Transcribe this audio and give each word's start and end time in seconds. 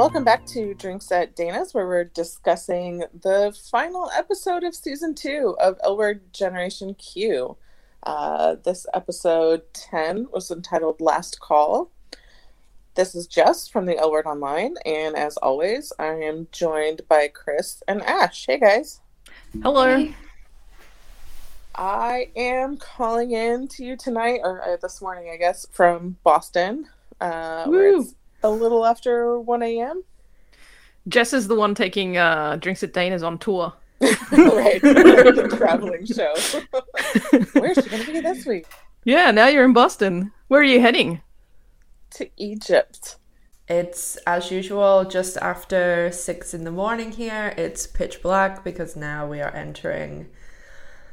welcome 0.00 0.24
back 0.24 0.46
to 0.46 0.72
Drinks 0.72 1.12
at 1.12 1.36
Dana's, 1.36 1.74
where 1.74 1.86
we're 1.86 2.04
discussing 2.04 3.04
the 3.20 3.54
final 3.70 4.10
episode 4.16 4.64
of 4.64 4.74
season 4.74 5.14
two 5.14 5.54
of 5.60 5.78
L 5.84 5.98
Word 5.98 6.32
Generation 6.32 6.94
Q. 6.94 7.58
Uh, 8.04 8.56
this 8.64 8.86
episode 8.94 9.60
10 9.74 10.28
was 10.32 10.50
entitled 10.50 11.02
Last 11.02 11.38
Call. 11.40 11.90
This 12.94 13.14
is 13.14 13.26
Jess 13.26 13.68
from 13.68 13.84
the 13.84 13.98
L 13.98 14.10
Word 14.10 14.24
Online, 14.24 14.74
and 14.86 15.16
as 15.16 15.36
always, 15.36 15.92
I 15.98 16.14
am 16.14 16.48
joined 16.50 17.02
by 17.06 17.28
Chris 17.28 17.82
and 17.86 18.00
Ash. 18.04 18.46
Hey 18.46 18.58
guys. 18.58 19.02
Hello. 19.62 20.08
I 21.74 22.30
am 22.36 22.78
calling 22.78 23.32
in 23.32 23.68
to 23.68 23.84
you 23.84 23.98
tonight, 23.98 24.40
or 24.44 24.62
uh, 24.62 24.78
this 24.80 25.02
morning, 25.02 25.30
I 25.30 25.36
guess, 25.36 25.66
from 25.70 26.16
Boston, 26.24 26.88
uh, 27.20 27.66
where 27.66 27.98
Woo. 27.98 28.14
It's 28.40 28.44
a 28.46 28.48
little 28.48 28.86
after 28.86 29.38
1 29.38 29.62
a.m. 29.62 30.02
Jess 31.08 31.34
is 31.34 31.46
the 31.46 31.54
one 31.54 31.74
taking 31.74 32.16
uh, 32.16 32.56
Drinks 32.56 32.82
at 32.82 32.94
Dana's 32.94 33.22
on 33.22 33.38
tour. 33.38 33.74
right, 34.00 34.80
the 34.80 35.54
traveling 35.58 36.06
show. 36.06 36.32
Where's 37.60 37.76
she 37.76 37.90
going 37.90 38.04
to 38.04 38.12
be 38.12 38.20
this 38.20 38.46
week? 38.46 38.66
Yeah, 39.04 39.30
now 39.30 39.48
you're 39.48 39.64
in 39.64 39.74
Boston. 39.74 40.32
Where 40.48 40.62
are 40.62 40.64
you 40.64 40.80
heading? 40.80 41.20
To 42.12 42.30
Egypt. 42.38 43.16
It's 43.68 44.16
as 44.26 44.50
usual, 44.50 45.04
just 45.04 45.36
after 45.36 46.10
six 46.10 46.54
in 46.54 46.64
the 46.64 46.70
morning 46.70 47.12
here. 47.12 47.52
It's 47.58 47.86
pitch 47.86 48.22
black 48.22 48.64
because 48.64 48.96
now 48.96 49.26
we 49.26 49.42
are 49.42 49.54
entering 49.54 50.28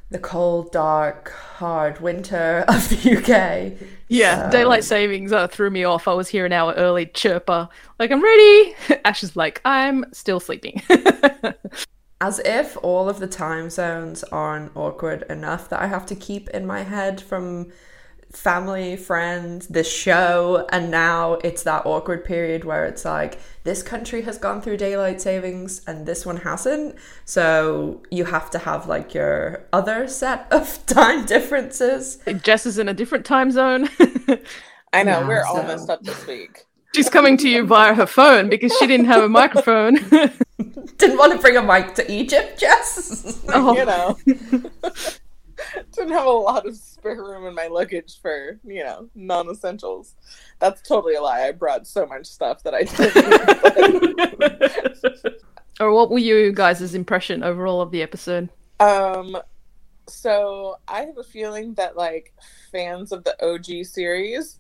the 0.10 0.20
cold, 0.20 0.72
dark, 0.72 1.30
hard 1.32 2.00
winter 2.00 2.64
of 2.68 2.88
the 2.90 3.18
UK. 3.18 3.90
Yeah, 4.08 4.46
So- 4.46 4.52
daylight 4.58 4.84
savings 4.84 5.32
uh, 5.32 5.48
threw 5.48 5.70
me 5.70 5.84
off. 5.84 6.08
I 6.08 6.14
was 6.14 6.30
here 6.30 6.46
an 6.46 6.54
hour 6.54 6.74
early, 6.78 7.06
chirper. 7.08 7.68
Like, 8.00 8.12
I'm 8.12 8.24
ready. 8.24 8.76
Ash 9.06 9.22
is 9.24 9.36
like, 9.36 9.62
I'm 9.66 10.06
still 10.14 10.40
sleeping. 10.40 10.82
As 12.22 12.40
if 12.40 12.78
all 12.82 13.10
of 13.10 13.20
the 13.20 13.28
time 13.28 13.70
zones 13.70 14.24
aren't 14.26 14.76
awkward 14.76 15.24
enough 15.30 15.70
that 15.70 15.82
I 15.82 15.86
have 15.88 16.06
to 16.08 16.16
keep 16.16 16.50
in 16.50 16.66
my 16.66 16.82
head 16.84 17.22
from 17.22 17.72
family, 18.32 18.96
friends, 18.96 19.68
the 19.68 19.84
show, 19.84 20.68
and 20.72 20.92
now 20.92 21.34
it's 21.44 21.64
that 21.64 21.86
awkward 21.86 22.24
period 22.26 22.64
where 22.66 22.86
it's 22.86 23.06
like 23.06 23.40
this 23.64 23.82
country 23.82 24.22
has 24.24 24.38
gone 24.38 24.62
through 24.62 24.78
daylight 24.78 25.22
savings 25.22 25.82
and 25.88 26.06
this 26.06 26.26
one 26.26 26.38
hasn't. 26.38 26.96
So 27.26 28.04
you 28.12 28.26
have 28.26 28.50
to 28.52 28.60
have 28.60 28.88
like 28.88 29.14
your 29.14 29.66
other 29.74 30.08
set 30.08 30.48
of 30.52 30.86
time 30.86 31.26
differences. 31.26 32.20
Jess 32.42 32.66
is 32.66 32.78
in 32.78 32.90
a 32.90 32.94
different 32.94 33.26
time 33.26 33.52
zone. 33.52 33.90
I 34.94 35.04
know, 35.04 35.20
Yeah, 35.20 35.28
we're 35.28 35.44
all 35.44 35.64
messed 35.64 35.90
up 35.90 36.02
this 36.04 36.26
week. 36.28 36.66
She's 36.96 37.10
coming 37.10 37.38
to 37.38 37.50
you 37.50 37.66
via 37.66 37.94
her 37.94 38.08
phone 38.08 38.50
because 38.50 38.76
she 38.78 38.88
didn't 38.88 39.08
have 39.08 39.24
a 39.24 39.30
microphone. 39.30 39.96
Didn't 40.98 41.18
want 41.18 41.34
to 41.34 41.38
bring 41.38 41.56
a 41.56 41.62
mic 41.62 41.94
to 41.96 42.12
Egypt, 42.12 42.60
Jess. 42.60 43.40
Oh. 43.50 43.76
You 43.76 43.86
know. 43.86 44.18
Didn't 45.92 46.14
have 46.14 46.26
a 46.26 46.32
lot 46.32 46.66
of 46.66 46.76
spare 46.76 47.24
room 47.24 47.46
in 47.46 47.56
my 47.56 47.68
luggage 47.68 48.20
for, 48.22 48.60
you 48.64 48.84
know, 48.84 49.10
non 49.16 49.50
essentials. 49.50 50.16
That's 50.60 50.82
totally 50.82 51.16
a 51.16 51.22
lie. 51.22 51.48
I 51.48 51.52
brought 51.52 51.88
so 51.88 52.06
much 52.06 52.26
stuff 52.26 52.64
that 52.64 52.74
I 52.74 52.84
didn't. 52.84 53.24
or 55.80 55.92
what 55.92 56.10
were 56.10 56.18
you 56.20 56.52
guys' 56.52 56.94
impression 56.94 57.44
overall 57.44 57.82
of 57.82 57.92
the 57.92 58.02
episode? 58.02 58.50
Um, 58.80 59.38
so 60.08 60.78
I 60.88 61.02
have 61.02 61.18
a 61.18 61.24
feeling 61.24 61.74
that 61.76 61.98
like 61.98 62.34
fans 62.72 63.12
of 63.12 63.24
the 63.24 63.36
OG 63.44 63.86
series 63.86 64.60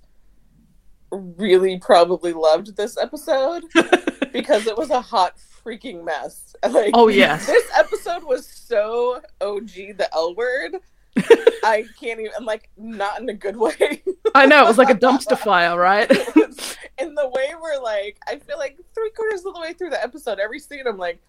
really 1.11 1.80
probably 1.80 2.34
loved 2.34 2.76
this 2.76 2.98
episode 2.98 3.64
because 4.34 4.67
it 4.67 4.78
was 4.78 4.89
a 4.89 5.02
hot 5.02 5.36
freaking 5.67 6.04
mess. 6.04 6.55
Like, 6.67 6.92
Oh, 6.94 7.08
yes. 7.08 7.45
this 7.45 7.70
episode 7.78 8.23
was 8.23 8.45
so 8.48 9.22
OG 9.42 9.98
the 9.98 10.10
L 10.14 10.36
word. 10.36 10.78
I 11.64 11.86
can't 12.00 12.20
even 12.20 12.45
like 12.45 12.70
not 12.78 13.20
in 13.22 13.30
a 13.30 13.33
good 13.33 13.55
way. 13.58 14.04
I 14.36 14.45
know, 14.45 14.64
it 14.64 14.67
was 14.67 14.78
like 14.78 14.89
a 14.89 14.95
dumpster 14.95 15.38
fire, 15.38 15.78
right? 15.78 16.10
in 17.00 17.16
the 17.16 17.28
way 17.30 17.54
where 17.60 17.80
like 17.82 18.17
I 18.28 18.38
feel 18.38 18.58
like 18.58 18.78
three 18.94 19.10
quarters 19.11 19.45
of 19.45 19.54
the 19.54 19.61
way 19.61 19.73
through 19.73 19.92
the 19.92 20.04
episode, 20.04 20.39
every 20.39 20.60
scene 20.60 20.86
I'm 20.88 20.98
like, 20.98 21.20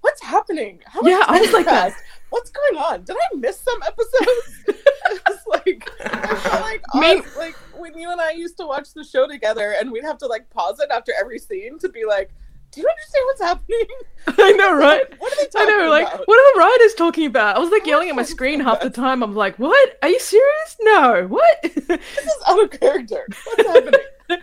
what's 0.00 0.22
happening? 0.22 0.80
How 0.86 1.00
Yeah, 1.02 1.24
I 1.26 1.40
was 1.40 1.52
like 1.52 1.66
that. 1.66 1.92
What's 2.30 2.50
going 2.50 2.76
on? 2.76 3.04
Did 3.04 3.16
I 3.16 3.36
miss 3.36 3.60
some 3.60 3.82
episodes? 3.82 4.64
it's 4.66 5.46
like 5.46 5.88
I 6.04 6.36
feel 6.36 6.60
like 6.60 7.36
like 7.36 7.56
when 7.78 7.96
you 7.96 8.10
and 8.10 8.20
I 8.20 8.32
used 8.32 8.56
to 8.58 8.66
watch 8.66 8.92
the 8.94 9.04
show 9.04 9.26
together 9.26 9.74
and 9.78 9.90
we'd 9.90 10.04
have 10.04 10.18
to 10.18 10.26
like 10.26 10.50
pause 10.50 10.80
it 10.80 10.90
after 10.90 11.12
every 11.18 11.38
scene 11.38 11.78
to 11.78 11.88
be 11.88 12.04
like, 12.04 12.30
Do 12.72 12.80
you 12.80 12.88
understand 12.88 13.24
what's 13.26 13.40
happening? 13.40 13.86
I 14.46 14.52
know, 14.52 14.76
right? 14.76 15.02
What 15.18 15.32
are 15.32 15.36
they 15.36 15.46
talking 15.48 15.74
I 15.74 15.78
know, 15.78 15.90
like, 15.90 16.06
about? 16.06 16.26
what 16.28 16.38
are 16.38 16.54
the 16.54 16.58
writers 16.60 16.94
talking 16.94 17.26
about? 17.26 17.56
I 17.56 17.58
was 17.58 17.70
like 17.70 17.86
yelling 17.86 18.08
at 18.10 18.14
my 18.14 18.22
screen 18.22 18.60
half 18.60 18.80
the 18.80 18.90
time. 18.90 19.22
I'm 19.22 19.34
like, 19.34 19.58
what? 19.58 19.98
Are 20.02 20.08
you 20.08 20.20
serious? 20.20 20.76
No. 20.80 21.26
What? 21.28 21.62
This 21.90 22.26
is 22.26 22.42
out 22.46 22.62
of 22.62 22.70
character. 22.78 23.26
What's 23.44 23.66
happening? 23.66 24.00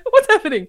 What's 0.09 0.27
happening? 0.27 0.67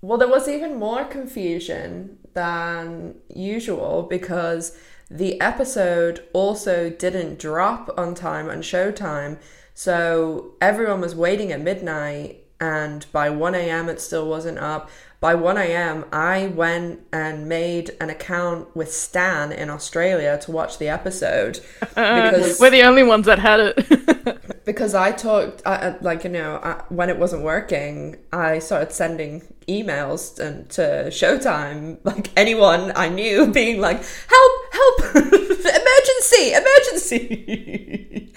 Well, 0.00 0.18
there 0.18 0.28
was 0.28 0.48
even 0.48 0.78
more 0.78 1.04
confusion 1.04 2.18
than 2.34 3.14
usual 3.32 4.02
because 4.10 4.76
the 5.08 5.40
episode 5.40 6.24
also 6.32 6.90
didn't 6.90 7.38
drop 7.38 7.90
on 7.96 8.14
time 8.16 8.50
on 8.50 8.62
Showtime. 8.62 9.38
So 9.74 10.54
everyone 10.60 11.00
was 11.00 11.14
waiting 11.14 11.52
at 11.52 11.60
midnight, 11.60 12.44
and 12.60 13.06
by 13.12 13.30
1 13.30 13.54
a.m., 13.54 13.88
it 13.88 14.00
still 14.00 14.28
wasn't 14.28 14.58
up. 14.58 14.90
By 15.22 15.36
1 15.36 15.56
a.m., 15.56 16.04
I 16.12 16.48
went 16.48 16.98
and 17.12 17.48
made 17.48 17.92
an 18.00 18.10
account 18.10 18.74
with 18.74 18.92
Stan 18.92 19.52
in 19.52 19.70
Australia 19.70 20.36
to 20.42 20.50
watch 20.50 20.78
the 20.78 20.88
episode 20.88 21.60
because 21.80 22.58
We're 22.58 22.70
the 22.70 22.82
only 22.82 23.04
ones 23.04 23.26
that 23.26 23.38
had 23.38 23.60
it. 23.60 24.64
because 24.64 24.96
I 24.96 25.12
talked, 25.12 25.62
I, 25.64 25.74
I- 25.90 25.98
like 26.00 26.24
you 26.24 26.30
know, 26.30 26.56
I, 26.60 26.82
when 26.88 27.08
it 27.08 27.18
wasn't 27.18 27.44
working, 27.44 28.16
I 28.32 28.58
started 28.58 28.90
sending 28.90 29.42
emails 29.68 30.40
and 30.40 30.68
to 30.70 31.06
Showtime, 31.10 31.98
like 32.04 32.30
anyone 32.36 32.90
I 32.96 33.08
knew, 33.08 33.46
being 33.46 33.80
like, 33.80 34.02
"Help! 34.28 34.52
Help! 34.72 35.14
emergency! 35.14 36.52
Emergency! 36.52 38.32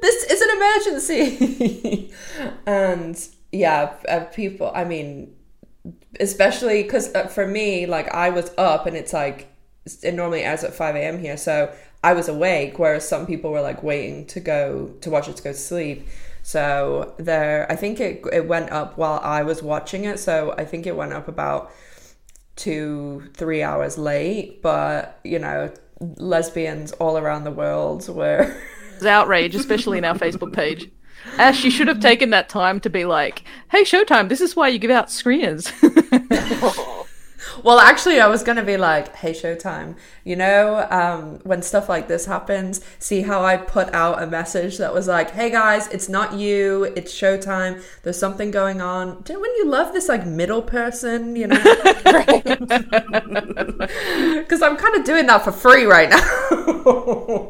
this 0.00 0.24
is 0.24 0.40
an 0.40 0.50
emergency!" 0.56 2.12
and 2.64 3.28
yeah, 3.52 3.92
uh, 4.08 4.20
people. 4.32 4.72
I 4.74 4.84
mean, 4.84 5.34
especially 6.18 6.82
because 6.82 7.14
uh, 7.14 7.26
for 7.28 7.46
me, 7.46 7.86
like 7.86 8.08
I 8.08 8.30
was 8.30 8.50
up, 8.58 8.86
and 8.86 8.96
it's 8.96 9.12
like 9.12 9.48
it 10.02 10.14
normally 10.14 10.42
airs 10.42 10.64
at 10.64 10.74
five 10.74 10.96
a.m. 10.96 11.18
here, 11.18 11.36
so 11.36 11.72
I 12.02 12.14
was 12.14 12.28
awake. 12.28 12.78
Whereas 12.78 13.08
some 13.08 13.26
people 13.26 13.50
were 13.50 13.60
like 13.60 13.82
waiting 13.82 14.26
to 14.26 14.40
go 14.40 14.94
to 15.00 15.10
watch 15.10 15.28
it 15.28 15.36
to 15.36 15.42
go 15.42 15.52
to 15.52 15.58
sleep. 15.58 16.06
So 16.42 17.14
there, 17.18 17.70
I 17.70 17.76
think 17.76 18.00
it 18.00 18.24
it 18.32 18.48
went 18.48 18.70
up 18.70 18.96
while 18.98 19.20
I 19.22 19.42
was 19.42 19.62
watching 19.62 20.04
it. 20.04 20.18
So 20.18 20.54
I 20.56 20.64
think 20.64 20.86
it 20.86 20.96
went 20.96 21.12
up 21.12 21.28
about 21.28 21.70
two 22.56 23.30
three 23.34 23.62
hours 23.62 23.98
late. 23.98 24.62
But 24.62 25.20
you 25.22 25.38
know, 25.38 25.72
lesbians 26.00 26.92
all 26.92 27.18
around 27.18 27.44
the 27.44 27.50
world 27.52 28.08
were. 28.08 28.56
It's 28.96 29.06
outrage, 29.06 29.54
especially 29.54 29.96
in 29.96 30.04
our 30.04 30.14
Facebook 30.14 30.52
page. 30.52 30.90
Ash, 31.38 31.64
you 31.64 31.70
should 31.70 31.88
have 31.88 32.00
taken 32.00 32.30
that 32.30 32.48
time 32.48 32.80
to 32.80 32.90
be 32.90 33.04
like, 33.04 33.44
hey, 33.70 33.82
Showtime, 33.82 34.28
this 34.28 34.40
is 34.40 34.56
why 34.56 34.68
you 34.68 34.78
give 34.78 34.90
out 34.90 35.08
screeners. 35.08 35.70
Well, 37.62 37.78
actually, 37.78 38.20
I 38.20 38.26
was 38.26 38.42
gonna 38.42 38.64
be 38.64 38.76
like, 38.76 39.14
"Hey, 39.16 39.32
Showtime, 39.32 39.96
you 40.24 40.36
know, 40.36 40.86
um, 40.90 41.40
when 41.42 41.62
stuff 41.62 41.88
like 41.88 42.06
this 42.08 42.26
happens, 42.26 42.80
see 42.98 43.22
how 43.22 43.44
I 43.44 43.56
put 43.56 43.92
out 43.94 44.22
a 44.22 44.26
message 44.26 44.78
that 44.78 44.92
was 44.94 45.08
like, 45.08 45.30
"Hey 45.32 45.50
guys, 45.50 45.88
it's 45.88 46.08
not 46.08 46.34
you, 46.34 46.84
it's 46.96 47.12
Showtime. 47.12 47.82
There's 48.02 48.18
something 48.18 48.50
going 48.50 48.80
on." 48.80 49.24
When 49.28 49.54
you 49.56 49.66
love 49.66 49.92
this 49.92 50.08
like 50.08 50.26
middle 50.26 50.62
person, 50.62 51.36
you 51.36 51.48
know? 51.48 51.60
Because 54.40 54.62
I'm 54.62 54.76
kind 54.76 54.96
of 54.96 55.04
doing 55.04 55.26
that 55.26 55.44
for 55.44 55.52
free 55.52 55.84
right 55.84 56.10
now. 56.10 57.46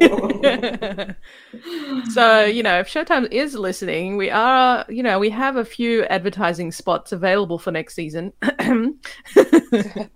So, 2.10 2.44
you 2.44 2.62
know, 2.62 2.80
if 2.80 2.88
Showtime 2.88 3.30
is 3.32 3.54
listening, 3.54 4.16
we 4.16 4.30
are, 4.30 4.84
you 4.88 5.02
know, 5.02 5.18
we 5.18 5.30
have 5.30 5.56
a 5.56 5.64
few 5.64 6.04
advertising 6.04 6.72
spots 6.72 7.12
available 7.12 7.58
for 7.58 7.70
next 7.70 7.94
season. 7.94 8.32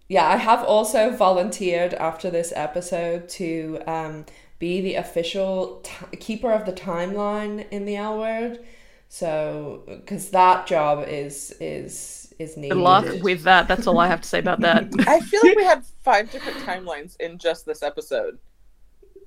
Yeah, 0.08 0.28
I 0.28 0.36
have 0.36 0.62
also 0.64 1.10
volunteered 1.10 1.94
after 1.94 2.30
this 2.30 2.52
episode 2.54 3.28
to 3.30 3.80
um, 3.86 4.26
be 4.58 4.80
the 4.80 4.94
official 4.94 5.80
t- 5.82 6.16
keeper 6.16 6.52
of 6.52 6.66
the 6.66 6.72
timeline 6.72 7.68
in 7.70 7.84
the 7.84 7.96
L 7.96 8.18
word. 8.18 8.60
So, 9.08 9.82
because 9.86 10.30
that 10.30 10.66
job 10.66 11.06
is 11.08 11.54
is 11.60 12.34
is 12.38 12.56
needed. 12.56 12.74
Good 12.74 12.82
luck 12.82 13.22
with 13.22 13.42
that. 13.42 13.68
That's 13.68 13.86
all 13.86 13.98
I 13.98 14.08
have 14.08 14.20
to 14.22 14.28
say 14.28 14.40
about 14.40 14.60
that. 14.60 14.84
I 15.06 15.20
feel 15.20 15.40
like 15.44 15.56
we 15.56 15.64
had 15.74 15.84
five 16.02 16.30
different 16.30 16.58
timelines 16.58 17.16
in 17.20 17.38
just 17.38 17.64
this 17.66 17.82
episode. 17.82 18.38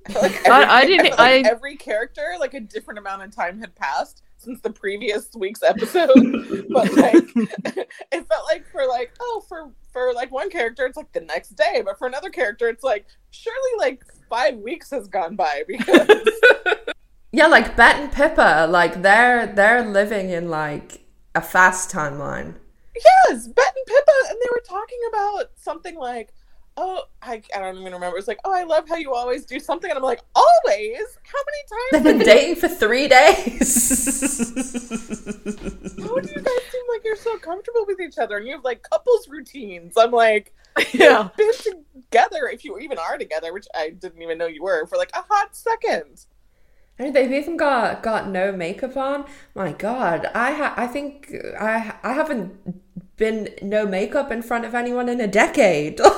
I 0.10 0.14
feel 0.14 0.22
like 0.22 0.48
I- 0.48 0.80
I 0.82 0.86
didn't- 0.86 1.10
like 1.18 1.46
I- 1.46 1.50
every 1.50 1.76
character, 1.76 2.36
like 2.40 2.54
a 2.54 2.60
different 2.60 3.00
amount 3.00 3.24
of 3.24 3.36
time 3.36 3.60
had 3.60 3.76
passed 3.76 4.24
since 4.38 4.62
the 4.62 4.70
previous 4.70 5.30
week's 5.36 5.64
episode. 5.64 6.14
but 6.70 6.92
like, 6.96 7.16
it 8.12 8.28
felt 8.28 8.46
like 8.52 8.66
for 8.72 8.86
like 8.86 9.12
oh 9.20 9.44
for 9.50 9.72
for 9.92 10.14
like 10.14 10.32
one 10.32 10.50
character 10.50 10.86
it's 10.86 10.98
like 10.98 11.12
the 11.14 11.22
next 11.22 11.50
day, 11.56 11.82
but 11.84 11.98
for 11.98 12.08
another 12.08 12.30
character 12.30 12.68
it's 12.70 12.84
like 12.84 13.06
surely 13.32 13.72
like 13.80 14.04
five 14.30 14.56
weeks 14.58 14.92
has 14.92 15.08
gone 15.08 15.36
by 15.36 15.64
because 15.68 16.08
Yeah, 17.32 17.48
like 17.48 17.76
Bet 17.76 17.98
and 17.98 18.12
Pippa, 18.12 18.68
like 18.70 19.02
they're 19.02 19.48
they're 19.48 19.84
living 19.86 20.30
in 20.30 20.50
like 20.50 21.02
a 21.36 21.42
fast 21.42 21.92
timeline. 21.94 22.56
yes, 22.96 23.48
Bet 23.48 23.74
and 23.76 23.86
Pippa, 23.86 24.12
and 24.30 24.38
they 24.42 24.50
were 24.52 24.64
talking 24.68 25.00
about 25.10 25.52
something 25.56 25.96
like. 25.96 26.34
Oh, 26.80 27.02
I, 27.24 27.42
I 27.56 27.60
don't 27.60 27.80
even 27.80 27.92
remember. 27.92 28.20
It's 28.20 28.28
like, 28.28 28.40
oh, 28.46 28.54
I 28.54 28.64
love 28.64 28.88
how 28.88 28.98
you 28.98 29.12
always 29.14 29.46
do 29.46 29.60
something, 29.60 29.90
and 29.90 29.98
I'm 29.98 30.04
like, 30.04 30.22
always? 30.36 31.00
How 31.24 31.40
many 31.48 31.64
times?" 31.70 31.92
They've 31.92 32.04
been 32.04 32.20
dating 32.20 32.58
for 32.58 32.68
three 32.68 33.08
days. 33.08 34.38
How 36.04 36.20
do 36.20 36.30
you 36.30 36.42
guys 36.42 36.64
seem 36.72 36.84
like 36.90 37.04
you're 37.04 37.16
so 37.16 37.38
comfortable 37.40 37.86
with 37.88 38.00
each 38.00 38.20
other, 38.20 38.38
and 38.38 38.46
you 38.46 38.54
have 38.54 38.64
like 38.64 38.84
couples 38.84 39.28
routines? 39.28 39.94
I'm 39.98 40.12
like, 40.12 40.54
yeah. 40.94 41.30
been 41.36 41.52
together 41.54 42.48
if 42.48 42.64
you 42.64 42.78
even 42.78 43.00
are 43.00 43.18
together, 43.18 43.54
which 43.54 43.68
I 43.74 43.90
didn't 43.90 44.22
even 44.22 44.38
know 44.38 44.46
you 44.46 44.62
were 44.62 44.86
for 44.86 44.98
like 44.98 45.12
a 45.16 45.24
hot 45.28 45.56
second. 45.56 46.26
And 47.00 47.16
they've 47.16 47.32
even 47.32 47.58
got 47.58 48.04
got 48.04 48.30
no 48.30 48.52
makeup 48.52 48.98
on. 48.98 49.26
My 49.56 49.72
God, 49.72 50.30
I 50.34 50.52
ha- 50.52 50.74
I 50.78 50.88
think 50.88 51.34
I 51.60 51.96
I 52.04 52.14
haven't 52.14 53.18
been 53.18 53.50
no 53.62 53.86
makeup 53.86 54.32
in 54.32 54.42
front 54.44 54.66
of 54.66 54.76
anyone 54.76 55.10
in 55.10 55.20
a 55.20 55.28
decade. 55.28 56.00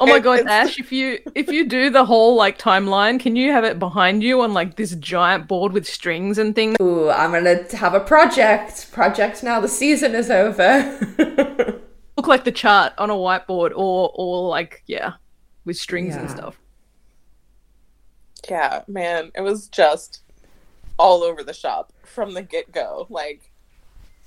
Oh 0.00 0.06
my 0.06 0.18
god, 0.18 0.46
Ash! 0.46 0.78
If 0.78 0.90
you 0.92 1.18
if 1.34 1.52
you 1.52 1.68
do 1.68 1.90
the 1.90 2.06
whole 2.06 2.34
like 2.34 2.56
timeline, 2.56 3.20
can 3.20 3.36
you 3.36 3.52
have 3.52 3.64
it 3.64 3.78
behind 3.78 4.22
you 4.22 4.40
on 4.40 4.54
like 4.54 4.76
this 4.76 4.94
giant 4.94 5.46
board 5.46 5.74
with 5.74 5.86
strings 5.86 6.38
and 6.38 6.54
things? 6.54 6.76
Ooh, 6.80 7.10
I'm 7.10 7.32
gonna 7.32 7.64
have 7.76 7.92
a 7.92 8.00
project. 8.00 8.90
Project 8.92 9.42
now. 9.42 9.60
The 9.60 9.68
season 9.68 10.14
is 10.14 10.30
over. 10.30 10.98
Look 12.16 12.26
like 12.26 12.44
the 12.44 12.52
chart 12.52 12.94
on 12.96 13.10
a 13.10 13.14
whiteboard, 13.14 13.72
or 13.76 14.10
or 14.14 14.48
like 14.48 14.82
yeah, 14.86 15.12
with 15.66 15.76
strings 15.76 16.16
and 16.16 16.30
stuff. 16.30 16.58
Yeah, 18.48 18.84
man, 18.88 19.30
it 19.34 19.42
was 19.42 19.68
just 19.68 20.22
all 20.98 21.22
over 21.22 21.44
the 21.44 21.52
shop 21.52 21.92
from 22.06 22.32
the 22.32 22.42
get 22.42 22.72
go. 22.72 23.06
Like 23.10 23.49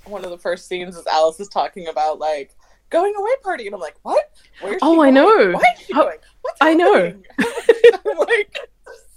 one 0.06 0.24
of 0.26 0.32
the 0.32 0.38
first 0.38 0.68
scenes 0.68 0.96
is 0.98 1.06
Alice 1.08 1.40
is 1.40 1.48
talking 1.48 1.88
about 1.88 2.20
like 2.20 2.56
going 2.90 3.14
away 3.18 3.32
party, 3.44 3.66
and 3.66 3.74
I'm 3.76 3.82
like, 3.82 3.96
what? 4.04 4.32
Where's 4.62 4.80
Oh, 4.82 5.02
I 5.02 5.10
know. 5.10 5.52
Why 5.52 5.62
is 5.78 5.86
she 5.86 5.94
going? 5.94 6.18
What's 6.42 6.58
I 6.62 6.74
know. 6.74 6.94
happening? 6.94 7.24
I'm 7.40 8.18
like, 8.18 8.60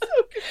so. 0.01 0.07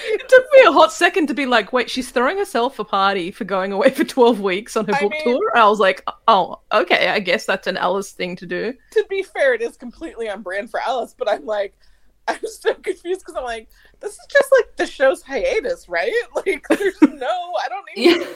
It 0.05 0.27
took 0.29 0.43
me 0.53 0.63
a 0.67 0.71
hot 0.71 0.91
second 0.91 1.27
to 1.27 1.33
be 1.33 1.45
like, 1.45 1.71
wait, 1.73 1.89
she's 1.89 2.11
throwing 2.11 2.37
herself 2.37 2.77
a 2.79 2.83
party 2.83 3.31
for 3.31 3.43
going 3.45 3.71
away 3.71 3.89
for 3.91 4.03
twelve 4.03 4.41
weeks 4.41 4.75
on 4.75 4.85
her 4.85 4.93
I 4.95 5.01
book 5.01 5.11
mean- 5.11 5.23
tour. 5.23 5.51
And 5.53 5.61
I 5.63 5.67
was 5.69 5.79
like, 5.79 6.03
oh, 6.27 6.59
okay, 6.71 7.07
I 7.09 7.19
guess 7.19 7.45
that's 7.45 7.67
an 7.67 7.77
Alice 7.77 8.11
thing 8.11 8.35
to 8.37 8.45
do. 8.45 8.73
to 8.91 9.05
be 9.09 9.23
fair, 9.23 9.53
it 9.53 9.61
is 9.61 9.77
completely 9.77 10.29
on 10.29 10.41
brand 10.41 10.69
for 10.69 10.79
Alice, 10.81 11.15
but 11.17 11.29
I'm 11.29 11.45
like, 11.45 11.73
I'm 12.27 12.39
so 12.43 12.73
confused 12.73 13.21
because 13.21 13.35
I'm 13.35 13.43
like, 13.43 13.69
this 13.99 14.11
is 14.13 14.27
just 14.31 14.51
like 14.51 14.75
the 14.77 14.85
show's 14.87 15.21
hiatus, 15.21 15.87
right? 15.87 16.11
Like, 16.35 16.65
there's 16.69 16.99
no, 17.01 17.53
I 17.63 17.67
don't 17.69 17.85
even 17.95 18.27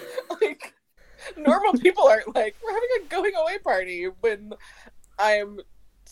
like. 0.41 0.73
Normal 1.37 1.73
people 1.73 2.07
aren't 2.07 2.33
like 2.35 2.55
we're 2.63 2.73
having 2.73 2.89
a 3.01 3.05
going 3.09 3.33
away 3.35 3.57
party 3.59 4.07
when 4.21 4.53
I'm 5.17 5.59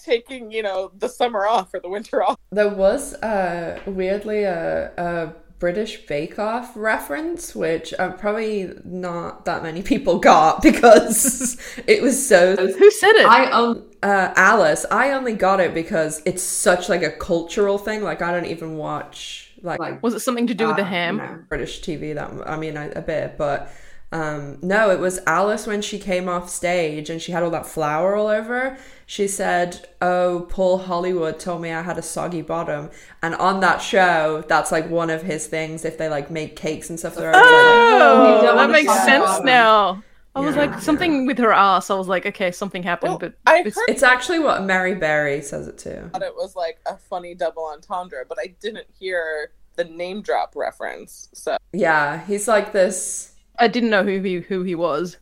taking, 0.03 0.51
you 0.51 0.63
know, 0.63 0.91
the 0.97 1.09
summer 1.09 1.45
off 1.45 1.73
or 1.73 1.79
the 1.79 1.89
winter 1.89 2.23
off. 2.23 2.37
There 2.51 2.69
was 2.69 3.13
uh, 3.15 3.79
weirdly 3.85 4.43
a, 4.43 4.91
a 4.97 5.33
British 5.59 6.05
Bake 6.05 6.37
Off 6.37 6.75
reference, 6.75 7.55
which 7.55 7.93
uh, 7.97 8.11
probably 8.11 8.73
not 8.83 9.45
that 9.45 9.63
many 9.63 9.81
people 9.81 10.19
got 10.33 10.61
because 10.61 11.57
it 11.87 12.01
was 12.01 12.27
so. 12.27 12.55
Who 12.55 12.91
said 12.91 13.15
it? 13.15 13.25
I 13.25 13.51
um 13.51 13.83
uh, 14.03 14.33
Alice. 14.35 14.85
I 14.91 15.11
only 15.11 15.33
got 15.33 15.59
it 15.59 15.73
because 15.73 16.21
it's 16.25 16.43
such 16.43 16.89
like 16.89 17.03
a 17.03 17.11
cultural 17.11 17.77
thing. 17.77 18.03
Like 18.03 18.21
I 18.21 18.31
don't 18.31 18.45
even 18.45 18.77
watch 18.77 19.51
like, 19.61 19.79
like 19.79 20.03
Was 20.03 20.13
it 20.13 20.19
something 20.19 20.47
to 20.47 20.53
do 20.53 20.67
with 20.67 20.77
the 20.77 20.83
uh, 20.83 20.85
ham? 20.85 21.17
no, 21.17 21.43
British 21.49 21.81
TV. 21.81 22.13
That 22.13 22.31
I 22.47 22.57
mean, 22.57 22.77
I, 22.77 22.85
a 22.89 23.01
bit, 23.01 23.37
but 23.37 23.71
um, 24.11 24.57
no, 24.61 24.89
it 24.89 24.99
was 24.99 25.19
Alice 25.27 25.67
when 25.67 25.81
she 25.81 25.99
came 25.99 26.29
off 26.29 26.49
stage 26.49 27.09
and 27.09 27.21
she 27.21 27.31
had 27.33 27.43
all 27.43 27.49
that 27.51 27.65
flour 27.65 28.15
all 28.15 28.27
over. 28.27 28.77
She 29.05 29.27
said, 29.27 29.87
"Oh, 30.01 30.47
Paul 30.49 30.77
Hollywood 30.79 31.39
told 31.39 31.61
me 31.61 31.71
I 31.71 31.81
had 31.81 31.97
a 31.97 32.01
soggy 32.01 32.41
bottom," 32.41 32.89
and 33.21 33.35
on 33.35 33.59
that 33.61 33.77
show, 33.81 34.43
that's 34.47 34.71
like 34.71 34.89
one 34.89 35.09
of 35.09 35.23
his 35.23 35.47
things. 35.47 35.83
If 35.85 35.97
they 35.97 36.07
like 36.09 36.29
make 36.31 36.55
cakes 36.55 36.89
and 36.89 36.97
stuff, 36.99 37.15
they're 37.15 37.33
always 37.33 37.41
like, 37.51 37.51
Oh, 37.51 38.55
that 38.55 38.69
makes 38.69 38.93
sense 39.05 39.23
about 39.23 39.45
now. 39.45 40.03
I 40.35 40.39
was 40.41 40.55
Yeah, 40.55 40.65
like 40.65 40.81
something 40.81 41.25
with 41.25 41.39
her 41.39 41.51
ass. 41.51 41.89
I 41.89 41.95
was 41.95 42.07
like, 42.07 42.27
okay, 42.27 42.51
something 42.51 42.83
happened, 42.83 43.09
Well, 43.13 43.17
but 43.19 43.33
I 43.47 43.59
it's- 43.61 43.75
heard 43.75 43.85
It's 43.89 44.03
actually 44.03 44.37
what 44.39 44.61
Mary 44.63 44.93
Berry 44.93 45.41
says 45.41 45.67
it 45.67 45.79
too. 45.79 46.11
it 46.13 46.35
was 46.35 46.55
like 46.55 46.79
a 46.85 46.95
funny 46.95 47.33
double 47.33 47.65
entendre, 47.65 48.23
but 48.29 48.37
I 48.39 48.53
didn't 48.61 48.85
hear 48.99 49.49
the 49.77 49.85
name 49.85 50.21
drop 50.21 50.53
reference. 50.55 51.29
So 51.33 51.57
Yeah, 51.73 52.23
he's 52.25 52.47
like 52.47 52.71
this. 52.71 53.31
I 53.59 53.67
didn't 53.67 53.89
know 53.89 54.03
who 54.03 54.21
he 54.21 54.35
who 54.35 54.63
he 54.63 54.75
was. 54.75 55.17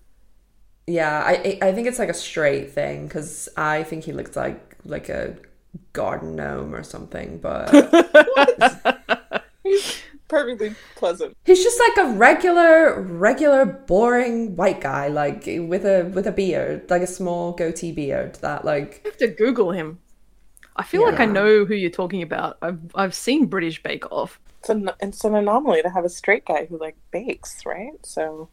Yeah, 0.87 1.23
I 1.25 1.57
I 1.61 1.71
think 1.71 1.87
it's 1.87 1.99
like 1.99 2.09
a 2.09 2.13
straight 2.13 2.71
thing 2.71 3.07
because 3.07 3.49
I 3.57 3.83
think 3.83 4.03
he 4.03 4.13
looks 4.13 4.35
like 4.35 4.77
like 4.85 5.09
a 5.09 5.35
garden 5.93 6.35
gnome 6.35 6.73
or 6.75 6.83
something, 6.83 7.39
but 7.39 7.69
he's 9.63 10.01
perfectly 10.27 10.75
pleasant. 10.95 11.35
he's 11.45 11.63
just 11.63 11.79
like 11.79 12.05
a 12.05 12.11
regular 12.13 13.01
regular 13.01 13.65
boring 13.65 14.55
white 14.55 14.81
guy 14.81 15.07
like 15.07 15.45
with 15.45 15.85
a 15.85 16.03
with 16.13 16.27
a 16.27 16.31
beard, 16.31 16.89
like 16.89 17.01
a 17.01 17.07
small 17.07 17.53
goatee 17.53 17.91
beard 17.91 18.35
that 18.35 18.63
like 18.65 19.01
I 19.05 19.09
have 19.09 19.17
to 19.17 19.27
Google 19.27 19.71
him. 19.71 19.99
I 20.75 20.83
feel 20.83 21.03
like 21.03 21.21
I 21.21 21.25
know 21.25 21.63
who 21.63 21.73
you're 21.73 21.89
talking 21.89 22.21
about. 22.21 22.57
I've 22.61 22.79
I've 22.95 23.15
seen 23.15 23.45
British 23.47 23.81
Bake 23.81 24.11
Off. 24.11 24.39
It's 24.65 24.69
an 24.71 24.89
it's 24.99 25.23
an 25.23 25.35
anomaly 25.35 25.83
to 25.83 25.91
have 25.91 26.05
a 26.05 26.09
straight 26.09 26.43
guy 26.43 26.65
who 26.65 26.79
like 26.79 26.95
bakes, 27.11 27.67
right? 27.67 28.03
So 28.03 28.49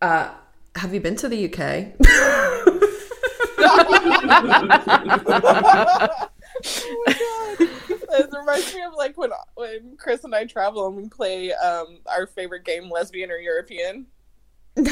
uh 0.00 0.30
have 0.76 0.94
you 0.94 1.00
been 1.00 1.16
to 1.16 1.28
the 1.28 1.52
UK? 1.52 1.88
oh 3.58 3.88
my 7.04 7.12
god. 7.18 7.68
It 8.12 8.28
reminds 8.32 8.72
me 8.74 8.82
of 8.82 8.92
like 8.96 9.18
when 9.18 9.30
when 9.56 9.96
Chris 9.96 10.22
and 10.22 10.36
I 10.36 10.44
travel 10.44 10.86
and 10.86 10.96
we 10.96 11.08
play 11.08 11.52
um 11.52 11.98
our 12.06 12.28
favorite 12.28 12.64
game, 12.64 12.88
lesbian 12.88 13.32
or 13.32 13.38
European. 13.38 14.06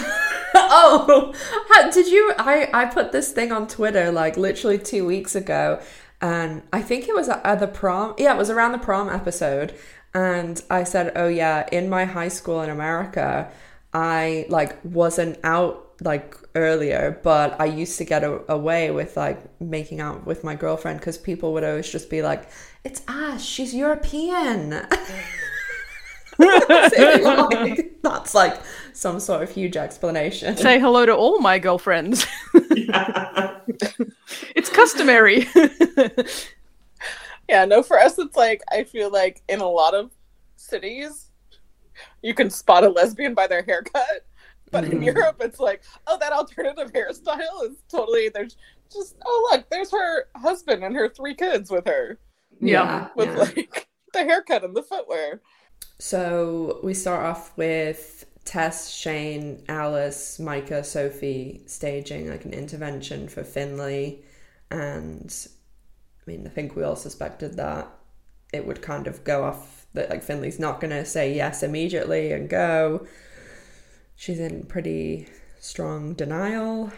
oh, 0.54 1.32
how- 1.72 1.90
did 1.92 2.08
you? 2.08 2.32
I 2.36 2.68
I 2.74 2.86
put 2.86 3.12
this 3.12 3.30
thing 3.30 3.52
on 3.52 3.68
Twitter 3.68 4.10
like 4.10 4.36
literally 4.36 4.78
two 4.78 5.06
weeks 5.06 5.36
ago, 5.36 5.80
and 6.20 6.62
I 6.72 6.82
think 6.82 7.06
it 7.08 7.14
was 7.14 7.28
at 7.28 7.46
at 7.46 7.60
the 7.60 7.68
prom. 7.68 8.14
Yeah, 8.18 8.34
it 8.34 8.38
was 8.38 8.50
around 8.50 8.72
the 8.72 8.78
prom 8.78 9.08
episode, 9.08 9.72
and 10.14 10.62
I 10.70 10.84
said, 10.84 11.12
"Oh 11.16 11.28
yeah, 11.28 11.66
in 11.70 11.88
my 11.88 12.04
high 12.04 12.28
school 12.28 12.62
in 12.62 12.70
America, 12.70 13.50
I 13.92 14.46
like 14.48 14.76
wasn't 14.84 15.38
out 15.44 15.84
like 16.00 16.36
earlier, 16.54 17.18
but 17.22 17.60
I 17.60 17.64
used 17.66 17.98
to 17.98 18.04
get 18.04 18.22
a- 18.24 18.50
away 18.52 18.90
with 18.90 19.16
like 19.16 19.38
making 19.60 20.00
out 20.00 20.26
with 20.26 20.44
my 20.44 20.54
girlfriend 20.54 21.00
because 21.00 21.18
people 21.18 21.52
would 21.54 21.64
always 21.64 21.90
just 21.90 22.10
be 22.10 22.22
like, 22.22 22.48
"It's 22.84 23.02
Ash, 23.08 23.44
she's 23.44 23.74
European." 23.74 24.86
Like, 26.40 28.00
that's 28.02 28.32
like 28.32 28.60
some 28.92 29.18
sort 29.18 29.42
of 29.42 29.50
huge 29.50 29.76
explanation. 29.76 30.56
Say 30.56 30.78
hello 30.78 31.04
to 31.04 31.12
all 31.12 31.40
my 31.40 31.58
girlfriends. 31.58 32.26
it's 34.54 34.70
customary. 34.70 35.48
Yeah, 37.48 37.64
no, 37.64 37.82
for 37.82 37.98
us 37.98 38.18
it's 38.18 38.36
like 38.36 38.62
I 38.70 38.84
feel 38.84 39.10
like 39.10 39.42
in 39.48 39.60
a 39.60 39.68
lot 39.68 39.94
of 39.94 40.10
cities 40.56 41.30
you 42.22 42.34
can 42.34 42.50
spot 42.50 42.84
a 42.84 42.88
lesbian 42.88 43.34
by 43.34 43.46
their 43.46 43.62
haircut. 43.62 44.26
But 44.72 44.86
in 44.86 45.00
Mhm. 45.00 45.02
Europe 45.02 45.36
it's 45.40 45.60
like, 45.60 45.82
oh 46.06 46.18
that 46.20 46.32
alternative 46.32 46.92
hairstyle 46.92 47.64
is 47.70 47.82
totally 47.90 48.30
there's 48.30 48.56
just 48.92 49.16
oh 49.26 49.48
look, 49.52 49.68
there's 49.70 49.92
her 49.92 50.26
husband 50.36 50.84
and 50.84 50.94
her 50.96 51.08
three 51.10 51.34
kids 51.34 51.70
with 51.70 51.86
her. 51.86 52.18
Yeah, 52.60 53.08
With 53.14 53.34
yeah. 53.34 53.34
like 53.34 53.88
the 54.14 54.24
haircut 54.24 54.64
and 54.64 54.74
the 54.76 54.82
footwear. 54.82 55.42
So 55.98 56.80
we 56.82 56.94
start 56.94 57.24
off 57.24 57.56
with 57.56 58.24
Tess, 58.44 58.90
Shane, 58.90 59.64
Alice, 59.68 60.38
Micah, 60.38 60.84
Sophie 60.84 61.62
staging 61.66 62.28
like 62.30 62.44
an 62.44 62.52
intervention 62.52 63.28
for 63.28 63.42
Finley. 63.44 64.22
And 64.70 65.34
I 65.34 65.57
mean, 66.28 66.46
I 66.46 66.50
think 66.50 66.76
we 66.76 66.82
all 66.82 66.96
suspected 66.96 67.56
that 67.56 67.88
it 68.52 68.66
would 68.66 68.82
kind 68.82 69.06
of 69.06 69.24
go 69.24 69.44
off 69.44 69.86
that 69.94 70.10
like 70.10 70.22
Finley's 70.22 70.58
not 70.58 70.80
going 70.80 70.90
to 70.90 71.04
say 71.04 71.34
yes 71.34 71.62
immediately 71.62 72.32
and 72.32 72.48
go. 72.48 73.06
She's 74.14 74.38
in 74.38 74.64
pretty 74.64 75.28
strong 75.58 76.14
denial. 76.14 76.92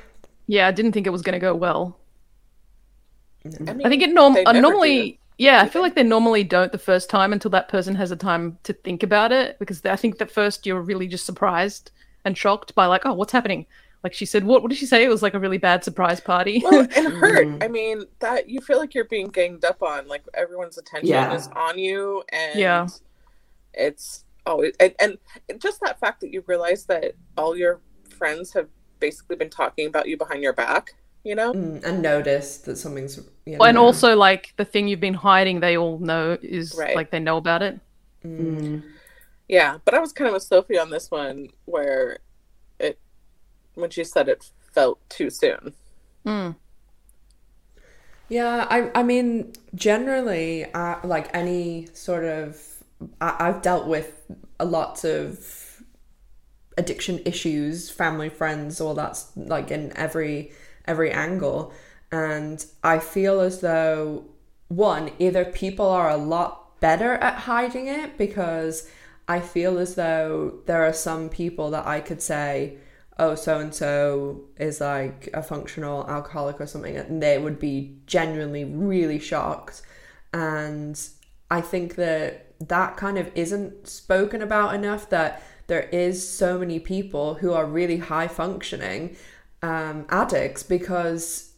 yeah, 0.47 0.67
I 0.69 0.73
didn't 0.73 0.93
think 0.93 1.07
it 1.07 1.11
was 1.11 1.23
going 1.23 1.35
to 1.35 1.39
go 1.39 1.55
well. 1.55 1.97
I, 3.45 3.73
mean, 3.73 3.87
I 3.87 3.89
think 3.89 4.03
it 4.03 4.11
norm- 4.11 4.35
they 4.35 4.45
uh, 4.45 4.53
never 4.53 4.63
normally 4.63 5.19
Yeah, 5.39 5.63
I 5.63 5.69
feel 5.69 5.81
like 5.81 5.95
they 5.95 6.03
normally 6.03 6.45
don't 6.45 6.73
the 6.73 6.79
first 6.79 7.09
time 7.09 7.33
until 7.33 7.51
that 7.53 7.69
person 7.69 7.95
has 7.95 8.11
a 8.11 8.17
time 8.17 8.59
to 8.65 8.75
think 8.75 9.03
about 9.03 9.33
it 9.33 9.59
because 9.59 9.85
I 9.87 9.97
think 9.97 10.19
that 10.19 10.31
first 10.31 10.67
you're 10.67 10.83
really 10.83 11.07
just 11.07 11.25
surprised 11.25 11.91
and 12.25 12.37
shocked 12.37 12.75
by 12.75 12.87
like, 12.87 13.07
oh, 13.07 13.15
what's 13.15 13.33
happening? 13.33 13.67
Like 14.03 14.15
she 14.15 14.25
said, 14.25 14.45
what, 14.45 14.63
what 14.63 14.71
did 14.71 14.79
she 14.79 14.87
say? 14.87 15.05
It 15.05 15.09
was 15.09 15.23
like 15.23 15.35
a 15.35 15.39
really 15.39 15.59
bad 15.59 15.85
surprise 15.85 16.21
party. 16.21 16.63
Well, 16.65 16.87
and 16.97 17.13
hurt. 17.15 17.63
I 17.63 17.69
mean, 17.69 18.05
that 18.21 18.49
you 18.49 18.61
feel 18.63 18.79
like 18.79 18.95
you're 18.95 19.05
being 19.05 19.29
ganged 19.29 19.65
up 19.65 19.83
on. 19.83 20.09
Like 20.09 20.23
everyone's 20.35 20.79
attention 20.79 21.09
Yeah. 21.09 21.35
is 21.35 21.49
on 21.49 21.79
you, 21.79 22.23
and 22.33 22.59
Yeah. 22.59 22.87
it's 23.75 24.25
always 24.47 24.73
and, 24.81 24.95
and 25.01 25.19
just 25.61 25.81
that 25.83 26.01
fact 26.01 26.21
that 26.23 26.33
you 26.33 26.43
realize 26.47 26.87
that 26.87 27.13
all 27.37 27.55
your 27.57 27.81
friends 28.19 28.53
have 28.55 28.69
basically 29.01 29.37
been 29.37 29.51
talking 29.51 29.87
about 29.87 30.09
you 30.09 30.17
behind 30.17 30.43
your 30.43 30.53
back. 30.55 30.95
You 31.23 31.35
know, 31.35 31.53
Mm, 31.53 31.85
and 31.85 32.01
notice 32.01 32.57
that 32.59 32.77
something's 32.77 33.19
you 33.45 33.59
know, 33.59 33.65
and 33.67 33.77
also 33.77 34.17
like 34.17 34.55
the 34.57 34.65
thing 34.65 34.89
you've 34.89 35.01
been 35.01 35.13
hiding, 35.13 35.61
they 35.61 35.77
all 35.77 35.99
know 35.99 36.39
is 36.41 36.75
Right. 36.75 36.97
like 36.97 37.11
they 37.11 37.21
know 37.21 37.37
about 37.37 37.61
it. 37.63 37.79
Mm. 38.25 38.83
yeah. 39.47 39.77
But 39.85 39.93
I 39.93 39.99
was 39.99 40.15
kind 40.15 40.29
of 40.29 40.33
with 40.33 40.43
Sophie 40.45 40.79
on 40.79 40.89
this 40.89 41.11
one, 41.11 41.49
where 41.67 42.13
it 42.13 42.21
when 43.81 43.91
she 43.91 44.05
said 44.05 44.29
it 44.29 44.51
felt 44.73 44.99
too 45.09 45.31
soon. 45.31 45.75
Mm. 46.25 46.57
Yeah, 48.29 48.67
I 48.71 48.91
I 48.95 49.03
mean, 49.03 49.53
generally, 49.75 50.65
uh, 50.73 50.97
like 51.03 51.29
any 51.35 51.89
sort 51.93 52.25
of, 52.25 52.63
I, 53.21 53.37
I've 53.41 53.63
dealt 53.63 53.87
with 53.87 54.23
a 54.59 54.65
lot 54.65 55.05
of 55.05 55.83
addiction 56.79 57.21
issues, 57.25 57.91
family, 57.91 58.29
friends, 58.29 58.81
all 58.81 58.95
that's 58.95 59.33
like 59.37 59.71
in 59.71 59.97
every 59.97 60.53
every 60.87 61.11
angle, 61.11 61.73
and 62.13 62.65
I 62.85 62.99
feel 63.01 63.41
as 63.41 63.61
though 63.61 64.25
one 64.69 65.11
either 65.19 65.45
people 65.45 65.89
are 65.89 66.09
a 66.09 66.17
lot 66.17 66.81
better 66.81 67.15
at 67.15 67.35
hiding 67.35 67.89
it 67.89 68.17
because 68.17 68.89
I 69.29 69.41
feel 69.41 69.79
as 69.79 69.95
though 69.97 70.61
there 70.67 70.85
are 70.85 70.93
some 70.93 71.29
people 71.29 71.71
that 71.71 71.87
I 71.87 72.01
could 72.01 72.23
say 72.23 72.79
oh, 73.21 73.35
so 73.35 73.61
and 73.61 73.73
so 73.73 74.41
is 74.57 74.81
like 74.81 75.29
a 75.35 75.43
functional 75.43 76.09
alcoholic 76.09 76.61
or 76.61 76.67
something, 76.67 76.97
and 76.97 77.23
they 77.23 77.39
would 77.39 77.59
be 77.59 77.99
genuinely 78.07 78.65
really 78.65 79.19
shocked. 79.19 79.83
And 80.33 80.99
I 81.51 81.61
think 81.61 81.97
that 81.97 82.47
that 82.67 82.97
kind 82.97 83.19
of 83.19 83.31
isn't 83.35 83.87
spoken 83.87 84.41
about 84.43 84.75
enough 84.75 85.11
that 85.11 85.43
there 85.67 85.83
is 85.93 86.27
so 86.27 86.59
many 86.59 86.81
people 86.81 87.35
who 87.35 87.53
are 87.53 87.67
really 87.67 87.99
high 87.99 88.27
functioning 88.27 89.17
um, 89.63 90.07
addicts 90.09 90.63
because 90.63 91.53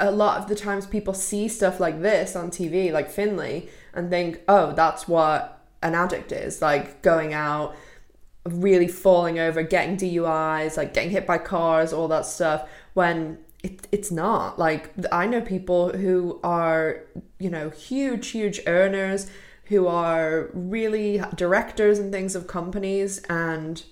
a 0.00 0.10
lot 0.10 0.40
of 0.40 0.48
the 0.48 0.56
times 0.56 0.86
people 0.86 1.14
see 1.14 1.46
stuff 1.46 1.78
like 1.78 2.02
this 2.02 2.34
on 2.34 2.50
TV, 2.50 2.92
like 2.92 3.08
Finley, 3.08 3.68
and 3.94 4.10
think, 4.10 4.40
oh, 4.48 4.72
that's 4.72 5.06
what 5.06 5.60
an 5.82 5.94
addict 5.94 6.32
is 6.32 6.62
like 6.62 7.02
going 7.02 7.34
out 7.34 7.74
really 8.44 8.88
falling 8.88 9.38
over, 9.38 9.62
getting 9.62 9.96
DUIs, 9.96 10.76
like 10.76 10.94
getting 10.94 11.10
hit 11.10 11.26
by 11.26 11.38
cars, 11.38 11.92
all 11.92 12.08
that 12.08 12.26
stuff, 12.26 12.68
when 12.94 13.38
it, 13.62 13.86
it's 13.92 14.10
not. 14.10 14.58
Like, 14.58 14.90
I 15.12 15.26
know 15.26 15.40
people 15.40 15.96
who 15.96 16.40
are, 16.42 17.04
you 17.38 17.50
know, 17.50 17.70
huge, 17.70 18.28
huge 18.28 18.60
earners, 18.66 19.30
who 19.66 19.86
are 19.86 20.50
really 20.52 21.22
directors 21.36 21.98
and 21.98 22.12
things 22.12 22.34
of 22.34 22.46
companies, 22.46 23.18
and 23.28 23.84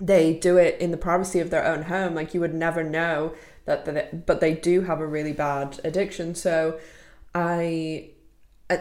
they 0.00 0.34
do 0.34 0.56
it 0.56 0.80
in 0.80 0.90
the 0.90 0.96
privacy 0.96 1.38
of 1.38 1.50
their 1.50 1.64
own 1.64 1.82
home. 1.84 2.14
Like, 2.14 2.34
you 2.34 2.40
would 2.40 2.54
never 2.54 2.82
know 2.82 3.34
that, 3.64 3.84
that 3.84 3.96
it, 3.96 4.26
but 4.26 4.40
they 4.40 4.54
do 4.54 4.82
have 4.82 5.00
a 5.00 5.06
really 5.06 5.32
bad 5.32 5.80
addiction. 5.84 6.34
So, 6.34 6.80
I 7.34 8.10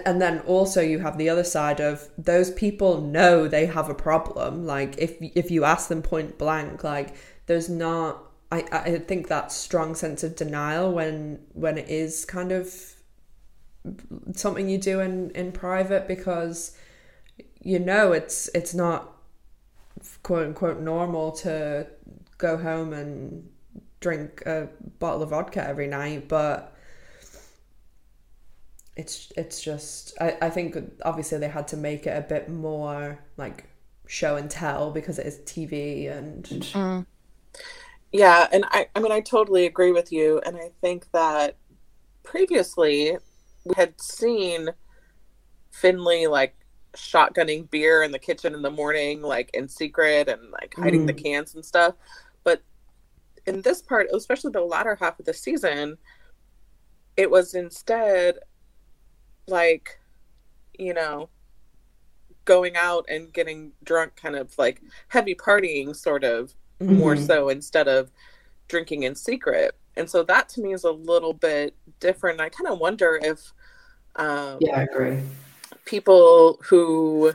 and 0.06 0.22
then 0.22 0.40
also 0.42 0.82
you 0.82 1.00
have 1.00 1.18
the 1.18 1.30
other 1.30 1.44
side 1.44 1.80
of 1.80 2.10
those 2.18 2.52
people 2.52 3.02
know 3.02 3.48
they 3.48 3.66
have 3.66 3.90
a 3.90 3.96
problem. 3.96 4.66
Like 4.66 4.98
if 4.98 5.16
if 5.20 5.52
you 5.52 5.64
ask 5.64 5.90
them 5.90 6.02
point 6.02 6.38
blank 6.38 6.84
like 6.84 7.16
there's 7.48 7.70
not 7.70 8.32
i 8.52 8.64
i 8.72 8.98
think 8.98 9.28
that 9.28 9.52
strong 9.52 9.96
sense 9.96 10.24
of 10.24 10.36
denial 10.36 10.92
when 10.92 11.40
when 11.54 11.78
it 11.78 11.90
is 11.90 12.26
kind 12.26 12.52
of 12.52 12.96
something 14.34 14.70
you 14.70 14.78
do 14.78 15.00
in 15.00 15.32
in 15.32 15.52
private 15.52 16.08
because 16.08 16.78
you 17.62 17.80
know 17.80 18.12
it's 18.12 18.50
it's 18.54 18.74
not 18.74 19.18
quote 20.24 20.48
unquote 20.48 20.80
normal 20.80 21.32
to 21.32 21.88
go 22.38 22.58
home 22.58 22.94
and 22.94 23.50
drink 24.00 24.42
a 24.46 24.68
bottle 25.00 25.24
of 25.24 25.30
vodka 25.30 25.66
every 25.68 25.88
night 25.88 26.28
but 26.28 26.71
it's 29.02 29.34
it's 29.36 29.62
just 29.62 30.14
I, 30.22 30.38
I 30.44 30.50
think 30.50 30.78
obviously 31.04 31.40
they 31.40 31.50
had 31.50 31.68
to 31.70 31.78
make 31.78 32.06
it 32.08 32.18
a 32.18 32.22
bit 32.22 32.50
more 32.50 33.20
like 33.36 33.66
show 34.08 34.36
and 34.36 34.50
tell 34.50 34.92
because 34.92 35.18
it 35.20 35.26
is 35.26 35.40
TV 35.40 36.12
and 36.12 36.44
Mm. 36.46 37.06
Yeah, 38.12 38.48
and 38.52 38.66
I, 38.68 38.88
I 38.96 39.00
mean, 39.00 39.12
I 39.12 39.22
totally 39.22 39.66
agree 39.66 39.92
with 39.92 40.12
you. 40.12 40.42
And 40.46 40.58
I 40.58 40.72
think 40.82 41.10
that 41.14 41.56
previously 42.24 43.18
we 43.64 43.74
had 43.78 44.00
seen 44.02 44.70
Finley 45.72 46.28
like 46.28 46.56
shotgunning 46.94 47.70
beer 47.72 48.04
in 48.04 48.12
the 48.12 48.20
kitchen 48.20 48.54
in 48.54 48.62
the 48.62 48.70
morning, 48.70 49.22
like 49.22 49.50
in 49.54 49.70
secret 49.70 50.28
and 50.28 50.52
like 50.52 50.76
hiding 50.78 51.06
the 51.06 51.14
cans 51.14 51.56
and 51.56 51.64
stuff. 51.64 51.96
But 52.44 52.62
in 53.46 53.62
this 53.62 53.82
part, 53.82 54.08
especially 54.14 54.52
the 54.52 54.62
latter 54.62 54.96
half 55.00 55.18
of 55.20 55.26
the 55.26 55.34
season, 55.34 55.98
it 57.16 57.32
was 57.32 57.54
instead 57.54 58.40
like, 59.48 60.00
you 60.78 60.94
know, 60.94 61.30
going 62.46 62.76
out 62.76 63.06
and 63.08 63.32
getting 63.34 63.72
drunk, 63.84 64.16
kind 64.16 64.36
of 64.36 64.58
like 64.58 64.82
heavy 65.10 65.36
partying, 65.36 65.96
sort 65.96 66.24
of 66.24 66.54
more 66.88 67.16
Mhm. 67.16 67.26
so 67.28 67.50
instead 67.50 67.88
of 67.88 68.12
drinking 68.68 69.04
in 69.04 69.16
secret. 69.16 69.76
And 69.96 70.10
so 70.10 70.24
that 70.24 70.50
to 70.50 70.62
me 70.62 70.74
is 70.74 70.84
a 70.84 70.92
little 70.92 71.34
bit 71.34 71.76
different. 72.00 72.42
I 72.42 72.50
kind 72.50 72.68
of 72.70 72.80
wonder 72.80 73.20
if 73.22 73.54
um, 74.16 74.58
Yeah, 74.60 74.78
I 74.78 74.84
agree. 74.84 75.24
people 75.86 76.60
who 76.64 77.34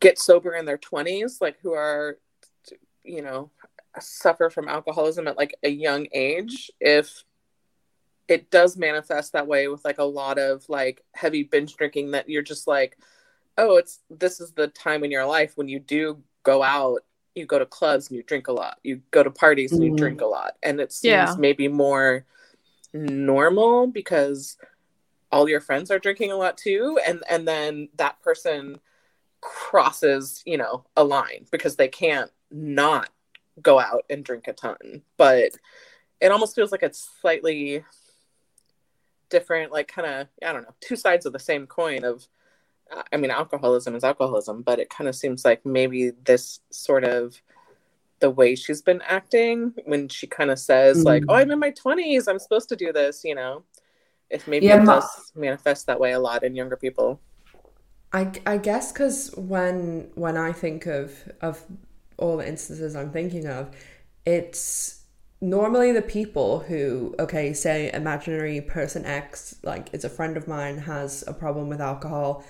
get 0.00 0.18
sober 0.18 0.54
in 0.54 0.64
their 0.64 0.78
20s, 0.78 1.40
like 1.40 1.58
who 1.62 1.72
are, 1.72 2.18
you 3.04 3.22
know, 3.22 3.50
suffer 4.00 4.50
from 4.50 4.68
alcoholism 4.68 5.28
at 5.28 5.36
like 5.36 5.54
a 5.62 5.68
young 5.68 6.06
age, 6.12 6.70
if 6.80 7.24
it 8.28 8.50
does 8.50 8.76
manifest 8.76 9.32
that 9.32 9.46
way 9.46 9.68
with 9.68 9.84
like 9.84 9.98
a 9.98 10.04
lot 10.04 10.38
of 10.38 10.66
like 10.68 11.04
heavy 11.14 11.42
binge 11.42 11.76
drinking 11.76 12.12
that 12.12 12.28
you're 12.28 12.42
just 12.42 12.66
like, 12.66 12.96
oh, 13.58 13.76
it's 13.76 14.00
this 14.10 14.40
is 14.40 14.52
the 14.52 14.68
time 14.68 15.04
in 15.04 15.10
your 15.10 15.26
life 15.26 15.52
when 15.56 15.68
you 15.68 15.78
do 15.78 16.22
go 16.42 16.62
out, 16.62 17.04
you 17.34 17.46
go 17.46 17.58
to 17.58 17.66
clubs 17.66 18.08
and 18.08 18.16
you 18.16 18.22
drink 18.22 18.48
a 18.48 18.52
lot, 18.52 18.78
you 18.82 19.00
go 19.10 19.22
to 19.22 19.30
parties 19.30 19.72
and 19.72 19.84
you 19.84 19.90
Mhm. 19.92 19.96
drink 19.96 20.20
a 20.20 20.26
lot. 20.26 20.56
And 20.62 20.80
it 20.80 20.92
seems 20.92 21.10
Yeah. 21.10 21.34
maybe 21.38 21.68
more 21.68 22.24
normal 22.92 23.88
because 23.88 24.56
all 25.32 25.48
your 25.48 25.60
friends 25.60 25.90
are 25.90 25.98
drinking 25.98 26.30
a 26.30 26.36
lot 26.36 26.56
too 26.56 26.98
and 27.04 27.24
and 27.28 27.46
then 27.46 27.88
that 27.96 28.20
person 28.22 28.78
crosses 29.40 30.42
you 30.46 30.56
know 30.56 30.84
a 30.96 31.02
line 31.02 31.44
because 31.50 31.74
they 31.74 31.88
can't 31.88 32.30
not 32.52 33.08
go 33.60 33.80
out 33.80 34.04
and 34.08 34.24
drink 34.24 34.46
a 34.46 34.52
ton 34.52 35.02
but 35.16 35.50
it 36.20 36.30
almost 36.30 36.54
feels 36.54 36.70
like 36.70 36.84
it's 36.84 37.10
slightly 37.20 37.84
different 39.30 39.72
like 39.72 39.88
kind 39.88 40.06
of 40.08 40.28
i 40.46 40.52
don't 40.52 40.62
know 40.62 40.74
two 40.80 40.96
sides 40.96 41.26
of 41.26 41.32
the 41.32 41.38
same 41.38 41.66
coin 41.66 42.04
of 42.04 42.26
uh, 42.96 43.02
i 43.12 43.16
mean 43.16 43.30
alcoholism 43.30 43.94
is 43.94 44.04
alcoholism 44.04 44.62
but 44.62 44.78
it 44.80 44.90
kind 44.90 45.08
of 45.08 45.14
seems 45.14 45.44
like 45.44 45.64
maybe 45.66 46.12
this 46.24 46.60
sort 46.70 47.04
of 47.04 47.40
the 48.20 48.30
way 48.30 48.54
she's 48.54 48.82
been 48.82 49.02
acting 49.02 49.74
when 49.86 50.08
she 50.08 50.26
kind 50.26 50.50
of 50.50 50.58
says 50.58 51.04
like 51.04 51.24
Mhm. 51.24 51.28
oh 51.28 51.36
i'm 51.36 51.50
in 51.50 51.58
my 51.58 51.70
20s 51.72 52.28
i'm 52.28 52.38
supposed 52.38 52.68
to 52.68 52.76
do 52.76 52.92
this 52.92 53.24
you 53.24 53.34
know 53.34 53.64
if 54.30 54.46
maybe 54.48 54.70
Yeah, 54.70 54.74
it 54.74 54.84
ma- 54.84 54.84
does 54.84 55.32
manifest 55.36 55.86
that 55.86 56.00
way 56.00 56.12
a 56.12 56.20
lot 56.20 56.44
in 56.44 56.54
younger 56.56 56.76
people 56.76 57.20
I, 58.12 58.30
I 58.46 58.58
guess 58.58 58.92
because 58.92 59.34
when 59.36 60.10
when 60.14 60.36
I 60.36 60.52
think 60.52 60.86
of 60.86 61.32
of 61.40 61.64
all 62.16 62.36
the 62.36 62.46
instances 62.48 62.94
I'm 62.94 63.10
thinking 63.10 63.46
of, 63.46 63.74
it's 64.24 65.03
normally 65.44 65.92
the 65.92 66.02
people 66.02 66.60
who 66.60 67.14
okay 67.18 67.52
say 67.52 67.92
imaginary 67.92 68.60
person 68.60 69.04
X 69.04 69.56
like 69.62 69.92
is 69.92 70.04
a 70.04 70.08
friend 70.08 70.36
of 70.36 70.48
mine 70.48 70.78
has 70.78 71.22
a 71.26 71.32
problem 71.32 71.68
with 71.68 71.80
alcohol. 71.80 72.44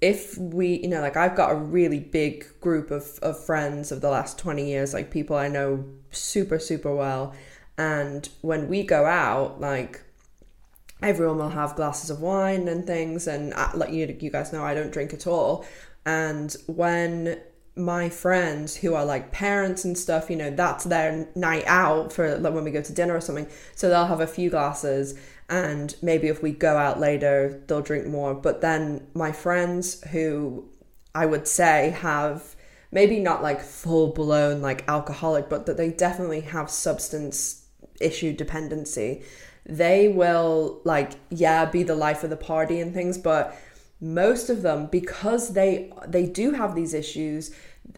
If 0.00 0.36
we 0.38 0.80
you 0.80 0.88
know 0.88 1.00
like 1.00 1.16
I've 1.16 1.34
got 1.34 1.52
a 1.52 1.56
really 1.56 1.98
big 1.98 2.46
group 2.60 2.90
of 2.90 3.18
of 3.22 3.42
friends 3.42 3.90
of 3.90 4.00
the 4.00 4.10
last 4.10 4.38
twenty 4.38 4.68
years 4.68 4.92
like 4.94 5.10
people 5.10 5.36
I 5.36 5.48
know 5.48 5.84
super 6.10 6.58
super 6.58 6.94
well, 6.94 7.34
and 7.78 8.28
when 8.42 8.68
we 8.68 8.82
go 8.82 9.06
out 9.06 9.60
like 9.60 10.02
everyone 11.02 11.38
will 11.38 11.48
have 11.48 11.74
glasses 11.74 12.10
of 12.10 12.20
wine 12.20 12.68
and 12.68 12.86
things 12.86 13.26
and 13.26 13.52
uh, 13.54 13.70
like 13.74 13.92
you, 13.92 14.16
you 14.20 14.30
guys 14.30 14.52
know 14.52 14.64
i 14.64 14.72
don't 14.72 14.92
drink 14.92 15.12
at 15.12 15.26
all 15.26 15.64
and 16.06 16.56
when 16.66 17.40
my 17.74 18.08
friends 18.08 18.76
who 18.76 18.94
are 18.94 19.04
like 19.04 19.32
parents 19.32 19.84
and 19.84 19.96
stuff, 19.96 20.28
you 20.28 20.36
know, 20.36 20.50
that's 20.50 20.84
their 20.84 21.28
night 21.34 21.64
out 21.66 22.12
for 22.12 22.36
like 22.36 22.52
when 22.52 22.64
we 22.64 22.70
go 22.70 22.82
to 22.82 22.92
dinner 22.92 23.16
or 23.16 23.20
something. 23.20 23.48
So 23.74 23.88
they'll 23.88 24.06
have 24.06 24.20
a 24.20 24.26
few 24.26 24.50
glasses 24.50 25.18
and 25.48 25.94
maybe 26.02 26.28
if 26.28 26.42
we 26.42 26.52
go 26.52 26.76
out 26.76 27.00
later, 27.00 27.62
they'll 27.66 27.82
drink 27.82 28.06
more. 28.06 28.34
But 28.34 28.60
then 28.60 29.06
my 29.14 29.32
friends 29.32 30.02
who 30.04 30.68
I 31.14 31.26
would 31.26 31.46
say 31.48 31.90
have 31.90 32.56
maybe 32.90 33.18
not 33.18 33.42
like 33.42 33.60
full 33.60 34.12
blown 34.12 34.60
like 34.60 34.86
alcoholic, 34.88 35.48
but 35.48 35.66
that 35.66 35.76
they 35.76 35.90
definitely 35.90 36.42
have 36.42 36.70
substance 36.70 37.66
issue 38.00 38.32
dependency. 38.32 39.22
They 39.64 40.08
will 40.08 40.80
like, 40.84 41.12
yeah, 41.30 41.64
be 41.64 41.82
the 41.82 41.94
life 41.94 42.24
of 42.24 42.30
the 42.30 42.36
party 42.36 42.80
and 42.80 42.92
things, 42.92 43.16
but 43.16 43.56
most 44.02 44.50
of 44.50 44.62
them 44.62 44.86
because 44.86 45.54
they 45.54 45.92
they 46.06 46.26
do 46.26 46.50
have 46.52 46.74
these 46.74 46.92
issues 46.92 47.54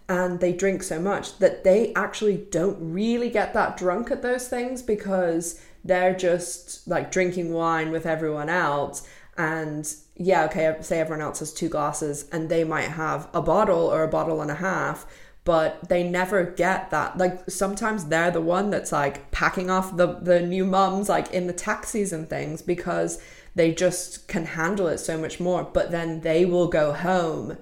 and 0.09 0.39
they 0.39 0.53
drink 0.53 0.83
so 0.83 1.01
much 1.01 1.39
that 1.39 1.65
they 1.65 1.93
actually 1.95 2.37
don't 2.51 2.77
really 2.79 3.31
get 3.31 3.55
that 3.55 3.77
drunk 3.77 4.11
at 4.11 4.21
those 4.21 4.47
things 4.47 4.83
because 4.83 5.61
they're 5.83 6.15
just 6.15 6.87
like 6.87 7.11
drinking 7.11 7.53
wine 7.53 7.91
with 7.91 8.05
everyone 8.07 8.51
else. 8.51 9.07
And 9.37 9.93
yeah 10.17 10.45
okay 10.45 10.77
say 10.81 11.01
everyone 11.01 11.23
else 11.23 11.41
has 11.41 11.53
two 11.53 11.69
glasses 11.69 12.27
and 12.31 12.49
they 12.49 12.63
might 12.63 12.83
have 12.89 13.29
a 13.35 13.43
bottle 13.43 13.87
or 13.87 14.05
a 14.05 14.09
bottle 14.09 14.41
and 14.41 14.51
a 14.51 14.55
half 14.55 15.07
but 15.45 15.89
they 15.91 16.03
never 16.03 16.43
get 16.43 16.91
that. 16.91 17.19
Like 17.19 17.51
sometimes 17.51 18.07
they're 18.07 18.31
the 18.31 18.41
one 18.41 18.71
that's 18.71 18.93
like 18.93 19.31
packing 19.31 19.71
off 19.71 19.97
the 19.97 20.19
the 20.21 20.41
new 20.41 20.65
mums 20.65 21.09
like 21.09 21.33
in 21.33 21.47
the 21.47 21.53
taxis 21.53 22.13
and 22.13 22.29
things 22.29 22.63
because 22.63 23.21
they 23.55 23.73
just 23.73 24.29
can 24.29 24.47
handle 24.47 24.89
it 24.89 24.99
so 24.99 25.17
much 25.19 25.41
more. 25.41 25.65
But 25.65 25.91
then 25.91 26.21
they 26.21 26.45
will 26.45 26.69
go 26.69 26.93
home 26.93 27.57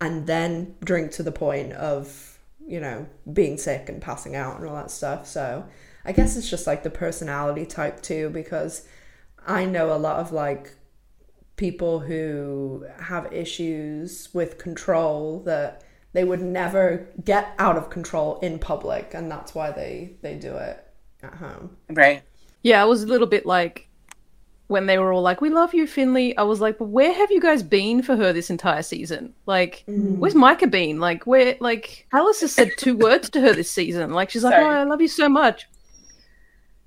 and 0.00 0.26
then 0.26 0.74
drink 0.84 1.12
to 1.12 1.22
the 1.22 1.32
point 1.32 1.72
of, 1.72 2.38
you 2.66 2.80
know, 2.80 3.06
being 3.32 3.58
sick 3.58 3.88
and 3.88 4.00
passing 4.00 4.34
out 4.34 4.58
and 4.58 4.68
all 4.68 4.76
that 4.76 4.90
stuff. 4.90 5.26
So 5.26 5.66
I 6.04 6.12
guess 6.12 6.36
it's 6.36 6.50
just 6.50 6.66
like 6.66 6.82
the 6.82 6.90
personality 6.90 7.66
type 7.66 8.02
too, 8.02 8.30
because 8.30 8.86
I 9.46 9.64
know 9.64 9.92
a 9.92 9.98
lot 9.98 10.16
of 10.20 10.32
like 10.32 10.74
people 11.56 12.00
who 12.00 12.86
have 12.98 13.32
issues 13.32 14.28
with 14.32 14.58
control 14.58 15.40
that 15.44 15.84
they 16.12 16.24
would 16.24 16.40
never 16.40 17.08
get 17.24 17.54
out 17.58 17.76
of 17.76 17.90
control 17.90 18.38
in 18.40 18.58
public 18.58 19.14
and 19.14 19.30
that's 19.30 19.54
why 19.54 19.70
they 19.70 20.16
they 20.22 20.34
do 20.34 20.56
it 20.56 20.84
at 21.22 21.34
home 21.34 21.76
Right. 21.90 22.22
Yeah, 22.62 22.82
I 22.82 22.84
was 22.84 23.02
a 23.02 23.06
little 23.06 23.26
bit 23.26 23.44
like 23.44 23.88
when 24.72 24.86
they 24.86 24.98
were 24.98 25.12
all 25.12 25.22
like, 25.22 25.40
"We 25.40 25.50
love 25.50 25.74
you, 25.74 25.86
Finley." 25.86 26.36
I 26.36 26.42
was 26.42 26.60
like, 26.60 26.78
"But 26.78 26.86
where 26.86 27.12
have 27.12 27.30
you 27.30 27.40
guys 27.40 27.62
been 27.62 28.02
for 28.02 28.16
her 28.16 28.32
this 28.32 28.50
entire 28.50 28.82
season? 28.82 29.34
Like, 29.46 29.84
mm. 29.86 30.16
where's 30.18 30.34
Micah 30.34 30.66
been? 30.66 30.98
Like, 30.98 31.26
where? 31.26 31.56
Like, 31.60 32.08
Alice 32.12 32.40
has 32.40 32.52
said 32.52 32.72
two 32.76 32.96
words 33.06 33.30
to 33.30 33.40
her 33.40 33.52
this 33.52 33.70
season. 33.70 34.10
Like, 34.10 34.30
she's 34.30 34.42
like, 34.42 34.54
Sorry. 34.54 34.64
"Oh, 34.64 34.80
I 34.80 34.84
love 34.84 35.00
you 35.00 35.08
so 35.08 35.28
much." 35.28 35.68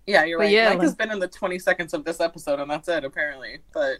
Yeah, 0.05 0.23
you're 0.25 0.37
But 0.37 0.45
right. 0.45 0.51
yeah, 0.53 0.69
Mike 0.69 0.81
has 0.81 0.91
like- 0.91 0.97
been 0.97 1.11
in 1.11 1.19
the 1.19 1.27
20 1.27 1.57
seconds 1.59 1.93
of 1.93 2.03
this 2.03 2.19
episode, 2.19 2.59
and 2.59 2.69
that's 2.69 2.87
it, 2.87 3.03
apparently. 3.03 3.59
But 3.73 3.97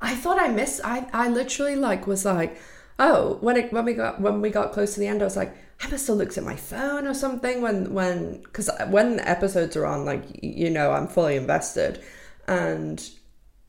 I 0.00 0.14
thought 0.14 0.38
I 0.38 0.48
missed. 0.48 0.80
I 0.84 1.06
I 1.12 1.28
literally 1.28 1.76
like 1.76 2.06
was 2.06 2.24
like, 2.24 2.60
oh, 2.98 3.38
when 3.40 3.56
it 3.56 3.72
when 3.72 3.84
we 3.84 3.94
got 3.94 4.20
when 4.20 4.40
we 4.40 4.50
got 4.50 4.72
close 4.72 4.94
to 4.94 5.00
the 5.00 5.06
end, 5.06 5.22
I 5.22 5.24
was 5.24 5.36
like, 5.36 5.54
I 5.80 5.88
must 5.88 6.06
have 6.06 6.16
looked 6.16 6.38
at 6.38 6.44
my 6.44 6.56
phone 6.56 7.06
or 7.06 7.14
something 7.14 7.60
when 7.60 7.92
when 7.92 8.42
because 8.42 8.70
when 8.88 9.20
episodes 9.20 9.76
are 9.76 9.86
on, 9.86 10.04
like 10.04 10.22
you 10.42 10.70
know, 10.70 10.92
I'm 10.92 11.08
fully 11.08 11.36
invested, 11.36 12.02
and 12.48 13.10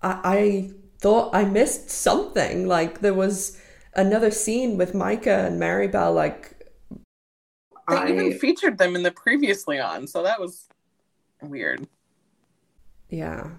I, 0.01 0.19
I 0.23 0.69
thought 0.99 1.33
I 1.35 1.43
missed 1.45 1.89
something. 1.89 2.67
Like 2.67 2.99
there 3.01 3.13
was 3.13 3.59
another 3.95 4.31
scene 4.31 4.77
with 4.77 4.93
Micah 4.93 5.45
and 5.47 5.59
Maribel. 5.61 6.13
Like 6.13 6.55
they 7.87 7.95
I- 7.95 8.07
even 8.09 8.37
featured 8.39 8.77
them 8.77 8.95
in 8.95 9.03
the 9.03 9.11
previously 9.11 9.79
on, 9.79 10.07
so 10.07 10.23
that 10.23 10.39
was 10.39 10.67
weird. 11.41 11.87
Yeah. 13.09 13.49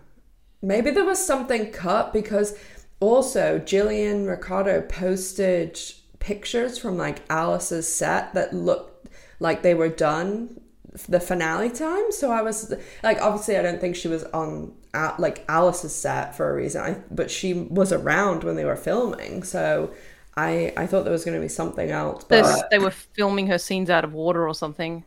Maybe 0.62 0.90
there 0.90 1.04
was 1.04 1.25
something 1.25 1.71
cut 1.71 2.12
because 2.12 2.56
also 3.00 3.59
Jillian 3.59 4.25
Mercado 4.25 4.80
posted 4.80 5.78
pictures 6.18 6.78
from 6.78 6.97
like 6.97 7.18
Alice's 7.28 7.87
set 7.92 8.33
that 8.35 8.54
looked 8.54 9.11
like 9.40 9.62
they 9.62 9.74
were 9.74 9.90
done 9.90 10.48
f- 10.57 10.63
the 11.09 11.20
finale 11.20 11.70
time. 11.70 12.12
So 12.12 12.30
I 12.30 12.42
was 12.42 12.72
like, 13.02 13.20
obviously, 13.20 13.57
I 13.57 13.62
don't 13.62 13.80
think 13.80 13.96
she 13.96 14.09
was 14.09 14.24
on 14.24 14.72
at 14.94 15.18
like 15.18 15.44
Alice's 15.48 15.94
set 15.94 16.37
for 16.37 16.50
a 16.50 16.54
reason, 16.54 16.80
I, 16.83 16.96
but 17.11 17.30
she 17.30 17.52
was 17.54 17.92
around 17.92 18.44
when 18.44 18.57
they 18.57 18.64
were 18.64 18.76
filming. 18.76 19.42
So 19.42 19.92
I 20.37 20.72
I 20.76 20.87
thought 20.87 21.04
there 21.04 21.12
was 21.12 21.24
going 21.24 21.37
to 21.37 21.40
be 21.42 21.48
something 21.48 21.90
else. 21.90 22.24
There's, 22.24 22.62
But 22.62 22.70
they 22.70 22.78
were 22.78 22.90
filming 22.90 23.46
her 23.48 23.59
scenes 23.59 23.90
out 23.90 24.04
of 24.04 24.12
water 24.12 24.46
or 24.46 24.54
something. 24.54 25.04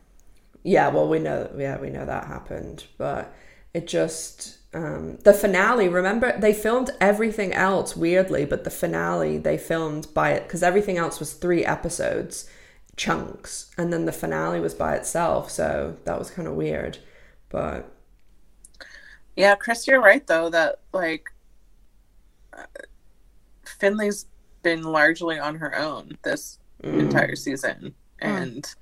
yeah, 0.62 0.88
well, 0.88 1.08
we 1.08 1.18
know, 1.18 1.50
yeah, 1.56 1.78
we 1.78 1.90
know 1.90 2.04
that 2.04 2.26
happened, 2.26 2.84
but 2.98 3.32
it 3.74 3.86
just 3.86 4.58
um, 4.74 5.18
the 5.18 5.32
finale. 5.32 5.88
Remember, 5.88 6.38
they 6.38 6.52
filmed 6.52 6.90
everything 7.00 7.52
else 7.52 7.96
weirdly, 7.96 8.44
but 8.44 8.64
the 8.64 8.70
finale 8.70 9.38
they 9.38 9.56
filmed 9.58 10.08
by 10.14 10.32
it 10.32 10.44
because 10.44 10.62
everything 10.62 10.98
else 10.98 11.18
was 11.20 11.32
three 11.32 11.64
episodes 11.64 12.48
chunks, 12.98 13.70
and 13.78 13.90
then 13.92 14.04
the 14.04 14.12
finale 14.12 14.60
was 14.60 14.74
by 14.74 14.94
itself. 14.96 15.50
So 15.50 15.96
that 16.04 16.18
was 16.18 16.30
kind 16.30 16.46
of 16.46 16.54
weird, 16.54 16.98
but 17.48 17.90
Yeah, 19.36 19.54
Chris, 19.54 19.86
you're 19.86 20.00
right, 20.02 20.26
though, 20.26 20.50
that, 20.50 20.80
like, 20.92 21.30
uh, 22.52 22.64
Finley's 23.64 24.26
been 24.64 24.82
largely 24.82 25.38
on 25.38 25.54
her 25.56 25.76
own 25.78 26.18
this 26.24 26.58
Mm. 26.82 26.98
entire 27.00 27.36
season 27.36 27.94
and 28.20 28.74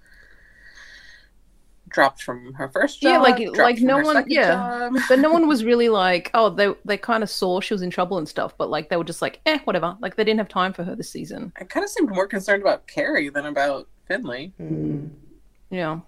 dropped 1.89 2.23
from 2.23 2.53
her 2.55 2.69
first 2.69 3.01
job. 3.01 3.11
Yeah, 3.13 3.19
like- 3.19 3.57
like 3.57 3.79
no 3.81 3.99
her 3.99 4.03
one- 4.05 4.15
second 4.17 4.31
yeah. 4.33 4.51
job. 4.91 4.97
But 5.09 5.19
no 5.19 5.31
one 5.31 5.47
was 5.47 5.65
really 5.71 5.89
like, 5.89 6.31
oh, 6.35 6.51
they 6.51 6.75
they 6.85 6.97
kind 6.99 7.23
of 7.23 7.31
saw 7.31 7.61
she 7.61 7.75
was 7.75 7.83
in 7.83 7.91
trouble 7.91 8.19
and 8.19 8.29
stuff, 8.29 8.55
but 8.59 8.69
like 8.71 8.89
they 8.89 8.97
were 8.97 9.05
just 9.05 9.23
like, 9.23 9.41
eh, 9.47 9.59
whatever. 9.65 9.97
Like 10.01 10.17
they 10.17 10.25
didn't 10.25 10.39
have 10.41 10.49
time 10.49 10.73
for 10.73 10.85
her 10.85 10.95
this 10.97 11.11
season. 11.11 11.53
I 11.61 11.65
kind 11.65 11.85
of 11.85 11.91
seemed 11.91 12.11
more 12.11 12.27
concerned 12.27 12.63
about 12.63 12.87
Carrie 12.87 13.29
than 13.29 13.47
about 13.47 13.89
Finley. 14.07 14.53
Hmm. 14.57 15.09
Yeah. 15.71 16.01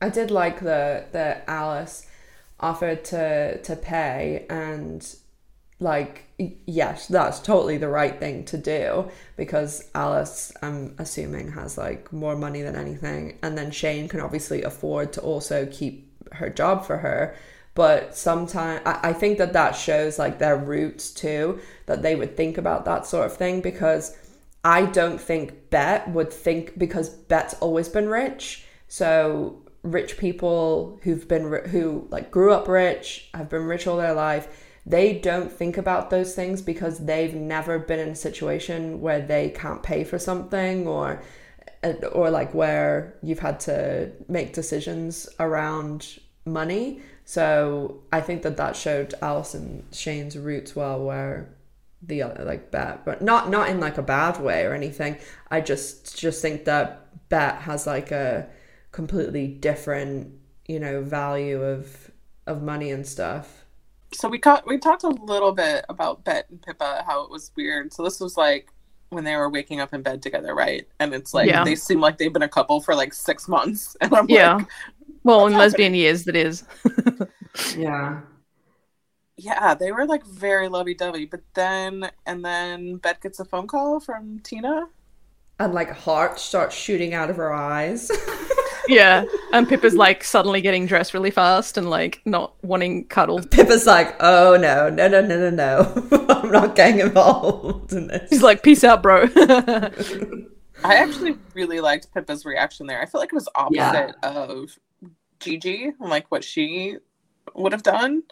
I 0.00 0.08
did 0.10 0.30
like 0.30 0.60
the 0.60 1.06
that 1.12 1.44
Alice 1.46 2.06
offered 2.60 3.04
to 3.06 3.58
to 3.62 3.76
pay 3.76 4.46
and 4.48 5.16
like 5.78 6.24
yes 6.66 7.06
that's 7.06 7.38
totally 7.40 7.76
the 7.76 7.88
right 7.88 8.18
thing 8.18 8.44
to 8.44 8.56
do 8.56 9.10
because 9.36 9.90
Alice 9.94 10.52
I'm 10.62 10.94
assuming 10.98 11.52
has 11.52 11.76
like 11.76 12.12
more 12.12 12.34
money 12.34 12.62
than 12.62 12.76
anything 12.76 13.38
and 13.42 13.58
then 13.58 13.70
Shane 13.70 14.08
can 14.08 14.20
obviously 14.20 14.62
afford 14.62 15.12
to 15.14 15.20
also 15.20 15.66
keep 15.66 16.10
her 16.32 16.48
job 16.48 16.86
for 16.86 16.98
her 16.98 17.36
but 17.74 18.16
sometimes 18.16 18.80
I, 18.86 19.10
I 19.10 19.12
think 19.12 19.36
that 19.36 19.52
that 19.52 19.76
shows 19.76 20.18
like 20.18 20.38
their 20.38 20.56
roots 20.56 21.10
too 21.10 21.60
that 21.84 22.02
they 22.02 22.16
would 22.16 22.38
think 22.38 22.56
about 22.56 22.86
that 22.86 23.04
sort 23.04 23.26
of 23.26 23.36
thing 23.36 23.60
because 23.60 24.16
I 24.66 24.86
don't 24.86 25.20
think 25.20 25.70
Bet 25.70 26.10
would 26.10 26.32
think 26.32 26.76
because 26.76 27.08
Bet's 27.08 27.54
always 27.60 27.88
been 27.88 28.08
rich. 28.08 28.64
So 28.88 29.62
rich 29.84 30.18
people 30.18 30.98
who've 31.04 31.28
been 31.28 31.44
who 31.68 32.08
like 32.10 32.32
grew 32.32 32.52
up 32.52 32.66
rich, 32.66 33.30
have 33.32 33.48
been 33.48 33.66
rich 33.66 33.86
all 33.86 33.96
their 33.96 34.12
life, 34.12 34.48
they 34.84 35.20
don't 35.20 35.52
think 35.52 35.78
about 35.78 36.10
those 36.10 36.34
things 36.34 36.62
because 36.62 36.98
they've 36.98 37.32
never 37.32 37.78
been 37.78 38.00
in 38.00 38.08
a 38.08 38.16
situation 38.16 39.00
where 39.00 39.20
they 39.20 39.50
can't 39.50 39.84
pay 39.84 40.02
for 40.02 40.18
something 40.18 40.88
or 40.88 41.22
or 42.10 42.30
like 42.30 42.52
where 42.52 43.14
you've 43.22 43.38
had 43.38 43.60
to 43.60 44.10
make 44.26 44.52
decisions 44.52 45.28
around 45.38 46.18
money. 46.44 47.00
So 47.24 48.02
I 48.12 48.20
think 48.20 48.42
that 48.42 48.56
that 48.56 48.74
showed 48.74 49.14
Alice 49.22 49.54
and 49.54 49.84
Shane's 49.92 50.36
roots 50.36 50.74
well, 50.74 51.04
where 51.04 51.55
the 52.02 52.22
other 52.22 52.44
like 52.44 52.70
Bet, 52.70 53.04
but 53.04 53.22
not 53.22 53.50
not 53.50 53.68
in 53.68 53.80
like 53.80 53.98
a 53.98 54.02
bad 54.02 54.40
way 54.40 54.64
or 54.64 54.74
anything. 54.74 55.18
I 55.50 55.60
just 55.60 56.18
just 56.18 56.42
think 56.42 56.64
that 56.64 57.28
Bet 57.28 57.56
has 57.62 57.86
like 57.86 58.10
a 58.12 58.48
completely 58.92 59.48
different, 59.48 60.32
you 60.66 60.80
know, 60.80 61.02
value 61.02 61.62
of 61.62 62.10
of 62.46 62.62
money 62.62 62.90
and 62.90 63.06
stuff. 63.06 63.64
So 64.14 64.28
we 64.28 64.38
caught, 64.38 64.66
we 64.66 64.78
talked 64.78 65.02
a 65.04 65.08
little 65.08 65.52
bit 65.52 65.84
about 65.88 66.24
Bet 66.24 66.48
and 66.50 66.62
Pippa, 66.62 67.04
how 67.06 67.24
it 67.24 67.30
was 67.30 67.50
weird. 67.56 67.92
So 67.92 68.02
this 68.04 68.20
was 68.20 68.36
like 68.36 68.70
when 69.10 69.24
they 69.24 69.36
were 69.36 69.50
waking 69.50 69.80
up 69.80 69.92
in 69.92 70.02
bed 70.02 70.22
together, 70.22 70.54
right? 70.54 70.86
And 71.00 71.12
it's 71.14 71.34
like 71.34 71.46
Yeah. 71.48 71.62
they 71.62 71.74
seem 71.76 72.00
like 72.00 72.18
they've 72.18 72.32
been 72.32 72.42
a 72.42 72.48
couple 72.48 72.80
for 72.80 72.94
like 72.94 73.12
six 73.12 73.48
months, 73.48 73.96
and 74.00 74.14
I'm 74.14 74.28
Yeah. 74.28 74.54
like, 74.58 74.68
Well, 75.24 75.48
What's 75.50 75.52
in 75.52 75.56
lesbian 75.56 75.94
years, 75.94 76.24
that 76.24 76.36
is. 76.36 76.64
Yeah. 77.72 78.22
Yeah, 79.36 79.74
they 79.74 79.92
were 79.92 80.06
like 80.06 80.24
very 80.24 80.68
lovey-dovey. 80.68 81.26
But 81.26 81.42
then, 81.54 82.10
and 82.24 82.44
then 82.44 82.96
Bet 82.96 83.20
gets 83.20 83.38
a 83.40 83.44
phone 83.44 83.66
call 83.66 84.00
from 84.00 84.40
Tina. 84.40 84.88
And 85.58 85.74
like 85.74 85.90
heart 85.90 86.38
starts 86.38 86.74
shooting 86.74 87.14
out 87.14 87.30
of 87.30 87.36
her 87.36 87.52
eyes. 87.52 88.10
yeah. 88.88 89.24
And 89.52 89.68
Pippa's 89.68 89.94
like 89.94 90.22
suddenly 90.22 90.60
getting 90.60 90.86
dressed 90.86 91.14
really 91.14 91.30
fast 91.30 91.78
and 91.78 91.88
like 91.88 92.20
not 92.24 92.54
wanting 92.62 93.06
cuddles. 93.06 93.46
Pippa's 93.46 93.86
like, 93.86 94.16
oh 94.20 94.56
no, 94.60 94.90
no, 94.90 95.08
no, 95.08 95.20
no, 95.20 95.50
no, 95.50 95.50
no. 95.50 96.26
I'm 96.28 96.50
not 96.50 96.76
getting 96.76 97.00
involved 97.00 97.92
in 97.92 98.08
this. 98.08 98.28
He's 98.30 98.42
like, 98.42 98.62
peace 98.62 98.84
out, 98.84 99.02
bro. 99.02 99.28
I 100.84 100.96
actually 100.96 101.36
really 101.54 101.80
liked 101.80 102.12
Pippa's 102.12 102.44
reaction 102.44 102.86
there. 102.86 103.00
I 103.00 103.06
feel 103.06 103.20
like 103.20 103.32
it 103.32 103.34
was 103.34 103.48
opposite 103.54 104.14
of 104.22 104.78
Gigi, 105.40 105.92
like 105.98 106.30
what 106.30 106.44
she 106.44 106.96
would 107.54 107.72
have 107.72 107.82
done. 107.82 108.22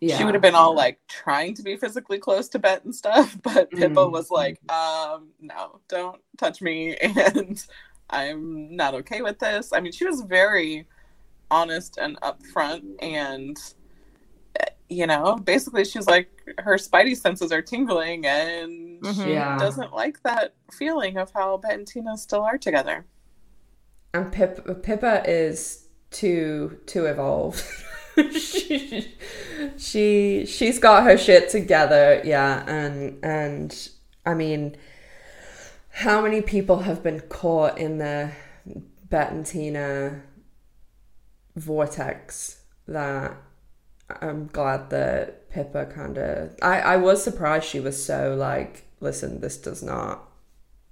Yeah. 0.00 0.16
She 0.16 0.24
would 0.24 0.34
have 0.34 0.42
been 0.42 0.54
all 0.54 0.74
like 0.74 0.98
trying 1.08 1.54
to 1.54 1.62
be 1.62 1.76
physically 1.76 2.18
close 2.18 2.48
to 2.50 2.58
Bet 2.58 2.84
and 2.84 2.94
stuff, 2.94 3.36
but 3.42 3.70
Pippa 3.70 4.00
Mm. 4.00 4.12
was 4.12 4.30
like, 4.30 4.58
um, 4.70 5.28
no, 5.40 5.80
don't 5.88 6.20
touch 6.38 6.62
me 6.62 6.96
and 6.96 7.62
I'm 8.08 8.74
not 8.74 8.94
okay 8.94 9.20
with 9.22 9.38
this. 9.38 9.72
I 9.72 9.80
mean, 9.80 9.92
she 9.92 10.06
was 10.06 10.22
very 10.22 10.86
honest 11.50 11.98
and 11.98 12.18
upfront 12.22 12.84
and 13.02 13.58
eh, 14.58 14.64
you 14.88 15.06
know, 15.06 15.36
basically 15.36 15.84
she's 15.84 16.06
like 16.06 16.28
her 16.58 16.76
spidey 16.76 17.16
senses 17.16 17.52
are 17.52 17.62
tingling 17.62 18.26
and 18.26 19.02
Mhm. 19.02 19.24
she 19.24 19.30
Yeah. 19.32 19.56
doesn't 19.56 19.92
like 19.92 20.22
that 20.22 20.54
feeling 20.72 21.16
of 21.18 21.30
how 21.32 21.56
Bet 21.58 21.74
and 21.74 21.86
Tina 21.86 22.16
still 22.16 22.42
are 22.42 22.58
together. 22.58 23.06
And 24.14 24.32
Pip, 24.32 24.82
Pippa 24.82 25.22
is 25.28 25.86
too 26.10 26.80
too 26.86 27.06
evolved. 27.06 27.62
she, 28.32 29.14
she 29.76 30.46
she's 30.46 30.78
got 30.78 31.04
her 31.04 31.16
shit 31.16 31.48
together, 31.48 32.20
yeah, 32.24 32.64
and 32.66 33.22
and 33.24 33.88
I 34.24 34.34
mean, 34.34 34.76
how 35.90 36.22
many 36.22 36.42
people 36.42 36.80
have 36.80 37.02
been 37.02 37.20
caught 37.20 37.78
in 37.78 37.98
the 37.98 38.32
Bet 39.08 39.32
vortex 41.56 42.62
that 42.86 43.36
I'm 44.20 44.46
glad 44.46 44.90
that 44.90 45.50
Pippa 45.50 45.86
kind 45.86 46.18
of 46.18 46.56
I 46.62 46.80
I 46.80 46.96
was 46.96 47.22
surprised 47.22 47.66
she 47.66 47.80
was 47.80 48.02
so 48.02 48.34
like 48.34 48.84
listen 49.00 49.40
this 49.40 49.56
does 49.56 49.82
not 49.82 50.28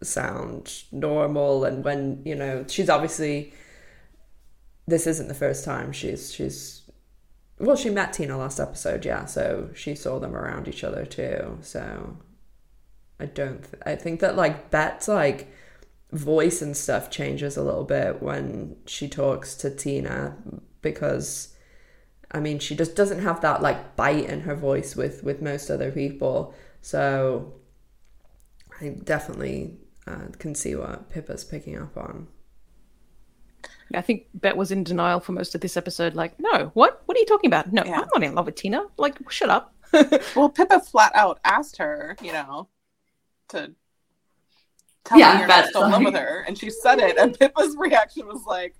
sound 0.02 0.84
normal 0.92 1.64
and 1.64 1.84
when 1.84 2.22
you 2.24 2.34
know 2.34 2.64
she's 2.68 2.88
obviously 2.88 3.52
this 4.86 5.06
isn't 5.06 5.28
the 5.28 5.34
first 5.34 5.64
time 5.64 5.92
she's 5.92 6.32
she's 6.32 6.77
well 7.58 7.76
she 7.76 7.90
met 7.90 8.12
tina 8.12 8.36
last 8.36 8.60
episode 8.60 9.04
yeah 9.04 9.24
so 9.24 9.68
she 9.74 9.94
saw 9.94 10.18
them 10.18 10.34
around 10.34 10.68
each 10.68 10.84
other 10.84 11.04
too 11.04 11.58
so 11.60 12.16
i 13.18 13.26
don't 13.26 13.62
th- 13.62 13.82
i 13.84 13.94
think 13.94 14.20
that 14.20 14.36
like 14.36 14.70
bet's 14.70 15.08
like 15.08 15.52
voice 16.12 16.62
and 16.62 16.76
stuff 16.76 17.10
changes 17.10 17.56
a 17.56 17.62
little 17.62 17.84
bit 17.84 18.22
when 18.22 18.76
she 18.86 19.08
talks 19.08 19.54
to 19.54 19.70
tina 19.70 20.36
because 20.80 21.54
i 22.30 22.40
mean 22.40 22.58
she 22.58 22.74
just 22.74 22.94
doesn't 22.94 23.20
have 23.20 23.40
that 23.40 23.60
like 23.60 23.96
bite 23.96 24.24
in 24.24 24.40
her 24.40 24.54
voice 24.54 24.96
with 24.96 25.22
with 25.22 25.42
most 25.42 25.68
other 25.68 25.90
people 25.90 26.54
so 26.80 27.52
i 28.80 28.88
definitely 28.88 29.76
uh, 30.06 30.26
can 30.38 30.54
see 30.54 30.74
what 30.74 31.10
pippa's 31.10 31.44
picking 31.44 31.76
up 31.76 31.96
on 31.96 32.26
I 33.94 34.00
think 34.02 34.26
Bet 34.34 34.56
was 34.56 34.70
in 34.70 34.84
denial 34.84 35.20
for 35.20 35.32
most 35.32 35.54
of 35.54 35.60
this 35.60 35.76
episode. 35.76 36.14
Like, 36.14 36.38
no, 36.38 36.70
what? 36.74 37.02
What 37.06 37.16
are 37.16 37.20
you 37.20 37.26
talking 37.26 37.48
about? 37.48 37.72
No, 37.72 37.84
Yeah. 37.84 38.00
I'm 38.00 38.08
not 38.14 38.22
in 38.22 38.34
love 38.34 38.46
with 38.46 38.54
Tina. 38.56 38.82
Like, 38.96 39.16
shut 39.30 39.48
up. 39.50 39.74
Well, 40.36 40.50
Pippa 40.50 40.80
flat 40.80 41.12
out 41.14 41.40
asked 41.44 41.78
her, 41.78 42.16
you 42.22 42.32
know, 42.32 42.68
to 43.48 43.72
tell 45.04 45.18
Yeah, 45.18 45.32
me 45.34 45.38
you're 45.40 45.48
not 45.48 45.64
still 45.66 45.84
in 45.84 45.90
love 45.92 46.04
with 46.04 46.14
her, 46.14 46.44
and 46.46 46.58
she 46.58 46.68
said 46.70 46.98
it, 46.98 47.16
and 47.16 47.38
Pippa's 47.38 47.74
reaction 47.78 48.26
was 48.26 48.42
like, 48.46 48.74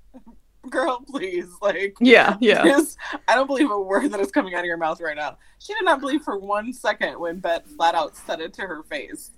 "Girl, 0.69 1.03
please, 1.09 1.49
like, 1.63 1.97
yeah, 2.01 2.37
yeah. 2.41 2.63
this- 2.65 2.97
I 3.27 3.35
don't 3.35 3.47
believe 3.47 3.71
a 3.71 3.81
word 3.81 4.11
that 4.11 4.21
is 4.21 4.31
coming 4.31 4.53
out 4.55 4.61
of 4.61 4.67
your 4.67 4.77
mouth 4.77 5.01
right 5.01 5.17
now." 5.17 5.39
She 5.61 5.73
did 5.73 5.85
not 5.85 6.01
believe 6.01 6.21
for 6.23 6.37
one 6.39 6.75
second 6.75 7.19
when 7.19 7.39
Bet 7.41 7.67
flat 7.67 7.95
out 7.95 8.15
said 8.15 8.41
it 8.41 8.53
to 8.55 8.63
her 8.63 8.83
face. 8.83 9.31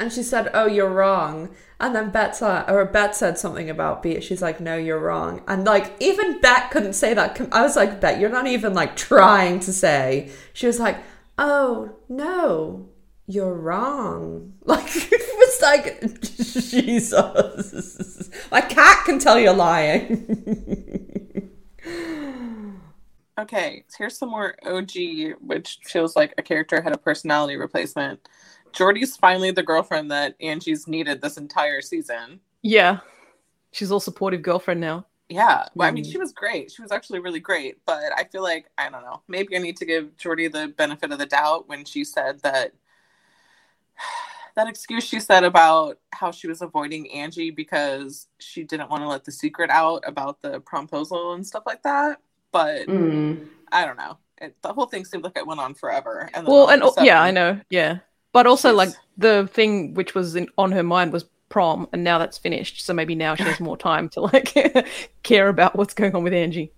And 0.00 0.12
she 0.12 0.22
said, 0.22 0.50
"Oh, 0.54 0.66
you're 0.66 0.88
wrong." 0.88 1.50
And 1.80 1.94
then 1.94 2.10
Bet 2.10 2.36
said, 2.36 2.70
or 2.70 2.84
Bet 2.84 3.16
said 3.16 3.38
something 3.38 3.68
about 3.70 4.02
Beat. 4.02 4.22
She's 4.24 4.42
like, 4.42 4.60
"No, 4.60 4.76
you're 4.76 4.98
wrong." 4.98 5.42
And 5.48 5.64
like 5.64 5.94
even 6.00 6.40
Bet 6.40 6.70
couldn't 6.70 6.92
say 6.94 7.14
that. 7.14 7.40
I 7.52 7.62
was 7.62 7.76
like, 7.76 8.00
"Bet, 8.00 8.20
you're 8.20 8.30
not 8.30 8.46
even 8.46 8.74
like 8.74 8.96
trying 8.96 9.60
to 9.60 9.72
say." 9.72 10.30
She 10.52 10.66
was 10.66 10.78
like, 10.78 10.98
"Oh 11.36 11.96
no, 12.08 12.88
you're 13.26 13.54
wrong." 13.54 14.54
Like 14.68 14.84
it 14.94 15.38
was 15.38 15.62
like, 15.62 16.00
Jesus, 16.70 18.28
my 18.50 18.60
cat 18.60 19.04
can 19.06 19.18
tell 19.18 19.38
you're 19.40 19.54
lying. 19.54 20.26
Okay, 23.38 23.84
here's 23.96 24.18
some 24.18 24.30
more 24.30 24.56
OG, 24.66 24.90
which 25.40 25.78
feels 25.84 26.16
like 26.16 26.34
a 26.38 26.42
character 26.42 26.82
had 26.82 26.92
a 26.92 26.98
personality 26.98 27.56
replacement. 27.56 28.28
Jordy's 28.72 29.16
finally 29.16 29.50
the 29.50 29.62
girlfriend 29.62 30.10
that 30.10 30.34
Angie's 30.40 30.86
needed 30.86 31.20
this 31.22 31.36
entire 31.36 31.80
season. 31.80 32.40
Yeah. 32.62 33.00
She's 33.72 33.90
all 33.92 34.00
supportive 34.00 34.42
girlfriend 34.42 34.80
now. 34.80 35.06
Yeah, 35.28 35.66
well, 35.74 35.86
I 35.86 35.90
mean, 35.90 36.04
Mhm. 36.04 36.12
she 36.12 36.18
was 36.18 36.32
great. 36.32 36.70
She 36.72 36.80
was 36.80 36.90
actually 36.90 37.18
really 37.20 37.40
great. 37.40 37.84
But 37.84 38.12
I 38.16 38.24
feel 38.24 38.42
like 38.42 38.70
I 38.78 38.88
don't 38.88 39.02
know. 39.02 39.20
Maybe 39.28 39.54
I 39.56 39.58
need 39.58 39.76
to 39.76 39.84
give 39.84 40.16
Jordy 40.16 40.48
the 40.48 40.68
benefit 40.68 41.12
of 41.12 41.18
the 41.18 41.26
doubt 41.26 41.68
when 41.68 41.84
she 41.84 42.02
said 42.02 42.40
that 42.40 42.72
that 44.54 44.68
excuse 44.68 45.04
she 45.04 45.20
said 45.20 45.44
about 45.44 45.98
how 46.12 46.30
she 46.30 46.46
was 46.48 46.62
avoiding 46.62 47.10
Angie 47.12 47.50
because 47.50 48.26
she 48.38 48.64
didn't 48.64 48.90
want 48.90 49.02
to 49.02 49.08
let 49.08 49.24
the 49.24 49.30
secret 49.32 49.70
out 49.70 50.02
about 50.06 50.40
the 50.40 50.60
promposal 50.60 51.34
and 51.34 51.46
stuff 51.46 51.64
like 51.66 51.82
that. 51.82 52.18
But 52.50 52.86
Mm. 52.88 53.48
I 53.70 53.84
don't 53.84 53.98
know. 53.98 54.16
It, 54.40 54.56
the 54.62 54.72
whole 54.72 54.86
thing 54.86 55.04
seemed 55.04 55.24
like 55.24 55.36
it 55.36 55.46
went 55.46 55.60
on 55.60 55.74
forever. 55.74 56.30
And 56.32 56.46
Well, 56.46 56.70
and 56.70 56.82
yeah, 57.02 57.20
I 57.20 57.30
know. 57.32 57.60
Yeah. 57.70 57.98
But 58.32 58.46
also, 58.46 58.72
like, 58.74 58.90
the 59.16 59.48
thing 59.52 59.94
which 59.94 60.14
was 60.14 60.36
in, 60.36 60.48
on 60.58 60.72
her 60.72 60.82
mind 60.82 61.12
was 61.12 61.24
prom, 61.48 61.88
and 61.92 62.04
now 62.04 62.18
that's 62.18 62.38
finished. 62.38 62.84
So 62.84 62.92
maybe 62.92 63.14
now 63.14 63.34
she 63.34 63.42
has 63.44 63.58
more 63.60 63.76
time 63.76 64.08
to, 64.10 64.20
like, 64.20 64.54
care 65.22 65.48
about 65.48 65.76
what's 65.76 65.94
going 65.94 66.14
on 66.14 66.22
with 66.24 66.34
Angie. 66.34 66.72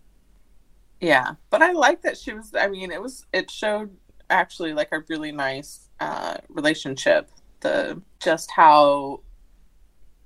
Yeah, 1.00 1.32
but 1.48 1.62
I 1.62 1.72
like 1.72 2.02
that 2.02 2.18
she 2.18 2.32
was. 2.32 2.52
I 2.54 2.68
mean, 2.68 2.92
it 2.92 3.00
was. 3.00 3.24
It 3.32 3.50
showed 3.50 3.90
actually 4.28 4.74
like 4.74 4.88
a 4.92 5.02
really 5.08 5.32
nice 5.32 5.88
uh, 5.98 6.36
relationship. 6.48 7.30
The 7.60 8.00
just 8.20 8.50
how 8.50 9.20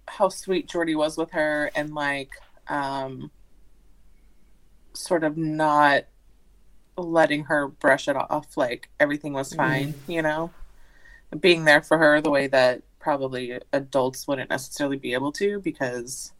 how 0.08 0.28
sweet 0.28 0.68
Jordy 0.68 0.96
was 0.96 1.16
with 1.16 1.30
her, 1.30 1.70
and 1.76 1.94
like 1.94 2.30
um, 2.68 3.30
sort 4.94 5.22
of 5.22 5.36
not 5.36 6.04
letting 6.96 7.44
her 7.44 7.68
brush 7.68 8.08
it 8.08 8.16
off. 8.16 8.56
Like 8.56 8.88
everything 8.98 9.32
was 9.32 9.54
fine, 9.54 9.94
you 10.08 10.22
know, 10.22 10.50
being 11.40 11.64
there 11.64 11.82
for 11.82 11.98
her 11.98 12.20
the 12.20 12.30
way 12.30 12.46
that 12.48 12.82
probably 13.00 13.58
adults 13.72 14.26
wouldn't 14.26 14.50
necessarily 14.50 14.96
be 14.96 15.12
able 15.12 15.32
to 15.32 15.60
because 15.60 16.32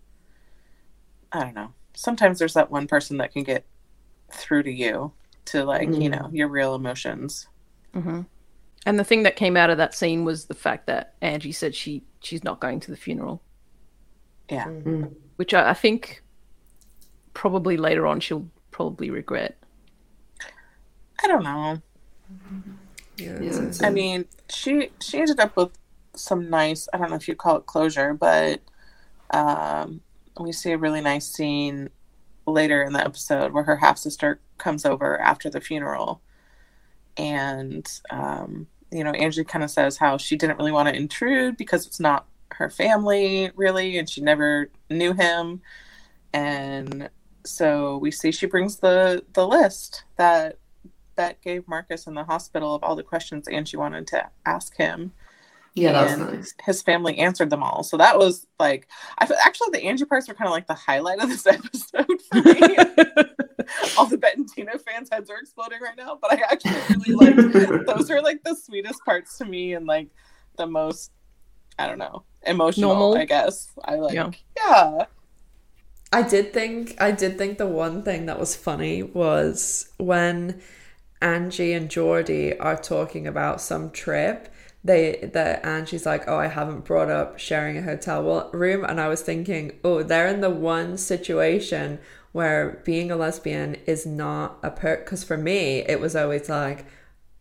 I 1.33 1.41
don't 1.41 1.55
know. 1.55 1.73
Sometimes 1.95 2.39
there's 2.39 2.55
that 2.55 2.71
one 2.71 2.87
person 2.87 3.19
that 3.19 3.33
can 3.33 3.43
get 3.43 3.65
through 4.33 4.63
to 4.65 4.73
you 4.73 5.13
to 5.47 5.65
like 5.65 5.89
you 5.89 6.09
Mm. 6.09 6.11
know 6.11 6.31
your 6.33 6.49
real 6.49 6.75
emotions 6.75 7.47
hmm 7.93 8.23
And 8.87 8.99
the 8.99 9.05
thing 9.05 9.23
that 9.25 9.37
came 9.37 9.57
out 9.57 9.71
of 9.71 9.77
that 9.79 9.95
scene 9.95 10.25
was 10.25 10.47
the 10.47 10.55
fact 10.55 10.87
that 10.87 11.15
Angie 11.21 11.53
said 11.53 11.75
she 11.75 12.03
she's 12.21 12.43
not 12.43 12.61
going 12.61 12.81
to 12.81 12.91
the 12.91 12.97
funeral, 12.97 13.43
yeah 14.51 14.65
Mm. 14.67 15.15
which 15.37 15.53
I, 15.55 15.71
I 15.71 15.75
think 15.75 16.23
probably 17.35 17.77
later 17.77 18.07
on 18.07 18.21
she'll 18.21 18.49
probably 18.71 19.11
regret. 19.11 19.57
i 21.23 21.27
don't 21.29 21.45
know 21.45 21.81
Yeah, 23.17 23.39
Yeah. 23.41 23.69
i 23.83 23.91
mean 23.91 24.27
she 24.51 24.91
she 25.01 25.21
ended 25.21 25.41
up 25.41 25.57
with 25.57 25.71
some 26.15 26.51
nice 26.51 26.89
i 26.93 26.99
don't 26.99 27.11
know 27.11 27.17
if 27.17 27.29
you 27.29 27.35
call 27.37 27.57
it 27.57 27.67
closure 27.67 28.15
but 28.15 28.61
um 29.31 30.01
we 30.41 30.53
see 30.53 30.73
a 30.73 30.79
really 30.79 31.01
nice 31.01 31.27
scene 31.27 31.91
later 32.47 32.83
in 32.83 32.93
the 32.93 33.05
episode 33.05 33.53
where 33.53 33.65
her 33.65 33.77
half 33.77 33.99
sister 33.99 34.41
comes 34.59 34.85
over 34.85 35.19
after 35.21 35.49
the 35.49 35.61
funeral. 35.61 36.21
And 37.17 37.87
um 38.11 38.67
you 38.91 39.03
know 39.05 39.13
angie 39.13 39.45
kind 39.45 39.65
of 39.65 39.71
says 39.71 39.97
how 39.97 40.17
she 40.19 40.37
didn't 40.37 40.59
really 40.59 40.73
want 40.73 40.89
to 40.89 40.95
intrude 40.97 41.57
because 41.57 41.87
it's 41.87 42.01
not 42.01 42.27
her 42.53 42.71
family 42.71 43.51
really 43.57 43.99
and 43.99 44.09
she 44.09 44.21
never 44.21 44.71
knew 44.91 45.13
him. 45.13 45.63
And 46.33 47.11
so 47.45 47.99
we 47.99 48.11
see 48.11 48.33
she 48.33 48.47
brings 48.47 48.77
the 48.77 49.25
the 49.35 49.47
list 49.47 50.05
that 50.17 50.59
that 51.17 51.43
gave 51.43 51.69
Marcus 51.69 52.07
in 52.07 52.15
the 52.15 52.25
hospital 52.25 52.75
of 52.75 52.83
all 52.83 52.97
the 52.97 53.03
questions 53.03 53.49
Angie 53.49 53.77
wanted 53.77 54.07
to 54.09 54.29
ask 54.47 54.77
him. 54.77 55.13
yeah, 55.75 55.93
that's 55.93 56.13
and 56.13 56.33
nice. 56.33 56.55
His 56.65 56.83
family 56.83 57.19
answered 57.19 57.51
them 57.51 57.63
all. 57.63 57.83
So 57.83 57.97
that 57.97 58.19
was 58.19 58.47
like, 58.59 58.89
I 59.19 59.29
actually 59.45 59.71
the 59.73 59.85
Angie 59.85 60.05
parts 60.05 60.29
were 60.29 60.35
kind 60.35 60.49
of 60.49 60.53
like 60.53 60.67
the 60.67 60.75
highlight 60.75 61.21
of 61.23 61.29
this 61.29 61.47
episode 61.47 62.21
for 62.31 62.43
me. 62.43 62.77
all 63.99 64.07
the 64.07 64.19
Bet 64.19 64.37
and 64.37 64.49
Tina 64.49 64.79
fans' 64.79 65.09
heads 65.11 65.31
are 65.31 65.39
exploding 65.39 65.81
right 65.81 65.97
now, 65.97 66.19
but 66.21 66.33
I 66.33 66.43
actually 66.51 66.97
really 67.07 67.35
like 67.35 67.87
those 67.87 68.11
are 68.11 68.23
like 68.23 68.43
the 68.45 68.55
sweetest 68.55 69.05
parts 69.05 69.39
to 69.39 69.45
me 69.45 69.75
and 69.75 69.87
like 69.87 70.09
the 70.57 70.67
most, 70.67 71.13
I 71.79 71.87
don't 71.87 71.99
know, 71.99 72.25
emotional. 72.47 72.91
Normal. 72.91 73.17
I 73.17 73.25
guess 73.25 73.71
I 73.85 73.97
like. 73.97 74.15
Yeah. 74.15 74.31
yeah. 74.57 75.07
I 76.13 76.23
did 76.23 76.53
think 76.53 76.95
I 77.01 77.11
did 77.11 77.39
think 77.39 77.59
the 77.59 77.67
one 77.67 78.03
thing 78.05 78.27
that 78.27 78.39
was 78.39 78.55
funny 78.55 79.03
was 79.03 79.91
when 79.99 80.63
Angie 81.25 81.73
and 81.73 81.91
Jordy 81.91 82.57
are 82.59 82.77
talking 82.77 83.27
about 83.27 83.61
some 83.61 83.91
trip. 83.91 84.53
they 84.85 85.31
that 85.33 85.65
and 85.65 85.89
she's 85.89 86.05
like, 86.05 86.29
oh, 86.29 86.37
I 86.37 86.49
haven't 86.49 86.85
brought 86.85 87.11
up 87.11 87.39
sharing 87.39 87.79
a 87.79 87.83
hotel 87.83 88.51
room, 88.53 88.85
and 88.85 89.01
I 89.01 89.09
was 89.09 89.23
thinking, 89.23 89.81
oh, 89.83 90.03
they're 90.03 90.29
in 90.29 90.43
the 90.43 90.51
one 90.51 90.99
situation 90.99 91.99
where 92.33 92.83
being 92.85 93.11
a 93.11 93.17
lesbian 93.17 93.77
is 93.87 94.05
not 94.05 94.59
a 94.63 94.71
perk. 94.71 95.07
Because 95.07 95.25
for 95.25 95.39
me, 95.39 95.79
it 95.79 96.01
was 96.01 96.15
always 96.15 96.49
like 96.51 96.85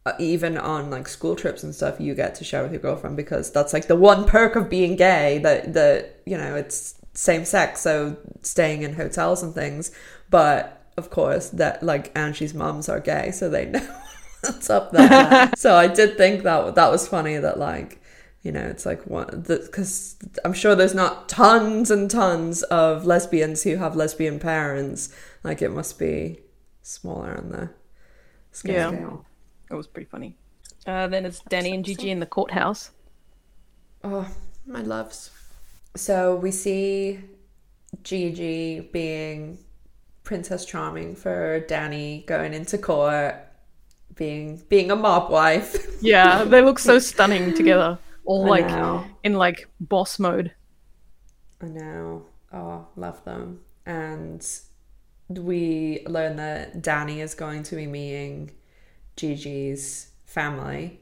uh, 0.05 0.13
even 0.19 0.57
on 0.57 0.89
like 0.89 1.07
school 1.07 1.35
trips 1.35 1.63
and 1.63 1.75
stuff 1.75 1.99
you 1.99 2.15
get 2.15 2.35
to 2.35 2.43
share 2.43 2.63
with 2.63 2.71
your 2.71 2.81
girlfriend 2.81 3.17
because 3.17 3.51
that's 3.51 3.73
like 3.73 3.87
the 3.87 3.95
one 3.95 4.25
perk 4.25 4.55
of 4.55 4.69
being 4.69 4.95
gay 4.95 5.39
that 5.39 5.73
that 5.73 6.21
you 6.25 6.37
know 6.37 6.55
it's 6.55 6.95
same 7.13 7.45
sex 7.45 7.79
so 7.79 8.17
staying 8.41 8.81
in 8.81 8.93
hotels 8.93 9.41
and 9.41 9.53
things 9.53 9.91
but 10.29 10.82
of 10.97 11.09
course 11.09 11.49
that 11.49 11.83
like 11.83 12.15
Angie's 12.17 12.53
moms 12.53 12.89
are 12.89 12.99
gay 12.99 13.31
so 13.31 13.49
they 13.49 13.65
know 13.71 13.99
what's 14.41 14.69
up 14.69 14.91
there 14.91 15.51
so 15.57 15.75
I 15.75 15.87
did 15.87 16.17
think 16.17 16.43
that 16.43 16.75
that 16.75 16.91
was 16.91 17.07
funny 17.07 17.37
that 17.37 17.59
like 17.59 18.01
you 18.41 18.51
know 18.51 18.61
it's 18.61 18.85
like 18.85 19.05
one 19.07 19.43
because 19.47 20.17
I'm 20.43 20.53
sure 20.53 20.75
there's 20.75 20.95
not 20.95 21.29
tons 21.29 21.89
and 21.89 22.09
tons 22.09 22.63
of 22.63 23.05
lesbians 23.05 23.63
who 23.63 23.77
have 23.77 23.95
lesbian 23.95 24.39
parents 24.39 25.13
like 25.43 25.61
it 25.61 25.69
must 25.69 25.97
be 25.97 26.39
smaller 26.83 27.37
on 27.37 27.49
the 27.49 27.69
scale. 28.51 28.93
Yeah. 28.93 29.17
It 29.71 29.75
was 29.75 29.87
pretty 29.87 30.07
funny. 30.09 30.37
Uh, 30.85 31.07
then 31.07 31.25
it's 31.25 31.39
Danny 31.49 31.73
and 31.73 31.83
Gigi 31.83 32.11
in 32.11 32.19
the 32.19 32.25
courthouse. 32.25 32.91
Oh, 34.03 34.27
my 34.65 34.81
loves. 34.81 35.31
So 35.95 36.35
we 36.35 36.51
see 36.51 37.21
Gigi 38.03 38.81
being 38.81 39.59
Princess 40.23 40.65
Charming 40.65 41.15
for 41.15 41.59
Danny 41.61 42.23
going 42.27 42.53
into 42.53 42.77
court, 42.77 43.35
being 44.15 44.61
being 44.69 44.91
a 44.91 44.95
mob 44.95 45.31
wife. 45.31 45.75
yeah, 46.01 46.43
they 46.43 46.61
look 46.61 46.79
so 46.79 46.99
stunning 46.99 47.53
together, 47.53 47.99
all 48.25 48.45
like 48.47 48.69
in 49.23 49.33
like 49.33 49.67
boss 49.79 50.19
mode. 50.19 50.53
I 51.61 51.67
know. 51.67 52.25
Oh, 52.51 52.87
love 52.95 53.23
them. 53.25 53.61
And 53.85 54.45
we 55.29 56.03
learn 56.07 56.35
that 56.37 56.81
Danny 56.81 57.21
is 57.21 57.33
going 57.33 57.63
to 57.63 57.75
be 57.75 57.87
meeting 57.87 58.51
Gigi's 59.17 60.11
family, 60.25 60.99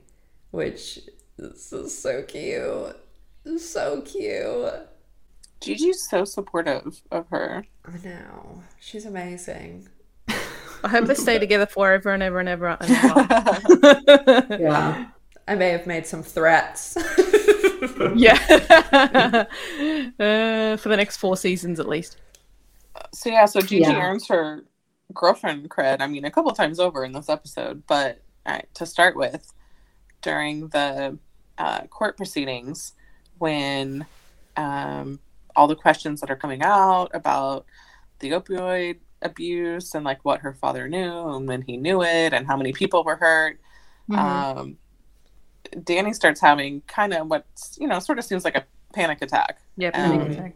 which 0.51 0.99
is 1.37 1.99
so 1.99 2.23
cute. 2.23 2.95
So 3.57 4.01
cute. 4.01 4.87
Gigi's 5.61 6.09
so 6.09 6.25
supportive 6.25 7.01
of 7.11 7.27
her. 7.29 7.65
I 7.85 7.97
know. 8.03 8.63
She's 8.79 9.05
amazing. 9.05 9.87
I 10.83 10.87
hope 10.87 11.05
they 11.05 11.13
stay 11.13 11.37
together 11.37 11.67
forever 11.67 12.09
and 12.09 12.23
ever 12.23 12.39
and 12.39 12.49
ever 12.49 12.77
and 12.79 12.91
ever. 12.91 14.47
yeah. 14.59 15.05
I 15.47 15.55
may 15.55 15.69
have 15.69 15.85
made 15.85 16.07
some 16.07 16.23
threats. 16.23 16.97
yeah. 18.15 18.33
uh, 20.19 20.77
for 20.77 20.89
the 20.89 20.97
next 20.97 21.17
four 21.17 21.37
seasons 21.37 21.79
at 21.79 21.87
least. 21.87 22.17
So 23.13 23.29
yeah, 23.29 23.45
so 23.45 23.61
Gigi 23.61 23.81
yeah. 23.81 24.01
earns 24.01 24.27
her 24.27 24.63
girlfriend 25.13 25.69
cred. 25.69 26.01
I 26.01 26.07
mean, 26.07 26.25
a 26.25 26.31
couple 26.31 26.51
times 26.51 26.79
over 26.79 27.05
in 27.05 27.11
this 27.11 27.29
episode, 27.29 27.83
but 27.85 28.21
right, 28.47 28.67
to 28.75 28.85
start 28.85 29.15
with, 29.15 29.53
during 30.21 30.67
the 30.69 31.17
uh, 31.57 31.81
court 31.87 32.17
proceedings, 32.17 32.93
when 33.37 34.05
um, 34.57 35.19
all 35.55 35.67
the 35.67 35.75
questions 35.75 36.21
that 36.21 36.29
are 36.29 36.35
coming 36.35 36.61
out 36.61 37.09
about 37.13 37.65
the 38.19 38.31
opioid 38.31 38.97
abuse 39.21 39.93
and 39.93 40.03
like 40.03 40.23
what 40.23 40.41
her 40.41 40.53
father 40.53 40.87
knew 40.87 41.29
and 41.29 41.47
when 41.47 41.61
he 41.61 41.77
knew 41.77 42.01
it 42.03 42.33
and 42.33 42.47
how 42.47 42.57
many 42.57 42.73
people 42.73 43.03
were 43.03 43.15
hurt, 43.15 43.59
mm-hmm. 44.09 44.19
um, 44.19 44.77
Danny 45.83 46.13
starts 46.13 46.41
having 46.41 46.81
kind 46.81 47.13
of 47.13 47.27
what 47.27 47.45
you 47.77 47.87
know 47.87 47.99
sort 47.99 48.19
of 48.19 48.25
seems 48.25 48.43
like 48.43 48.55
a 48.55 48.65
panic 48.93 49.21
attack. 49.21 49.61
Yeah, 49.77 49.91
panic 49.91 50.21
um, 50.21 50.31
attack 50.31 50.55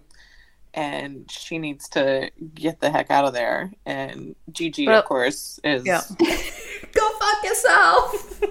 and 0.76 1.32
she 1.32 1.58
needs 1.58 1.88
to 1.88 2.30
get 2.54 2.82
the 2.82 2.90
heck 2.90 3.10
out 3.10 3.24
of 3.24 3.34
there. 3.34 3.72
And 3.86 4.36
Gigi, 4.52 4.86
well, 4.86 5.00
of 5.00 5.06
course, 5.06 5.58
is 5.64 5.86
yeah. 5.86 6.02
go 6.20 7.10
fuck 7.18 7.44
yourself 7.44 8.42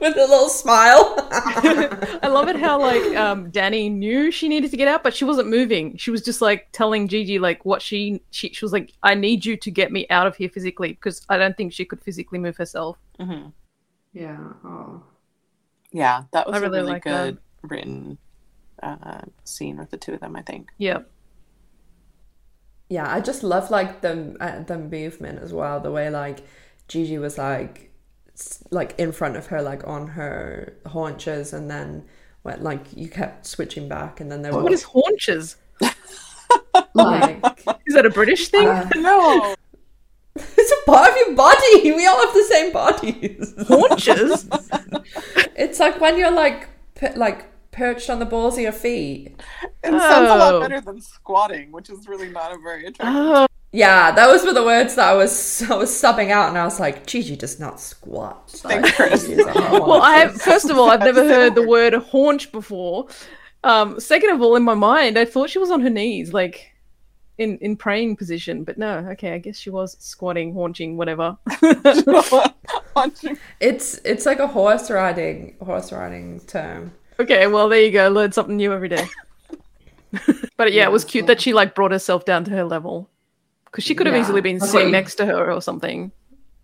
with 0.00 0.16
a 0.16 0.26
little 0.28 0.48
smile. 0.48 1.14
I 1.30 2.26
love 2.26 2.48
it 2.48 2.56
how 2.56 2.80
like 2.80 3.16
um, 3.16 3.50
Danny 3.50 3.88
knew 3.88 4.32
she 4.32 4.48
needed 4.48 4.72
to 4.72 4.76
get 4.76 4.88
out, 4.88 5.04
but 5.04 5.14
she 5.14 5.24
wasn't 5.24 5.48
moving. 5.48 5.96
She 5.96 6.10
was 6.10 6.20
just 6.20 6.42
like 6.42 6.68
telling 6.72 7.06
Gigi 7.06 7.38
like 7.38 7.64
what 7.64 7.80
she 7.80 8.20
she, 8.32 8.48
she 8.48 8.64
was 8.64 8.72
like, 8.72 8.92
I 9.04 9.14
need 9.14 9.46
you 9.46 9.56
to 9.56 9.70
get 9.70 9.92
me 9.92 10.04
out 10.10 10.26
of 10.26 10.36
here 10.36 10.48
physically 10.48 10.94
because 10.94 11.24
I 11.28 11.38
don't 11.38 11.56
think 11.56 11.72
she 11.72 11.84
could 11.84 12.02
physically 12.02 12.40
move 12.40 12.56
herself. 12.56 12.98
Mm-hmm. 13.20 13.50
Yeah. 14.12 14.38
Oh. 14.64 15.00
Yeah, 15.92 16.24
that 16.32 16.48
was 16.48 16.56
I 16.56 16.58
really 16.58 16.78
a 16.78 16.82
really 16.82 16.92
like 16.94 17.04
good 17.04 17.36
that. 17.36 17.68
written 17.68 18.18
uh, 18.82 19.22
scene 19.44 19.76
with 19.76 19.90
the 19.92 19.96
two 19.96 20.12
of 20.12 20.20
them. 20.20 20.34
I 20.34 20.42
think. 20.42 20.70
Yep 20.78 21.08
yeah, 22.88 23.12
I 23.12 23.20
just 23.20 23.42
love 23.42 23.70
like 23.70 24.00
the 24.00 24.36
uh, 24.40 24.62
the 24.62 24.78
movement 24.78 25.40
as 25.40 25.52
well. 25.52 25.80
The 25.80 25.90
way 25.90 26.10
like 26.10 26.40
Gigi 26.88 27.18
was 27.18 27.38
like 27.38 27.90
like 28.70 28.94
in 28.98 29.12
front 29.12 29.36
of 29.36 29.46
her, 29.46 29.62
like 29.62 29.86
on 29.86 30.08
her 30.08 30.76
haunches, 30.86 31.52
and 31.52 31.70
then 31.70 32.04
went 32.44 32.62
like 32.62 32.80
you 32.94 33.08
kept 33.08 33.46
switching 33.46 33.88
back, 33.88 34.20
and 34.20 34.30
then 34.30 34.42
there 34.42 34.52
was 34.52 34.62
what 34.62 34.72
is 34.72 34.82
haunches? 34.84 35.56
like, 36.94 37.44
is 37.86 37.94
that 37.94 38.06
a 38.06 38.10
British 38.10 38.48
thing? 38.48 38.68
Uh, 38.68 38.88
no. 38.96 39.54
It's 40.38 40.70
a 40.70 40.90
part 40.90 41.08
of 41.08 41.16
your 41.16 41.34
body. 41.34 41.92
We 41.92 42.06
all 42.06 42.26
have 42.26 42.34
the 42.34 42.44
same 42.44 42.70
bodies. 42.70 43.54
Haunches. 43.68 44.46
it's 45.56 45.80
like 45.80 45.98
when 45.98 46.18
you're 46.18 46.30
like 46.30 46.68
like 47.16 47.46
perched 47.76 48.08
on 48.10 48.18
the 48.18 48.24
balls 48.24 48.54
of 48.54 48.60
your 48.60 48.72
feet. 48.72 49.40
It 49.62 49.92
oh. 49.92 49.98
sounds 49.98 50.30
a 50.30 50.36
lot 50.36 50.54
oh. 50.54 50.60
better 50.60 50.80
than 50.80 51.00
squatting, 51.00 51.70
which 51.70 51.90
is 51.90 52.08
really 52.08 52.30
not 52.30 52.52
a 52.52 52.58
very 52.58 52.86
attractive. 52.86 53.06
Oh. 53.06 53.46
Yeah, 53.72 54.12
those 54.12 54.44
were 54.44 54.54
the 54.54 54.64
words 54.64 54.94
that 54.94 55.08
I 55.08 55.14
was 55.14 55.62
I 55.70 55.74
was 55.74 55.90
subbing 55.90 56.30
out, 56.30 56.48
and 56.48 56.56
I 56.56 56.64
was 56.64 56.80
like, 56.80 57.06
Gigi 57.06 57.36
does 57.36 57.60
not 57.60 57.78
squat. 57.80 58.60
Like, 58.64 58.98
well, 58.98 60.00
I 60.00 60.16
have, 60.18 60.40
first 60.40 60.70
of 60.70 60.78
all, 60.78 60.88
I've 60.90 61.00
never 61.12 61.24
heard 61.24 61.54
the 61.54 61.66
word 61.66 61.92
haunch 61.92 62.50
before. 62.52 63.08
Um, 63.64 64.00
second 64.00 64.30
of 64.30 64.40
all, 64.40 64.56
in 64.56 64.62
my 64.62 64.74
mind, 64.74 65.18
I 65.18 65.24
thought 65.24 65.50
she 65.50 65.58
was 65.58 65.70
on 65.70 65.80
her 65.82 65.90
knees, 65.90 66.32
like 66.32 66.72
in 67.36 67.58
in 67.58 67.76
praying 67.76 68.16
position. 68.16 68.64
But 68.64 68.78
no, 68.78 68.98
okay, 69.10 69.34
I 69.34 69.38
guess 69.38 69.58
she 69.58 69.68
was 69.70 69.96
squatting, 69.98 70.54
haunching, 70.54 70.96
whatever. 70.96 71.36
it's 73.60 74.00
it's 74.04 74.24
like 74.24 74.38
a 74.38 74.46
horse 74.46 74.90
riding 74.90 75.56
horse 75.60 75.92
riding 75.92 76.40
term. 76.46 76.92
Okay, 77.18 77.46
well 77.46 77.68
there 77.68 77.82
you 77.82 77.90
go. 77.90 78.08
Learn 78.08 78.32
something 78.32 78.56
new 78.56 78.72
every 78.72 78.88
day. 78.88 79.06
but 80.56 80.72
yeah, 80.72 80.84
it 80.84 80.92
was 80.92 81.04
cute 81.04 81.26
that 81.26 81.40
she 81.40 81.52
like 81.52 81.74
brought 81.74 81.92
herself 81.92 82.24
down 82.24 82.44
to 82.44 82.50
her 82.52 82.64
level 82.64 83.08
because 83.66 83.84
she 83.84 83.94
could 83.94 84.06
have 84.06 84.14
yeah. 84.14 84.22
easily 84.22 84.40
been 84.40 84.60
sitting 84.60 84.90
next 84.90 85.16
to 85.16 85.26
her 85.26 85.52
or 85.52 85.60
something. 85.60 86.12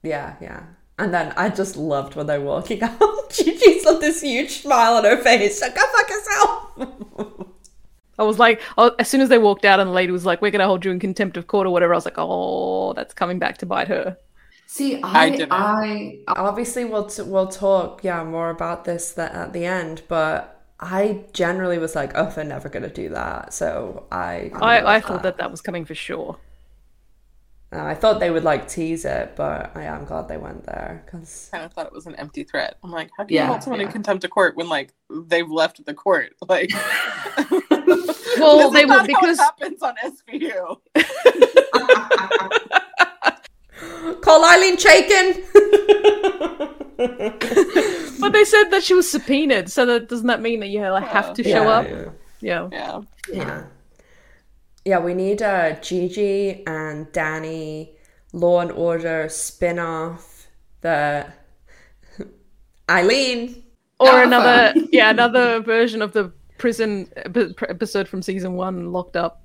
Yeah, 0.02 0.36
yeah. 0.40 0.64
And 0.98 1.12
then 1.12 1.32
I 1.36 1.48
just 1.48 1.76
loved 1.76 2.16
when 2.16 2.26
they 2.26 2.38
were 2.38 2.44
walking 2.44 2.82
out. 2.82 2.98
Gigi's 3.30 3.84
got 3.84 4.00
this 4.00 4.20
huge 4.20 4.62
smile 4.62 4.94
on 4.94 5.04
her 5.04 5.16
face. 5.16 5.60
Like, 5.60 5.74
go 5.74 5.80
fuck 5.80 6.10
yourself. 6.10 7.48
I 8.18 8.24
was 8.24 8.38
like, 8.38 8.60
oh, 8.76 8.94
as 8.98 9.08
soon 9.08 9.20
as 9.20 9.28
they 9.28 9.38
walked 9.38 9.64
out 9.64 9.80
and 9.80 9.88
the 9.88 9.94
lady 9.94 10.12
was 10.12 10.26
like, 10.26 10.42
"We're 10.42 10.50
gonna 10.50 10.66
hold 10.66 10.84
you 10.84 10.90
in 10.90 11.00
contempt 11.00 11.36
of 11.36 11.46
court" 11.46 11.66
or 11.66 11.70
whatever, 11.70 11.94
I 11.94 11.96
was 11.96 12.04
like, 12.04 12.18
"Oh, 12.18 12.92
that's 12.92 13.14
coming 13.14 13.38
back 13.38 13.58
to 13.58 13.66
bite 13.66 13.88
her." 13.88 14.16
See, 14.72 15.02
I, 15.02 15.46
I, 15.50 16.18
I 16.26 16.32
obviously 16.34 16.86
we'll 16.86 17.04
t- 17.04 17.20
we'll 17.20 17.48
talk, 17.48 18.02
yeah, 18.02 18.24
more 18.24 18.48
about 18.48 18.86
this 18.86 19.12
th- 19.12 19.28
at 19.30 19.52
the 19.52 19.66
end, 19.66 20.00
but 20.08 20.64
I 20.80 21.26
generally 21.34 21.76
was 21.76 21.94
like, 21.94 22.12
oh, 22.14 22.30
they're 22.30 22.42
never 22.42 22.70
gonna 22.70 22.88
do 22.88 23.10
that. 23.10 23.52
So 23.52 24.06
I, 24.10 24.50
I, 24.54 24.94
I 24.94 25.00
thought 25.02 25.24
that. 25.24 25.36
that 25.36 25.36
that 25.36 25.50
was 25.50 25.60
coming 25.60 25.84
for 25.84 25.94
sure. 25.94 26.38
Uh, 27.70 27.84
I 27.84 27.94
thought 27.94 28.18
they 28.18 28.30
would 28.30 28.44
like 28.44 28.66
tease 28.66 29.04
it, 29.04 29.36
but 29.36 29.76
I 29.76 29.82
am 29.82 30.06
glad 30.06 30.28
they 30.28 30.38
went 30.38 30.64
there 30.64 31.02
because 31.04 31.50
I 31.52 31.58
kind 31.58 31.66
of 31.66 31.74
thought 31.74 31.84
it 31.84 31.92
was 31.92 32.06
an 32.06 32.14
empty 32.14 32.42
threat. 32.42 32.78
I'm 32.82 32.90
like, 32.90 33.10
how 33.14 33.24
do 33.24 33.34
you 33.34 33.40
yeah, 33.40 33.48
hold 33.48 33.62
someone 33.62 33.80
yeah. 33.80 33.88
in 33.88 33.92
contempt 33.92 34.24
of 34.24 34.30
court 34.30 34.56
when 34.56 34.70
like 34.70 34.94
they've 35.26 35.50
left 35.50 35.84
the 35.84 35.92
court? 35.92 36.32
Like, 36.48 36.70
well, 38.38 38.70
they 38.70 38.86
would 38.86 39.06
because 39.06 39.38
happens 39.38 39.82
on 39.82 39.94
SVU. 40.02 40.78
Call 44.20 44.44
Ilene 44.44 44.76
Chaiken. 44.76 45.44
but 48.20 48.32
they 48.32 48.44
said 48.44 48.70
that 48.70 48.82
she 48.82 48.94
was 48.94 49.10
subpoenaed, 49.10 49.70
so 49.70 49.86
that 49.86 50.08
doesn't 50.08 50.26
that 50.26 50.40
mean 50.40 50.60
that 50.60 50.68
you 50.68 50.80
like, 50.80 51.08
have 51.08 51.34
to 51.34 51.42
show 51.42 51.62
yeah, 51.64 51.68
up? 51.68 51.88
Yeah. 51.88 52.08
Yeah. 52.40 52.68
yeah. 52.72 53.00
Yeah. 53.32 53.64
Yeah, 54.84 54.98
we 54.98 55.14
need 55.14 55.42
uh, 55.42 55.76
Gigi 55.80 56.66
and 56.66 57.10
Danny 57.12 57.92
Law 58.32 58.60
and 58.60 58.72
Order 58.72 59.28
spin 59.28 59.78
off 59.78 60.48
the 60.80 61.26
Ilene. 62.88 63.62
Or 64.00 64.08
Alpha. 64.08 64.22
another 64.26 64.74
yeah, 64.90 65.10
another 65.10 65.60
version 65.60 66.02
of 66.02 66.12
the 66.12 66.32
prison 66.58 67.08
episode 67.16 68.08
from 68.08 68.22
season 68.22 68.54
one, 68.54 68.92
Locked 68.92 69.16
Up. 69.16 69.41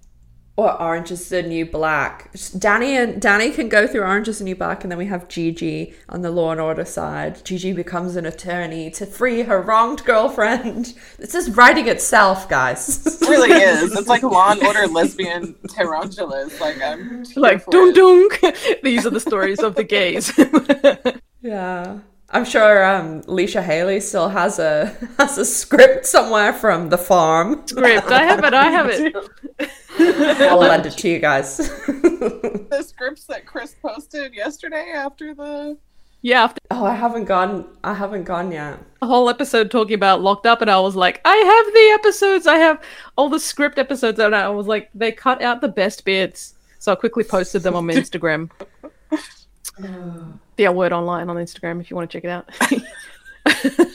Or 0.58 0.82
Orange 0.82 1.12
is 1.12 1.30
the 1.30 1.44
New 1.44 1.68
Black. 1.68 2.32
Danny 2.58 2.98
and 2.98 3.22
Danny 3.22 3.52
can 3.52 3.70
go 3.70 3.86
through 3.86 4.02
Orange 4.02 4.28
is 4.28 4.40
the 4.40 4.44
New 4.44 4.56
Black, 4.56 4.84
and 4.84 4.92
then 4.92 4.98
we 4.98 5.06
have 5.06 5.28
Gigi 5.28 5.94
on 6.10 6.24
the 6.24 6.32
Law 6.32 6.52
and 6.52 6.60
Order 6.60 6.84
side. 6.84 7.46
Gigi 7.46 7.74
becomes 7.74 8.16
an 8.16 8.26
attorney 8.26 8.90
to 8.92 9.06
free 9.06 9.44
her 9.44 9.62
wronged 9.62 10.04
girlfriend. 10.04 10.96
This 11.20 11.36
is 11.36 11.52
writing 11.52 11.88
itself, 11.88 12.50
guys. 12.50 13.06
It 13.06 13.22
really 13.28 13.52
is. 13.62 13.96
It's 13.96 14.08
like 14.08 14.24
Law 14.24 14.52
and 14.52 14.64
Order 14.64 14.88
lesbian 14.88 15.56
tarantulas. 15.70 16.60
Like 16.60 16.82
I'm 16.82 17.24
Like 17.36 17.64
for 17.64 17.72
dunk 17.72 17.96
dunk. 17.96 18.56
These 18.84 19.06
are 19.06 19.10
the 19.12 19.20
stories 19.20 19.60
of 19.60 19.76
the 19.76 19.84
gays. 19.84 20.32
yeah. 21.42 22.00
I'm 22.30 22.44
sure 22.44 22.84
um, 22.84 23.22
Leisha 23.24 23.64
Hailey 23.64 24.02
still 24.02 24.30
has 24.30 24.60
a 24.60 24.96
has 25.18 25.38
a 25.38 25.46
script 25.46 26.06
somewhere 26.06 26.52
from 26.52 26.90
the 26.90 26.98
farm. 26.98 27.66
Script. 27.66 28.12
I 28.12 28.24
have 28.24 28.44
it. 28.44 28.54
I 28.54 28.70
have 28.70 28.90
it. 28.90 29.16
I'll 30.42 30.60
lend 30.60 30.86
it 30.86 30.92
to 30.92 31.10
you 31.10 31.20
guys. 31.20 31.58
The 32.70 32.84
scripts 32.84 33.24
that 33.26 33.46
Chris 33.46 33.76
posted 33.82 34.34
yesterday 34.34 34.92
after 34.94 35.34
the 35.34 35.78
Yeah, 36.22 36.44
after 36.44 36.60
oh, 36.70 36.84
I 36.84 36.94
haven't 36.94 37.26
gone. 37.26 37.66
I 37.84 37.94
haven't 37.94 38.26
gone 38.26 38.52
yet. 38.52 38.80
the 39.00 39.08
whole 39.08 39.30
episode 39.30 39.72
talking 39.72 39.94
about 39.94 40.22
locked 40.22 40.46
up, 40.46 40.62
and 40.62 40.70
I 40.70 40.80
was 40.80 40.96
like, 40.96 41.22
I 41.24 41.36
have 41.36 41.74
the 41.74 42.00
episodes. 42.00 42.46
I 42.46 42.58
have 42.58 42.84
all 43.16 43.30
the 43.30 43.40
script 43.40 43.80
episodes, 43.80 44.20
and 44.20 44.36
I 44.36 44.50
was 44.50 44.68
like, 44.68 44.90
they 44.94 45.12
cut 45.12 45.42
out 45.42 45.62
the 45.62 45.70
best 45.70 46.04
bits. 46.04 46.56
So 46.80 46.92
I 46.92 46.96
quickly 46.96 47.24
posted 47.24 47.64
them 47.64 47.76
on 47.76 47.86
my 47.86 47.94
Instagram. 47.94 48.50
The 50.58 50.66
L 50.66 50.76
word 50.76 50.92
online 50.92 51.30
on 51.30 51.38
Instagram 51.38 51.80
if 51.80 51.90
you 51.90 51.96
want 51.96 52.10
to 52.10 52.18
check 52.18 52.26
it 52.26 52.30
out. 52.30 52.50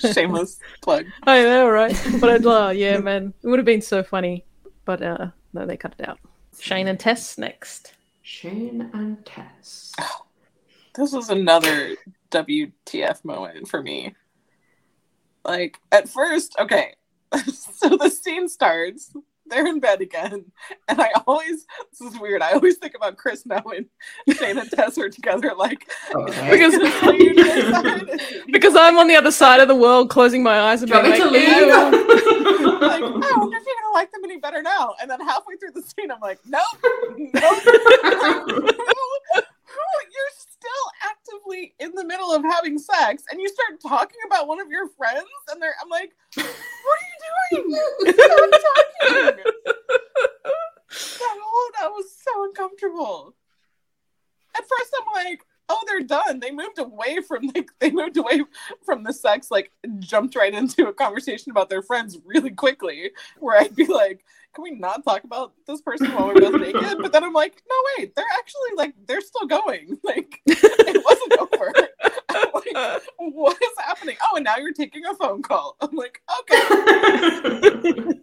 shameless 0.14 0.59
plug. 0.81 1.07
I 1.25 1.42
know, 1.42 1.68
right? 1.68 1.96
But 2.20 2.31
I'd, 2.31 2.46
uh, 2.46 2.70
yeah, 2.75 2.98
man, 2.98 3.35
it 3.42 3.46
would 3.46 3.59
have 3.59 3.66
been 3.66 3.83
so 3.83 4.03
funny. 4.03 4.44
But 4.85 5.03
uh, 5.03 5.29
no, 5.53 5.66
they 5.66 5.77
cut 5.77 5.94
it 5.98 6.09
out. 6.09 6.18
Shane 6.59 6.88
and 6.88 6.98
Tess 6.98 7.38
next. 7.38 7.94
Shane 8.22 8.90
and 8.94 9.25
Tess. 9.27 9.92
This 10.94 11.12
was 11.12 11.31
another 11.31 11.96
WTF 12.33 13.25
moment 13.25 13.66
for 13.66 13.83
me. 13.83 14.14
Like 15.42 15.79
at 15.90 16.07
first, 16.07 16.55
okay, 16.59 16.96
so 17.51 17.96
the 17.96 18.11
scene 18.11 18.46
starts. 18.46 19.11
They're 19.46 19.66
in 19.66 19.81
bed 19.81 20.00
again, 20.00 20.44
and 20.88 21.00
I 21.00 21.11
always 21.26 21.66
this 21.90 22.00
is 22.12 22.18
weird. 22.18 22.42
I 22.42 22.52
always 22.52 22.76
think 22.78 22.94
about 22.94 23.16
Chris 23.16 23.44
now 23.44 23.62
and 23.76 23.87
Shane 24.38 24.59
and 24.59 24.70
Tess 24.70 24.98
are 24.98 25.09
together. 25.09 25.52
Like 25.57 25.90
oh, 26.14 26.26
Because 26.50 26.74
because 28.46 28.76
I'm 28.76 28.98
on 28.98 29.09
the 29.09 29.16
other 29.16 29.31
side 29.33 29.61
of 29.61 29.68
the 29.68 29.76
world, 29.76 30.11
closing 30.11 30.42
my 30.42 30.61
eyes 30.61 30.83
and 30.83 30.90
Do 30.90 31.00
being 31.02 31.11
like, 31.12 31.22
to 31.22 31.28
"Ew." 31.28 31.31
leave? 31.31 31.68
like, 32.81 33.02
oh, 33.02 33.20
I 33.22 33.38
wonder 33.38 33.57
if 33.57 33.66
you're 33.66 33.76
gonna 33.83 33.94
like 33.94 34.11
them 34.12 34.22
any 34.24 34.38
better 34.38 34.62
now. 34.62 34.94
And 35.00 35.11
then 35.11 35.20
halfway 35.20 35.57
through 35.57 35.72
the 35.74 35.83
scene, 35.83 36.11
I'm 36.11 36.20
like, 36.20 36.38
nope, 36.46 36.62
nope. 37.18 37.62
you're 40.12 40.33
still 40.37 40.85
in 41.78 41.92
the 41.94 42.04
middle 42.04 42.32
of 42.32 42.42
having 42.42 42.78
sex, 42.78 43.24
and 43.30 43.40
you 43.40 43.48
start 43.48 43.80
talking 43.80 44.18
about 44.26 44.46
one 44.48 44.60
of 44.60 44.70
your 44.70 44.88
friends, 44.88 45.28
and 45.50 45.60
they're, 45.60 45.74
I'm 45.82 45.88
like, 45.88 46.12
what 46.36 46.44
are 46.44 47.06
you 47.54 47.62
doing? 47.62 48.14
Stop 48.14 48.50
talking. 49.14 49.52
That 50.92 51.38
whole 51.42 51.70
that 51.80 51.90
was 51.90 52.14
so 52.14 52.44
uncomfortable. 52.44 53.34
At 54.54 54.62
first, 54.62 54.94
I'm 55.00 55.24
like, 55.24 55.40
oh, 55.68 55.82
they're 55.86 56.00
done. 56.00 56.40
They 56.40 56.50
moved 56.50 56.78
away 56.78 57.20
from 57.26 57.50
like 57.54 57.70
they 57.78 57.90
moved 57.90 58.16
away 58.18 58.42
from 58.84 59.02
the 59.02 59.12
sex, 59.12 59.50
like 59.50 59.72
jumped 59.98 60.36
right 60.36 60.54
into 60.54 60.88
a 60.88 60.92
conversation 60.92 61.50
about 61.50 61.70
their 61.70 61.82
friends 61.82 62.18
really 62.24 62.50
quickly. 62.50 63.12
Where 63.38 63.58
I'd 63.58 63.74
be 63.74 63.86
like, 63.86 64.24
can 64.54 64.62
we 64.62 64.70
not 64.72 65.04
talk 65.04 65.24
about 65.24 65.52
this 65.66 65.80
person 65.80 66.12
while 66.14 66.26
we're 66.28 66.34
both 66.40 66.60
naked? 66.60 66.98
But 67.00 67.12
then 67.12 67.24
I'm 67.24 67.32
like, 67.32 67.62
no, 67.68 67.74
wait, 67.98 68.14
they're 68.14 68.24
actually 68.38 68.70
like 68.76 68.94
they're 69.06 69.20
still 69.20 69.46
going. 69.46 69.98
Like 70.04 70.40
it 70.46 71.02
wasn't 71.04 71.40
over. 71.40 71.72
I'm 72.28 72.48
like, 72.54 73.02
what 73.18 73.56
is 73.62 73.70
happening? 73.78 74.16
Oh, 74.22 74.36
and 74.36 74.44
now 74.44 74.56
you're 74.58 74.72
taking 74.72 75.02
a 75.06 75.14
phone 75.14 75.42
call. 75.42 75.76
I'm 75.80 75.94
like, 75.94 76.20
okay. 76.40 76.58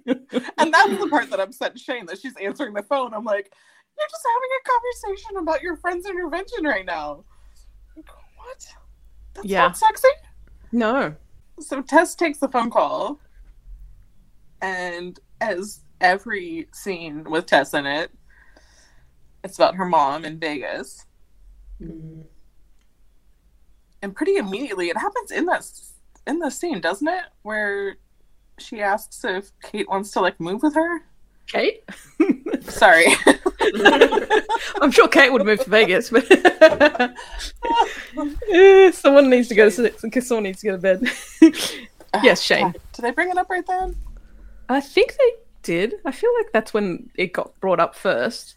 And 0.59 0.73
that's 0.73 0.97
the 0.99 1.07
part 1.09 1.29
that 1.31 1.39
upset 1.39 1.79
Shane 1.79 2.05
that 2.07 2.19
she's 2.19 2.35
answering 2.37 2.73
the 2.73 2.83
phone. 2.83 3.13
I'm 3.13 3.23
like, 3.23 3.51
you're 3.97 4.07
just 4.09 4.25
having 4.35 4.49
a 4.59 4.61
conversation 4.69 5.37
about 5.37 5.61
your 5.61 5.77
friend's 5.77 6.05
intervention 6.07 6.63
right 6.63 6.85
now. 6.85 7.23
Like, 7.95 8.05
what? 8.35 8.67
That's 9.33 9.47
Yeah. 9.47 9.61
not 9.67 9.77
sexy. 9.77 10.07
No. 10.71 11.15
So 11.59 11.81
Tess 11.81 12.13
takes 12.15 12.37
the 12.37 12.47
phone 12.49 12.69
call, 12.69 13.19
and 14.61 15.19
as 15.41 15.81
every 16.01 16.67
scene 16.71 17.23
with 17.23 17.45
Tess 17.45 17.73
in 17.73 17.85
it, 17.85 18.11
it's 19.43 19.57
about 19.57 19.75
her 19.75 19.85
mom 19.85 20.25
in 20.25 20.39
Vegas. 20.39 21.05
Mm-hmm. 21.81 22.21
And 24.01 24.15
pretty 24.15 24.37
immediately, 24.37 24.89
it 24.89 24.97
happens 24.97 25.31
in 25.31 25.45
that 25.47 25.69
in 26.27 26.39
the 26.39 26.49
scene, 26.49 26.79
doesn't 26.79 27.07
it? 27.07 27.23
Where 27.41 27.97
she 28.57 28.81
asks 28.81 29.23
if 29.23 29.51
Kate 29.61 29.89
wants 29.89 30.11
to 30.11 30.21
like 30.21 30.39
move 30.39 30.63
with 30.63 30.75
her. 30.75 31.01
Kate? 31.47 31.83
Sorry. 32.61 33.05
I'm 34.81 34.91
sure 34.91 35.07
Kate 35.07 35.33
would 35.33 35.45
move 35.45 35.63
to 35.63 35.69
Vegas, 35.69 36.11
but 36.11 36.25
someone 38.95 39.29
needs 39.29 39.47
to 39.49 39.55
go 39.55 39.65
to 39.65 39.71
sleep 39.71 39.95
because 40.01 40.27
someone 40.27 40.43
needs 40.43 40.61
to 40.61 40.67
go 40.67 40.73
to 40.73 40.77
bed. 40.77 41.03
Uh, 42.13 42.21
yes, 42.23 42.41
Shane. 42.41 42.73
Did 42.93 43.05
I 43.05 43.11
bring 43.11 43.29
it 43.29 43.37
up 43.37 43.49
right 43.49 43.65
then? 43.65 43.95
I 44.69 44.79
think 44.79 45.15
they 45.17 45.31
did. 45.63 45.95
I 46.05 46.11
feel 46.11 46.29
like 46.37 46.51
that's 46.53 46.73
when 46.73 47.09
it 47.15 47.33
got 47.33 47.59
brought 47.59 47.79
up 47.79 47.95
first. 47.95 48.55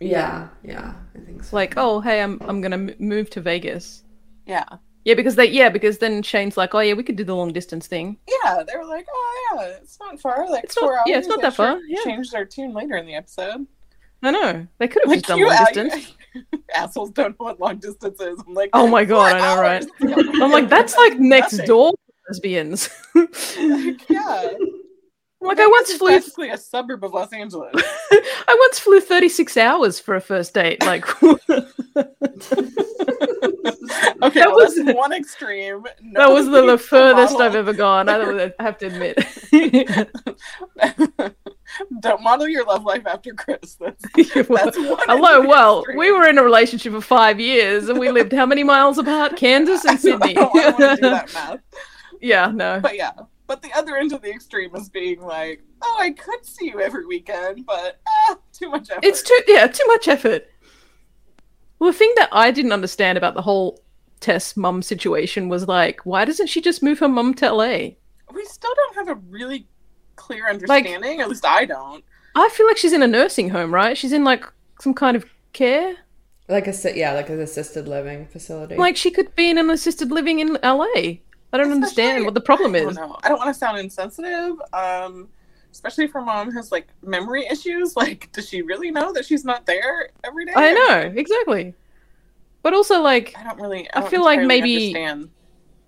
Yeah, 0.00 0.48
yeah, 0.62 0.94
I 1.14 1.18
think 1.20 1.44
so. 1.44 1.56
Like, 1.56 1.74
oh, 1.76 2.00
hey, 2.00 2.20
I'm 2.22 2.38
I'm 2.42 2.60
gonna 2.60 2.76
m- 2.76 2.94
move 2.98 3.30
to 3.30 3.40
Vegas. 3.40 4.02
Yeah. 4.46 4.64
Yeah, 5.04 5.14
because 5.14 5.34
they 5.36 5.46
yeah 5.46 5.68
because 5.68 5.98
then 5.98 6.22
Shane's 6.22 6.56
like, 6.56 6.74
oh 6.74 6.80
yeah, 6.80 6.94
we 6.94 7.02
could 7.02 7.16
do 7.16 7.24
the 7.24 7.34
long 7.36 7.52
distance 7.52 7.86
thing. 7.86 8.16
Yeah, 8.42 8.62
they 8.66 8.76
were 8.76 8.86
like, 8.86 9.06
"Oh 9.10 9.48
yeah, 9.56 9.62
it's 9.80 9.98
not 10.00 10.18
far. 10.20 10.48
Like 10.50 10.64
It's 10.64 10.74
four 10.74 10.92
not- 10.92 10.98
hours." 11.00 11.04
yeah, 11.06 11.18
it's 11.18 11.28
not 11.28 11.36
They 11.38 11.42
that 11.42 11.54
far, 11.54 11.78
yeah. 11.86 12.00
Changed 12.04 12.32
their 12.32 12.44
tune 12.46 12.72
later 12.72 12.96
in 12.96 13.04
the 13.06 13.14
episode. 13.14 13.66
I 14.22 14.30
know 14.30 14.66
they 14.78 14.88
could 14.88 15.02
have 15.02 15.10
Like 15.10 15.18
just 15.18 15.26
done 15.28 15.38
you, 15.38 15.46
long 15.48 15.56
uh, 15.56 15.64
distance. 15.66 16.14
assholes 16.74 17.10
don't 17.10 17.38
know 17.38 17.44
what 17.44 17.60
long 17.60 17.76
distance 17.76 18.18
is. 18.20 18.42
I'm 18.46 18.54
like, 18.54 18.70
Oh 18.72 18.86
my 18.88 19.04
god, 19.04 19.36
I 19.36 19.38
know, 19.54 19.60
right? 19.60 19.84
I'm 20.42 20.50
like, 20.50 20.70
that's 20.70 20.96
like 20.96 21.18
next 21.18 21.58
door 21.66 21.92
lesbians. 22.30 22.88
Like, 23.14 24.08
yeah. 24.08 24.48
Like 25.44 25.60
I 25.60 25.66
once 25.66 25.92
flew 25.96 26.10
basically 26.10 26.50
a 26.50 26.58
suburb 26.72 27.04
of 27.04 27.12
Los 27.12 27.32
Angeles. 27.32 27.72
I 28.12 28.56
once 28.60 28.78
flew 28.78 29.00
36 29.00 29.56
hours 29.56 30.00
for 30.00 30.14
a 30.16 30.20
first 30.20 30.54
date. 30.54 30.82
Like 30.84 31.04
Okay, 34.22 34.40
That 34.40 34.52
well, 34.54 34.66
was- 34.66 34.78
one 34.94 35.12
extreme. 35.12 35.84
that 36.14 36.30
was 36.30 36.46
the, 36.46 36.64
the 36.66 36.78
furthest 36.78 37.32
model- 37.34 37.46
I've 37.46 37.54
ever 37.54 37.72
gone. 37.72 38.08
I 38.08 38.52
have 38.58 38.78
to 38.78 38.86
admit. 38.86 39.18
Don't 42.00 42.22
model 42.22 42.48
your 42.48 42.64
love 42.64 42.84
life 42.84 43.06
after 43.06 43.34
Chris. 43.34 43.76
That's, 43.76 44.02
that's 44.14 44.78
one 44.78 44.98
Hello, 45.06 45.28
extreme. 45.38 45.46
well, 45.48 45.84
we 45.96 46.12
were 46.12 46.26
in 46.28 46.38
a 46.38 46.42
relationship 46.42 46.92
for 46.92 47.00
five 47.00 47.40
years 47.40 47.88
and 47.88 47.98
we 47.98 48.10
lived 48.10 48.32
how 48.32 48.46
many 48.46 48.62
miles 48.64 48.98
apart? 48.98 49.36
Kansas 49.36 49.84
and 49.84 49.98
Sydney. 50.00 50.30
I 50.36 50.40
don't 50.40 50.54
want 50.54 50.76
to 50.78 50.96
do 50.96 51.00
that 51.10 51.32
math. 51.34 51.60
yeah, 52.20 52.50
no. 52.54 52.80
But 52.80 52.96
yeah, 52.96 53.12
but 53.46 53.62
the 53.62 53.72
other 53.72 53.96
end 53.96 54.12
of 54.12 54.22
the 54.22 54.30
extreme 54.30 54.74
is 54.74 54.88
being 54.88 55.20
like, 55.20 55.62
oh, 55.82 55.96
I 56.00 56.10
could 56.10 56.44
see 56.44 56.66
you 56.66 56.80
every 56.80 57.06
weekend, 57.06 57.66
but 57.66 58.00
ah, 58.06 58.36
too 58.52 58.70
much 58.70 58.90
effort. 58.90 59.04
It's 59.04 59.22
too 59.22 59.38
yeah, 59.46 59.66
too 59.66 59.84
much 59.86 60.08
effort. 60.08 60.48
Well, 61.78 61.92
the 61.92 61.98
thing 61.98 62.12
that 62.16 62.28
I 62.32 62.50
didn't 62.50 62.72
understand 62.72 63.18
about 63.18 63.34
the 63.34 63.42
whole 63.42 63.80
Tess 64.20 64.56
mum 64.56 64.80
situation 64.80 65.48
was 65.48 65.68
like, 65.68 66.00
why 66.06 66.24
doesn't 66.24 66.46
she 66.46 66.62
just 66.62 66.82
move 66.82 66.98
her 67.00 67.08
mum 67.08 67.34
to 67.34 67.52
LA? 67.52 67.90
We 68.32 68.44
still 68.44 68.72
don't 68.74 68.94
have 68.96 69.08
a 69.08 69.20
really 69.28 69.66
clear 70.16 70.48
understanding. 70.48 71.20
At 71.20 71.28
least 71.28 71.44
I 71.44 71.66
don't. 71.66 72.02
I 72.34 72.48
feel 72.52 72.66
like 72.66 72.78
she's 72.78 72.92
in 72.92 73.02
a 73.02 73.06
nursing 73.06 73.50
home, 73.50 73.72
right? 73.72 73.96
She's 73.96 74.12
in 74.12 74.24
like 74.24 74.44
some 74.80 74.94
kind 74.94 75.16
of 75.16 75.26
care. 75.52 75.96
Like 76.48 76.66
a 76.66 76.72
si- 76.72 76.98
yeah, 76.98 77.12
like 77.12 77.28
an 77.28 77.40
assisted 77.40 77.86
living 77.86 78.26
facility. 78.26 78.76
Like 78.76 78.96
she 78.96 79.10
could 79.10 79.34
be 79.34 79.50
in 79.50 79.58
an 79.58 79.70
assisted 79.70 80.10
living 80.10 80.40
in 80.40 80.58
LA. 80.62 81.18
I 81.54 81.58
don't 81.58 81.72
understand 81.72 82.24
what 82.24 82.34
the 82.34 82.40
problem 82.40 82.74
I 82.74 82.78
is. 82.78 82.96
don't. 82.96 83.16
I 83.24 83.28
don't 83.28 83.38
want 83.38 83.48
to 83.48 83.58
sound 83.58 83.78
insensitive. 83.78 84.56
Um, 84.72 85.28
especially 85.72 86.04
if 86.04 86.12
her 86.12 86.20
mom 86.22 86.50
has 86.52 86.70
like 86.72 86.88
memory 87.02 87.46
issues. 87.50 87.94
Like, 87.96 88.30
does 88.32 88.48
she 88.48 88.62
really 88.62 88.90
know 88.90 89.12
that 89.12 89.24
she's 89.24 89.44
not 89.44 89.64
there 89.66 90.10
every 90.24 90.44
day? 90.46 90.52
I 90.56 90.72
know 90.72 91.12
exactly, 91.16 91.74
but 92.62 92.74
also 92.74 93.00
like 93.00 93.34
I 93.38 93.44
don't 93.44 93.60
really. 93.60 93.88
I, 93.90 93.98
I 93.98 94.00
don't 94.00 94.10
feel 94.10 94.24
like 94.24 94.40
maybe- 94.40 94.88
understand. 94.96 95.30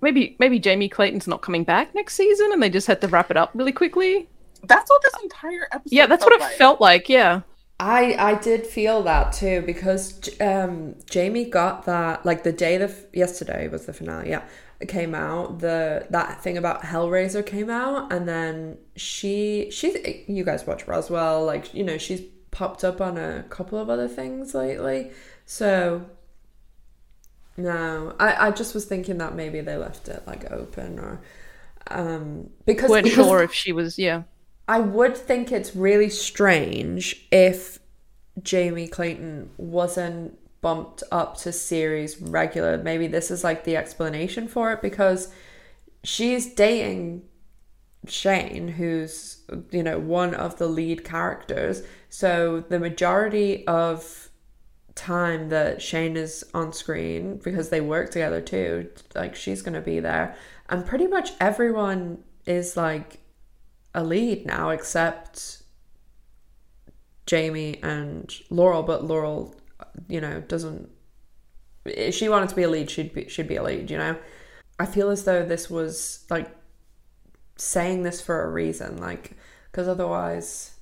maybe 0.00 0.36
maybe 0.38 0.58
Jamie 0.58 0.88
Clayton's 0.88 1.26
not 1.26 1.42
coming 1.42 1.64
back 1.64 1.94
next 1.94 2.14
season, 2.14 2.52
and 2.52 2.62
they 2.62 2.70
just 2.70 2.86
had 2.86 3.00
to 3.00 3.08
wrap 3.08 3.30
it 3.30 3.36
up 3.36 3.50
really 3.54 3.72
quickly. 3.72 4.28
That's 4.64 4.88
what 4.90 5.02
this 5.02 5.22
entire 5.22 5.68
episode. 5.72 5.92
Yeah, 5.94 6.06
that's 6.06 6.22
felt 6.24 6.32
what 6.32 6.40
it 6.40 6.44
like. 6.44 6.56
felt 6.56 6.80
like. 6.80 7.08
Yeah, 7.08 7.42
I 7.78 8.14
I 8.18 8.34
did 8.34 8.66
feel 8.66 9.02
that 9.04 9.32
too 9.32 9.62
because 9.66 10.28
um 10.40 10.94
Jamie 11.10 11.44
got 11.44 11.84
that 11.86 12.24
like 12.24 12.42
the 12.42 12.52
day 12.52 12.78
the 12.78 12.84
f- 12.88 13.04
yesterday 13.12 13.68
was 13.68 13.86
the 13.86 13.92
finale 13.92 14.30
yeah 14.30 14.38
it 14.38 14.44
came 14.88 15.14
out 15.14 15.60
the 15.60 16.06
that 16.10 16.42
thing 16.42 16.58
about 16.58 16.82
Hellraiser 16.82 17.44
came 17.44 17.70
out 17.70 18.12
and 18.12 18.28
then 18.28 18.76
she 18.94 19.68
she 19.70 20.24
you 20.28 20.44
guys 20.44 20.66
watch 20.66 20.86
Roswell 20.86 21.44
like 21.44 21.72
you 21.72 21.82
know 21.82 21.96
she's 21.96 22.20
popped 22.50 22.84
up 22.84 23.00
on 23.00 23.18
a 23.18 23.44
couple 23.50 23.78
of 23.78 23.90
other 23.90 24.08
things 24.08 24.54
lately. 24.54 25.10
So 25.44 26.06
no, 27.56 28.14
I, 28.20 28.48
I 28.48 28.50
just 28.50 28.74
was 28.74 28.84
thinking 28.84 29.18
that 29.18 29.34
maybe 29.34 29.60
they 29.60 29.76
left 29.76 30.08
it 30.08 30.22
like 30.26 30.50
open 30.50 30.98
or 30.98 31.20
um 31.90 32.50
because, 32.66 32.90
weren't 32.90 33.04
because 33.04 33.26
sure 33.26 33.42
if 33.42 33.52
she 33.52 33.72
was. 33.72 33.98
Yeah, 33.98 34.24
I 34.68 34.80
would 34.80 35.16
think 35.16 35.52
it's 35.52 35.74
really 35.74 36.10
strange 36.10 37.26
if 37.30 37.78
Jamie 38.42 38.88
Clayton 38.88 39.50
wasn't 39.56 40.38
bumped 40.66 41.04
up 41.12 41.36
to 41.36 41.52
series 41.52 42.20
regular. 42.20 42.76
Maybe 42.76 43.06
this 43.06 43.30
is 43.30 43.44
like 43.44 43.62
the 43.62 43.76
explanation 43.76 44.48
for 44.48 44.72
it 44.72 44.82
because 44.82 45.32
she's 46.02 46.52
dating 46.54 47.22
Shane, 48.08 48.66
who's 48.66 49.42
you 49.70 49.84
know 49.84 50.00
one 50.00 50.34
of 50.34 50.58
the 50.58 50.66
lead 50.66 51.04
characters. 51.04 51.84
So 52.08 52.64
the 52.68 52.80
majority 52.80 53.64
of 53.68 54.28
time 54.96 55.50
that 55.50 55.80
Shane 55.80 56.16
is 56.16 56.44
on 56.52 56.72
screen 56.72 57.38
because 57.44 57.68
they 57.68 57.80
work 57.80 58.10
together 58.10 58.40
too, 58.40 58.90
like 59.14 59.36
she's 59.36 59.62
gonna 59.62 59.80
be 59.80 60.00
there, 60.00 60.34
and 60.68 60.84
pretty 60.84 61.06
much 61.06 61.30
everyone 61.38 62.24
is 62.44 62.76
like 62.76 63.20
a 63.94 64.02
lead 64.02 64.46
now 64.46 64.70
except 64.70 65.62
Jamie 67.24 67.78
and 67.84 68.32
Laurel, 68.50 68.82
but 68.82 69.04
Laurel, 69.04 69.55
you 70.08 70.20
know, 70.20 70.40
doesn't. 70.40 70.90
If 71.84 72.14
she 72.14 72.28
wanted 72.28 72.48
to 72.50 72.56
be 72.56 72.62
a 72.64 72.68
lead, 72.68 72.90
she'd 72.90 73.12
be 73.12 73.28
she'd 73.28 73.48
be 73.48 73.56
a 73.56 73.62
lead, 73.62 73.90
you 73.90 73.98
know. 73.98 74.16
I 74.78 74.86
feel 74.86 75.10
as 75.10 75.24
though 75.24 75.44
this 75.44 75.70
was 75.70 76.24
like 76.30 76.50
saying 77.56 78.02
this 78.02 78.20
for 78.20 78.42
a 78.42 78.50
reason, 78.50 78.98
like 78.98 79.32
because 79.70 79.88
otherwise, 79.88 80.72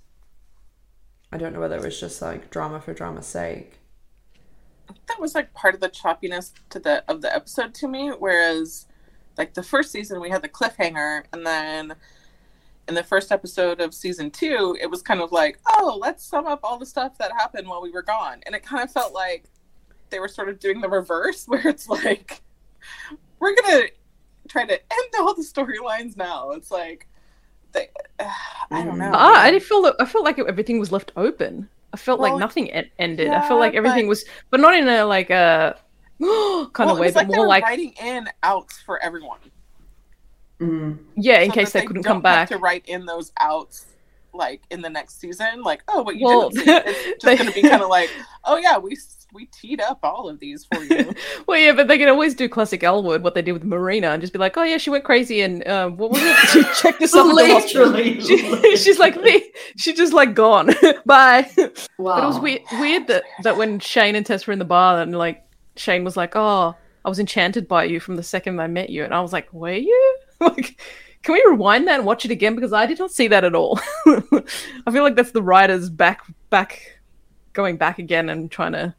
I 1.33 1.37
don't 1.39 1.53
know 1.53 1.61
whether 1.61 1.77
it 1.77 1.83
was 1.85 1.99
just 2.01 2.23
like 2.23 2.51
drama 2.51 2.81
for 2.81 2.95
drama's 2.95 3.27
sake. 3.27 3.79
that 5.09 5.21
was 5.21 5.35
like 5.35 5.53
part 5.55 5.75
of 5.75 5.81
the 5.81 5.89
choppiness 5.89 6.53
to 6.71 6.79
the 6.79 7.05
of 7.09 7.23
the 7.23 7.35
episode 7.35 7.75
to 7.75 7.89
me 7.89 8.09
whereas 8.11 8.87
like 9.39 9.55
the 9.55 9.63
first 9.63 9.91
season 9.91 10.21
we 10.21 10.31
had 10.31 10.43
the 10.43 10.49
cliffhanger 10.49 11.25
and 11.33 11.47
then 11.47 11.95
in 12.89 12.95
the 12.95 13.03
first 13.03 13.33
episode 13.33 13.81
of 13.81 13.95
season 13.95 14.31
two 14.31 14.77
it 14.81 14.87
was 14.91 15.01
kind 15.03 15.21
of 15.21 15.33
like 15.33 15.59
oh 15.69 15.99
let's 16.01 16.25
sum 16.25 16.47
up 16.47 16.61
all 16.63 16.79
the 16.79 16.87
stuff 16.87 17.17
that 17.19 17.33
happened 17.33 17.67
while 17.67 17.81
we 17.83 17.91
were 17.91 18.03
gone 18.03 18.41
and 18.47 18.55
it 18.55 18.63
kind 18.63 18.83
of 18.83 18.91
felt 18.91 19.13
like 19.15 19.45
they 20.11 20.19
were 20.19 20.29
sort 20.29 20.49
of 20.49 20.59
doing 20.59 20.81
the 20.81 20.89
reverse 20.89 21.45
where 21.49 21.67
it's 21.67 21.89
like 21.89 22.43
we're 23.41 23.55
gonna 23.55 23.85
try 24.49 24.65
to 24.67 24.73
end 24.75 25.13
all 25.19 25.35
the 25.35 25.43
storylines 25.43 26.17
now 26.17 26.51
it's 26.51 26.71
like 26.71 27.09
they, 27.73 27.89
i 28.71 28.85
don't 28.85 28.99
know 28.99 29.11
ah, 29.15 29.43
I 29.43 29.51
didn't 29.51 29.65
feel 29.65 29.83
that. 29.83 29.97
I 29.99 30.05
felt 30.05 30.25
like 30.25 30.39
everything 30.39 30.79
was 30.79 30.93
left 30.93 31.11
open. 31.17 31.69
I 31.93 31.97
felt 31.97 32.21
Well, 32.21 32.33
like 32.33 32.41
nothing 32.41 32.71
en- 32.73 32.91
ended. 32.99 33.29
I 33.29 33.47
felt 33.47 33.61
like 33.61 33.75
everything 33.75 34.07
but- 34.07 34.11
was, 34.11 34.25
but 34.51 34.61
not 34.61 34.75
in 34.75 34.87
a 34.89 35.05
like 35.05 35.31
a 35.31 35.77
kind 36.21 36.21
well, 36.21 36.91
of 36.91 36.99
it 36.99 37.01
way, 37.01 37.07
was 37.07 37.15
but 37.15 37.27
like 37.29 37.37
more 37.37 37.47
like 37.47 37.65
writing 37.65 37.93
in 38.03 38.29
outs 38.43 38.79
for 38.81 38.99
everyone 39.03 39.39
yeah, 41.17 41.41
in 41.41 41.51
so 41.51 41.55
case 41.55 41.73
that 41.73 41.81
they 41.81 41.87
couldn't 41.87 42.03
don't 42.03 42.15
come 42.15 42.23
back. 42.23 42.49
have 42.51 42.59
to 42.59 42.63
write 42.63 42.85
in 42.87 43.07
those 43.07 43.33
outs 43.41 43.87
like 44.33 44.63
in 44.71 44.83
the 44.83 44.91
next 44.91 45.21
season 45.21 45.63
like 45.63 45.81
oh 45.87 46.03
what 46.03 46.17
you 46.17 46.25
Well, 46.27 46.51
didn't 46.51 46.65
see 46.67 46.73
it's 46.91 47.05
just 47.23 47.25
they- 47.25 47.37
going 47.37 47.49
to 47.49 47.55
be 47.55 47.63
kind 47.69 47.83
of 47.83 47.89
like 47.89 48.11
oh 48.45 48.57
yeah 48.57 48.79
we 48.79 48.97
we 49.33 49.47
teed 49.47 49.81
up 49.81 49.99
all 50.03 50.29
of 50.29 50.39
these 50.41 50.65
for 50.73 50.83
you 50.83 51.13
Well, 51.47 51.59
yeah, 51.59 51.73
but 51.73 51.89
they 51.89 51.99
can 51.99 52.09
always 52.09 52.35
do 52.35 52.49
classic 52.49 52.83
L 52.85 53.03
word, 53.03 53.23
what 53.23 53.35
they 53.35 53.43
did 53.43 53.53
with 53.53 53.65
Marina, 53.65 54.09
and 54.11 54.21
just 54.21 54.33
be 54.33 54.39
like, 54.39 54.57
"Oh 54.57 54.63
yeah, 54.63 54.79
she 54.79 54.91
went 54.91 55.03
crazy, 55.05 55.41
and 55.43 55.67
uh, 55.67 55.89
what 55.91 56.11
was 56.13 56.21
it? 56.23 56.37
She 56.49 56.63
checked 56.81 57.01
herself 57.01 57.31
at 57.31 57.35
the. 57.37 57.55
Literally. 57.55 58.21
She, 58.21 58.77
she's 58.77 58.99
like, 59.01 59.21
"Me- 59.21 59.51
she 59.77 59.93
just 59.93 60.13
like 60.13 60.35
gone, 60.35 60.71
bye. 61.05 61.49
wow. 61.99 62.15
But 62.17 62.23
it 62.23 62.27
was 62.27 62.39
weird, 62.41 62.63
weird 62.81 63.07
that 63.09 63.25
that 63.43 63.57
when 63.57 63.79
Shane 63.81 64.15
and 64.15 64.25
Tess 64.25 64.47
were 64.47 64.53
in 64.53 64.59
the 64.61 64.65
bar, 64.65 65.01
and 65.03 65.17
like 65.19 65.45
Shane 65.77 66.05
was 66.05 66.17
like, 66.17 66.35
"Oh, 66.37 66.75
I 67.05 67.09
was 67.09 67.19
enchanted 67.19 67.67
by 67.69 67.85
you 67.85 67.99
from 68.01 68.15
the 68.17 68.23
second 68.23 68.61
I 68.61 68.69
met 68.69 68.89
you," 68.89 69.05
and 69.05 69.13
I 69.13 69.21
was 69.21 69.33
like, 69.33 69.53
"Were 69.53 69.73
you?" 69.73 70.17
like, 70.41 70.81
can 71.23 71.33
we 71.35 71.45
rewind 71.47 71.87
that 71.89 71.97
and 71.99 72.07
watch 72.07 72.25
it 72.25 72.31
again 72.31 72.55
because 72.55 72.73
I 72.73 72.87
did 72.87 72.99
not 72.99 73.11
see 73.11 73.29
that 73.29 73.45
at 73.45 73.55
all. 73.55 73.79
I 74.07 74.91
feel 74.93 75.03
like 75.03 75.17
that's 75.17 75.31
the 75.33 75.43
writers 75.43 75.89
back 75.91 76.23
back 76.51 77.01
going 77.53 77.77
back 77.77 77.99
again 77.99 78.29
and 78.29 78.51
trying 78.51 78.73
to. 78.73 78.95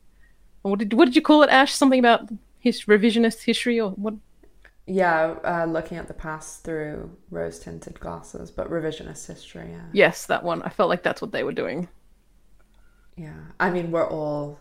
What 0.64 0.80
did 0.80 0.94
what 0.94 1.06
did 1.06 1.16
you 1.16 1.22
call 1.22 1.44
it, 1.44 1.50
Ash? 1.50 1.74
Something 1.74 2.00
about 2.00 2.30
his 2.60 2.86
revisionist 2.86 3.44
history 3.44 3.80
or 3.80 3.92
what? 3.92 4.16
Yeah, 4.88 5.36
uh, 5.44 5.66
looking 5.66 5.98
at 5.98 6.08
the 6.08 6.14
past 6.14 6.64
through 6.64 7.16
rose 7.32 7.60
tinted 7.60 8.00
glasses, 8.00 8.52
but 8.52 8.70
revisionist 8.70 9.28
history. 9.28 9.70
Yeah, 9.72 9.86
Yes, 9.94 10.26
that 10.28 10.44
one. 10.44 10.62
I 10.62 10.70
felt 10.70 10.90
like 10.90 11.04
that's 11.04 11.22
what 11.22 11.32
they 11.32 11.44
were 11.44 11.52
doing. 11.54 11.88
yeah. 13.16 13.34
I 13.60 13.70
mean, 13.72 13.92
we're 13.92 14.08
all 14.08 14.60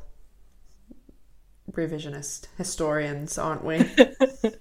revisionist 1.72 2.46
historians, 2.56 3.38
aren't 3.38 3.64
we? 3.64 3.84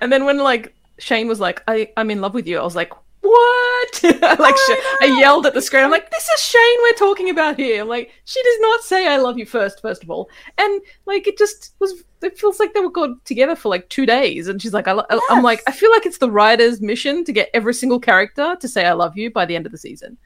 And 0.00 0.12
then 0.12 0.24
when 0.24 0.38
like 0.38 0.74
Shane 1.02 1.26
was 1.28 1.40
like, 1.40 1.62
I, 1.66 1.90
I'm 1.96 2.10
in 2.10 2.20
love 2.20 2.34
with 2.34 2.46
you, 2.46 2.58
I 2.58 2.62
was 2.62 2.76
like, 2.76 2.92
What? 3.20 4.02
like 4.04 4.54
Oh, 4.58 4.96
I 5.02 5.16
yelled 5.20 5.46
at 5.46 5.54
the 5.54 5.60
screen. 5.62 5.84
I'm 5.84 5.90
like, 5.90 6.10
This 6.10 6.28
is 6.28 6.40
Shane 6.40 6.78
we're 6.82 6.92
talking 6.94 7.28
about 7.30 7.56
here. 7.56 7.82
I'm 7.82 7.88
like, 7.88 8.10
she 8.24 8.40
does 8.42 8.60
not 8.60 8.80
say 8.82 9.08
I 9.08 9.16
love 9.16 9.36
you 9.38 9.44
first, 9.46 9.80
first 9.82 10.02
of 10.02 10.10
all. 10.10 10.30
And 10.58 10.80
like 11.06 11.26
it 11.26 11.36
just 11.36 11.74
was 11.80 12.04
it 12.22 12.38
feels 12.38 12.60
like 12.60 12.72
they 12.72 12.80
were 12.80 12.90
gone 12.90 13.20
together 13.24 13.56
for 13.56 13.68
like 13.68 13.88
two 13.88 14.06
days. 14.06 14.46
And 14.46 14.62
she's 14.62 14.72
like, 14.72 14.86
I 14.86 14.92
lo- 14.92 15.06
I'm 15.30 15.42
like, 15.42 15.60
I 15.66 15.72
feel 15.72 15.90
like 15.90 16.06
it's 16.06 16.18
the 16.18 16.30
writer's 16.30 16.80
mission 16.80 17.24
to 17.24 17.32
get 17.32 17.50
every 17.52 17.74
single 17.74 17.98
character 17.98 18.56
to 18.60 18.68
say 18.68 18.84
I 18.86 18.92
love 18.92 19.16
you 19.16 19.30
by 19.30 19.44
the 19.44 19.56
end 19.56 19.66
of 19.66 19.72
the 19.72 19.78
season. 19.78 20.16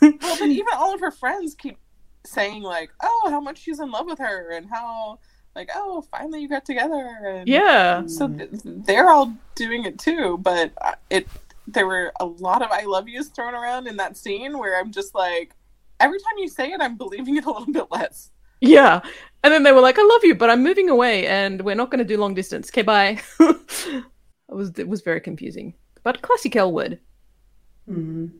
well 0.00 0.12
but 0.20 0.42
even 0.42 0.66
all 0.76 0.94
of 0.94 1.00
her 1.00 1.10
friends 1.10 1.54
keep 1.54 1.78
saying 2.26 2.62
like 2.62 2.90
oh 3.02 3.28
how 3.30 3.40
much 3.40 3.58
she's 3.58 3.80
in 3.80 3.90
love 3.90 4.04
with 4.06 4.18
her 4.18 4.50
and 4.52 4.68
how 4.70 5.18
like 5.58 5.70
oh 5.74 6.02
finally 6.10 6.40
you 6.40 6.48
got 6.48 6.64
together 6.64 7.02
and 7.26 7.48
Yeah. 7.48 8.06
so 8.06 8.28
th- 8.28 8.50
they're 8.88 9.10
all 9.10 9.28
doing 9.54 9.84
it 9.84 9.98
too 9.98 10.38
but 10.38 10.72
uh, 10.80 10.94
it 11.10 11.26
there 11.66 11.86
were 11.86 12.12
a 12.20 12.24
lot 12.46 12.62
of 12.62 12.70
i 12.70 12.82
love 12.84 13.08
yous 13.08 13.28
thrown 13.28 13.54
around 13.54 13.86
in 13.90 13.96
that 14.02 14.16
scene 14.16 14.56
where 14.58 14.78
i'm 14.80 14.90
just 14.92 15.14
like 15.14 15.48
every 16.00 16.18
time 16.24 16.36
you 16.38 16.48
say 16.48 16.70
it 16.74 16.80
i'm 16.80 16.96
believing 16.96 17.36
it 17.36 17.44
a 17.44 17.50
little 17.50 17.72
bit 17.72 17.88
less 17.90 18.30
Yeah. 18.60 19.00
And 19.44 19.52
then 19.54 19.62
they 19.62 19.70
were 19.70 19.80
like, 19.88 19.98
I 20.00 20.02
love 20.02 20.24
you, 20.24 20.34
but 20.34 20.50
I'm 20.50 20.64
moving 20.64 20.90
away 20.90 21.28
and 21.28 21.62
we're 21.64 21.76
not 21.76 21.90
going 21.92 22.00
to 22.04 22.10
do 22.12 22.16
long 22.18 22.34
distance. 22.34 22.66
Okay, 22.70 22.82
bye. 22.82 23.20
it 23.40 24.04
was 24.60 24.68
it 24.82 24.88
was 24.88 25.00
very 25.02 25.20
confusing. 25.20 25.74
But 26.02 26.22
classic 26.26 26.56
L 26.56 26.72
word. 26.78 26.98
Mhm. 27.88 28.30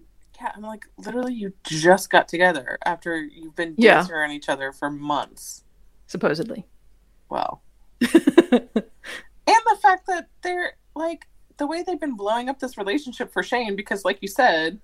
yeah 0.41 0.51
i'm 0.57 0.63
like 0.63 0.85
literally 1.07 1.35
you 1.35 1.53
just 1.63 2.11
got 2.11 2.27
together 2.35 2.79
after 2.85 3.13
you've 3.37 3.55
been 3.55 3.75
Yeah. 3.79 3.95
dancing 3.95 4.15
around 4.17 4.33
each 4.39 4.49
other 4.49 4.73
for 4.73 4.91
months 4.91 5.63
supposedly. 6.07 6.61
Well 7.29 7.63
and 8.01 8.11
the 8.13 9.79
fact 9.83 10.07
that 10.07 10.29
they're 10.43 10.75
like 10.95 11.27
the 11.57 11.67
way 11.67 11.83
they've 11.83 12.01
been 12.01 12.17
blowing 12.17 12.49
up 12.49 12.59
this 12.59 12.79
relationship 12.79 13.33
for 13.33 13.43
Shane 13.43 13.77
because 13.77 14.05
like 14.05 14.19
you 14.21 14.29
said 14.29 14.81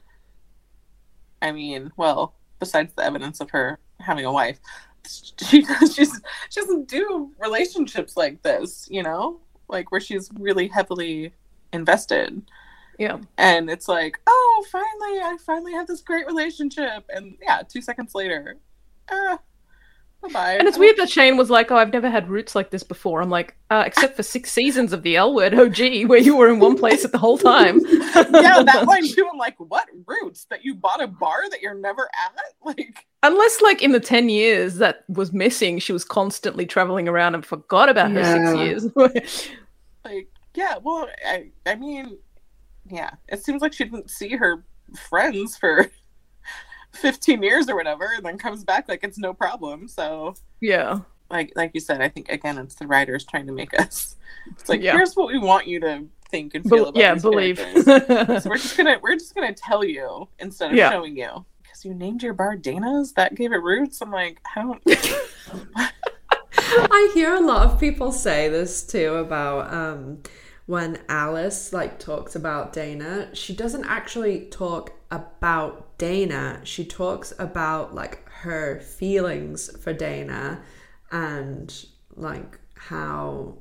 I 1.40 1.52
mean 1.52 1.92
well 1.96 2.34
besides 2.58 2.92
the 2.94 3.04
evidence 3.04 3.40
of 3.40 3.50
her 3.50 3.78
having 4.00 4.24
a 4.24 4.32
wife 4.32 4.58
she 5.08 5.64
she's 5.92 6.20
she 6.50 6.60
doesn't 6.60 6.88
do 6.88 7.30
relationships 7.38 8.16
like 8.16 8.42
this 8.42 8.88
you 8.90 9.02
know? 9.02 9.40
Like 9.68 9.90
where 9.92 10.00
she's 10.00 10.30
really 10.38 10.68
heavily 10.68 11.32
invested. 11.72 12.42
Yeah. 12.98 13.18
and 13.38 13.68
it's 13.70 13.88
like 13.88 14.20
oh 14.26 14.64
finally 14.70 15.20
I 15.20 15.36
finally 15.44 15.72
have 15.72 15.86
this 15.86 16.00
great 16.00 16.26
relationship. 16.26 17.04
And 17.08 17.36
yeah 17.42 17.62
two 17.68 17.80
seconds 17.80 18.14
later 18.14 18.56
uh 19.08 19.36
bye 20.32 20.54
And 20.54 20.68
it's 20.68 20.78
weird 20.78 20.96
that 20.96 21.10
Shane 21.10 21.36
was 21.36 21.50
like, 21.50 21.70
"Oh, 21.70 21.76
I've 21.76 21.92
never 21.92 22.10
had 22.10 22.28
roots 22.28 22.54
like 22.54 22.70
this 22.70 22.82
before." 22.82 23.20
I'm 23.20 23.30
like, 23.30 23.56
uh, 23.70 23.84
except 23.86 24.16
for 24.16 24.22
six 24.22 24.52
seasons 24.52 24.92
of 24.92 25.02
the 25.02 25.16
L 25.16 25.34
Word, 25.34 25.54
oh 25.54 25.66
OG, 25.66 26.06
where 26.06 26.18
you 26.18 26.36
were 26.36 26.48
in 26.48 26.58
one 26.60 26.76
place 26.78 27.04
at 27.04 27.12
the 27.12 27.18
whole 27.18 27.38
time. 27.38 27.80
yeah, 27.86 28.62
that 28.62 28.84
line 28.88 29.06
too. 29.06 29.28
I'm 29.30 29.38
like, 29.38 29.54
what 29.58 29.86
roots 30.06 30.46
that 30.50 30.64
you 30.64 30.74
bought 30.74 31.02
a 31.02 31.06
bar 31.06 31.48
that 31.50 31.60
you're 31.60 31.74
never 31.74 32.04
at? 32.04 32.34
Like, 32.64 33.06
Unless, 33.22 33.60
like, 33.60 33.82
in 33.82 33.92
the 33.92 34.00
ten 34.00 34.28
years 34.28 34.76
that 34.76 35.04
was 35.08 35.32
missing, 35.32 35.78
she 35.78 35.92
was 35.92 36.04
constantly 36.04 36.64
traveling 36.64 37.08
around 37.08 37.34
and 37.34 37.44
forgot 37.44 37.88
about 37.90 38.10
her 38.10 38.24
six 38.24 38.56
years. 38.56 39.26
like, 40.04 40.28
yeah. 40.54 40.76
Well, 40.82 41.08
I, 41.26 41.50
I 41.66 41.74
mean, 41.74 42.18
yeah. 42.90 43.10
It 43.28 43.44
seems 43.44 43.60
like 43.60 43.74
she 43.74 43.84
didn't 43.84 44.10
see 44.10 44.30
her 44.30 44.64
friends 45.08 45.56
for 45.56 45.90
15 46.94 47.42
years 47.42 47.68
or 47.68 47.76
whatever, 47.76 48.10
and 48.16 48.24
then 48.24 48.38
comes 48.38 48.64
back 48.64 48.88
like 48.88 49.02
it's 49.04 49.18
no 49.18 49.34
problem. 49.34 49.88
So, 49.88 50.34
yeah, 50.60 51.00
like, 51.30 51.52
like 51.56 51.70
you 51.74 51.80
said, 51.80 52.00
I 52.00 52.08
think 52.08 52.28
again, 52.28 52.58
it's 52.58 52.74
the 52.76 52.86
writers 52.86 53.24
trying 53.24 53.46
to 53.46 53.52
make 53.52 53.72
us. 53.80 54.16
It's 54.50 54.68
like, 54.68 54.82
Yeah. 54.82 54.92
here's 54.92 55.14
what 55.14 55.28
we 55.28 55.38
want 55.38 55.66
you 55.66 55.80
to 55.80 56.04
think 56.30 56.54
and 56.54 56.64
feel 56.64 56.78
Bel 56.84 56.88
about 56.88 57.00
yeah, 57.00 57.14
believe. 57.14 57.58
so 57.84 58.48
we're 58.50 58.56
just 58.56 58.76
gonna 58.76 58.98
we're 59.02 59.14
just 59.14 59.34
gonna 59.34 59.54
tell 59.54 59.84
you 59.84 60.28
instead 60.38 60.70
of 60.70 60.76
Yeah. 60.76 60.90
showing 60.90 61.16
you 61.16 61.44
because 61.62 61.84
you 61.84 61.94
named 61.94 62.22
your 62.22 62.34
bar 62.34 62.56
Dana's 62.56 63.12
that 63.14 63.34
gave 63.34 63.52
it 63.52 63.62
roots. 63.62 64.00
I'm 64.00 64.10
like, 64.10 64.40
I 64.56 64.62
don't. 64.62 64.82
I 66.56 67.10
hear 67.14 67.34
a 67.34 67.40
lot 67.40 67.66
of 67.70 67.80
people 67.80 68.10
say 68.12 68.48
this 68.48 68.86
too 68.86 69.14
about 69.16 69.72
um, 69.72 70.22
when 70.66 70.98
Alice 71.08 71.72
like 71.72 71.98
talks 71.98 72.34
about 72.34 72.72
Dana, 72.72 73.28
she 73.34 73.54
doesn't 73.54 73.84
actually 73.84 74.46
talk 74.46 74.92
about 75.10 75.98
Dana. 75.98 76.60
She 76.64 76.84
talks 76.84 77.32
about 77.38 77.94
like 77.94 78.28
her 78.28 78.80
feelings 78.80 79.76
for 79.82 79.92
Dana 79.92 80.62
and 81.10 81.86
like 82.16 82.58
how 82.74 83.58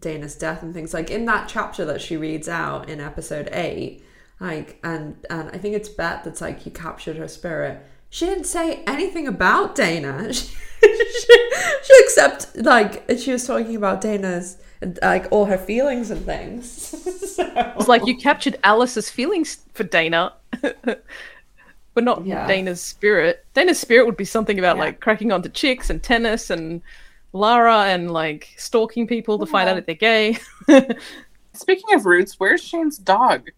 Dana's 0.00 0.36
death 0.36 0.62
and 0.62 0.74
things 0.74 0.92
like 0.92 1.10
in 1.10 1.24
that 1.24 1.48
chapter 1.48 1.84
that 1.86 2.00
she 2.00 2.16
reads 2.16 2.48
out 2.48 2.88
in 2.88 3.00
episode 3.00 3.48
8 3.52 4.02
like 4.40 4.78
and 4.82 5.16
and 5.30 5.48
I 5.50 5.58
think 5.58 5.74
it's 5.74 5.88
Bette 5.88 6.22
that's 6.24 6.40
like 6.40 6.66
you 6.66 6.72
captured 6.72 7.16
her 7.16 7.28
spirit 7.28 7.86
she 8.08 8.26
didn't 8.26 8.44
say 8.44 8.82
anything 8.86 9.26
about 9.26 9.74
Dana. 9.74 10.32
She, 10.78 10.94
she, 10.94 11.34
she 11.82 11.92
except 12.04 12.56
like 12.58 13.10
she 13.18 13.32
was 13.32 13.46
talking 13.46 13.74
about 13.74 14.02
Dana's 14.02 14.58
like 15.02 15.26
all 15.30 15.46
her 15.46 15.58
feelings 15.58 16.10
and 16.10 16.24
things. 16.24 16.70
so. 17.34 17.72
It's 17.78 17.88
like 17.88 18.06
you 18.06 18.16
captured 18.16 18.56
Alice's 18.64 19.10
feelings 19.10 19.58
for 19.74 19.84
Dana, 19.84 20.32
but 20.60 21.02
not 22.04 22.26
Yeah. 22.26 22.46
Dana's 22.46 22.80
spirit. 22.80 23.44
Dana's 23.54 23.78
spirit 23.80 24.06
would 24.06 24.16
be 24.16 24.24
something 24.24 24.58
about 24.58 24.76
Yeah. 24.76 24.82
like 24.84 25.00
cracking 25.00 25.32
onto 25.32 25.48
chicks 25.48 25.90
and 25.90 26.02
tennis 26.02 26.50
and 26.50 26.82
Lara 27.32 27.84
and 27.86 28.10
like 28.10 28.54
stalking 28.56 29.06
people 29.06 29.38
to 29.38 29.46
find 29.46 29.68
out 29.68 29.78
if 29.78 29.86
they're 29.86 29.94
gay. 29.94 30.38
Speaking 31.52 31.94
of 31.94 32.04
roots, 32.06 32.38
where's 32.38 32.62
Shane's 32.62 32.98
dog? 32.98 33.50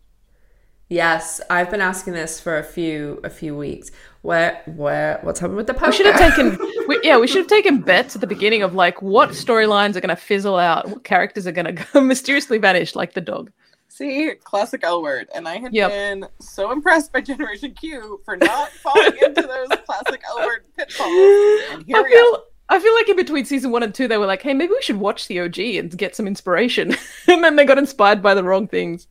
Yes, 0.89 1.41
I've 1.51 1.71
been 1.71 1.81
asking 1.83 2.15
this 2.15 2.41
for 2.41 2.57
a 2.59 2.65
few 2.65 3.21
a 3.23 3.29
few 3.31 3.55
weeks. 3.57 3.91
Where 4.23 4.61
where 4.67 5.21
what's 5.23 5.39
happened 5.41 5.57
with 5.59 5.67
the 5.69 5.75
poker? 5.75 5.87
We 5.91 5.97
should 5.97 6.07
have 6.07 6.19
taken, 6.19 6.59
we, 6.89 6.99
yeah, 7.03 7.19
we 7.19 7.27
should 7.29 7.39
have 7.39 7.47
taken 7.47 7.81
bets 7.81 8.15
at 8.17 8.21
the 8.21 8.27
beginning 8.27 8.63
of 8.63 8.75
like 8.75 9.01
what 9.01 9.31
storylines 9.31 9.95
are 9.97 10.01
going 10.01 10.09
to 10.09 10.17
fizzle 10.17 10.57
out, 10.57 10.89
what 10.89 11.05
characters 11.05 11.47
are 11.47 11.53
going 11.53 11.77
to 11.93 12.01
mysteriously 12.01 12.59
vanish, 12.59 12.97
like 12.97 13.15
the 13.15 13.21
dog. 13.21 13.51
See, 13.89 14.33
classic 14.45 14.83
L 14.85 15.03
word. 15.03 15.29
And 15.35 15.49
I 15.49 15.59
had 15.59 15.73
Yep. 15.73 15.91
been 15.91 16.27
so 16.41 16.73
impressed 16.73 17.13
by 17.13 17.21
Generation 17.21 17.73
Q 17.73 18.21
for 18.25 18.37
not 18.37 18.71
falling 18.71 19.17
into 19.23 19.43
those 19.43 19.69
classic 19.87 20.23
L 20.29 20.47
word 20.47 20.65
pitfalls. 20.77 21.61
And 21.73 21.85
here 21.87 21.97
I 21.97 22.03
we 22.03 22.11
feel, 22.11 22.35
are. 22.35 22.43
I 22.71 22.81
feel 22.81 22.95
like 22.95 23.09
in 23.09 23.17
between 23.17 23.45
season 23.45 23.71
one 23.71 23.83
and 23.83 23.95
two, 23.95 24.07
they 24.09 24.19
were 24.19 24.27
like, 24.27 24.43
"Hey, 24.43 24.53
maybe 24.53 24.73
we 24.73 24.83
should 24.83 24.99
watch 24.99 25.27
the 25.27 25.41
OG 25.41 25.59
and 25.79 25.97
get 25.97 26.15
some 26.15 26.27
inspiration," 26.27 26.95
and 27.29 27.43
then 27.43 27.57
they 27.57 27.65
got 27.65 27.79
inspired 27.79 28.21
by 28.23 28.35
the 28.35 28.45
wrong 28.45 28.69
things. 28.69 29.07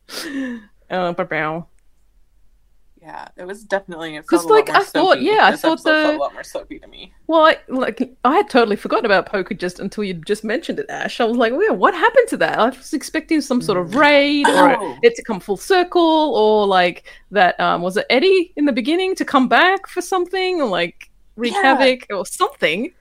Uh, 0.90 1.12
but 1.12 1.28
bow. 1.28 1.66
Yeah, 3.08 3.28
it 3.38 3.46
was 3.46 3.64
definitely 3.64 4.16
it 4.16 4.26
'Cause, 4.26 4.40
felt 4.42 4.50
a 4.50 4.54
lot 4.54 4.68
like, 4.68 4.68
I 4.70 4.84
thought- 4.84 5.14
soapy. 5.14 5.24
yeah, 5.24 5.46
I 5.46 5.56
thought 5.56 5.82
the- 5.82 6.10
a 6.14 6.18
lot 6.18 6.34
more 6.34 6.44
soapy 6.44 6.78
to 6.78 6.86
me. 6.86 7.14
Well, 7.26 7.40
I, 7.46 7.56
like 7.68 8.14
I 8.22 8.34
had 8.34 8.50
totally 8.50 8.76
forgotten 8.76 9.06
about 9.06 9.24
poker 9.24 9.54
just 9.54 9.80
until 9.80 10.04
you 10.04 10.12
just 10.12 10.44
mentioned 10.44 10.78
it, 10.78 10.84
Ash. 10.90 11.18
I 11.18 11.24
was 11.24 11.38
like, 11.38 11.54
"Well, 11.54 11.74
what 11.74 11.94
happened 11.94 12.28
to 12.28 12.36
that?" 12.36 12.58
I 12.58 12.68
was 12.68 12.92
expecting 12.92 13.40
some 13.40 13.62
sort 13.62 13.78
of 13.78 13.94
raid 13.94 14.46
or 14.46 14.76
Oh. 14.78 14.96
it 15.02 15.14
to 15.14 15.22
come 15.24 15.40
full 15.40 15.56
circle, 15.56 16.34
or 16.36 16.66
like 16.66 17.04
that. 17.30 17.58
Um, 17.58 17.80
was 17.80 17.96
it 17.96 18.04
Eddie 18.10 18.52
in 18.56 18.66
the 18.66 18.72
beginning 18.72 19.14
to 19.14 19.24
come 19.24 19.48
back 19.48 19.86
for 19.86 20.02
something, 20.02 20.60
or 20.60 20.68
like 20.68 21.08
wreak 21.36 21.54
Yeah. 21.54 21.62
havoc 21.62 22.06
or 22.10 22.26
something? 22.26 22.92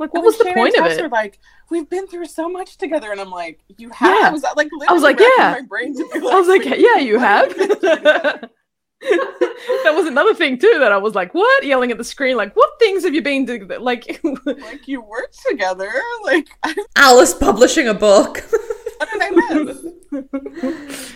Like, 0.00 0.14
what 0.14 0.22
was 0.22 0.38
the 0.38 0.44
point 0.44 0.76
of 0.78 0.86
it? 0.86 1.10
Like, 1.10 1.40
we've 1.70 1.90
been 1.90 2.06
through 2.06 2.26
so 2.26 2.48
much 2.48 2.76
together, 2.76 3.10
and 3.10 3.20
I'm 3.20 3.32
like, 3.32 3.58
you 3.76 3.90
have. 3.90 4.20
Yeah. 4.22 4.28
I 4.28 4.30
was 4.30 4.44
like, 4.54 4.68
I 4.88 4.92
was 4.92 5.02
like, 5.02 5.18
yeah. 5.18 5.50
My 5.58 5.62
brain 5.62 5.94
be 5.96 6.04
I 6.14 6.18
was 6.38 6.46
like, 6.54 6.64
yeah, 6.64 6.98
you 6.98 7.18
have. 7.18 7.52
we 9.00 9.08
been 9.08 9.18
through 9.18 9.48
together? 9.68 9.84
that 9.84 9.94
was 9.94 10.06
another 10.06 10.34
thing 10.34 10.58
too 10.58 10.76
that 10.80 10.92
I 10.92 10.96
was 10.98 11.14
like, 11.14 11.34
what? 11.34 11.64
Yelling 11.64 11.90
at 11.90 11.98
the 11.98 12.04
screen, 12.04 12.36
like, 12.36 12.54
what 12.56 12.78
things 12.78 13.04
have 13.04 13.14
you 13.14 13.22
been 13.22 13.44
doing? 13.44 13.68
Like, 13.80 14.20
like 14.44 14.86
you 14.88 15.00
worked 15.02 15.38
together. 15.48 15.90
Like, 16.24 16.48
I, 16.62 16.74
Alice 16.96 17.34
publishing 17.34 17.88
a 17.88 17.94
book. 17.94 18.38
what 18.98 19.08
did 19.12 19.22
I 19.22 19.30
miss? 19.30 21.14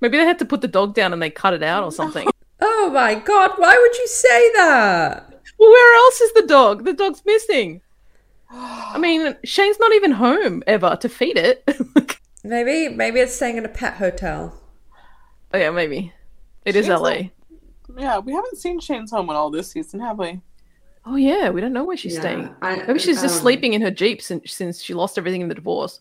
maybe 0.00 0.18
they 0.18 0.24
had 0.24 0.38
to 0.40 0.44
put 0.44 0.60
the 0.60 0.68
dog 0.68 0.94
down 0.94 1.12
and 1.12 1.22
they 1.22 1.30
cut 1.30 1.54
it 1.54 1.62
out 1.62 1.84
or 1.84 1.92
something. 1.92 2.28
oh 2.60 2.90
my 2.92 3.14
god, 3.14 3.52
why 3.56 3.76
would 3.78 3.96
you 3.98 4.06
say 4.08 4.52
that? 4.54 5.40
well, 5.58 5.70
where 5.70 5.96
else 6.04 6.20
is 6.20 6.32
the 6.34 6.46
dog? 6.46 6.84
The 6.84 6.92
dog's 6.92 7.22
missing. 7.24 7.80
I 8.50 8.98
mean, 9.00 9.36
Shane's 9.44 9.78
not 9.78 9.92
even 9.94 10.12
home 10.12 10.62
ever 10.66 10.96
to 11.00 11.08
feed 11.08 11.38
it. 11.38 11.64
Maybe 12.44 12.88
maybe 12.88 13.20
it's 13.20 13.34
staying 13.36 13.56
in 13.56 13.64
a 13.64 13.68
pet 13.68 13.94
hotel. 13.94 14.60
oh 15.54 15.58
yeah, 15.58 15.70
maybe. 15.70 16.12
It 16.64 16.76
is 16.76 16.86
Shane's 16.86 17.00
LA. 17.00 17.08
like- 17.08 17.30
yeah, 17.98 18.18
we 18.18 18.32
haven't 18.32 18.56
seen 18.58 18.80
Shane's 18.80 19.10
home 19.10 19.28
at 19.30 19.36
all 19.36 19.50
this 19.50 19.70
season, 19.70 20.00
have 20.00 20.18
we? 20.18 20.40
Oh 21.04 21.16
yeah, 21.16 21.50
we 21.50 21.60
don't 21.60 21.72
know 21.72 21.84
where 21.84 21.96
she's 21.96 22.16
staying. 22.16 22.54
Maybe 22.62 22.98
she's 23.00 23.20
just 23.20 23.40
sleeping 23.40 23.72
in 23.74 23.82
her 23.82 23.90
jeep 23.90 24.22
since 24.22 24.52
since 24.52 24.80
she 24.82 24.94
lost 24.94 25.18
everything 25.18 25.40
in 25.40 25.48
the 25.48 25.54
divorce. 25.54 26.00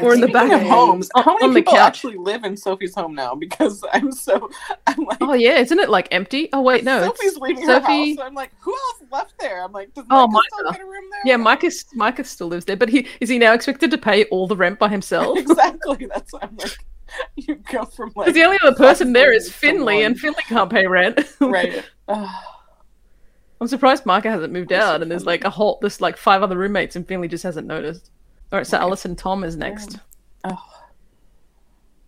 Or 0.00 0.14
in 0.14 0.20
the 0.22 0.28
back 0.28 0.50
of 0.50 0.62
homes, 0.62 1.10
how 1.14 1.34
many 1.34 1.44
on 1.48 1.52
the 1.52 1.60
people 1.60 1.74
couch. 1.74 1.80
actually 1.86 2.16
live 2.16 2.44
in 2.44 2.56
Sophie's 2.56 2.94
home 2.94 3.14
now? 3.14 3.34
Because 3.34 3.84
I'm 3.92 4.10
so, 4.10 4.48
I'm 4.86 5.04
like, 5.04 5.18
Oh 5.20 5.34
yeah, 5.34 5.58
isn't 5.58 5.78
it 5.78 5.90
like 5.90 6.08
empty? 6.12 6.48
Oh 6.54 6.62
wait, 6.62 6.82
no. 6.82 7.04
Sophie's 7.04 7.36
leaving 7.36 7.66
Sophie. 7.66 8.14
her 8.14 8.22
house. 8.22 8.26
I'm 8.26 8.34
like, 8.34 8.52
who 8.60 8.72
else 8.72 9.02
left 9.12 9.34
there? 9.38 9.62
I'm 9.62 9.72
like, 9.72 9.92
does 9.92 10.06
Oh, 10.10 10.26
Micah 10.28 10.44
still 10.54 10.64
Micah. 10.64 10.78
get 10.78 10.86
a 10.86 10.88
room 10.88 11.04
there? 11.10 11.20
Yeah, 11.26 11.36
Micah, 11.36 11.70
Micah 11.94 12.24
still 12.24 12.46
lives 12.46 12.64
there, 12.64 12.76
but 12.76 12.88
he 12.88 13.06
is 13.20 13.28
he 13.28 13.38
now 13.38 13.52
expected 13.52 13.90
to 13.90 13.98
pay 13.98 14.24
all 14.26 14.46
the 14.46 14.56
rent 14.56 14.78
by 14.78 14.88
himself? 14.88 15.36
exactly. 15.40 16.06
That's 16.06 16.32
what 16.32 16.44
I'm 16.44 16.56
like, 16.56 16.78
you 17.36 17.56
go 17.56 17.84
from 17.84 18.12
like 18.14 18.26
Because 18.26 18.34
the 18.34 18.44
only 18.44 18.58
other 18.62 18.76
person 18.76 19.12
there 19.12 19.32
is 19.32 19.50
Finley, 19.52 19.98
to 19.98 20.04
and. 20.06 20.18
Finley 20.20 20.42
can't 20.46 20.70
pay 20.70 20.86
rent. 20.86 21.20
right. 21.40 21.84
I'm 22.08 23.68
surprised 23.68 24.06
Micah 24.06 24.30
hasn't 24.30 24.52
moved 24.52 24.70
That's 24.70 24.84
so 24.84 24.92
out, 24.92 25.02
and 25.02 25.10
there's 25.10 25.26
like 25.26 25.44
a 25.44 25.50
whole 25.50 25.78
there's 25.80 26.00
like 26.00 26.16
five 26.16 26.42
other 26.42 26.56
roommates, 26.56 26.96
and 26.96 27.06
Finley 27.06 27.28
just 27.28 27.44
hasn't 27.44 27.66
noticed. 27.66 28.10
All 28.52 28.58
right, 28.58 28.66
so 28.66 28.76
Okay. 28.78 29.08
and 29.08 29.16
Tom 29.16 29.44
is 29.44 29.56
next. 29.56 29.98
Ugh. 30.44 30.58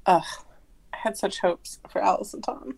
Ugh. 0.06 0.22
I 0.92 0.96
had 0.96 1.16
such 1.16 1.38
hopes 1.38 1.80
for 1.88 2.02
Alice 2.02 2.34
and 2.34 2.44
Tom. 2.44 2.76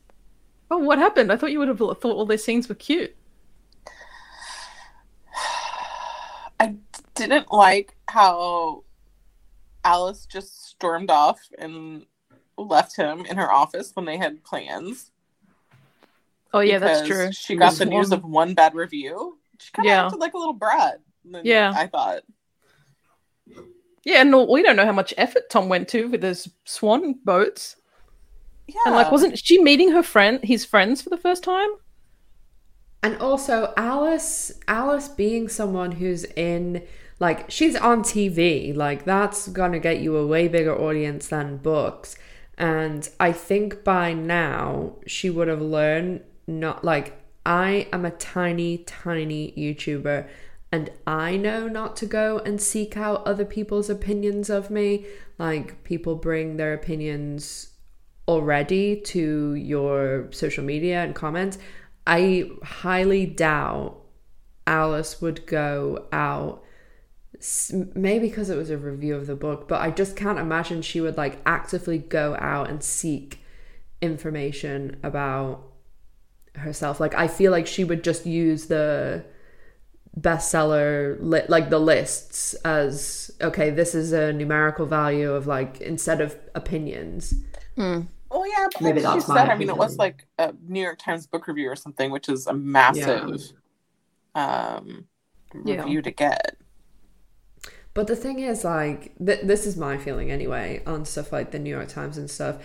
Oh, 0.71 0.79
what 0.79 0.99
happened? 0.99 1.33
I 1.33 1.37
thought 1.37 1.53
you 1.53 1.59
would 1.59 1.69
have 1.69 1.79
thought 1.79 2.05
all 2.05 2.27
their 2.27 2.39
scenes 2.39 2.69
were 2.69 2.75
cute. 2.75 3.15
I 6.61 6.75
didn't 7.15 7.53
like 7.53 7.97
how 8.09 8.85
Alice 9.85 10.27
just 10.27 10.69
stormed 10.69 11.11
off 11.11 11.41
and 11.59 12.05
left 12.57 12.97
him 12.97 13.27
in 13.27 13.37
her 13.37 13.51
office 13.51 13.91
when 13.95 14.07
they 14.07 14.17
had 14.17 14.45
plans. 14.45 15.11
Oh 16.53 16.61
yeah, 16.61 16.79
that's 16.79 17.07
true. 17.07 17.31
She 17.33 17.57
got 17.57 17.71
was 17.71 17.79
the 17.79 17.87
news 17.87 18.13
of 18.13 18.25
one 18.25 18.55
bad 18.55 18.75
review. 18.75 19.39
She 19.59 19.71
kind 19.73 19.87
of 19.87 19.91
Yeah. 19.91 20.07
acted 20.07 20.21
like 20.21 20.35
a 20.35 20.39
little 20.39 20.55
brat. 20.55 21.01
Yeah. 21.43 21.73
I 21.77 21.87
thought. 21.87 22.23
Yeah, 24.05 24.21
and 24.21 24.49
we 24.49 24.63
don't 24.63 24.77
know 24.77 24.87
how 24.87 24.93
much 24.93 25.13
effort 25.17 25.51
Tom 25.51 25.69
went 25.69 25.89
to 25.89 26.09
with 26.09 26.23
his 26.23 26.49
swan 26.65 27.15
boats. 27.25 27.77
Yeah, 28.69 28.77
And 28.87 28.95
like, 28.95 29.11
wasn't 29.11 29.39
she 29.39 29.63
meeting 29.63 29.91
her 29.93 30.03
friend, 30.03 30.41
his 30.43 30.65
friends, 30.65 31.03
for 31.03 31.11
the 31.11 31.17
first 31.17 31.43
time? 31.43 31.69
And 33.03 33.17
also 33.19 33.73
Alice 33.77 34.53
Alice 34.67 35.09
being 35.09 35.49
someone 35.49 35.93
who's 35.93 36.25
in 36.25 36.83
like 37.21 37.51
she's 37.51 37.77
on 37.77 38.03
TV, 38.03 38.75
like 38.75 39.05
that's 39.05 39.49
gonna 39.49 39.79
get 39.79 40.01
you 40.01 40.17
a 40.17 40.27
way 40.27 40.49
bigger 40.49 40.77
audience 40.77 41.29
than 41.29 41.59
books. 41.59 42.17
And 42.59 43.09
I 43.21 43.33
think 43.33 43.85
by 43.85 44.13
now 44.13 44.97
she 45.07 45.29
would 45.31 45.49
have 45.49 45.61
learned 45.61 46.23
not 46.47 46.85
like 46.85 47.21
I 47.45 47.89
am 47.93 48.05
a 48.05 48.11
tiny, 48.11 48.79
tiny 48.79 49.53
YouTuber 49.57 50.27
and 50.73 50.91
I 51.07 51.37
know 51.37 51.69
not 51.69 51.97
to 51.97 52.07
go 52.07 52.39
and 52.41 52.61
seek 52.61 52.97
out 52.97 53.27
other 53.27 53.45
people's 53.45 53.89
opinions 53.89 54.51
of 54.51 54.71
me. 54.71 55.07
Like 55.39 55.85
people 55.85 56.17
bring 56.17 56.57
their 56.57 56.75
opinions 56.75 57.71
already 58.29 59.01
to 59.01 59.55
your 59.55 60.29
social 60.33 60.65
media 60.65 61.03
and 61.03 61.15
comments, 61.15 61.59
I 62.07 62.51
highly 62.63 63.27
doubt 63.27 64.01
Alice 64.67 65.23
would 65.23 65.47
go 65.47 66.07
out. 66.13 66.63
S- 67.39 67.73
Maybe 67.95 68.29
because 68.29 68.51
it 68.51 68.57
was 68.57 68.71
a 68.71 68.79
review 68.79 69.15
of 69.17 69.27
the 69.27 69.37
book, 69.37 69.69
but 69.69 69.81
I 69.81 69.91
just 69.91 70.17
can't 70.17 70.39
imagine 70.39 70.83
she 70.83 71.01
would 71.01 71.17
like 71.17 71.41
actively 71.47 71.99
go 71.99 72.37
out 72.41 72.69
and 72.71 72.83
seek 72.83 73.41
information 74.01 74.97
about 75.03 75.65
herself. 76.57 77.01
Like, 77.01 77.15
I 77.15 77.29
feel 77.29 77.53
like 77.53 77.67
she 77.67 77.85
would 77.85 78.03
just 78.05 78.27
use 78.27 78.67
the 78.67 79.25
bestseller 80.19 81.19
li- 81.21 81.43
like 81.49 81.69
the 81.69 81.79
lists 81.79 82.55
as 82.65 83.31
okay 83.43 83.69
this 83.69 83.95
is 83.95 84.13
a 84.13 84.33
numerical 84.33 84.87
value 84.87 85.31
of 85.33 85.47
like 85.47 85.79
instead 85.83 86.23
of 86.23 86.35
opinions 86.55 87.35
Oh 88.31 88.45
yeah, 88.45 88.69
but 88.73 88.83
Maybe 88.83 89.01
like 89.03 89.15
she 89.15 89.21
that's 89.21 89.29
my 89.29 89.37
said, 89.37 89.49
I 89.51 89.57
mean, 89.57 89.69
it 89.69 89.77
was 89.77 89.99
like 89.99 90.27
a 90.39 90.53
New 90.67 90.81
York 90.83 90.99
Times 90.99 91.27
book 91.27 91.47
review 91.47 91.71
or 91.71 91.77
something, 91.77 92.11
which 92.11 92.29
is 92.29 92.47
a 92.47 92.53
massive 92.53 93.41
um, 94.35 95.07
Yeah. 95.65 95.83
review 95.83 96.03
to 96.03 96.11
get. 96.11 96.57
But 97.97 98.09
the 98.09 98.15
thing 98.15 98.41
is, 98.41 98.63
like, 98.63 99.13
th- 99.25 99.41
this 99.45 99.67
is 99.67 99.75
my 99.75 99.97
feeling 99.97 100.31
anyway 100.31 100.83
on 100.87 101.07
stuff 101.07 101.33
like 101.33 101.51
the 101.51 101.59
New 101.59 101.71
York 101.71 101.89
Times 101.89 102.19
and 102.19 102.31
stuff. 102.31 102.57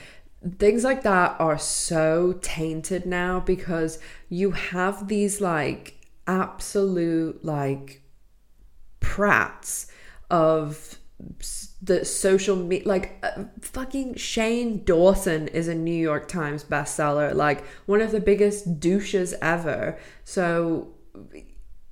Things 0.59 0.83
like 0.83 1.03
that 1.03 1.39
are 1.39 1.57
so 1.57 2.37
tainted 2.41 3.05
now 3.05 3.39
because 3.39 3.97
you 4.27 4.51
have 4.51 5.07
these, 5.07 5.39
like, 5.39 6.05
absolute, 6.27 7.45
like, 7.45 8.01
prats 8.99 9.89
of 10.29 10.97
the 11.81 12.03
social 12.03 12.57
media 12.57 12.87
like 12.87 13.23
uh, 13.23 13.43
fucking 13.61 14.15
Shane 14.15 14.83
Dawson 14.83 15.47
is 15.47 15.67
a 15.67 15.75
New 15.75 15.93
York 15.93 16.27
Times 16.27 16.63
bestseller 16.63 17.33
like 17.35 17.63
one 17.85 18.01
of 18.01 18.11
the 18.11 18.19
biggest 18.19 18.79
douches 18.79 19.35
ever 19.39 19.99
so 20.23 20.95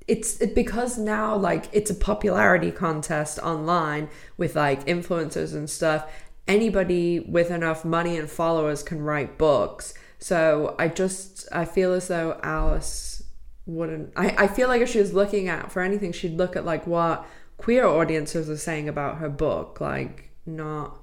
it's 0.09 0.41
it, 0.41 0.55
because 0.55 0.97
now 0.97 1.35
like 1.37 1.69
it's 1.73 1.91
a 1.91 1.95
popularity 1.95 2.71
contest 2.71 3.39
online 3.39 4.09
with 4.37 4.55
like 4.55 4.85
influencers 4.87 5.53
and 5.55 5.69
stuff 5.69 6.11
anybody 6.47 7.21
with 7.21 7.51
enough 7.51 7.85
money 7.85 8.17
and 8.17 8.29
followers 8.29 8.83
can 8.83 9.01
write 9.01 9.37
books 9.37 9.93
so 10.19 10.75
i 10.79 10.87
just 10.87 11.47
i 11.53 11.65
feel 11.65 11.93
as 11.93 12.09
though 12.09 12.39
alice 12.43 13.23
wouldn't 13.67 14.11
i, 14.17 14.45
I 14.45 14.47
feel 14.47 14.67
like 14.69 14.81
if 14.81 14.89
she 14.89 14.99
was 14.99 15.13
looking 15.13 15.47
at 15.49 15.71
for 15.71 15.83
anything 15.83 16.11
she'd 16.13 16.37
look 16.37 16.55
at 16.57 16.65
like 16.65 16.87
what 16.87 17.25
queer 17.57 17.85
audiences 17.85 18.49
are 18.49 18.57
saying 18.57 18.89
about 18.89 19.19
her 19.19 19.29
book 19.29 19.81
like 19.81 20.31
not 20.45 20.97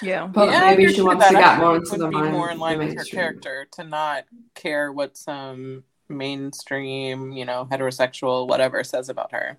Yeah. 0.00 0.26
But 0.26 0.50
Yeah, 0.50 0.60
maybe 0.60 0.88
she 0.88 1.02
wants 1.02 1.28
to 1.28 1.36
get 1.36 1.56
more 1.56 1.76
into 1.76 1.96
would 1.96 1.98
the 1.98 2.08
be 2.08 2.16
mind. 2.16 2.32
more 2.32 2.50
in 2.50 2.58
line 2.58 2.78
with 2.78 2.94
her 2.94 3.04
character 3.04 3.66
to 3.72 3.84
not 3.84 4.24
care 4.54 4.92
what 4.92 5.16
some 5.16 5.84
mainstream, 6.08 7.32
you 7.32 7.44
know, 7.44 7.66
heterosexual 7.70 8.48
whatever 8.48 8.84
says 8.84 9.08
about 9.08 9.32
her. 9.32 9.58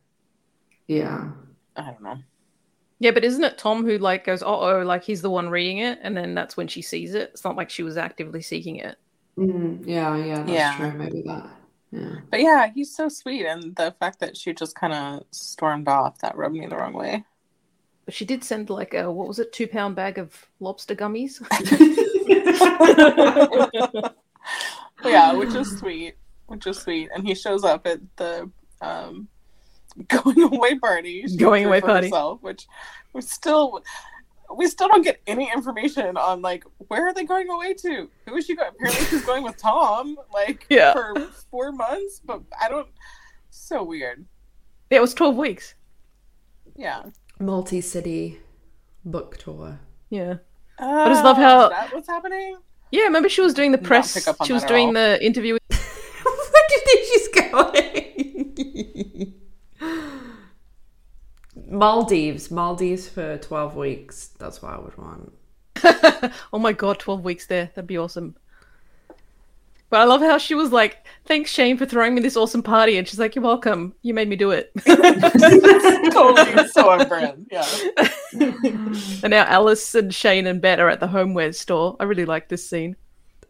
Yeah. 0.87 1.29
I 1.75 1.83
don't 1.83 2.01
know. 2.01 2.17
Yeah, 2.99 3.11
but 3.11 3.25
isn't 3.25 3.43
it 3.43 3.57
Tom 3.57 3.83
who 3.83 3.97
like 3.97 4.25
goes, 4.25 4.41
"Oh, 4.41 4.61
oh," 4.61 4.81
like 4.83 5.03
he's 5.03 5.21
the 5.21 5.29
one 5.29 5.49
reading 5.49 5.79
it, 5.79 5.99
and 6.01 6.15
then 6.15 6.33
that's 6.33 6.55
when 6.55 6.69
she 6.69 6.81
sees 6.81 7.13
it. 7.13 7.31
It's 7.33 7.43
not 7.43 7.57
like 7.57 7.69
she 7.69 7.83
was 7.83 7.97
actively 7.97 8.41
seeking 8.41 8.77
it. 8.77 8.95
Mm, 9.37 9.85
yeah, 9.85 10.15
yeah, 10.15 10.37
that's 10.37 10.49
Yeah. 10.49 10.77
true. 10.77 10.97
Maybe 10.97 11.21
that. 11.23 11.49
Yeah. 11.91 12.15
But 12.31 12.39
yeah, 12.41 12.71
he's 12.73 12.95
so 12.95 13.09
sweet, 13.09 13.45
and 13.45 13.75
the 13.75 13.93
fact 13.99 14.19
that 14.21 14.37
she 14.37 14.53
just 14.53 14.75
kind 14.75 14.93
of 14.93 15.23
stormed 15.31 15.89
off 15.89 16.19
that 16.19 16.37
rubbed 16.37 16.55
me 16.55 16.65
the 16.67 16.77
wrong 16.77 16.93
way. 16.93 17.25
But 18.05 18.13
she 18.13 18.23
did 18.23 18.45
send 18.45 18.69
like 18.69 18.93
a 18.93 19.11
what 19.11 19.27
was 19.27 19.39
it, 19.39 19.51
two 19.51 19.67
pound 19.67 19.97
bag 19.97 20.17
of 20.17 20.47
lobster 20.61 20.95
gummies. 20.95 21.41
yeah, 25.05 25.33
which 25.33 25.53
is 25.53 25.77
sweet, 25.79 26.15
which 26.47 26.67
is 26.67 26.77
sweet, 26.77 27.09
and 27.13 27.25
he 27.27 27.35
shows 27.35 27.63
up 27.63 27.85
at 27.87 27.99
the 28.17 28.49
um, 28.81 29.27
going 30.07 30.41
away 30.43 30.77
party. 30.79 31.25
Going 31.37 31.65
away 31.65 31.81
party. 31.81 32.07
herself, 32.07 32.41
which 32.41 32.67
we 33.13 33.21
still 33.21 33.81
we 34.55 34.67
still 34.67 34.87
don't 34.87 35.01
get 35.01 35.19
any 35.25 35.51
information 35.51 36.17
on 36.17 36.41
like 36.41 36.63
where 36.87 37.07
are 37.07 37.13
they 37.13 37.23
going 37.23 37.49
away 37.49 37.73
to? 37.73 38.09
Who 38.27 38.35
is 38.35 38.45
she 38.45 38.55
going? 38.55 38.69
Apparently, 38.69 39.05
she's 39.05 39.25
going 39.25 39.43
with 39.43 39.57
Tom, 39.57 40.17
like 40.33 40.65
Yeah. 40.69 40.93
for 40.93 41.15
four 41.51 41.71
months, 41.71 42.21
but 42.23 42.41
I 42.61 42.69
don't. 42.69 42.87
So 43.49 43.83
weird. 43.83 44.25
yeah, 44.91 44.97
it 44.97 45.01
was 45.01 45.13
twelve 45.13 45.35
weeks. 45.37 45.73
Yeah. 46.77 47.03
multi-city 47.39 48.37
book 49.05 49.37
tour 49.37 49.79
Yeah. 50.09 50.35
I 50.77 51.07
just 51.07 51.23
love 51.23 51.37
how- 51.37 51.65
is 51.65 51.69
that 51.69 51.93
what's 51.93 52.07
happening. 52.07 52.57
Yeah, 52.91 53.03
remember 53.03 53.29
she 53.29 53.39
was 53.41 53.53
doing 53.53 53.71
the 53.71 53.77
press. 53.77 54.13
pick 54.13 54.27
up 54.27 54.35
on 54.41 54.47
She 54.47 54.51
was 54.53 54.63
doing 54.65 54.87
all. 54.87 54.93
the 54.93 55.25
interview. 55.25 55.53
With- 55.53 55.61
where 55.69 56.63
do 56.69 56.75
you 56.75 56.81
think 56.84 56.84
she's 57.13 57.27
going 57.29 59.33
maldives 61.67 62.51
maldives 62.51 63.07
for 63.07 63.37
12 63.37 63.75
weeks 63.75 64.27
that's 64.39 64.61
what 64.61 64.73
i 64.73 64.79
would 64.79 64.97
want 64.97 65.31
oh 66.53 66.59
my 66.59 66.71
god, 66.71 66.99
twelve 66.99 67.25
weeks 67.25 67.47
there. 67.47 67.69
That'd 67.75 67.85
be 67.87 67.97
awesome. 67.97 68.35
But 69.89 69.99
I 69.99 70.03
love 70.05 70.21
how 70.21 70.37
she 70.37 70.55
was 70.55 70.71
like, 70.71 71.05
"Thanks, 71.25 71.51
Shane, 71.51 71.77
for 71.77 71.85
throwing 71.85 72.15
me 72.15 72.21
this 72.21 72.37
awesome 72.37 72.63
party," 72.63 72.97
and 72.97 73.05
she's 73.07 73.19
like, 73.19 73.35
"You're 73.35 73.43
welcome. 73.43 73.93
You 74.01 74.13
made 74.13 74.29
me 74.29 74.37
do 74.37 74.51
it." 74.51 74.71
totally 76.11 76.67
so 76.69 76.89
on 76.89 77.07
brand. 77.07 77.47
Yeah. 77.51 77.67
and 78.33 79.29
now 79.31 79.43
Alice 79.45 79.93
and 79.95 80.15
Shane 80.15 80.47
and 80.47 80.61
Bette 80.61 80.81
are 80.81 80.89
at 80.89 81.01
the 81.01 81.07
homeware 81.07 81.51
store. 81.51 81.97
I 81.99 82.05
really 82.05 82.25
like 82.25 82.47
this 82.47 82.67
scene. 82.67 82.95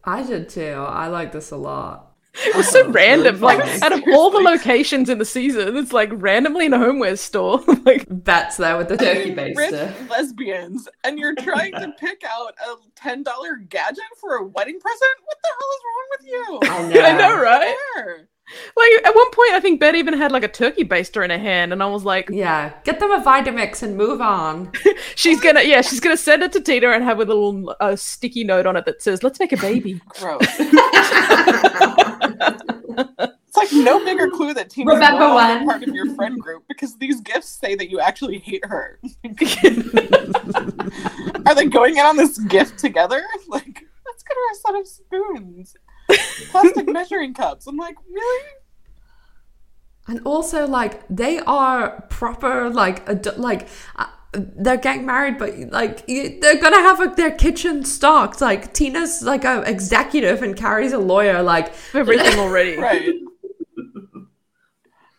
i 0.03 0.23
did 0.23 0.49
too 0.49 0.73
i 0.87 1.07
like 1.07 1.31
this 1.31 1.51
a 1.51 1.57
lot 1.57 2.14
It 2.37 2.55
was 2.55 2.67
so 2.69 2.89
random. 2.89 3.39
Like 3.39 3.59
out 3.81 3.93
of 3.93 4.03
all 4.11 4.29
the 4.29 4.39
locations 4.39 5.09
in 5.09 5.17
the 5.17 5.25
season, 5.25 5.77
it's 5.77 5.93
like 5.93 6.09
randomly 6.13 6.65
in 6.65 6.73
a 6.73 6.79
homeware 6.79 7.15
store. 7.15 7.63
like 7.85 8.05
Bette's 8.09 8.57
there 8.57 8.77
with 8.77 8.89
the 8.89 8.97
Turkey 8.97 9.35
turkey 9.35 9.53
rich 9.55 9.71
baster. 9.71 10.09
lesbians 10.09 10.87
and 11.03 11.17
you're 11.19 11.35
trying 11.35 11.73
to 11.73 11.93
pick 11.99 12.23
out 12.27 12.53
a 12.67 12.75
ten 12.95 13.23
dollar 13.23 13.55
gadget 13.55 14.03
for 14.19 14.35
a 14.35 14.43
wedding 14.43 14.79
present? 14.79 15.11
What 15.23 15.37
the 15.43 15.49
hell 15.59 15.69
is 15.71 15.81
wrong 15.85 16.07
with 16.11 16.27
you? 16.27 16.59
I 16.63 16.93
know. 16.93 17.01
I 17.01 17.17
know, 17.17 17.41
right? 17.41 18.25
Where? 18.73 18.97
Like 18.97 19.07
at 19.07 19.15
one 19.15 19.31
point, 19.31 19.53
I 19.53 19.59
think 19.59 19.79
Bette 19.79 19.97
even 19.97 20.13
had 20.13 20.31
like 20.31 20.43
a 20.43 20.47
turkey 20.47 20.83
baster 20.83 21.23
in 21.23 21.31
her 21.31 21.37
hand, 21.37 21.73
and 21.73 21.81
I 21.81 21.87
was 21.87 22.03
like, 22.03 22.29
yeah 22.29 22.73
get 22.83 22.99
them 22.99 23.11
a 23.11 23.19
vitamix 23.19 23.81
and 23.83 23.97
move 23.97 24.21
on 24.21 24.71
"She's 25.15 25.39
gonna, 25.41 25.63
yeah, 25.63 25.81
she's 25.81 25.99
gonna 25.99 26.17
send 26.17 26.43
it 26.43 26.51
to 26.53 26.61
Tina 26.61 26.89
and 26.89 27.03
have 27.03 27.19
a 27.19 27.25
little 27.25 27.75
uh, 27.79 27.95
sticky 27.95 28.43
note 28.43 28.65
on 28.65 28.75
it 28.75 28.85
that 28.85 29.01
says, 29.01 29.23
"Let's 29.23 29.39
make 29.39 29.51
a 29.51 29.57
baby." 29.57 30.01
Gross. 30.07 30.41
it's 30.59 30.73
like 33.57 33.71
no 33.73 34.03
bigger 34.03 34.29
clue 34.29 34.53
that 34.53 34.69
Tina 34.69 34.93
Remember 34.93 35.33
when? 35.33 35.65
part 35.65 35.83
of 35.83 35.93
your 35.93 36.13
friend 36.15 36.39
group 36.39 36.63
because 36.67 36.97
these 36.97 37.21
gifts 37.21 37.49
say 37.49 37.75
that 37.75 37.89
you 37.89 37.99
actually 37.99 38.39
hate 38.39 38.63
her. 38.65 38.99
Are 41.45 41.55
they 41.55 41.65
going 41.65 41.97
in 41.97 42.05
on 42.05 42.17
this 42.17 42.37
gift 42.39 42.79
together? 42.79 43.23
Like, 43.47 43.85
let's 44.05 44.23
get 44.23 44.35
her 44.35 44.51
a 44.51 44.55
set 44.55 44.75
of 44.75 44.87
spoons, 44.87 45.75
plastic 46.51 46.87
measuring 46.87 47.33
cups. 47.33 47.67
I'm 47.67 47.77
like, 47.77 47.95
really? 48.09 48.49
And 50.07 50.21
also, 50.25 50.67
like, 50.67 51.01
they 51.09 51.39
are 51.39 52.01
proper, 52.09 52.69
like, 52.69 53.05
adu- 53.07 53.37
like, 53.37 53.67
uh, 53.95 54.05
they're 54.33 54.77
getting 54.77 55.05
married, 55.05 55.37
but 55.37 55.57
like, 55.71 56.03
you, 56.07 56.39
they're 56.41 56.59
gonna 56.59 56.81
have 56.81 56.99
like, 56.99 57.15
their 57.15 57.31
kitchen 57.31 57.85
stocked. 57.85 58.41
Like, 58.41 58.73
Tina's 58.73 59.23
like 59.23 59.45
a 59.45 59.61
executive 59.61 60.41
and 60.41 60.55
Carrie's 60.55 60.93
a 60.93 60.97
lawyer. 60.99 61.41
Like, 61.41 61.73
Everything 61.93 62.39
already. 62.39 62.77
Right. 62.85 63.13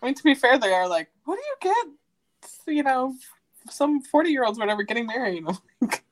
I 0.03 0.07
mean, 0.07 0.15
to 0.15 0.23
be 0.23 0.35
fair, 0.35 0.59
they 0.59 0.73
are 0.73 0.87
like, 0.89 1.09
what 1.25 1.37
do 1.37 1.43
you 1.43 1.73
get? 1.73 2.75
You 2.75 2.83
know, 2.83 3.15
some 3.71 4.03
40 4.03 4.31
year 4.31 4.45
olds, 4.45 4.59
whatever, 4.59 4.83
getting 4.83 5.07
married. 5.07 5.45
I'm 5.47 5.47
like, 5.47 5.59
well, 5.81 5.89
I 5.89 6.06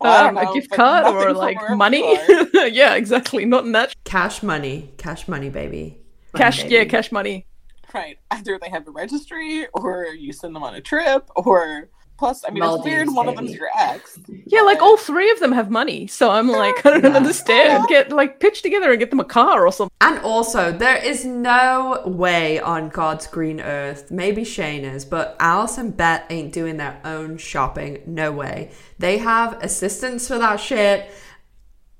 Um, 0.00 0.34
don't 0.34 0.48
a 0.48 0.54
gift 0.54 0.70
card 0.70 1.06
or 1.06 1.32
like 1.32 1.58
money? 1.70 2.00
yeah, 2.54 2.94
exactly. 2.94 3.44
Not 3.44 3.64
in 3.64 3.72
that 3.72 3.94
cash 4.04 4.42
money, 4.42 4.92
cash 4.96 5.28
money, 5.28 5.50
baby. 5.50 5.98
cash. 6.34 6.62
baby. 6.62 6.74
Yeah, 6.74 6.84
cash 6.84 7.12
money. 7.12 7.46
Right. 7.92 8.18
Either 8.30 8.58
they 8.60 8.70
have 8.70 8.86
a 8.86 8.90
registry 8.90 9.66
or 9.74 10.06
you 10.06 10.32
send 10.32 10.54
them 10.54 10.62
on 10.62 10.74
a 10.74 10.80
trip 10.80 11.28
or. 11.36 11.90
Plus, 12.20 12.44
I 12.46 12.50
mean, 12.50 12.62
it's 12.62 12.84
weird. 12.84 13.06
Maldives, 13.08 13.16
One 13.16 13.28
of 13.30 13.36
them's 13.36 13.48
baby. 13.52 13.58
your 13.60 13.68
ex. 13.78 14.18
Yeah, 14.46 14.60
like 14.60 14.82
all 14.82 14.98
three 14.98 15.30
of 15.30 15.40
them 15.40 15.52
have 15.52 15.70
money, 15.70 16.06
so 16.06 16.30
I'm 16.30 16.48
like, 16.48 16.74
I 16.86 16.90
don't 16.90 17.04
Yeah. 17.04 17.16
understand. 17.16 17.88
Get 17.88 18.12
like 18.12 18.40
pitch 18.40 18.60
together 18.60 18.90
and 18.90 18.98
get 19.00 19.08
them 19.08 19.20
a 19.20 19.24
car 19.24 19.66
or 19.66 19.72
something. 19.72 19.90
And 20.02 20.18
also, 20.18 20.70
there 20.70 20.98
is 21.02 21.24
no 21.24 22.02
way 22.04 22.60
on 22.60 22.90
God's 22.90 23.26
green 23.26 23.58
earth, 23.60 24.10
maybe 24.10 24.44
Shane 24.44 24.84
is, 24.84 25.06
but 25.06 25.34
Alice 25.40 25.78
and 25.78 25.96
Bette 25.96 26.24
ain't 26.28 26.52
doing 26.52 26.76
their 26.76 27.00
own 27.06 27.38
shopping. 27.38 28.02
No 28.06 28.32
way. 28.32 28.70
They 28.98 29.16
have 29.18 29.54
assistants 29.62 30.28
for 30.28 30.36
that 30.38 30.56
shit. 30.60 31.10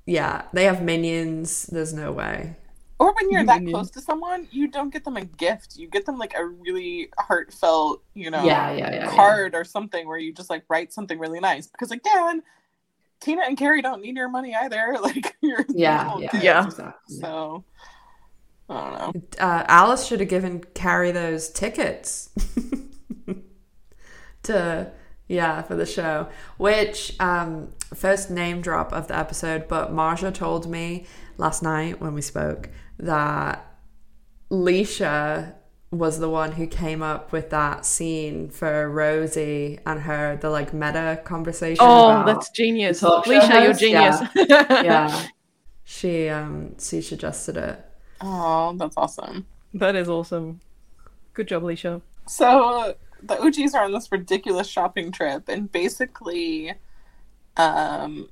Yeah, 0.05 0.43
they 0.53 0.65
have 0.65 0.83
minions. 0.83 1.63
There's 1.65 1.93
no 1.93 2.11
way. 2.11 2.57
Or 3.01 3.13
when 3.15 3.31
you're 3.31 3.45
that 3.45 3.65
close 3.65 3.91
to 3.91 4.01
someone, 4.01 4.47
you 4.51 4.67
don't 4.69 4.91
get 4.93 5.05
them 5.05 5.17
a 5.17 5.25
gift. 5.25 5.77
You 5.77 5.89
get 5.89 6.05
them 6.05 6.19
like 6.19 6.35
a 6.35 6.45
really 6.45 7.09
heartfelt, 7.19 8.03
you 8.13 8.31
know, 8.31 8.43
Yeah, 8.45 8.71
yeah, 8.71 8.93
yeah, 8.93 9.11
yeah. 9.15 9.15
card 9.15 9.55
or 9.55 9.65
something 9.65 10.07
where 10.07 10.19
you 10.19 10.33
just 10.33 10.51
like 10.51 10.65
write 10.69 10.93
something 10.93 11.19
really 11.19 11.41
nice. 11.41 11.67
Because 11.67 11.91
again, 11.91 12.43
Tina 13.21 13.43
and 13.47 13.57
Carrie 13.57 13.81
don't 13.83 14.01
need 14.01 14.17
your 14.17 14.29
money 14.29 14.55
either. 14.55 14.97
Like 15.01 15.35
your 15.41 15.65
Yeah, 15.73 16.13
yeah, 16.17 16.29
kids. 16.31 16.43
Yeah. 16.43 16.65
Exactly. 16.65 17.15
So 17.21 17.65
I 18.69 18.73
don't 18.89 18.93
know. 18.93 19.15
Uh, 19.39 19.63
Alice 19.67 20.05
should 20.05 20.19
have 20.21 20.29
given 20.29 20.63
Carrie 20.73 21.11
those 21.11 21.49
tickets 21.49 22.29
to 24.43 24.91
yeah 25.27 25.61
for 25.61 25.75
the 25.75 25.85
show. 25.85 26.27
Which 26.57 27.15
um, 27.19 27.73
first 27.93 28.29
name 28.29 28.61
drop 28.61 28.93
of 28.93 29.07
the 29.07 29.17
episode, 29.17 29.67
but 29.67 29.91
Marsha 29.91 30.33
told 30.33 30.69
me 30.69 31.05
last 31.37 31.63
night 31.63 31.99
when 31.99 32.13
we 32.13 32.21
spoke 32.21 32.69
that 33.01 33.65
Leisha 34.49 35.55
was 35.91 36.19
the 36.19 36.29
one 36.29 36.53
who 36.53 36.65
came 36.65 37.01
up 37.03 37.33
with 37.33 37.49
that 37.49 37.85
scene 37.85 38.49
for 38.49 38.89
Rosie 38.89 39.79
and 39.85 40.01
her 40.01 40.37
the 40.37 40.49
like 40.49 40.73
meta 40.73 41.21
conversation. 41.25 41.79
Oh, 41.81 42.11
about- 42.11 42.25
that's 42.25 42.49
genius. 42.51 43.01
The 43.01 43.07
talk 43.07 43.25
show 43.25 43.31
Alicia, 43.31 43.63
you're 43.63 43.73
genius. 43.73 44.21
yeah. 44.85 45.27
she 45.83 46.29
um 46.29 46.77
she 46.79 47.01
suggested 47.01 47.57
it. 47.57 47.85
Oh, 48.21 48.73
that's 48.77 48.95
awesome. 48.97 49.45
that 49.73 49.95
is 49.95 50.07
awesome. 50.07 50.61
Good 51.33 51.47
job, 51.47 51.63
Leisha. 51.63 52.01
So 52.27 52.95
the 53.23 53.39
OGs 53.41 53.73
are 53.73 53.83
on 53.85 53.91
this 53.91 54.11
ridiculous 54.11 54.67
shopping 54.67 55.11
trip, 55.11 55.47
and 55.47 55.71
basically, 55.71 56.73
um, 57.57 58.29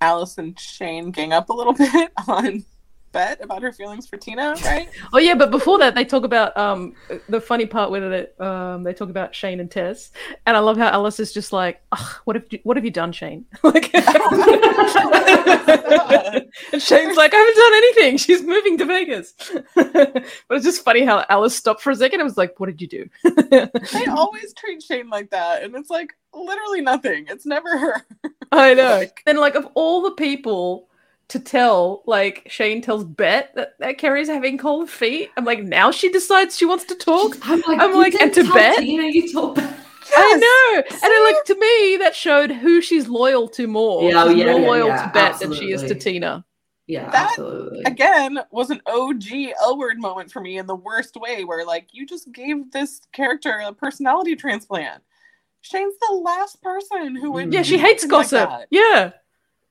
Alice 0.00 0.38
and 0.38 0.58
Shane 0.58 1.10
gang 1.10 1.32
up 1.32 1.48
a 1.48 1.52
little 1.52 1.72
bit 1.74 2.12
on 2.28 2.64
About 3.18 3.62
her 3.62 3.72
feelings 3.72 4.06
for 4.06 4.16
Tina, 4.16 4.54
right? 4.64 4.88
Oh 5.12 5.18
yeah, 5.18 5.34
but 5.34 5.50
before 5.50 5.78
that, 5.78 5.94
they 5.94 6.04
talk 6.04 6.24
about 6.24 6.56
um 6.56 6.94
the 7.28 7.40
funny 7.40 7.66
part 7.66 7.90
where 7.90 8.08
they 8.08 8.26
um 8.44 8.82
they 8.84 8.92
talk 8.92 9.10
about 9.10 9.34
Shane 9.34 9.60
and 9.60 9.70
Tess, 9.70 10.10
and 10.46 10.56
I 10.56 10.60
love 10.60 10.76
how 10.76 10.88
Alice 10.88 11.18
is 11.20 11.32
just 11.32 11.52
like, 11.52 11.80
"Ugh, 11.92 12.16
what 12.24 12.36
have 12.36 12.44
you, 12.50 12.58
what 12.62 12.76
have 12.76 12.84
you 12.84 12.90
done, 12.90 13.12
Shane? 13.12 13.44
like, 13.62 13.90
and 13.94 14.04
Shane's 16.78 17.16
like, 17.16 17.34
I 17.34 17.36
haven't 17.36 17.56
done 17.56 17.74
anything. 17.74 18.16
She's 18.18 18.42
moving 18.42 18.78
to 18.78 18.84
Vegas. 18.84 19.34
but 19.74 20.24
it's 20.50 20.64
just 20.64 20.84
funny 20.84 21.04
how 21.04 21.24
Alice 21.28 21.56
stopped 21.56 21.82
for 21.82 21.90
a 21.90 21.96
second. 21.96 22.20
and 22.20 22.26
was 22.26 22.36
like, 22.36 22.58
what 22.58 22.66
did 22.66 22.80
you 22.80 22.88
do? 22.88 23.08
they 23.92 24.06
always 24.06 24.52
treat 24.54 24.82
Shane 24.82 25.08
like 25.08 25.30
that, 25.30 25.62
and 25.62 25.74
it's 25.74 25.90
like 25.90 26.14
literally 26.34 26.80
nothing. 26.80 27.26
It's 27.28 27.46
never 27.46 27.78
her. 27.78 28.06
I 28.52 28.74
know. 28.74 29.04
And 29.26 29.38
like 29.38 29.54
of 29.54 29.68
all 29.74 30.02
the 30.02 30.12
people 30.12 30.87
to 31.28 31.38
tell, 31.38 32.02
like 32.06 32.44
Shane 32.48 32.80
tells 32.80 33.04
Bette 33.04 33.48
that, 33.54 33.78
that 33.78 33.98
Carrie's 33.98 34.28
having 34.28 34.56
cold 34.58 34.88
feet. 34.88 35.30
I'm 35.36 35.44
like, 35.44 35.62
now 35.62 35.90
she 35.90 36.10
decides 36.10 36.56
she 36.56 36.64
wants 36.64 36.84
to 36.84 36.94
talk. 36.94 37.36
I'm 37.42 37.62
like, 37.66 37.78
I'm 37.80 37.90
you 37.90 37.96
like, 37.98 38.12
didn't 38.12 38.22
and 38.28 38.34
to 38.34 38.42
tell 38.44 38.54
Bette? 38.54 38.84
Tina 38.84 39.02
you 39.04 39.32
told 39.32 39.56
Bette. 39.56 39.74
I 40.16 40.34
know. 40.36 40.82
And 40.90 41.00
then, 41.02 41.24
like 41.24 41.44
to 41.44 41.54
me, 41.54 41.96
that 41.98 42.16
showed 42.16 42.50
who 42.50 42.80
she's 42.80 43.08
loyal 43.08 43.46
to 43.48 43.66
more. 43.66 44.02
Yeah, 44.10 44.24
oh, 44.24 44.28
she's 44.30 44.38
yeah, 44.38 44.52
more 44.52 44.60
yeah, 44.60 44.66
loyal 44.66 44.88
yeah, 44.88 45.06
to 45.06 45.12
Bette 45.12 45.38
than 45.46 45.52
she 45.52 45.70
is 45.72 45.82
to. 45.82 45.94
Tina. 45.94 46.44
Yeah, 46.86 47.10
That- 47.10 47.28
absolutely. 47.28 47.82
Again, 47.84 48.38
was 48.50 48.70
an 48.70 48.80
OG 48.86 49.24
L 49.60 49.76
word 49.76 49.98
moment 49.98 50.32
for 50.32 50.40
me 50.40 50.56
in 50.56 50.66
the 50.66 50.74
worst 50.76 51.16
way, 51.16 51.44
where 51.44 51.66
like 51.66 51.88
you 51.92 52.06
just 52.06 52.32
gave 52.32 52.70
this 52.72 53.02
character 53.12 53.60
a 53.62 53.74
personality 53.74 54.34
transplant. 54.34 55.02
Shane's 55.60 55.94
the 56.08 56.14
last 56.14 56.62
person 56.62 57.14
who 57.14 57.30
would. 57.32 57.52
Yeah, 57.52 57.60
Mm. 57.60 57.64
she 57.66 57.76
hates 57.76 58.02
something 58.04 58.16
like 58.18 58.30
gossip. 58.30 58.66
yeah. 58.70 59.10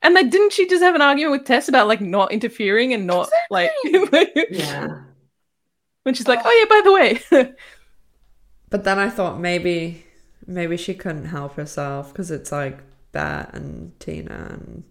And 0.02 0.14
like, 0.14 0.30
didn't 0.30 0.54
she 0.54 0.68
just 0.68 0.84
have 0.84 0.96
an 0.96 1.02
argument 1.02 1.32
with 1.32 1.48
Tess 1.48 1.68
about 1.68 1.88
like 1.88 2.02
not 2.02 2.32
interfering 2.32 2.94
and 2.94 3.08
not 3.08 3.30
like 3.50 3.72
yeah. 4.50 5.02
when 6.04 6.14
she's 6.14 6.28
like, 6.28 6.40
oh 6.44 6.52
yeah, 6.52 6.66
by 6.70 6.82
the 6.84 6.94
way, 7.42 7.54
But 8.70 8.84
then 8.84 9.00
I 9.00 9.10
thought 9.10 9.40
maybe 9.40 10.04
maybe 10.46 10.78
she 10.78 10.94
couldn't 10.94 11.26
help 11.26 11.56
herself 11.56 12.12
because 12.12 12.32
it's 12.32 12.52
like 12.52 12.80
Bette 13.12 13.50
and 13.54 13.98
Tina 14.00 14.58
and 14.60 14.84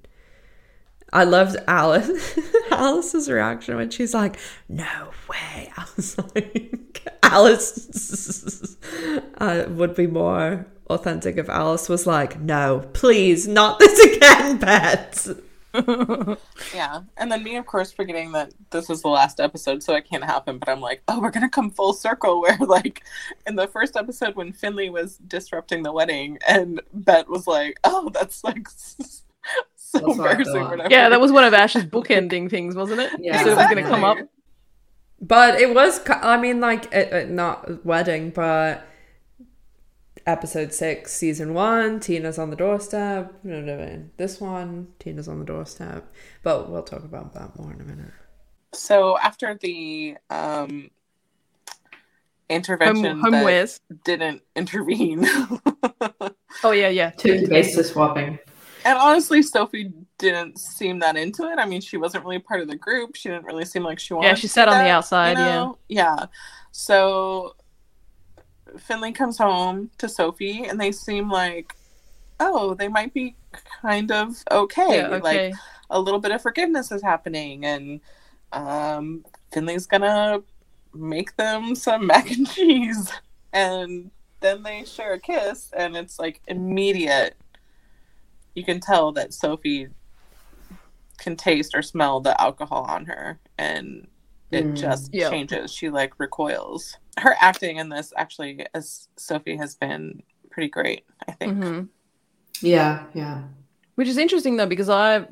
I 1.12 1.24
loved 1.24 1.56
Alice 1.68 2.38
Alice's 2.70 3.30
reaction 3.30 3.76
when 3.76 3.90
she's 3.90 4.14
like, 4.14 4.38
"No 4.68 5.10
way!" 5.28 5.72
I 5.76 5.86
was 5.94 6.18
like, 6.34 7.06
Alice 7.22 8.76
uh, 9.38 9.66
would 9.68 9.94
be 9.94 10.06
more 10.06 10.66
authentic 10.88 11.36
of 11.38 11.48
Alice 11.48 11.88
was 11.88 12.06
like, 12.06 12.40
"No, 12.40 12.88
please, 12.92 13.46
not 13.48 13.78
this 13.80 14.16
again, 14.16 14.58
Bette." 14.58 15.34
Yeah, 16.74 17.02
and 17.18 17.30
then 17.30 17.42
me, 17.44 17.56
of 17.56 17.66
course, 17.66 17.92
forgetting 17.92 18.32
that 18.32 18.52
this 18.70 18.88
is 18.88 19.02
the 19.02 19.08
last 19.08 19.40
episode, 19.40 19.82
so 19.82 19.94
it 19.94 20.08
can't 20.08 20.24
happen. 20.24 20.58
But 20.58 20.70
I'm 20.70 20.80
like, 20.80 21.02
oh, 21.06 21.20
we're 21.20 21.30
gonna 21.30 21.50
come 21.50 21.70
full 21.70 21.92
circle 21.92 22.40
where, 22.42 22.56
like, 22.58 23.02
in 23.46 23.56
the 23.56 23.68
first 23.68 23.94
episode 23.96 24.36
when 24.36 24.52
Finley 24.52 24.88
was 24.88 25.18
disrupting 25.18 25.82
the 25.82 25.92
wedding, 25.92 26.38
and 26.48 26.80
Bette 26.94 27.28
was 27.28 27.46
like, 27.46 27.78
oh, 27.84 28.08
that's 28.14 28.42
like 28.42 28.68
so 28.70 29.98
That's 30.00 30.16
embarrassing. 30.16 30.64
Whatever. 30.64 30.88
yeah, 30.90 31.08
that 31.10 31.20
was 31.20 31.30
one 31.30 31.44
of 31.44 31.52
Ash's 31.54 31.84
bookending 31.84 32.48
things, 32.50 32.74
wasn't 32.74 33.00
it? 33.00 33.12
Yeah. 33.18 33.42
So 33.44 33.52
it 33.52 33.56
was 33.56 33.66
going 33.66 33.84
to 33.84 33.90
come 33.90 34.02
up. 34.04 34.18
But 35.20 35.60
it 35.60 35.74
was, 35.74 36.00
I 36.08 36.36
mean, 36.38 36.60
like, 36.60 36.86
it, 36.92 37.12
it- 37.12 37.30
not 37.30 37.84
wedding, 37.86 38.30
but 38.30 38.82
episode 40.26 40.72
six, 40.72 41.12
season 41.12 41.54
one, 41.54 42.00
Tina's 42.00 42.38
on 42.38 42.50
the 42.50 42.56
doorstep. 42.56 43.32
No, 43.44 43.60
no, 43.60 43.76
no. 43.76 44.04
This 44.16 44.40
one, 44.40 44.88
Tina's 44.98 45.28
on 45.28 45.38
the 45.38 45.44
doorstep. 45.44 46.12
But 46.42 46.68
we'll 46.70 46.82
talk 46.82 47.04
about 47.04 47.32
that 47.34 47.58
more 47.58 47.72
in 47.72 47.80
a 47.80 47.84
minute. 47.84 48.12
So 48.72 49.16
after 49.18 49.54
the 49.60 50.16
um 50.30 50.90
intervention 52.48 53.20
Home, 53.20 53.30
that 53.32 53.44
homewares. 53.44 53.80
didn't 54.04 54.42
intervene, 54.56 55.26
Oh 56.62 56.70
yeah, 56.72 56.88
yeah. 56.88 57.10
Two 57.10 57.46
bases 57.48 57.90
swapping. 57.90 58.38
and 58.84 58.98
honestly, 58.98 59.42
Sophie 59.42 59.92
didn't 60.18 60.58
seem 60.58 60.98
that 61.00 61.16
into 61.16 61.44
it. 61.44 61.58
I 61.58 61.66
mean, 61.66 61.80
she 61.80 61.96
wasn't 61.96 62.24
really 62.24 62.38
part 62.38 62.60
of 62.60 62.68
the 62.68 62.76
group. 62.76 63.14
She 63.16 63.28
didn't 63.28 63.44
really 63.44 63.64
seem 63.64 63.82
like 63.82 63.98
she 63.98 64.14
wanted. 64.14 64.28
Yeah, 64.28 64.34
she 64.34 64.42
to 64.42 64.52
sat 64.52 64.64
do 64.66 64.72
on 64.74 64.84
the 64.84 64.90
outside, 64.90 65.38
you 65.38 65.44
know? 65.44 65.78
Yeah. 65.88 66.26
So 66.72 67.56
Finley 68.78 69.12
comes 69.12 69.38
home 69.38 69.90
to 69.98 70.08
Sophie, 70.08 70.64
and 70.64 70.80
they 70.80 70.92
seem 70.92 71.30
like, 71.30 71.74
oh, 72.40 72.74
they 72.74 72.88
might 72.88 73.14
be 73.14 73.36
kind 73.82 74.10
of 74.12 74.36
okay. 74.50 74.98
Yeah, 74.98 75.08
okay. 75.08 75.48
Like 75.48 75.54
a 75.90 76.00
little 76.00 76.20
bit 76.20 76.32
of 76.32 76.42
forgiveness 76.42 76.90
is 76.92 77.02
happening, 77.02 77.64
and 77.64 78.00
um, 78.52 79.24
Finley's 79.52 79.86
gonna 79.86 80.42
make 80.94 81.36
them 81.36 81.74
some 81.74 82.06
mac 82.08 82.30
and 82.30 82.48
cheese, 82.48 83.12
and 83.52 84.10
then 84.40 84.62
they 84.62 84.84
share 84.84 85.14
a 85.14 85.20
kiss, 85.20 85.70
and 85.76 85.96
it's 85.96 86.18
like 86.18 86.40
immediate. 86.46 87.36
You 88.54 88.64
can 88.64 88.80
tell 88.80 89.12
that 89.12 89.34
Sophie 89.34 89.88
can 91.18 91.36
taste 91.36 91.74
or 91.74 91.82
smell 91.82 92.20
the 92.20 92.38
alcohol 92.40 92.84
on 92.88 93.06
her, 93.06 93.38
and 93.58 94.08
it 94.50 94.64
Mm. 94.64 94.76
just 94.76 95.12
Yeah. 95.12 95.30
changes. 95.30 95.72
She 95.72 95.90
like 95.90 96.18
recoils. 96.18 96.96
Her 97.18 97.34
acting 97.40 97.78
in 97.78 97.88
this 97.88 98.12
actually, 98.16 98.66
as 98.74 99.08
Sophie 99.16 99.56
has 99.56 99.74
been 99.74 100.22
pretty 100.50 100.68
great. 100.68 101.04
I 101.28 101.32
think. 101.32 101.58
Mhm. 101.58 101.88
Yeah, 102.60 103.04
yeah. 103.14 103.42
Which 103.94 104.08
is 104.08 104.18
interesting 104.18 104.56
though, 104.56 104.66
because 104.66 104.88
I 104.90 105.26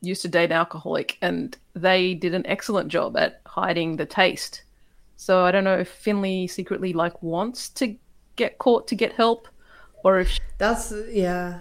used 0.00 0.22
to 0.22 0.28
date 0.28 0.46
an 0.46 0.52
alcoholic 0.52 1.18
and 1.20 1.56
they 1.74 2.14
did 2.14 2.34
an 2.34 2.46
excellent 2.46 2.88
job 2.88 3.16
at 3.16 3.40
hiding 3.46 3.96
the 3.96 4.06
taste. 4.06 4.62
So 5.16 5.44
I 5.44 5.50
don't 5.50 5.64
know 5.64 5.78
if 5.78 5.88
Finley 5.88 6.46
secretly 6.46 6.92
like 6.94 7.22
wants 7.22 7.68
to 7.70 7.94
get 8.36 8.56
caught 8.58 8.88
to 8.88 8.94
get 8.94 9.12
help, 9.12 9.48
or 10.02 10.20
if 10.20 10.30
she- 10.30 10.40
That's, 10.56 10.92
yeah. 11.10 11.60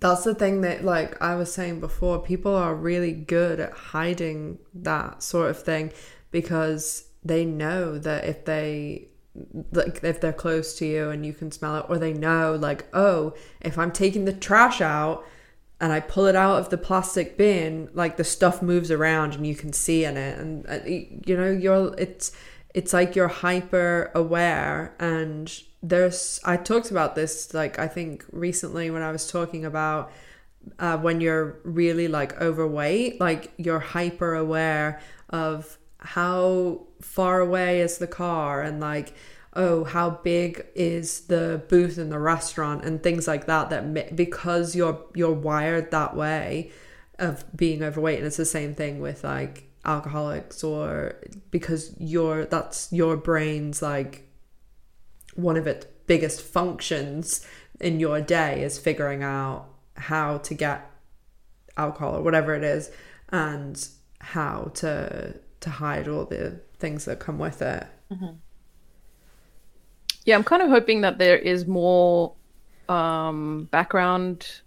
That's 0.00 0.24
the 0.24 0.34
thing 0.34 0.62
that, 0.62 0.84
like 0.84 1.20
I 1.22 1.36
was 1.36 1.52
saying 1.54 1.78
before, 1.78 2.18
people 2.20 2.56
are 2.56 2.74
really 2.74 3.12
good 3.12 3.60
at 3.60 3.72
hiding 3.72 4.58
that 4.74 5.22
sort 5.22 5.48
of 5.50 5.62
thing 5.62 5.92
because 6.32 7.04
they 7.24 7.44
know 7.44 7.98
that 7.98 8.24
if 8.24 8.44
they 8.44 9.08
like 9.72 10.02
if 10.02 10.20
they're 10.20 10.32
close 10.32 10.76
to 10.76 10.86
you 10.86 11.08
and 11.08 11.24
you 11.24 11.32
can 11.32 11.50
smell 11.50 11.76
it 11.76 11.86
or 11.88 11.98
they 11.98 12.12
know 12.12 12.54
like 12.54 12.84
oh 12.92 13.34
if 13.62 13.78
i'm 13.78 13.90
taking 13.90 14.26
the 14.26 14.32
trash 14.32 14.80
out 14.80 15.24
and 15.80 15.90
i 15.90 16.00
pull 16.00 16.26
it 16.26 16.36
out 16.36 16.58
of 16.58 16.68
the 16.68 16.76
plastic 16.76 17.38
bin 17.38 17.88
like 17.94 18.16
the 18.18 18.24
stuff 18.24 18.60
moves 18.60 18.90
around 18.90 19.34
and 19.34 19.46
you 19.46 19.54
can 19.54 19.72
see 19.72 20.04
in 20.04 20.16
it. 20.16 20.38
And 20.38 20.66
uh, 20.68 20.80
you 20.84 21.36
know 21.36 21.50
you're 21.50 21.94
it's 21.96 22.32
it's 22.74 22.92
like 22.92 23.16
you're 23.16 23.28
hyper 23.28 24.10
aware 24.14 24.94
and 24.98 25.62
there's 25.82 26.38
i 26.44 26.56
talked 26.56 26.90
about 26.90 27.14
this 27.14 27.52
like 27.54 27.78
i 27.78 27.88
think 27.88 28.24
recently 28.32 28.90
when 28.90 29.02
i 29.02 29.10
was 29.10 29.30
talking 29.30 29.64
about 29.64 30.12
uh, 30.78 30.96
when 30.96 31.20
you're 31.20 31.58
really 31.64 32.06
like 32.06 32.40
overweight 32.40 33.20
like 33.20 33.52
you're 33.56 33.80
hyper 33.80 34.34
aware 34.34 35.00
of 35.30 35.78
how 36.02 36.86
far 37.00 37.40
away 37.40 37.80
is 37.80 37.98
the 37.98 38.06
car? 38.06 38.62
And 38.62 38.80
like 38.80 39.14
oh 39.54 39.84
how 39.84 40.08
big 40.08 40.64
is 40.74 41.26
the 41.26 41.62
booth 41.68 41.98
in 41.98 42.10
the 42.10 42.18
restaurant? 42.18 42.84
And 42.84 43.02
things 43.02 43.26
like 43.26 43.46
that 43.46 43.70
that 43.70 44.16
because 44.16 44.74
you're 44.76 45.04
you're 45.14 45.32
wired 45.32 45.90
that 45.90 46.16
way 46.16 46.70
of 47.18 47.44
being 47.56 47.82
overweight 47.82 48.18
and 48.18 48.26
it's 48.26 48.36
the 48.36 48.44
same 48.44 48.74
thing 48.74 49.00
with 49.00 49.22
like 49.22 49.64
alcoholics 49.84 50.64
or 50.64 51.16
because 51.50 51.94
your 51.98 52.44
that's 52.44 52.92
your 52.92 53.16
brain's 53.16 53.82
like 53.82 54.28
one 55.34 55.56
of 55.56 55.66
its 55.66 55.86
biggest 56.06 56.40
functions 56.40 57.46
in 57.80 57.98
your 58.00 58.20
day 58.20 58.62
is 58.62 58.78
figuring 58.78 59.22
out 59.22 59.66
how 59.96 60.38
to 60.38 60.54
get 60.54 60.90
alcohol 61.76 62.16
or 62.16 62.22
whatever 62.22 62.54
it 62.54 62.62
is 62.62 62.90
and 63.30 63.88
how 64.20 64.70
to 64.74 65.34
to 65.62 65.70
hide 65.70 66.08
all 66.08 66.24
the 66.24 66.60
things 66.78 67.04
that 67.06 67.18
come 67.18 67.38
with 67.38 67.62
it. 67.62 67.86
Mm-hmm. 68.10 68.36
Yeah, 70.24 70.36
I'm 70.36 70.44
kind 70.44 70.62
of 70.62 70.68
hoping 70.68 71.00
that 71.00 71.18
there 71.18 71.36
is 71.36 71.66
more 71.66 72.34
um, 72.88 73.68
background 73.70 74.60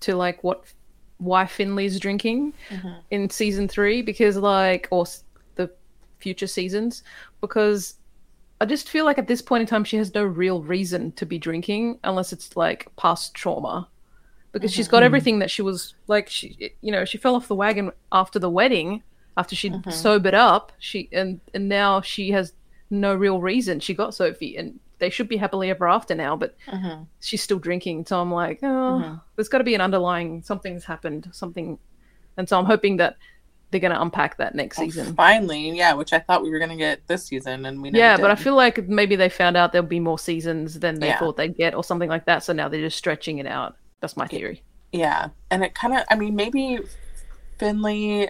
to 0.00 0.16
like 0.16 0.42
what 0.42 0.64
why 1.18 1.46
Finley's 1.46 2.00
drinking 2.00 2.52
mm-hmm. 2.68 2.94
in 3.10 3.30
season 3.30 3.68
three 3.68 4.02
because 4.02 4.36
like 4.36 4.88
or 4.90 5.02
s- 5.02 5.24
the 5.54 5.70
future 6.18 6.46
seasons 6.46 7.02
because 7.40 7.94
I 8.60 8.66
just 8.66 8.88
feel 8.88 9.04
like 9.04 9.18
at 9.18 9.28
this 9.28 9.40
point 9.40 9.62
in 9.62 9.66
time 9.66 9.84
she 9.84 9.96
has 9.96 10.12
no 10.12 10.24
real 10.24 10.62
reason 10.62 11.12
to 11.12 11.24
be 11.24 11.38
drinking 11.38 12.00
unless 12.04 12.32
it's 12.32 12.56
like 12.56 12.88
past 12.96 13.34
trauma 13.34 13.88
because 14.52 14.72
she's 14.72 14.88
got 14.88 14.98
mm-hmm. 14.98 15.04
everything 15.06 15.38
that 15.38 15.50
she 15.50 15.62
was 15.62 15.94
like 16.08 16.28
she 16.28 16.72
you 16.80 16.92
know 16.92 17.04
she 17.04 17.16
fell 17.16 17.36
off 17.36 17.48
the 17.48 17.54
wagon 17.54 17.90
after 18.12 18.38
the 18.38 18.50
wedding 18.50 19.02
after 19.36 19.54
she 19.54 19.70
would 19.70 19.80
mm-hmm. 19.80 19.90
sobered 19.90 20.34
up 20.34 20.72
she 20.78 21.08
and 21.12 21.40
and 21.52 21.68
now 21.68 22.00
she 22.00 22.30
has 22.30 22.52
no 22.90 23.14
real 23.14 23.40
reason 23.40 23.80
she 23.80 23.94
got 23.94 24.14
Sophie 24.14 24.56
and 24.56 24.78
they 24.98 25.10
should 25.10 25.28
be 25.28 25.36
happily 25.36 25.70
ever 25.70 25.88
after 25.88 26.14
now 26.14 26.36
but 26.36 26.56
mm-hmm. 26.66 27.02
she's 27.20 27.42
still 27.42 27.58
drinking 27.58 28.06
so 28.06 28.20
I'm 28.20 28.32
like 28.32 28.60
oh 28.62 28.66
mm-hmm. 29.02 29.14
there's 29.36 29.48
got 29.48 29.58
to 29.58 29.64
be 29.64 29.74
an 29.74 29.80
underlying 29.80 30.42
something's 30.42 30.84
happened 30.84 31.28
something 31.32 31.78
and 32.36 32.48
so 32.48 32.58
I'm 32.58 32.64
hoping 32.64 32.96
that 32.98 33.16
they're 33.74 33.80
going 33.80 33.92
to 33.92 34.00
unpack 34.00 34.36
that 34.36 34.54
next 34.54 34.78
Oh, 34.78 34.84
season. 34.84 35.16
Finally, 35.16 35.76
yeah, 35.76 35.94
which 35.94 36.12
I 36.12 36.20
thought 36.20 36.44
we 36.44 36.50
were 36.50 36.60
gonna 36.60 36.76
get 36.76 37.04
this 37.08 37.24
season, 37.24 37.66
and 37.66 37.82
we 37.82 37.90
Yeah, 37.90 38.16
but 38.16 38.30
I 38.30 38.36
feel 38.36 38.54
like 38.54 38.86
maybe 38.88 39.16
they 39.16 39.28
found 39.28 39.56
out 39.56 39.72
there'll 39.72 39.84
be 39.84 39.98
more 39.98 40.18
seasons 40.18 40.78
than 40.78 41.00
they 41.00 41.08
Yeah. 41.08 41.18
thought 41.18 41.36
they'd 41.36 41.56
get, 41.56 41.74
or 41.74 41.82
something 41.82 42.08
like 42.08 42.24
that. 42.26 42.44
So 42.44 42.52
now 42.52 42.68
they're 42.68 42.80
just 42.80 42.96
stretching 42.96 43.38
it 43.38 43.46
out. 43.48 43.74
That's 44.00 44.16
my 44.16 44.28
theory. 44.28 44.62
yeah, 44.92 45.30
and 45.50 45.64
it 45.64 45.74
kind 45.74 45.92
of, 45.92 46.04
I 46.08 46.14
mean, 46.14 46.36
maybe 46.36 46.78
Finley 47.58 48.28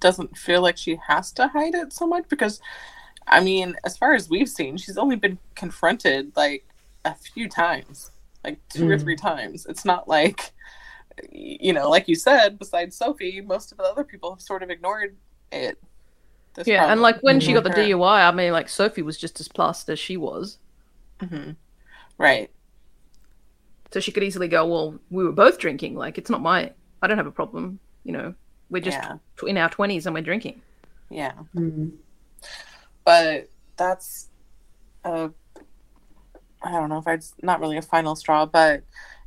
doesn't 0.00 0.36
feel 0.36 0.62
like 0.62 0.76
she 0.76 0.98
has 1.08 1.32
to 1.32 1.48
hide 1.48 1.74
it 1.74 1.92
so 1.92 2.06
much 2.06 2.28
because, 2.28 2.60
I 3.26 3.40
mean, 3.40 3.76
as 3.84 3.96
far 3.96 4.14
as 4.14 4.28
we've 4.28 4.48
seen, 4.48 4.76
she's 4.76 4.98
only 4.98 5.16
been 5.16 5.38
confronted 5.54 6.32
like 6.36 6.64
a 7.04 7.14
few 7.14 7.48
times, 7.48 8.10
like 8.44 8.60
two 8.68 8.88
or 8.88 8.96
Mm. 8.96 9.02
three 9.02 9.16
times. 9.16 9.66
It's 9.66 9.84
not 9.84 10.08
like, 10.08 10.52
you 11.30 11.72
know, 11.72 11.88
like 11.90 12.08
you 12.08 12.14
said, 12.16 12.58
besides 12.58 12.96
Sophie, 12.96 13.40
most 13.40 13.72
of 13.72 13.78
the 13.78 13.84
other 13.84 14.04
people 14.04 14.30
have 14.32 14.40
sort 14.42 14.62
of 14.62 14.70
ignored 14.70 15.16
it. 15.52 15.78
This 16.54 16.66
Yeah, 16.66 16.92
and 16.92 17.00
like 17.00 17.22
when 17.22 17.40
she 17.40 17.52
got 17.52 17.64
the 17.64 17.70
DUI, 17.70 18.28
I 18.28 18.32
mean, 18.32 18.52
like 18.52 18.68
Sophie 18.68 19.02
was 19.02 19.18
just 19.18 19.40
as 19.40 19.48
plussed 19.48 19.88
as 19.88 19.98
she 19.98 20.16
was. 20.16 20.58
Mhm. 21.20 21.56
Right. 22.18 22.50
So 23.92 24.00
she 24.00 24.12
could 24.12 24.22
easily 24.22 24.48
go, 24.48 24.66
well, 24.66 24.98
we 25.10 25.24
were 25.24 25.32
both 25.32 25.58
drinking. 25.58 25.94
Like, 25.96 26.18
it's 26.18 26.30
not 26.30 26.40
my, 26.40 26.72
I 27.02 27.06
don't 27.06 27.18
have 27.18 27.26
a 27.26 27.32
problem. 27.32 27.78
You 28.04 28.12
know, 28.12 28.34
we're 28.72 28.82
just 28.82 28.96
Yeah. 28.98 29.18
tw- 29.36 29.44
in 29.44 29.56
our 29.58 29.68
20s 29.70 30.06
and 30.06 30.14
we're 30.14 30.22
drinking. 30.22 30.60
Yeah. 31.10 31.32
Mm. 31.54 31.92
but 33.04 33.48
that's 33.76 34.28
uh 35.04 35.28
I 36.64 36.70
don't 36.72 36.88
know 36.88 36.98
if 36.98 37.06
it's 37.08 37.34
not 37.42 37.60
really 37.60 37.76
a 37.76 37.82
final 37.82 38.14
straw, 38.16 38.46
but 38.46 38.82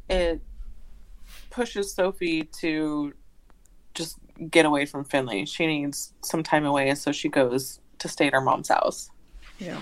it 0.10 0.42
pushes 1.50 1.94
Sophie 1.94 2.44
to 2.62 3.14
just 3.94 4.18
get 4.50 4.66
away 4.66 4.86
from 4.86 5.04
Finley. 5.04 5.46
She 5.46 5.68
needs 5.68 6.14
some 6.24 6.44
time 6.44 6.66
away, 6.66 6.96
so 6.96 7.12
she 7.12 7.28
goes 7.30 7.80
to 8.00 8.08
stay 8.08 8.28
at 8.28 8.34
her 8.34 8.42
mom's 8.42 8.70
house. 8.70 9.10
Yeah. 9.60 9.82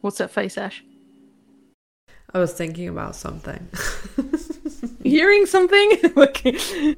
What's 0.00 0.18
that 0.18 0.30
face, 0.30 0.56
Ash? 0.58 0.82
I 2.34 2.38
was 2.38 2.52
thinking 2.54 2.88
about 2.88 3.14
something. 3.16 3.68
Hearing 5.12 5.46
something? 5.46 5.98
Like- 6.16 6.44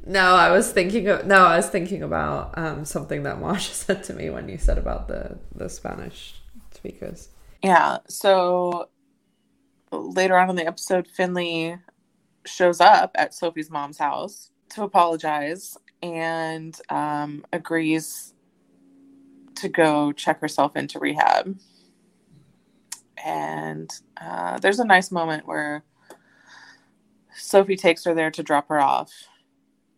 no, 0.06 0.34
I 0.34 0.50
was 0.50 0.72
thinking 0.72 1.08
of 1.08 1.26
no, 1.26 1.44
I 1.44 1.56
was 1.56 1.68
thinking 1.68 2.02
about 2.02 2.56
um, 2.56 2.84
something 2.84 3.22
that 3.24 3.38
Marsha 3.38 3.72
said 3.84 4.04
to 4.04 4.14
me 4.14 4.30
when 4.30 4.48
you 4.48 4.58
said 4.58 4.78
about 4.78 5.08
the 5.08 5.38
the 5.54 5.68
Spanish 5.68 6.34
speakers. 6.74 7.28
Yeah, 7.62 7.98
so 8.08 8.88
later 9.90 10.36
on 10.36 10.50
in 10.50 10.56
the 10.56 10.66
episode, 10.66 11.08
Finley 11.08 11.78
shows 12.46 12.80
up 12.80 13.12
at 13.14 13.34
Sophie's 13.34 13.70
mom's 13.70 13.98
house 13.98 14.50
to 14.70 14.82
apologize 14.82 15.76
and 16.02 16.78
um, 16.90 17.44
agrees 17.52 18.34
to 19.56 19.68
go 19.68 20.12
check 20.12 20.40
herself 20.40 20.76
into 20.76 20.98
rehab. 20.98 21.58
And 23.24 23.90
uh, 24.20 24.58
there's 24.58 24.80
a 24.80 24.84
nice 24.84 25.10
moment 25.10 25.46
where 25.46 25.84
Sophie 27.36 27.76
takes 27.76 28.04
her 28.04 28.14
there 28.14 28.30
to 28.30 28.42
drop 28.42 28.68
her 28.68 28.80
off. 28.80 29.12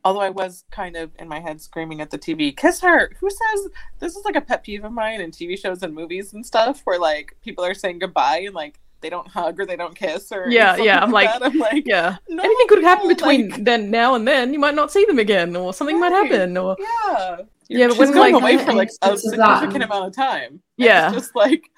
Although 0.05 0.21
I 0.21 0.31
was 0.31 0.65
kind 0.71 0.97
of 0.97 1.11
in 1.19 1.27
my 1.29 1.41
head 1.41 1.61
screaming 1.61 2.01
at 2.01 2.11
the 2.11 2.19
TV, 2.19 2.57
kiss 2.57 2.81
her. 2.81 3.11
Who 3.21 3.29
says 3.29 3.69
this 3.99 4.15
is 4.17 4.25
like 4.25 4.37
a 4.37 4.41
pet 4.41 4.63
peeve 4.63 4.85
of 4.85 4.93
mine 4.93 5.21
in 5.21 5.31
TV 5.33 5.59
shows 5.59 5.83
and 5.83 5.93
movies 5.95 6.33
and 6.33 6.47
stuff 6.47 6.83
where 6.85 6.99
like 6.99 7.37
people 7.43 7.65
are 7.65 7.75
saying 7.75 7.99
goodbye 7.99 8.43
and 8.47 8.55
like 8.55 8.79
they 9.01 9.11
don't 9.11 9.27
hug 9.29 9.59
or 9.61 9.67
they 9.67 9.77
don't 9.77 9.95
kiss 9.97 10.31
or 10.33 10.49
Yeah, 10.49 10.77
yeah, 10.77 11.01
I'm 11.03 11.11
like- 11.11 11.29
that. 11.29 11.43
I'm 11.45 11.59
like, 11.59 11.85
yeah. 11.87 12.17
no, 12.29 12.43
Anything 12.43 12.67
could 12.69 12.83
happen 12.85 13.09
between 13.09 13.51
like, 13.51 13.65
then 13.65 13.91
now 13.91 14.15
and 14.15 14.27
then. 14.27 14.53
You 14.53 14.59
might 14.61 14.75
not 14.77 14.91
see 14.93 15.05
them 15.05 15.19
again, 15.19 15.55
or 15.57 15.75
something 15.75 15.99
might 16.01 16.13
happen, 16.13 16.57
or 16.57 16.77
yeah, 16.79 17.37
Yeah, 17.69 17.87
but 17.89 17.93
she's 17.95 17.99
when, 17.99 18.13
going 18.13 18.35
like- 18.35 18.43
away 18.43 18.65
for 18.65 18.73
like 18.75 18.89
a 19.03 19.13
It's 19.13 19.23
that- 19.25 19.59
significant 19.61 19.85
amount 19.85 20.07
of 20.07 20.15
time. 20.15 20.63
Yeah. 20.77 21.09
it's 21.09 21.17
just 21.17 21.37
like 21.37 21.69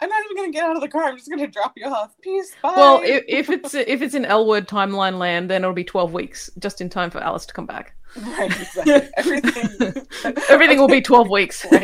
I'm 0.00 0.08
not 0.08 0.24
even 0.24 0.36
gonna 0.36 0.52
get 0.52 0.64
out 0.64 0.76
of 0.76 0.82
the 0.82 0.88
car. 0.88 1.04
I'm 1.04 1.16
just 1.16 1.28
gonna 1.28 1.48
drop 1.48 1.72
you 1.76 1.86
off. 1.86 2.14
Peace. 2.20 2.54
Bye. 2.62 2.72
well, 2.76 3.00
if, 3.04 3.24
if 3.26 3.50
it's 3.50 3.74
if 3.74 4.02
it's 4.02 4.14
in 4.14 4.24
L 4.24 4.46
word 4.46 4.68
timeline 4.68 5.18
land, 5.18 5.50
then 5.50 5.62
it'll 5.62 5.74
be 5.74 5.84
twelve 5.84 6.12
weeks, 6.12 6.50
just 6.58 6.80
in 6.80 6.88
time 6.88 7.10
for 7.10 7.18
Alice 7.18 7.46
to 7.46 7.54
come 7.54 7.66
back. 7.66 7.94
right, 8.16 8.60
exactly. 8.60 9.08
Everything. 9.16 10.06
Everything 10.48 10.78
will 10.78 10.88
be 10.88 11.00
twelve 11.00 11.28
weeks. 11.28 11.66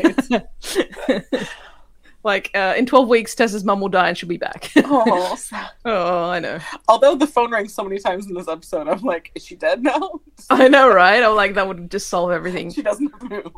Like 2.25 2.51
uh, 2.55 2.73
in 2.75 2.87
twelve 2.87 3.09
weeks, 3.09 3.35
Tess's 3.35 3.65
mum 3.65 3.83
will 3.83 3.91
die 3.91 4.09
and 4.09 4.17
she'll 4.17 4.31
be 4.31 4.39
back. 4.39 4.73
Oh, 4.77 5.37
oh, 5.85 6.31
I 6.31 6.41
know, 6.41 6.59
although 6.89 7.15
the 7.17 7.27
phone 7.27 7.51
rang 7.51 7.69
so 7.69 7.85
many 7.85 7.99
times 8.01 8.27
in 8.27 8.33
this 8.33 8.49
episode, 8.49 8.89
I'm 8.89 9.03
like, 9.03 9.31
is 9.35 9.45
she 9.45 9.57
dead 9.57 9.83
now? 9.83 10.21
I 10.49 10.69
know, 10.69 10.89
right? 10.89 11.23
I'm 11.23 11.37
like 11.37 11.53
that 11.57 11.69
would 11.69 11.91
just 11.91 12.09
solve 12.09 12.31
everything. 12.31 12.73
She 12.73 12.81
doesn't 12.81 13.13
move. 13.31 13.53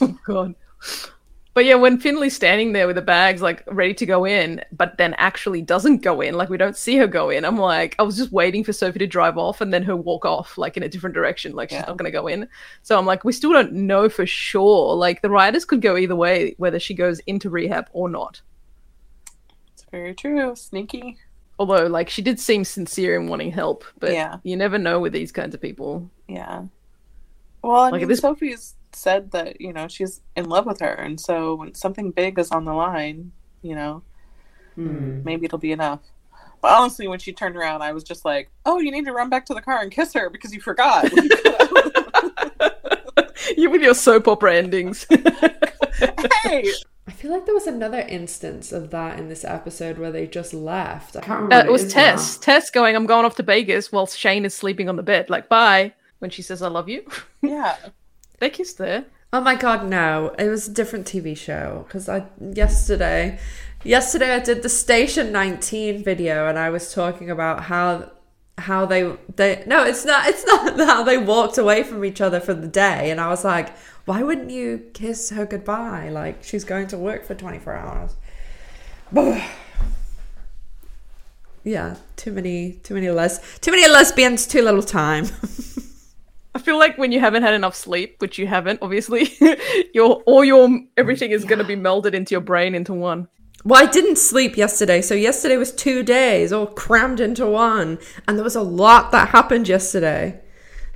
Oh 0.00 0.18
god. 0.26 0.56
But 1.58 1.64
yeah, 1.64 1.74
when 1.74 1.98
Finley's 1.98 2.36
standing 2.36 2.70
there 2.72 2.86
with 2.86 2.94
the 2.94 3.02
bags, 3.02 3.42
like 3.42 3.64
ready 3.66 3.92
to 3.94 4.06
go 4.06 4.24
in, 4.24 4.62
but 4.70 4.96
then 4.96 5.14
actually 5.14 5.60
doesn't 5.60 6.02
go 6.02 6.20
in, 6.20 6.36
like 6.36 6.48
we 6.48 6.56
don't 6.56 6.76
see 6.76 6.96
her 6.98 7.08
go 7.08 7.30
in. 7.30 7.44
I'm 7.44 7.58
like, 7.58 7.96
I 7.98 8.04
was 8.04 8.16
just 8.16 8.30
waiting 8.30 8.62
for 8.62 8.72
Sophie 8.72 9.00
to 9.00 9.08
drive 9.08 9.36
off 9.36 9.60
and 9.60 9.74
then 9.74 9.82
her 9.82 9.96
walk 9.96 10.24
off, 10.24 10.56
like 10.56 10.76
in 10.76 10.84
a 10.84 10.88
different 10.88 11.14
direction, 11.16 11.56
like 11.56 11.70
she's 11.70 11.80
Yeah. 11.80 11.86
not 11.88 11.96
going 11.96 12.04
to 12.04 12.16
go 12.16 12.28
in. 12.28 12.46
So 12.82 12.96
I'm 12.96 13.06
like, 13.06 13.24
we 13.24 13.32
still 13.32 13.52
don't 13.52 13.72
know 13.72 14.08
for 14.08 14.24
sure. 14.24 14.94
Like 14.94 15.20
the 15.20 15.30
writers 15.30 15.64
could 15.64 15.82
go 15.82 15.96
either 15.96 16.14
way, 16.14 16.54
whether 16.58 16.78
she 16.78 16.94
goes 16.94 17.18
into 17.26 17.50
rehab 17.50 17.88
or 17.92 18.08
not. 18.08 18.40
It's 19.72 19.84
very 19.90 20.14
true. 20.14 20.54
Sneaky. 20.54 21.16
Although, 21.58 21.88
like, 21.88 22.08
she 22.08 22.22
did 22.22 22.38
seem 22.38 22.62
sincere 22.64 23.16
in 23.20 23.26
wanting 23.26 23.50
help, 23.50 23.84
but 23.98 24.12
Yeah. 24.12 24.36
you 24.44 24.56
never 24.56 24.78
know 24.78 25.00
with 25.00 25.12
these 25.12 25.32
kinds 25.32 25.56
of 25.56 25.60
people. 25.60 26.08
Yeah. 26.28 26.66
Well, 27.64 27.80
I 27.80 27.88
Like, 27.90 28.02
mean, 28.02 28.08
this- 28.08 28.20
Sophie's 28.20 28.76
said 28.92 29.30
that 29.32 29.60
you 29.60 29.72
know 29.72 29.88
she's 29.88 30.20
in 30.36 30.48
love 30.48 30.66
with 30.66 30.80
her, 30.80 30.92
and 30.92 31.20
so 31.20 31.54
when 31.56 31.74
something 31.74 32.10
big 32.10 32.38
is 32.38 32.50
on 32.50 32.64
the 32.64 32.72
line, 32.74 33.32
you 33.62 33.74
know, 33.74 34.02
Mm. 34.78 35.24
maybe 35.24 35.44
it'll 35.46 35.58
be 35.58 35.72
enough. 35.72 36.00
But 36.62 36.72
honestly, 36.72 37.08
when 37.08 37.18
she 37.18 37.32
turned 37.32 37.56
around, 37.56 37.82
I 37.82 37.92
was 37.92 38.04
just 38.04 38.24
like, 38.24 38.48
"Oh, 38.64 38.78
you 38.80 38.90
need 38.92 39.04
to 39.06 39.12
run 39.12 39.28
back 39.28 39.44
to 39.46 39.54
the 39.54 39.60
car 39.60 39.80
and 39.80 39.90
kiss 39.90 40.12
her 40.14 40.30
because 40.30 40.52
you 40.54 40.60
forgot." 40.60 41.10
you 43.56 43.70
with 43.70 43.82
your 43.82 43.94
soap 43.94 44.28
opera 44.28 44.54
endings. 44.56 45.06
hey, 46.42 46.64
I 47.06 47.10
feel 47.10 47.30
like 47.32 47.44
there 47.46 47.54
was 47.54 47.66
another 47.66 48.00
instance 48.00 48.70
of 48.72 48.90
that 48.90 49.18
in 49.18 49.28
this 49.28 49.44
episode 49.44 49.98
where 49.98 50.12
they 50.12 50.26
just 50.26 50.52
left. 50.54 51.16
I 51.16 51.20
I 51.20 51.22
can't 51.22 51.26
can't 51.26 51.42
remember. 51.42 51.64
Uh, 51.64 51.68
it 51.68 51.72
was 51.72 51.84
is 51.84 51.92
Tess. 51.92 52.36
Tess 52.38 52.70
going, 52.70 52.94
I'm 52.96 53.06
going 53.06 53.24
off 53.24 53.36
to 53.36 53.42
Vegas 53.42 53.90
while 53.90 54.06
Shane 54.06 54.44
is 54.44 54.54
sleeping 54.54 54.88
on 54.88 54.96
the 54.96 55.02
bed. 55.02 55.30
Like, 55.30 55.48
bye. 55.48 55.92
When 56.18 56.30
she 56.30 56.42
says, 56.42 56.62
I 56.62 56.68
love 56.68 56.88
you. 56.88 57.04
yeah, 57.42 57.76
they 58.38 58.50
kissed 58.50 58.78
there. 58.78 59.06
Oh 59.32 59.40
my 59.40 59.54
god, 59.54 59.88
no! 59.88 60.34
It 60.38 60.48
was 60.48 60.68
a 60.68 60.72
different 60.72 61.06
TV 61.06 61.36
show 61.36 61.84
because 61.86 62.08
I 62.08 62.24
yesterday, 62.40 63.38
yesterday 63.84 64.34
I 64.34 64.38
did 64.38 64.62
the 64.62 64.70
Station 64.70 65.32
19 65.32 66.02
video 66.02 66.48
and 66.48 66.58
I 66.58 66.70
was 66.70 66.94
talking 66.94 67.30
about 67.30 67.64
how 67.64 68.10
how 68.56 68.86
they 68.86 69.14
they 69.36 69.62
no, 69.66 69.84
it's 69.84 70.04
not 70.04 70.26
it's 70.26 70.46
not 70.46 70.78
how 70.86 71.02
they 71.02 71.18
walked 71.18 71.58
away 71.58 71.82
from 71.82 72.04
each 72.04 72.20
other 72.22 72.40
for 72.40 72.54
the 72.54 72.68
day 72.68 73.10
and 73.10 73.20
I 73.20 73.28
was 73.28 73.44
like, 73.44 73.76
why 74.06 74.22
wouldn't 74.22 74.50
you 74.50 74.90
kiss 74.94 75.28
her 75.30 75.44
goodbye? 75.44 76.08
Like 76.08 76.42
she's 76.42 76.64
going 76.64 76.86
to 76.88 76.96
work 76.96 77.26
for 77.26 77.34
24 77.34 77.74
hours. 77.74 78.16
yeah, 81.64 81.96
too 82.16 82.32
many 82.32 82.72
too 82.82 82.94
many 82.94 83.10
les 83.10 83.58
too 83.58 83.72
many 83.72 83.86
lesbians, 83.86 84.46
too 84.46 84.62
little 84.62 84.82
time. 84.82 85.26
I 86.68 86.70
feel 86.70 86.78
like 86.78 86.98
when 86.98 87.12
you 87.12 87.20
haven't 87.20 87.44
had 87.44 87.54
enough 87.54 87.74
sleep, 87.74 88.16
which 88.18 88.38
you 88.38 88.46
haven't, 88.46 88.80
obviously, 88.82 89.32
your 89.94 90.22
all 90.26 90.44
your 90.44 90.68
everything 90.98 91.30
is 91.30 91.46
going 91.46 91.60
to 91.60 91.64
be 91.64 91.76
melded 91.76 92.12
into 92.12 92.32
your 92.32 92.42
brain 92.42 92.74
into 92.74 92.92
one. 92.92 93.26
Well, 93.64 93.82
I 93.82 93.90
didn't 93.90 94.16
sleep 94.16 94.58
yesterday, 94.58 95.00
so 95.00 95.14
yesterday 95.14 95.56
was 95.56 95.72
two 95.72 96.02
days 96.02 96.52
all 96.52 96.66
crammed 96.66 97.20
into 97.20 97.46
one, 97.46 97.98
and 98.26 98.36
there 98.36 98.44
was 98.44 98.54
a 98.54 98.60
lot 98.60 99.12
that 99.12 99.30
happened 99.30 99.66
yesterday. 99.66 100.38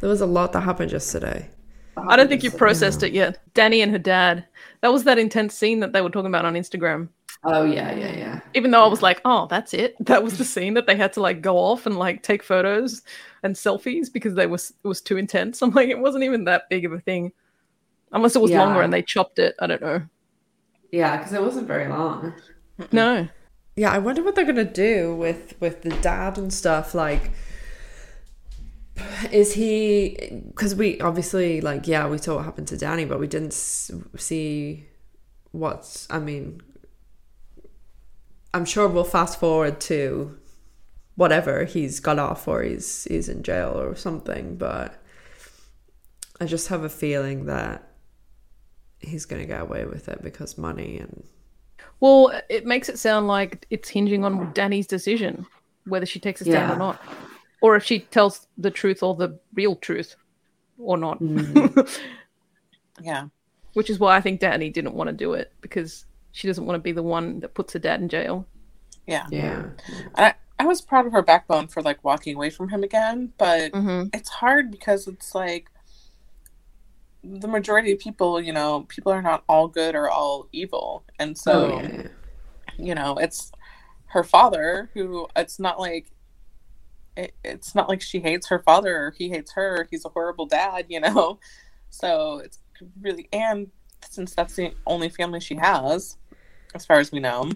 There 0.01 0.11
was 0.11 0.21
a 0.21 0.27
lot 0.27 0.53
that 0.53 0.61
happened 0.61 0.93
yesterday. 0.93 1.49
I 1.97 2.17
don't 2.17 2.29
think 2.29 2.43
you 2.43 2.51
processed 2.51 3.03
it 3.03 3.15
yet. 3.15 3.39
Dani 3.55 3.83
and 3.83 3.93
her 3.93 3.99
dad. 3.99 4.45
That 4.83 4.93
was 4.93 5.05
that 5.05 5.19
intense 5.19 5.55
scene 5.55 5.81
that 5.81 5.95
they 5.95 6.03
were 6.03 6.11
talking 6.11 6.27
about 6.27 6.45
on 6.45 6.53
Instagram. 6.53 7.09
Oh 7.45 7.65
yeah, 7.65 7.93
yeah, 7.93 8.13
yeah. 8.13 8.41
Even 8.55 8.71
though 8.71 8.85
I 8.85 8.87
was 8.89 9.03
like, 9.03 9.21
oh, 9.25 9.47
that's 9.51 9.75
it. 9.75 9.97
That 10.07 10.23
was 10.23 10.39
the 10.39 10.45
scene 10.45 10.75
that 10.75 10.87
they 10.87 10.97
had 10.97 11.13
to 11.15 11.21
like 11.21 11.41
go 11.43 11.57
off 11.59 11.87
and 11.87 11.99
like 11.99 12.23
take 12.23 12.43
photos 12.43 13.03
and 13.43 13.55
selfies 13.57 14.13
because 14.13 14.35
they 14.35 14.47
was 14.47 14.73
it 14.85 14.89
was 14.89 15.01
too 15.01 15.17
intense. 15.17 15.61
I'm 15.63 15.71
like, 15.71 15.89
it 15.89 15.99
wasn't 15.99 16.25
even 16.25 16.45
that 16.45 16.69
big 16.71 16.85
of 16.85 16.93
a 16.93 17.01
thing. 17.01 17.33
Unless 18.13 18.37
it 18.37 18.43
was 18.43 18.53
Yeah. 18.53 18.61
longer 18.61 18.83
and 18.83 18.93
they 18.93 19.03
chopped 19.03 19.39
it. 19.39 19.55
I 19.59 19.67
don't 19.67 19.83
know. 19.83 20.03
Yeah, 20.91 21.17
because 21.17 21.33
it 21.33 21.43
wasn't 21.43 21.67
very 21.67 21.89
long. 21.89 22.35
No. 22.93 23.29
Yeah, 23.77 23.91
I 23.91 23.99
wonder 23.99 24.23
what 24.23 24.35
they're 24.35 24.45
gonna 24.45 24.65
do 24.65 25.15
with 25.17 25.55
with 25.61 25.83
the 25.83 25.91
dad 26.01 26.39
and 26.39 26.53
stuff. 26.53 26.95
Like, 26.95 27.33
is 29.31 29.55
he? 29.55 30.43
Because 30.49 30.75
we 30.75 31.01
obviously 31.01 31.61
like, 31.61 31.87
yeah, 31.89 32.07
we 32.09 32.19
saw 32.19 32.37
what 32.37 32.45
happened 32.45 32.69
to 32.69 32.77
Dani, 32.77 33.09
but 33.09 33.19
we 33.19 33.27
didn't 33.27 33.53
see 33.55 34.87
what's. 35.53 36.07
I 36.11 36.19
mean, 36.19 36.61
I'm 38.55 38.65
sure 38.65 38.87
we'll 38.89 39.05
fast 39.05 39.41
forward 39.41 39.81
to 39.83 40.39
whatever 41.17 41.65
he's 41.65 42.01
got 42.01 42.19
off 42.19 42.49
or 42.49 42.63
he's 42.63 43.05
he's 43.05 43.29
in 43.29 43.43
jail 43.43 43.73
or 43.79 43.95
something. 43.97 44.57
But 44.57 44.95
I 46.41 46.47
just 46.47 46.69
have 46.69 46.85
a 46.85 46.89
feeling 46.89 47.47
that 47.47 47.89
he's 49.01 49.25
gonna 49.27 49.47
get 49.47 49.61
away 49.63 49.85
with 49.85 50.09
it 50.09 50.23
because 50.23 50.57
money 50.59 50.99
and 50.99 51.25
Well, 52.01 52.33
it 52.49 52.67
makes 52.67 52.89
it 52.89 52.99
sound 52.99 53.27
like 53.29 53.67
it's 53.71 53.89
hinging 53.89 54.25
on 54.25 54.53
Dani's 54.53 54.87
decision 54.87 55.47
whether 55.85 56.07
she 56.07 56.21
takes 56.21 56.41
a 56.41 56.45
stand 56.45 56.69
Yeah. 56.71 56.75
or 56.75 56.79
not, 56.79 57.03
or 57.61 57.75
if 57.77 57.83
she 57.85 58.01
tells 58.01 58.47
the 58.57 58.71
truth 58.71 59.03
or 59.03 59.15
the 59.17 59.39
real 59.55 59.75
truth 59.77 60.15
or 60.79 60.97
not. 60.97 61.21
Mm. 61.21 62.01
Yeah. 63.01 63.29
Which 63.73 63.89
is 63.91 63.99
why 63.99 64.15
I 64.17 64.21
think 64.21 64.41
Dani 64.41 64.73
didn't 64.73 64.95
want 64.95 65.09
to 65.09 65.17
do 65.17 65.33
it 65.33 65.51
because 65.61 66.05
she 66.33 66.47
doesn't 66.49 66.65
want 66.67 66.75
to 66.77 66.81
be 66.83 66.93
the 66.93 67.03
one 67.03 67.41
that 67.41 67.55
puts 67.55 67.73
her 67.75 67.79
dad 67.79 68.01
in 68.01 68.09
jail. 68.09 68.47
Yeah. 69.07 69.27
Yeah. 69.31 69.67
I, 70.17 70.35
I 70.59 70.65
was 70.67 70.81
proud 70.81 71.07
of 71.07 71.13
her 71.13 71.23
backbone 71.23 71.69
for 71.69 71.83
like 71.83 72.03
walking 72.05 72.37
away 72.37 72.51
from 72.51 72.69
him 72.69 72.83
again, 72.83 73.33
but 73.39 73.73
Mm-hmm. 73.73 74.09
it's 74.15 74.29
hard 74.29 74.71
because 74.71 75.07
it's 75.09 75.35
like 75.35 75.69
the 77.25 77.49
majority 77.49 77.93
of 77.93 77.99
people, 77.99 78.41
you 78.41 78.53
know, 78.53 78.83
people 78.89 79.13
are 79.13 79.23
not 79.23 79.45
all 79.49 79.69
good 79.69 79.95
or 79.95 80.11
all 80.11 80.49
evil. 80.53 81.05
And 81.19 81.37
so, 81.39 81.53
Oh, 81.53 81.81
yeah, 81.81 81.93
yeah. 81.93 82.09
you 82.79 82.95
know, 82.95 83.17
it's 83.17 83.53
her 84.07 84.25
father 84.25 84.91
who 84.95 85.27
it's 85.37 85.59
not 85.59 85.79
like 85.81 86.11
it, 87.17 87.35
it's 87.45 87.75
not 87.75 87.89
like 87.89 88.01
she 88.01 88.21
hates 88.21 88.49
her 88.49 88.59
father 88.61 88.97
or 89.07 89.11
he 89.13 89.29
hates 89.29 89.53
her. 89.53 89.87
He's 89.91 90.05
a 90.05 90.09
horrible 90.09 90.47
dad, 90.47 90.87
you 90.89 91.01
know. 91.01 91.39
So 91.95 92.39
it's 92.39 92.59
really 93.03 93.29
and 93.35 93.71
since 94.09 94.35
that's 94.35 94.57
the 94.57 94.73
only 94.87 95.11
family 95.11 95.41
she 95.41 95.57
has, 95.57 96.17
as 96.75 96.87
far 96.87 96.99
as 96.99 97.13
we 97.13 97.21
know. 97.21 97.51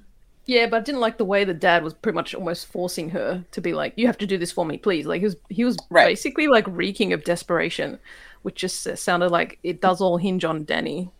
Yeah, 0.46 0.66
but 0.66 0.76
I 0.76 0.80
didn't 0.80 1.00
like 1.00 1.18
the 1.18 1.24
way 1.24 1.44
the 1.44 1.54
dad 1.54 1.82
was 1.82 1.92
pretty 1.92 2.14
much 2.14 2.34
almost 2.34 2.66
forcing 2.66 3.10
her 3.10 3.44
to 3.50 3.60
be 3.60 3.74
like, 3.74 3.94
"You 3.96 4.06
have 4.06 4.18
to 4.18 4.26
do 4.26 4.38
this 4.38 4.52
for 4.52 4.64
me, 4.64 4.78
please." 4.78 5.04
Like 5.06 5.20
he 5.20 5.24
was, 5.24 5.36
he 5.48 5.64
was 5.64 5.76
Right. 5.90 6.06
basically 6.06 6.46
like 6.46 6.64
reeking 6.68 7.12
of 7.12 7.24
desperation, 7.24 7.98
which 8.42 8.56
just 8.56 8.96
sounded 8.96 9.30
like 9.30 9.58
it 9.64 9.80
does 9.80 10.00
all 10.00 10.18
hinge 10.18 10.44
on 10.44 10.64
Dani. 10.64 11.10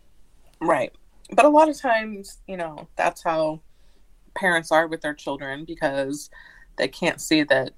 Right. 0.61 0.93
But 1.33 1.45
a 1.45 1.49
lot 1.49 1.67
of 1.67 1.77
times, 1.77 2.37
you 2.47 2.55
know, 2.55 2.87
that's 2.95 3.21
how 3.21 3.59
parents 4.33 4.71
are 4.71 4.87
with 4.87 5.01
their 5.01 5.13
children 5.13 5.65
because 5.65 6.29
they 6.77 6.87
can't 6.87 7.19
see 7.19 7.43
that 7.43 7.71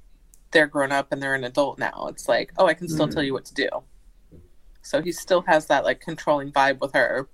they're 0.52 0.68
grown 0.68 0.92
up 0.92 1.12
and 1.12 1.22
they're 1.22 1.36
an 1.36 1.44
adult 1.46 1.80
now. 1.80 2.08
It's 2.10 2.28
like, 2.28 2.52
oh, 2.58 2.68
I 2.68 2.74
can 2.74 2.88
still 2.88 3.08
mm. 3.08 3.14
tell 3.14 3.24
you 3.24 3.34
what 3.34 3.46
to 3.46 3.54
do. 3.54 3.70
So 4.82 5.02
he 5.02 5.12
still 5.12 5.42
has 5.48 5.66
that 5.68 5.84
like 5.84 6.00
controlling 6.00 6.52
vibe 6.52 6.80
with 6.80 6.94
her. 6.94 7.28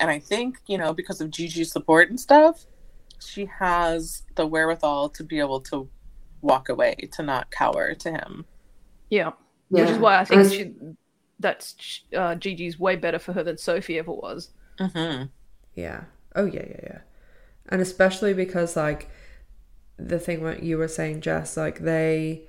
And 0.00 0.10
I 0.10 0.18
think, 0.18 0.58
you 0.66 0.78
know, 0.78 0.92
because 0.94 1.20
of 1.20 1.30
Gigi's 1.30 1.72
support 1.72 2.08
and 2.10 2.18
stuff, 2.20 2.66
she 3.20 3.46
has 3.58 4.22
the 4.36 4.46
wherewithal 4.46 5.08
to 5.10 5.24
be 5.24 5.38
able 5.40 5.60
to 5.62 5.88
walk 6.40 6.68
away, 6.68 6.94
to 7.12 7.22
not 7.22 7.50
cower 7.50 7.94
to 7.94 8.10
him. 8.12 8.44
Yeah, 9.10 9.32
yeah. 9.70 9.82
which 9.82 9.90
is 9.90 9.98
why 9.98 10.18
I 10.20 10.24
think 10.24 10.42
And- 10.42 10.52
she, 10.52 10.74
that's 11.40 12.02
uh, 12.16 12.34
Gigi's 12.34 12.78
way 12.78 12.96
better 12.96 13.18
for 13.18 13.32
her 13.32 13.42
than 13.42 13.58
Sophie 13.58 13.98
ever 13.98 14.12
was. 14.12 14.50
hmm 14.78 15.24
Yeah. 15.74 16.04
Oh 16.34 16.44
yeah, 16.44 16.64
yeah, 16.68 16.80
yeah. 16.82 16.98
And 17.68 17.80
especially 17.80 18.34
because 18.34 18.76
like 18.76 19.08
the 19.96 20.18
thing 20.18 20.42
what 20.42 20.62
you 20.62 20.78
were 20.78 20.88
saying, 20.88 21.20
Jess, 21.22 21.56
like 21.56 21.80
they 21.80 22.44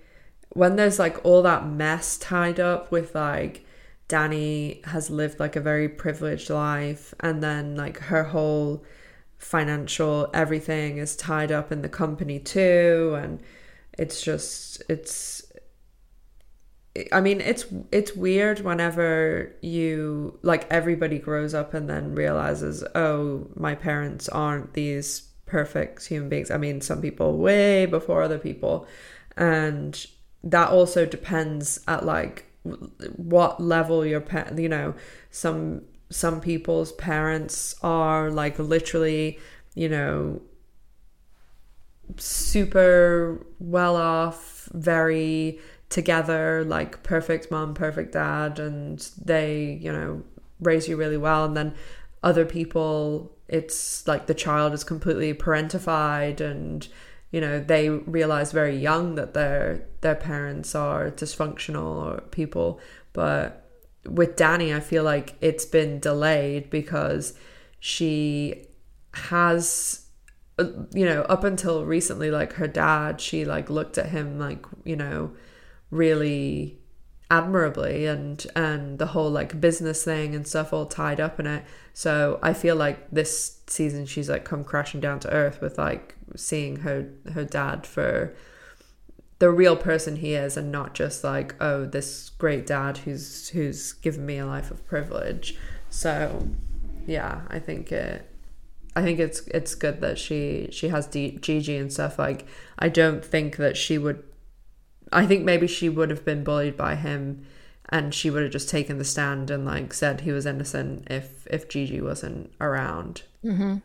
when 0.50 0.76
there's 0.76 1.00
like 1.00 1.24
all 1.24 1.42
that 1.44 1.68
mess 1.68 2.18
tied 2.18 2.60
up 2.60 2.92
with 2.92 3.14
like 3.16 3.66
Dani 4.10 4.84
has 4.86 5.10
lived 5.10 5.40
like 5.40 5.56
a 5.56 5.62
very 5.62 5.88
privileged 5.88 6.50
life 6.50 7.14
and 7.22 7.42
then 7.42 7.76
like 7.76 8.00
her 8.00 8.26
whole 8.26 8.84
financial 9.38 10.30
everything 10.34 10.98
is 10.98 11.16
tied 11.16 11.52
up 11.52 11.72
in 11.72 11.82
the 11.82 11.88
company 11.88 12.40
too 12.40 13.16
and 13.22 13.40
it's 13.98 14.22
just 14.22 14.82
it's 14.90 15.50
I 17.12 17.22
mean, 17.22 17.40
it's 17.40 17.66
it's 17.92 18.16
weird 18.16 18.62
whenever 18.62 19.56
you 19.62 20.38
like 20.42 20.70
everybody 20.72 21.20
grows 21.20 21.54
up 21.54 21.74
and 21.74 21.90
then 21.90 22.16
realizes, 22.16 22.84
oh, 22.96 23.48
my 23.56 23.76
parents 23.76 24.28
aren't 24.28 24.74
these 24.74 25.22
perfect 25.46 26.08
human 26.08 26.30
beings. 26.30 26.52
I 26.52 26.58
mean, 26.58 26.82
some 26.82 27.02
people 27.02 27.38
way 27.38 27.86
before 27.86 28.24
other 28.24 28.40
people, 28.40 28.88
and 29.38 30.06
that 30.44 30.70
also 30.70 31.06
depends 31.06 31.80
at 31.88 32.06
like 32.06 32.46
what 33.16 33.62
level 33.62 34.06
your 34.06 34.22
pa- 34.22 34.50
you 34.56 34.70
know 34.70 34.94
some 35.32 35.82
some 36.10 36.42
people's 36.42 36.92
parents 36.94 37.76
are 37.82 38.30
like 38.30 38.58
literally 38.60 39.40
you 39.76 39.88
know 39.88 40.42
super 42.18 43.46
well 43.60 43.96
off 43.96 44.68
very 44.74 45.60
together 45.90 46.64
like 46.66 47.02
perfect 47.04 47.50
mom 47.52 47.74
perfect 47.74 48.14
dad 48.14 48.60
and 48.60 49.10
they 49.24 49.80
you 49.82 49.92
know 49.92 50.24
raise 50.60 50.88
you 50.88 50.98
really 50.98 51.18
well 51.18 51.46
and 51.46 51.56
then 51.56 51.74
other 52.24 52.46
people 52.46 53.32
it's 53.48 54.08
like 54.08 54.28
the 54.28 54.34
child 54.34 54.74
is 54.74 54.84
completely 54.84 55.34
parentified 55.34 56.42
and 56.42 56.88
you 57.32 57.40
know 57.42 57.60
they 57.60 57.90
realize 57.90 58.52
very 58.52 58.76
young 58.76 59.16
that 59.16 59.34
their 59.34 59.86
their 60.02 60.16
parents 60.16 60.76
are 60.76 61.12
dysfunctional 61.12 62.30
people. 62.32 62.80
But 63.14 63.70
with 64.06 64.36
Dani 64.36 64.76
I 64.76 64.80
feel 64.80 65.04
like 65.04 65.36
it's 65.42 65.66
been 65.66 66.00
delayed 66.00 66.70
because 66.70 67.34
she 67.80 68.66
has 69.14 70.08
uh, 70.58 70.66
you 70.94 71.06
know 71.06 71.22
up 71.24 71.44
until 71.44 71.86
recently 71.86 72.32
like 72.32 72.54
her 72.54 72.68
dad 72.68 73.20
she 73.22 73.46
like 73.46 73.70
looked 73.70 73.98
at 73.98 74.08
him 74.08 74.40
like 74.40 74.66
you 74.84 74.96
know 74.96 75.32
really 75.92 76.80
admirably 77.32 78.08
and 78.08 78.48
and 78.56 78.98
the 78.98 79.08
whole 79.08 79.30
like 79.30 79.62
business 79.62 80.04
thing 80.04 80.34
and 80.34 80.48
stuff 80.48 80.74
all 80.74 80.86
tied 80.88 81.20
up 81.20 81.40
in 81.40 81.46
it. 81.46 81.64
So 81.94 82.40
i 82.42 82.54
feel 82.54 82.76
like 82.76 83.10
this 83.12 83.62
season 83.68 84.06
she's 84.08 84.30
like 84.30 84.46
come 84.46 84.64
crashing 84.64 85.00
down 85.00 85.20
to 85.20 85.30
earth 85.30 85.62
with 85.62 85.78
like 85.78 86.16
seeing 86.36 86.78
her 86.78 87.10
her 87.34 87.44
dad 87.44 87.86
for 87.86 88.36
the 89.40 89.50
real 89.50 89.76
person 89.76 90.18
he 90.18 90.34
is 90.34 90.58
and 90.58 90.72
not 90.72 90.94
just 90.94 91.24
like 91.24 91.56
oh 91.62 91.86
this 91.86 92.30
great 92.32 92.66
dad 92.66 92.98
who's 93.00 93.50
who's 93.50 93.94
given 93.94 94.26
me 94.26 94.38
a 94.38 94.46
life 94.46 94.70
of 94.70 94.86
privilege 94.88 95.58
so 95.90 96.48
yeah 97.08 97.42
i 97.50 97.58
think 97.58 97.92
it 97.92 98.30
I 98.96 99.02
think 99.02 99.20
it's 99.20 99.42
it's 99.48 99.76
good 99.76 100.02
that 100.02 100.18
she 100.18 100.68
she 100.72 100.90
has 100.90 101.08
D- 101.08 101.38
Gigi 101.42 101.78
and 101.78 101.92
stuff. 101.92 102.18
Like 102.20 102.46
I 102.78 102.90
don't 102.90 103.24
think 103.24 103.58
that 103.58 103.78
she 103.78 103.98
would. 103.98 104.24
I 105.12 105.26
think 105.26 105.44
maybe 105.44 105.68
she 105.68 105.90
would 105.90 106.10
have 106.10 106.26
been 106.26 106.44
bullied 106.44 106.76
by 106.76 106.96
him, 106.96 107.46
and 107.90 108.14
she 108.14 108.30
would 108.30 108.44
have 108.44 108.52
just 108.52 108.70
taken 108.70 108.98
the 108.98 109.06
stand 109.06 109.50
and 109.52 109.66
like 109.66 109.94
said 109.94 110.22
he 110.22 110.32
was 110.32 110.46
innocent 110.46 111.08
if 111.10 111.48
if 111.50 111.70
Gigi 111.70 112.02
wasn't 112.02 112.52
around. 112.60 113.24
Mm-hmm. 113.44 113.78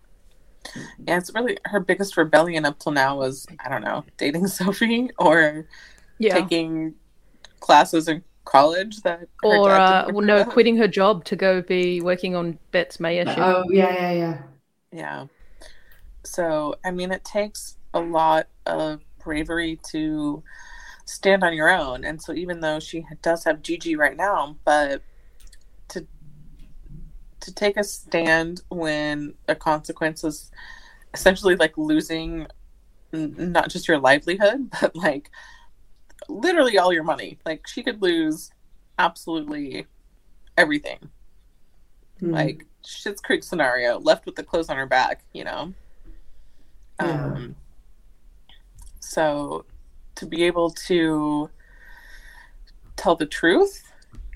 Yeah, 1.07 1.19
it's 1.19 1.33
really 1.35 1.59
her 1.67 1.81
biggest 1.81 2.17
rebellion 2.17 2.65
up 2.65 2.79
till 2.79 2.93
now 2.93 3.19
was 3.19 3.47
I 3.65 3.69
don't 3.69 3.83
know 3.83 4.05
dating 4.17 4.47
Sophie 4.49 5.11
or 5.19 5.67
Yeah, 6.19 6.35
taking 6.35 6.95
classes 7.61 8.09
in 8.09 8.23
college 8.45 9.01
that 9.03 9.21
her 9.43 9.49
or 9.51 9.69
dad 9.69 9.79
uh, 9.79 10.05
didn't 10.05 10.15
well, 10.15 10.27
no, 10.27 10.45
quitting 10.45 10.77
her 10.77 10.89
job 10.89 11.25
to 11.27 11.37
go 11.37 11.63
be 11.63 12.01
working 12.01 12.35
on 12.35 12.59
Bette's 12.73 12.99
mayorship. 12.99 13.39
Oh 13.39 13.65
yeah, 13.71 13.93
yeah, 13.93 14.13
yeah. 14.13 14.39
Yeah. 14.93 15.27
So 16.25 16.77
I 16.85 16.91
mean, 16.91 17.13
it 17.13 17.25
takes 17.25 17.77
a 17.93 18.01
lot 18.01 18.49
of 18.67 19.01
bravery 19.23 19.79
to 19.91 20.43
stand 21.05 21.45
on 21.45 21.55
your 21.55 21.71
own, 21.71 22.05
and 22.05 22.21
so 22.21 22.33
even 22.33 22.61
though 22.61 22.81
she 22.81 23.07
does 23.23 23.45
have 23.45 23.63
Gigi 23.63 23.97
right 23.97 24.17
now, 24.17 24.57
but 24.65 25.03
to 25.03 25.03
to 27.45 27.53
take 27.53 27.77
a 27.77 27.85
stand 27.85 28.63
when 28.69 29.35
a 29.49 29.55
consequence 29.55 30.25
is 30.25 30.51
essentially 31.13 31.57
like 31.57 31.77
losing 31.77 32.47
n- 33.13 33.35
not 33.39 33.69
just 33.69 33.87
your 33.87 33.99
livelihood, 33.99 34.71
but 34.81 34.97
like 34.97 35.31
literally 36.29 36.79
all 36.79 36.93
your 36.93 37.05
money. 37.05 37.39
Like 37.45 37.67
she 37.67 37.83
could 37.83 38.01
lose 38.01 38.51
absolutely 38.99 39.87
everything. 40.57 41.11
Hmm. 42.21 42.31
Like 42.31 42.67
Schitt's 42.83 43.21
Creek 43.21 43.45
scenario, 43.45 43.99
left 43.99 44.25
with 44.25 44.37
the 44.37 44.43
clothes 44.43 44.71
on 44.71 44.79
her 44.79 44.87
back, 44.87 45.25
you 45.35 45.45
know. 45.45 45.75
Yeah. 47.01 47.27
Um, 47.27 47.57
so 49.01 49.67
to 50.15 50.25
be 50.25 50.45
able 50.45 50.71
to 50.71 51.51
tell 52.97 53.17
the 53.17 53.27
truth 53.27 53.83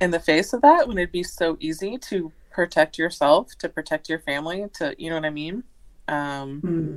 in 0.01 0.11
the 0.11 0.21
face 0.21 0.53
of 0.53 0.61
that 0.61 0.87
when 0.87 0.99
it'd 0.99 1.13
be 1.13 1.23
so 1.23 1.57
easy 1.61 1.97
to 1.97 2.31
protect 2.59 2.99
yourself, 2.99 3.57
to 3.57 3.69
protect 3.69 4.09
your 4.09 4.19
family, 4.19 4.67
to 4.75 4.93
you 4.99 5.09
know 5.09 5.15
what 5.15 5.25
I 5.25 5.31
mean? 5.31 5.63
Um, 6.09 6.61
Hmm. 6.61 6.97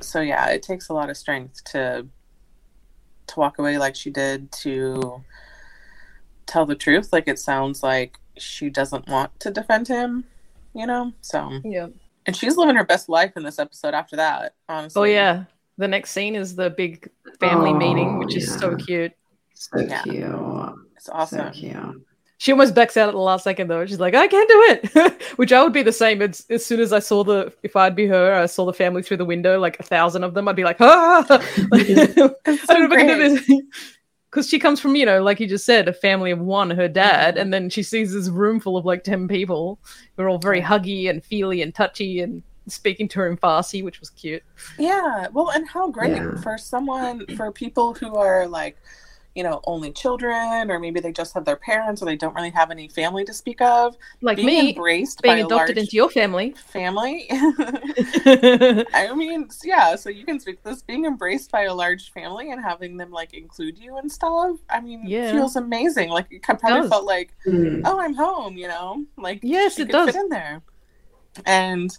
so 0.00 0.20
yeah, 0.20 0.48
it 0.48 0.64
takes 0.64 0.88
a 0.88 0.92
lot 0.92 1.08
of 1.08 1.16
strength 1.16 1.62
to 1.66 2.08
to 3.28 3.38
walk 3.38 3.60
away 3.60 3.78
like 3.78 3.94
she 3.94 4.10
did 4.10 4.50
to 4.50 5.22
tell 6.46 6.66
the 6.66 6.74
truth. 6.74 7.12
Like 7.12 7.28
it 7.28 7.38
sounds 7.38 7.80
like 7.80 8.18
she 8.38 8.70
doesn't 8.70 9.06
want 9.06 9.38
to 9.38 9.52
defend 9.52 9.86
him, 9.86 10.24
you 10.74 10.84
know. 10.88 11.12
So 11.20 11.60
yeah. 11.62 11.86
and 12.26 12.34
she's 12.34 12.56
living 12.56 12.74
her 12.74 12.82
best 12.84 13.08
life 13.08 13.34
in 13.36 13.44
this 13.44 13.60
episode. 13.60 13.94
After 13.94 14.16
that, 14.16 14.54
honestly. 14.68 15.00
Oh 15.00 15.04
yeah. 15.04 15.44
The 15.76 15.86
next 15.86 16.10
scene 16.10 16.34
is 16.34 16.56
the 16.56 16.70
big 16.70 17.08
family 17.38 17.70
Oh, 17.70 17.78
meeting, 17.78 18.18
which 18.18 18.34
is 18.34 18.58
so 18.58 18.74
cute. 18.74 19.12
So 19.54 19.78
Yeah. 19.78 20.02
cute. 20.02 20.24
it's 20.96 21.08
awesome. 21.08 21.52
So 21.54 21.60
cute. 21.60 22.07
She 22.40 22.52
almost 22.52 22.74
backs 22.74 22.96
out 22.96 23.08
at 23.08 23.12
the 23.14 23.20
last 23.20 23.42
second 23.44 23.66
though. 23.68 23.84
She's 23.84 23.98
like, 24.00 24.14
I 24.14 24.28
can't 24.28 24.48
do 24.48 24.62
it. 24.68 25.22
Which 25.36 25.52
I 25.52 25.62
would 25.62 25.72
be 25.72 25.82
the 25.82 25.92
same 25.92 26.22
as, 26.22 26.46
as 26.48 26.64
soon 26.64 26.78
as 26.80 26.92
I 26.92 27.00
saw 27.00 27.24
the 27.24 27.52
if 27.64 27.74
I'd 27.74 27.96
be 27.96 28.06
her, 28.06 28.34
I 28.34 28.46
saw 28.46 28.64
the 28.64 28.72
family 28.72 29.02
through 29.02 29.16
the 29.18 29.24
window, 29.24 29.58
like 29.58 29.78
a 29.80 29.82
thousand 29.82 30.22
of 30.24 30.34
them, 30.34 30.46
I'd 30.48 30.56
be 30.56 30.62
like, 30.64 30.80
ah 30.80 31.26
Like, 31.70 31.90
I 31.90 32.06
don't 32.06 32.16
know 32.20 32.34
if 32.46 32.70
I 32.92 32.96
can 32.96 33.06
do 33.06 33.16
this. 33.40 33.62
Because 34.30 34.48
she 34.48 34.58
comes 34.58 34.78
from, 34.78 34.94
you 34.94 35.06
know, 35.06 35.22
like 35.22 35.40
you 35.40 35.46
just 35.48 35.64
said, 35.64 35.88
a 35.88 35.92
family 35.92 36.30
of 36.30 36.38
one, 36.38 36.70
her 36.70 36.86
dad, 36.86 37.38
and 37.38 37.52
then 37.52 37.70
she 37.70 37.82
sees 37.82 38.12
this 38.12 38.28
room 38.28 38.60
full 38.60 38.76
of 38.76 38.84
like 38.84 39.02
ten 39.02 39.26
people 39.26 39.78
who 40.16 40.22
are 40.22 40.28
all 40.28 40.38
very 40.38 40.60
huggy 40.60 41.08
and 41.10 41.24
feely 41.24 41.62
and 41.62 41.74
touchy 41.74 42.20
and 42.20 42.42
speaking 42.66 43.08
to 43.08 43.20
her 43.20 43.26
in 43.28 43.38
Farsi, 43.38 43.82
which 43.82 43.98
was 44.00 44.10
cute. 44.10 44.42
Yeah, 44.78 45.28
well, 45.32 45.48
and 45.50 45.66
how 45.66 45.88
great 45.90 46.14
Yeah. 46.14 46.36
for 46.42 46.58
someone, 46.58 47.24
for 47.36 47.50
people 47.50 47.94
who 47.94 48.14
are 48.16 48.46
like, 48.46 48.76
you 49.34 49.42
know, 49.44 49.60
only 49.64 49.92
children, 49.92 50.70
or 50.70 50.78
maybe 50.80 50.98
they 51.00 51.12
just 51.12 51.32
have 51.34 51.44
their 51.44 51.56
parents, 51.56 52.02
or 52.02 52.06
they 52.06 52.16
don't 52.16 52.34
really 52.34 52.50
have 52.50 52.70
any 52.70 52.88
family 52.88 53.24
to 53.24 53.32
speak 53.32 53.60
of. 53.60 53.96
Like 54.20 54.36
being 54.36 54.46
me, 54.48 54.68
embraced 54.70 55.22
being 55.22 55.42
a 55.42 55.46
adopted 55.46 55.76
large 55.76 55.84
into 55.84 55.96
your 55.96 56.10
family. 56.10 56.54
family. 56.66 57.26
I 57.30 59.12
mean, 59.14 59.48
yeah. 59.64 59.94
So 59.96 60.10
you 60.10 60.24
can 60.24 60.40
speak 60.40 60.62
this 60.62 60.82
being 60.82 61.04
embraced 61.04 61.50
by 61.50 61.62
a 61.64 61.74
large 61.74 62.10
family 62.12 62.50
and 62.50 62.62
having 62.62 62.96
them 62.96 63.10
like 63.10 63.34
include 63.34 63.78
you 63.78 63.96
and 63.98 64.10
stuff. 64.10 64.56
I 64.70 64.80
mean, 64.80 65.02
Yeah. 65.06 65.32
feels 65.32 65.56
amazing. 65.56 66.10
Like 66.10 66.26
it 66.30 66.42
probably 66.42 66.80
does. 66.80 66.88
felt 66.90 67.04
like, 67.06 67.34
Mm. 67.46 67.82
oh, 67.84 68.00
I'm 68.00 68.14
home. 68.14 68.56
You 68.56 68.68
know, 68.68 69.04
like 69.16 69.40
Yes, 69.42 69.78
it 69.78 69.88
does. 69.88 70.06
fit 70.06 70.16
in 70.16 70.28
there. 70.28 70.62
And 71.46 71.96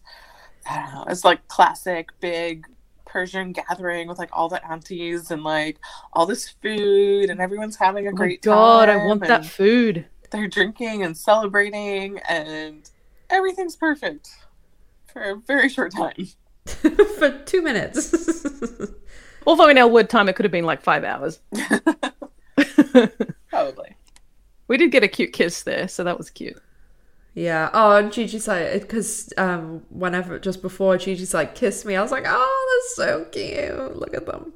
I 0.70 0.76
don't 0.84 0.94
know. 0.94 1.06
It's 1.10 1.24
like 1.24 1.48
classic 1.48 2.10
big 2.20 2.66
Persian 3.10 3.52
gathering 3.52 4.08
with 4.08 4.20
like 4.20 4.30
all 4.32 4.48
the 4.50 4.66
aunties 4.70 5.32
and 5.32 5.44
like 5.44 5.80
all 6.14 6.26
this 6.26 6.50
food 6.50 7.30
and 7.30 7.42
everyone's 7.42 7.76
having 7.76 8.08
a 8.08 8.12
Oh 8.12 8.14
great 8.14 8.42
god, 8.42 8.86
time. 8.86 8.98
God, 8.98 9.02
I 9.04 9.06
want 9.08 9.22
that 9.28 9.46
food. 9.46 10.06
They're 10.32 10.48
drinking 10.48 11.04
and 11.04 11.18
celebrating 11.18 12.20
and 12.30 12.90
everything's 13.30 13.76
perfect 13.76 14.30
for 15.12 15.22
a 15.22 15.36
very 15.36 15.70
short 15.70 15.94
time. 15.94 16.28
For 17.18 17.32
two 17.46 17.64
minutes. 17.64 18.14
Although 19.48 19.70
in 19.70 19.78
L 19.80 19.90
Word 19.90 20.08
time, 20.08 20.30
it 20.30 20.36
could 20.36 20.46
have 20.46 20.52
been 20.52 20.66
like 20.66 20.84
five 20.84 21.04
hours. 21.04 21.40
Probably. 23.50 23.96
we 24.68 24.78
did 24.78 24.92
get 24.92 25.04
a 25.04 25.08
cute 25.08 25.34
kiss 25.34 25.64
there, 25.64 25.88
so 25.88 26.04
that 26.04 26.18
was 26.18 26.30
cute. 26.30 26.62
Yeah. 27.40 27.70
Oh, 27.74 27.96
and 27.96 28.12
Gigi's 28.12 28.48
like, 28.48 28.82
because 28.82 29.32
um, 29.38 29.84
whenever, 29.90 30.38
just 30.40 30.62
before 30.62 30.98
Gigi's 30.98 31.34
like, 31.34 31.56
kiss 31.56 31.86
me, 31.86 31.96
I 31.96 32.02
was 32.02 32.12
like, 32.12 32.26
oh, 32.28 32.82
that's 32.84 32.96
so 32.98 33.26
cute. 33.32 33.96
Look 33.98 34.14
at 34.14 34.26
them. 34.26 34.54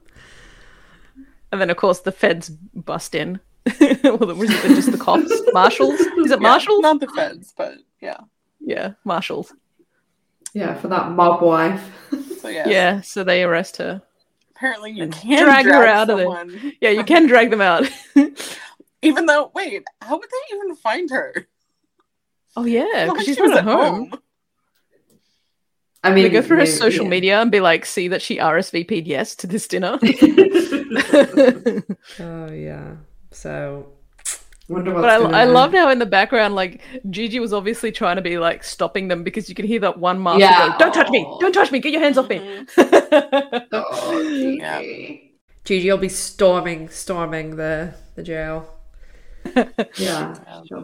And 1.52 1.62
then, 1.62 1.70
of 1.70 1.78
course, 1.78 2.00
the 2.02 2.12
feds 2.12 2.50
bust 2.50 3.16
in. 3.16 3.40
well, 3.80 4.30
it 4.30 4.36
was 4.36 4.50
it 4.50 4.76
just 4.76 4.92
the 4.92 4.98
cops? 4.98 5.32
Marshals? 5.54 5.94
Is 6.00 6.32
it 6.32 6.42
Yeah, 6.42 6.50
marshals? 6.50 6.82
not 6.82 7.00
the 7.00 7.08
feds, 7.08 7.54
but 7.56 7.76
yeah. 8.02 8.18
Yeah, 8.60 8.94
marshals. 9.06 9.54
Yeah, 10.54 10.74
for 10.76 10.90
that 10.90 11.12
mob 11.12 11.42
wife. 11.42 11.84
So 12.44 12.50
yeah. 12.50 12.68
Yeah, 12.68 13.00
so 13.00 13.24
they 13.24 13.42
arrest 13.44 13.78
her. 13.78 14.02
Apparently 14.54 14.92
you 14.92 15.08
can 15.08 15.44
drag 15.46 15.64
drag, 15.64 15.66
her 15.68 15.86
out 15.86 16.10
of 16.10 16.18
there. 16.18 16.26
someone, 16.26 16.74
Yeah, 16.82 16.90
you 16.90 17.06
can 17.06 17.26
drag 17.26 17.50
them 17.50 17.62
out. 17.62 17.90
Even 19.02 19.28
though, 19.28 19.50
wait, 19.56 19.82
how 20.02 20.18
would 20.18 20.30
they 20.30 20.56
even 20.58 20.76
find 20.76 21.10
her? 21.10 21.48
Oh, 22.56 22.66
yeah, 22.66 23.08
because 23.08 23.26
she's 23.26 23.36
she 23.36 23.41
was 23.41 23.51
not 23.51 23.60
at 23.60 23.64
home. 23.66 24.14
I 26.06 26.14
mean, 26.14 26.26
They 26.26 26.30
go 26.30 26.41
through 26.41 26.58
her 26.58 26.66
social 26.66 27.06
yeah. 27.06 27.10
media 27.12 27.41
and 27.41 27.49
be 27.49 27.62
like, 27.62 27.86
see 27.86 28.10
that 28.10 28.22
she 28.22 28.38
RSVP'd 28.38 29.08
yes 29.08 29.36
to 29.38 29.47
this 29.47 29.68
dinner. 29.68 29.97
Oh, 32.20 32.51
yeah. 32.51 32.95
So, 33.32 33.88
Wonder 34.68 34.93
what's 34.93 35.04
But 35.04 35.10
I, 35.10 35.18
gonna 35.20 35.38
I 35.38 35.43
loved 35.45 35.74
how 35.76 35.89
in 35.89 35.99
the 35.99 36.06
background, 36.06 36.56
like 36.56 36.82
Gigi 37.10 37.39
was 37.39 37.54
obviously 37.54 37.91
trying 37.91 38.16
to 38.18 38.22
be 38.22 38.38
like 38.38 38.64
stopping 38.64 39.08
them 39.08 39.24
because 39.24 39.49
you 39.49 39.56
could 39.56 39.66
hear 39.66 39.80
that 39.82 39.97
one 39.97 40.22
master 40.22 40.41
Yeah. 40.41 40.70
go, 40.70 40.78
"Don't 40.80 40.93
touch 40.93 41.10
me! 41.10 41.24
Don't 41.39 41.54
touch 41.54 41.72
me! 41.72 41.80
Get 41.80 41.91
your 41.93 42.01
hands 42.01 42.18
off 42.18 42.30
me!" 42.30 42.39
Mhm. 42.39 43.64
Oh, 43.72 44.20
Yeah. 44.22 44.82
Gigi. 44.82 45.34
Gigi 45.66 45.89
will 45.91 45.97
be 45.97 46.10
storming, 46.10 46.89
storming 46.89 47.56
the, 47.56 47.93
the 48.16 48.24
jail. 48.24 48.70
Yeah. 49.97 50.36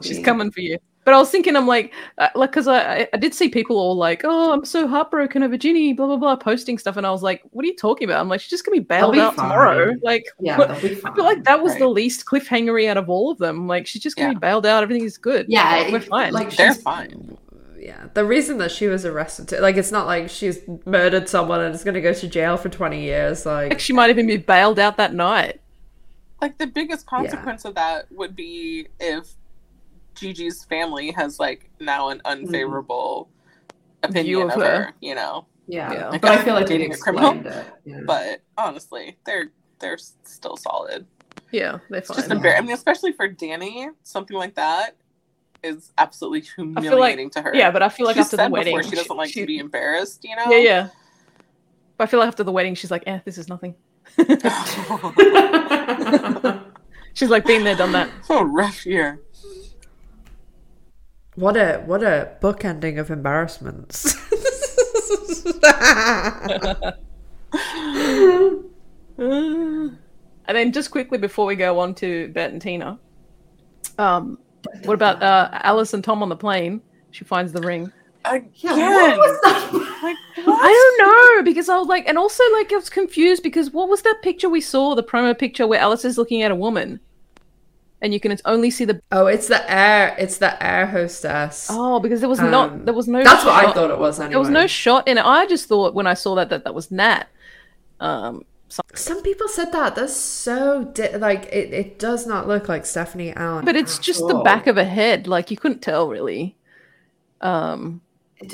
She's 0.02 0.18
be- 0.18 0.24
coming 0.24 0.52
for 0.52 0.62
you. 0.62 0.78
But 1.10 1.16
I 1.16 1.18
was 1.18 1.32
thinking, 1.32 1.56
I'm 1.56 1.66
like, 1.66 1.92
uh, 2.20 2.28
like, 2.36 2.52
because 2.52 2.68
I, 2.68 3.00
I 3.00 3.08
I 3.14 3.18
did 3.18 3.34
see 3.34 3.50
people 3.50 3.78
all 3.78 3.96
like, 3.96 4.22
"Oh, 4.24 4.52
I'm 4.54 4.64
so 4.64 4.88
heartbroken 4.88 5.42
over 5.42 5.58
Ginny," 5.58 5.92
blah 5.94 6.06
blah 6.06 6.18
blah, 6.18 6.36
posting 6.36 6.78
stuff, 6.78 6.98
and 6.98 7.08
I 7.08 7.10
was 7.10 7.24
like, 7.24 7.42
"What 7.50 7.64
are 7.66 7.68
you 7.68 7.76
talking 7.76 8.08
about?" 8.08 8.20
I'm 8.22 8.30
like, 8.30 8.42
"She's 8.42 8.52
just 8.52 8.64
gonna 8.64 8.76
be 8.80 8.84
bailed 8.84 9.14
be 9.14 9.20
out 9.20 9.36
fine. 9.36 9.50
tomorrow." 9.50 9.96
Like, 10.04 10.26
Yeah, 10.40 10.60
what- 10.60 10.70
I 10.70 10.76
feel 10.80 11.24
like 11.24 11.44
that 11.46 11.64
was 11.64 11.76
the 11.78 11.88
least 11.88 12.28
cliffhangery 12.28 12.88
out 12.88 12.98
of 12.98 13.10
all 13.10 13.32
of 13.32 13.40
them. 13.40 13.68
Like, 13.68 13.88
she's 13.88 14.04
just 14.04 14.18
gonna 14.18 14.30
Yeah. 14.30 14.34
be 14.36 14.40
bailed 14.40 14.68
out. 14.68 14.84
Everything 14.84 15.04
is 15.04 15.18
good. 15.18 15.48
Yeah, 15.50 15.92
we're 15.92 16.00
fine. 16.00 16.32
like 16.32 16.56
They're 16.56 16.74
she's- 16.74 16.84
fine. 16.84 17.40
Yeah. 17.80 18.10
The 18.14 18.24
reason 18.26 18.60
that 18.60 18.70
she 18.72 18.86
was 18.86 19.04
arrested, 19.04 19.48
too, 19.48 19.58
like, 19.62 19.78
it's 19.78 19.92
not 19.92 20.06
like 20.06 20.30
she's 20.30 20.60
murdered 20.86 21.28
someone 21.28 21.62
and 21.62 21.74
is 21.74 21.84
going 21.84 21.96
to 21.96 22.02
go 22.02 22.14
to 22.14 22.28
jail 22.28 22.56
for 22.58 22.70
20 22.70 23.02
years. 23.02 23.48
Like, 23.48 23.70
Like, 23.72 23.80
she 23.80 23.94
might 23.94 24.12
even 24.12 24.28
be 24.28 24.38
bailed 24.38 24.78
out 24.78 24.98
that 24.98 25.16
night. 25.16 25.60
Like 26.42 26.58
the 26.60 26.68
biggest 26.68 27.06
consequence 27.08 27.66
of 27.66 27.74
that 27.76 28.06
would 28.12 28.36
be 28.36 28.88
if 29.00 29.28
Gigi's 30.20 30.64
family 30.66 31.12
has 31.12 31.40
like 31.40 31.70
now 31.80 32.10
an 32.10 32.22
unfavorable 32.26 33.30
opinion 34.04 34.44
of 34.44 34.50
of, 34.58 34.62
her. 34.64 34.84
her. 34.86 34.94
you 35.02 35.16
know. 35.16 35.46
Yeah, 35.68 35.92
Yeah. 35.94 36.10
Like, 36.10 36.22
but 36.22 36.32
I 36.32 36.44
feel 36.44 36.54
like 36.56 36.66
dating 36.68 36.94
a 36.94 36.98
criminal. 36.98 37.34
it. 37.46 37.66
Yeah. 37.86 38.02
But 38.06 38.42
honestly, 38.58 39.18
they're 39.26 39.52
they're 39.80 39.98
still 40.24 40.58
solid. 40.58 41.06
Yeah, 41.52 41.80
they're 41.90 42.00
It's 42.00 42.08
just 42.10 42.28
fine. 42.28 42.40
embar- 42.40 42.58
I 42.58 42.62
mean, 42.62 42.72
especially 42.72 43.12
for 43.14 43.28
Dani, 43.30 43.90
something 44.04 44.36
like 44.38 44.56
that 44.56 44.96
is 45.64 45.92
absolutely 45.98 46.42
humiliating 46.56 47.30
to 47.32 47.42
her. 47.42 47.52
Yeah, 47.56 47.70
but 47.72 47.82
I 47.84 47.90
feel 47.90 48.06
like 48.08 48.16
she 48.16 48.22
after 48.22 48.38
said 48.38 48.48
the 48.48 48.52
wedding, 48.54 48.76
before 48.78 48.90
she 48.90 48.96
doesn't 48.96 49.16
like 49.18 49.32
she- 49.32 49.42
to 49.42 49.46
be 49.48 49.58
embarrassed. 49.60 50.24
You 50.24 50.36
know. 50.36 50.50
Yeah, 50.50 50.58
yeah. 50.58 50.88
But 51.98 52.08
I 52.08 52.12
feel 52.12 52.20
like 52.20 52.28
after 52.30 52.44
the 52.44 52.52
wedding, 52.52 52.76
she's 52.76 52.92
like, 52.92 53.04
"Eh, 53.08 53.20
this 53.26 53.38
is 53.38 53.48
nothing." 53.50 53.76
she's 57.14 57.30
like, 57.30 57.46
"Been 57.46 57.64
there, 57.64 57.76
done 57.76 57.92
that." 57.92 58.10
so 58.24 58.42
rough 58.42 58.86
year. 58.86 59.20
What 61.40 61.56
a 61.56 61.82
what 61.86 62.04
a 62.04 62.32
book 62.42 62.66
ending 62.66 63.00
of 63.00 63.10
embarrassments. 63.10 64.14
Uh, 65.64 66.92
and 69.18 69.98
then 70.48 70.74
just 70.74 70.92
quickly 70.92 71.18
before 71.18 71.46
we 71.46 71.56
go 71.56 71.80
on 71.80 71.96
to 71.96 72.28
Bette 72.34 72.52
and 72.52 72.62
Tina, 72.62 73.00
um, 73.98 74.38
what 74.84 74.96
about 74.96 75.24
uh, 75.24 75.50
Alice 75.64 75.94
and 75.94 76.04
Tom 76.04 76.22
on 76.22 76.28
the 76.28 76.36
plane? 76.36 76.82
She 77.12 77.24
finds 77.24 77.54
the 77.54 77.62
ring. 77.62 77.90
Again, 78.26 78.50
yeah, 78.56 79.18
what 79.18 79.18
was 79.18 79.42
that? 79.44 80.00
like 80.04 80.18
I 80.46 80.98
don't 80.98 81.08
know 81.08 81.44
because 81.50 81.70
I 81.70 81.78
was 81.78 81.88
like, 81.88 82.06
and 82.06 82.18
also 82.18 82.44
like 82.52 82.74
I 82.74 82.76
was 82.76 82.90
confused 82.90 83.44
because 83.44 83.72
what 83.72 83.88
was 83.88 84.02
that 84.02 84.20
picture 84.22 84.50
we 84.50 84.60
saw, 84.60 84.94
the 84.94 85.04
promo 85.04 85.38
picture 85.38 85.66
where 85.66 85.80
Alice 85.80 86.04
is 86.04 86.18
looking 86.18 86.42
at 86.42 86.52
a 86.52 86.56
woman, 86.56 87.00
and 88.02 88.14
you 88.14 88.20
can 88.20 88.38
only 88.46 88.72
see 88.72 88.86
the 88.86 89.02
oh, 89.12 89.28
it's 89.28 89.48
the 89.48 89.62
air. 89.72 90.16
It's 90.18 90.38
the 90.38 90.62
air 90.64 90.86
hostess. 90.86 91.68
oh 91.70 92.00
because 92.00 92.20
there 92.22 92.30
was 92.30 92.40
Um, 92.40 92.52
not 92.52 92.86
there 92.86 92.94
was 92.94 93.08
no 93.08 93.24
That's 93.24 93.44
what 93.46 93.54
I 93.66 93.72
thought 93.74 93.92
it 93.92 94.00
was. 94.00 94.20
Anyway. 94.20 94.32
there 94.32 94.40
was 94.40 94.50
no 94.50 94.68
shot 94.68 95.08
in 95.08 95.18
it. 95.18 95.26
I 95.26 95.46
just 95.48 95.68
thought 95.68 95.94
when 95.94 96.08
I 96.08 96.14
saw 96.14 96.36
that 96.36 96.50
that 96.50 96.64
that 96.64 96.74
was 96.74 96.90
Nat. 96.92 97.26
Um, 98.00 98.44
Some 98.94 99.22
people 99.24 99.48
said 99.48 99.72
that. 99.74 99.96
That's 99.96 100.16
so 100.16 100.86
di- 100.94 101.18
like 101.18 101.46
it. 101.52 101.74
It 101.74 102.00
does 102.00 102.26
not 102.28 102.48
look 102.48 102.70
like 102.70 102.86
Stephanie 102.86 103.34
Allynne. 103.34 103.66
but 103.66 103.76
it's 103.76 103.98
just 104.00 104.26
the 104.28 104.36
back 104.44 104.68
of 104.68 104.78
a 104.78 104.86
head, 104.86 105.28
like 105.28 105.52
you 105.52 105.58
couldn't 105.58 105.82
tell 105.82 106.08
really. 106.10 106.56
Um, 107.42 108.02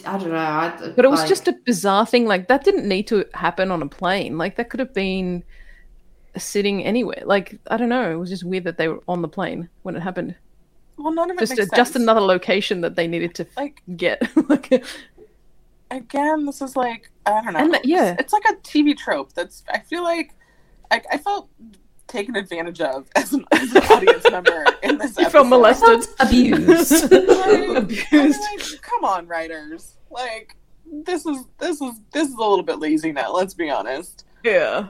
I 0.06 0.18
don't 0.18 0.30
know. 0.30 0.36
I, 0.38 0.74
but 0.96 1.06
it 1.06 1.12
was 1.12 1.20
like- 1.22 1.30
just 1.30 1.48
a 1.48 1.54
bizarre 1.66 2.06
thing. 2.08 2.26
Like 2.26 2.48
that 2.48 2.64
didn't 2.64 2.88
need 2.88 3.08
to 3.08 3.26
happen 3.34 3.70
on 3.72 3.82
a 3.84 3.88
plane. 3.88 4.38
Like 4.38 4.56
that 4.56 4.70
could 4.70 4.80
have 4.80 4.94
been 4.94 5.44
sitting 6.38 6.84
anywhere. 6.84 7.22
Like 7.26 7.60
I 7.68 7.78
don't 7.78 7.90
know. 7.90 8.12
It 8.12 8.16
was 8.16 8.30
just 8.30 8.44
weird 8.44 8.64
that 8.66 8.78
they 8.78 8.88
were 8.88 9.02
on 9.08 9.22
the 9.22 9.28
plane 9.28 9.70
when 9.84 9.96
it 9.96 10.02
happened. 10.02 10.36
Well, 10.98 11.14
none 11.14 11.30
of 11.30 11.38
it 11.38 11.42
Just 11.42 11.58
makes 11.58 11.72
a, 11.72 11.76
just 11.76 11.94
sense. 11.94 12.04
another 12.04 12.22
location 12.22 12.82
that 12.82 12.96
they 12.96 13.08
needed 13.08 13.36
to 13.36 13.48
Like 13.58 13.82
get. 13.98 14.22
like, 14.50 14.84
again, 15.92 16.46
this 16.46 16.62
is 16.62 16.76
like 16.76 17.12
I 17.26 17.42
don't 17.42 17.54
know. 17.54 17.60
And 17.60 17.74
that- 17.74 17.86
yeah. 17.86 18.14
it's, 18.14 18.24
it's 18.24 18.34
like 18.34 18.46
a 18.50 18.56
TV 18.62 18.96
trope. 18.98 19.34
That's 19.34 19.64
I 19.70 19.80
feel 19.80 20.04
like 20.04 20.34
I, 20.92 21.02
I 21.12 21.18
felt 21.18 21.50
taken 22.08 22.36
advantage 22.36 22.82
of 22.82 23.08
as 23.16 23.34
an, 23.34 23.44
as 23.52 23.74
an 23.76 23.84
audience 23.84 24.24
member 24.30 24.66
in 24.84 24.98
this. 24.98 25.18
you 25.20 25.30
felt 25.30 25.48
molested, 25.48 26.08
abused. 26.20 27.12
Like, 27.12 27.70
abused. 27.78 28.40
Like, 28.42 28.82
come 28.82 29.04
on, 29.04 29.28
writers. 29.28 29.98
Like 30.10 30.56
this 31.04 31.26
is 31.26 31.46
this 31.60 31.82
is 31.82 32.00
this 32.14 32.28
is 32.30 32.36
a 32.36 32.40
little 32.40 32.64
bit 32.64 32.80
lazy 32.80 33.12
now. 33.12 33.34
Let's 33.34 33.54
be 33.54 33.70
honest. 33.70 34.26
Yeah. 34.44 34.88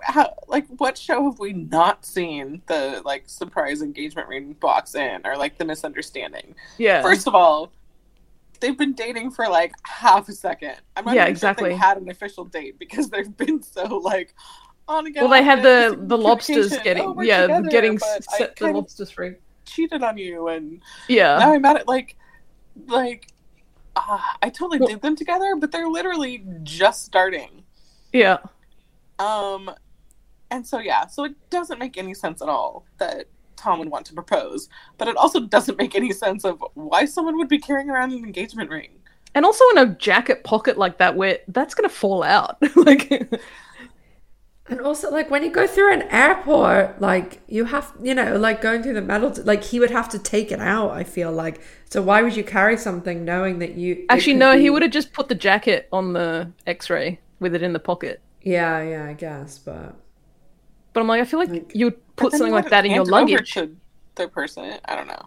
How 0.00 0.34
like 0.48 0.66
what 0.78 0.98
show 0.98 1.24
have 1.30 1.38
we 1.38 1.52
not 1.52 2.04
seen 2.04 2.62
the 2.66 3.02
like 3.04 3.24
surprise 3.26 3.82
engagement 3.82 4.28
ring 4.28 4.52
box 4.54 4.94
in 4.94 5.22
or 5.24 5.36
like 5.36 5.58
the 5.58 5.64
misunderstanding? 5.64 6.54
Yeah. 6.78 7.02
First 7.02 7.26
of 7.26 7.34
all, 7.34 7.72
they've 8.60 8.76
been 8.76 8.92
dating 8.94 9.30
for 9.30 9.48
like 9.48 9.72
half 9.84 10.28
a 10.28 10.32
second. 10.32 10.76
I'm 10.96 11.04
not 11.04 11.14
Yeah, 11.14 11.22
even 11.22 11.26
sure 11.26 11.30
exactly. 11.50 11.68
they 11.70 11.76
had 11.76 11.96
an 11.98 12.08
official 12.10 12.44
date 12.44 12.78
because 12.78 13.08
they've 13.10 13.36
been 13.36 13.62
so 13.62 13.98
like 13.98 14.34
on 14.88 15.06
again. 15.06 15.24
well, 15.24 15.32
they 15.32 15.42
had 15.42 15.62
the 15.62 15.98
the 16.00 16.16
lobsters 16.18 16.76
getting 16.78 17.04
Oh, 17.04 17.20
yeah 17.22 17.42
together, 17.42 17.68
getting 17.70 17.98
set 17.98 18.56
the 18.56 18.68
lobsters 18.72 19.10
free. 19.10 19.34
cheated 19.64 20.02
on 20.02 20.16
you 20.18 20.48
and 20.48 20.80
Yeah. 21.08 21.38
now 21.38 21.52
I'm 21.54 21.64
at 21.64 21.88
like 21.88 22.16
like 22.86 23.28
uh, 23.96 24.18
I 24.42 24.50
totally 24.50 24.78
did 24.86 25.00
them 25.00 25.16
together, 25.16 25.56
but 25.56 25.72
they're 25.72 25.88
literally 25.88 26.44
just 26.62 27.04
starting. 27.06 27.64
Yeah. 28.12 28.38
Um, 29.18 29.70
and 30.50 30.66
so 30.66 30.78
yeah, 30.78 31.06
so 31.06 31.24
it 31.24 31.34
doesn't 31.50 31.78
make 31.78 31.96
any 31.96 32.14
sense 32.14 32.42
at 32.42 32.48
all 32.48 32.84
that 32.98 33.26
Tom 33.56 33.78
would 33.78 33.88
want 33.88 34.06
to 34.06 34.14
propose, 34.14 34.68
but 34.98 35.08
it 35.08 35.16
also 35.16 35.40
doesn't 35.40 35.78
make 35.78 35.94
any 35.94 36.12
sense 36.12 36.44
of 36.44 36.62
why 36.74 37.04
someone 37.04 37.36
would 37.38 37.48
be 37.48 37.58
carrying 37.58 37.90
around 37.90 38.12
an 38.12 38.24
engagement 38.24 38.70
ring. 38.70 38.90
And 39.34 39.44
also 39.44 39.64
in 39.70 39.78
a 39.78 39.94
jacket 39.94 40.44
pocket 40.44 40.78
like 40.78 40.98
that 40.98 41.16
where 41.16 41.40
that's 41.48 41.74
gonna 41.74 41.88
fall 41.88 42.22
out. 42.22 42.58
like 42.76 43.10
And 44.68 44.80
also, 44.80 45.10
like 45.10 45.30
when 45.30 45.44
you 45.44 45.50
go 45.50 45.66
through 45.66 45.92
an 45.92 46.02
airport, 46.10 47.00
like 47.00 47.40
you 47.46 47.66
have, 47.66 47.92
you 48.02 48.14
know, 48.14 48.36
like 48.36 48.60
going 48.60 48.82
through 48.82 48.94
the 48.94 49.02
metal, 49.02 49.32
like 49.44 49.62
he 49.62 49.78
would 49.78 49.92
have 49.92 50.08
to 50.08 50.18
take 50.18 50.50
it 50.50 50.60
out. 50.60 50.90
I 50.90 51.04
feel 51.04 51.30
like. 51.30 51.60
So 51.88 52.02
why 52.02 52.22
would 52.22 52.36
you 52.36 52.42
carry 52.42 52.76
something 52.76 53.24
knowing 53.24 53.60
that 53.60 53.74
you? 53.74 54.04
Actually 54.08 54.34
could 54.34 54.40
no, 54.40 54.58
he 54.58 54.70
would 54.70 54.82
have 54.82 54.90
just 54.90 55.12
put 55.12 55.28
the 55.28 55.36
jacket 55.36 55.88
on 55.92 56.14
the 56.14 56.50
X 56.66 56.90
ray 56.90 57.20
with 57.38 57.54
it 57.54 57.62
in 57.62 57.74
the 57.74 57.78
pocket. 57.78 58.20
Yeah, 58.42 58.82
yeah, 58.82 59.06
I 59.06 59.12
guess, 59.12 59.58
but 59.58 59.94
But 60.96 61.02
I'm 61.02 61.08
like, 61.08 61.20
I 61.20 61.26
feel 61.26 61.38
like, 61.40 61.50
Like- 61.50 61.72
you 61.74 61.84
would 61.88 62.16
put 62.16 62.32
something 62.32 62.54
like 62.54 62.70
that 62.70 62.86
in 62.86 62.90
your 62.92 63.04
hand 63.04 63.12
over 63.12 63.20
luggage. 63.20 63.52
to 63.52 63.76
the 64.14 64.28
person. 64.28 64.78
I 64.86 64.96
don't 64.96 65.08
know. 65.08 65.26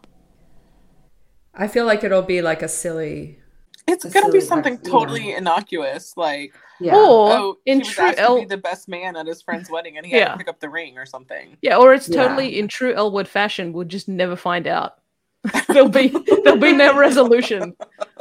I 1.54 1.68
feel 1.68 1.86
like 1.86 2.04
it'll 2.04 2.24
be 2.24 2.42
like 2.42 2.64
a 2.64 2.68
silly. 2.68 3.38
It's 3.86 4.04
A 4.04 4.10
gonna 4.10 4.32
be 4.32 4.42
something 4.42 4.78
vaccine. 4.78 4.92
totally 4.92 5.32
innocuous, 5.34 6.18
like 6.18 6.56
Yeah. 6.80 6.96
Or 6.96 7.32
oh, 7.32 7.58
he 7.66 7.74
in 7.74 7.80
was 7.80 7.88
true 7.88 8.06
asked 8.06 8.18
to 8.18 8.36
be 8.40 8.46
the 8.46 8.58
best 8.58 8.88
man 8.88 9.16
at 9.16 9.28
his 9.28 9.44
friend's 9.44 9.70
wedding, 9.70 9.98
and 9.98 10.08
he 10.08 10.14
had 10.14 10.32
to 10.32 10.38
pick 10.38 10.48
up 10.48 10.60
the 10.60 10.70
ring 10.70 10.98
or 10.98 11.06
something. 11.06 11.56
Yeah, 11.62 11.78
or 11.78 11.94
it's 11.94 12.10
Yeah. 12.10 12.24
totally 12.24 12.58
in 12.58 12.68
true 12.68 12.96
L 12.96 13.12
Word 13.12 13.28
fashion, 13.28 13.72
we'll 13.72 13.86
just 13.86 14.08
never 14.10 14.36
find 14.36 14.66
out. 14.66 14.96
there'll 15.68 15.88
be 15.88 16.08
there'll 16.44 16.58
be 16.60 16.74
no 16.74 16.98
resolution 16.98 17.76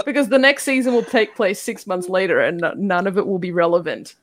because 0.05 0.29
the 0.29 0.39
next 0.39 0.65
season 0.65 0.93
will 0.93 1.03
take 1.03 1.35
place 1.35 1.59
six 1.63 1.87
months 1.87 2.11
later, 2.11 2.41
and 2.43 2.63
none 2.77 3.07
of 3.07 3.17
it 3.17 3.27
will 3.27 3.39
be 3.39 3.53
relevant. 3.53 4.17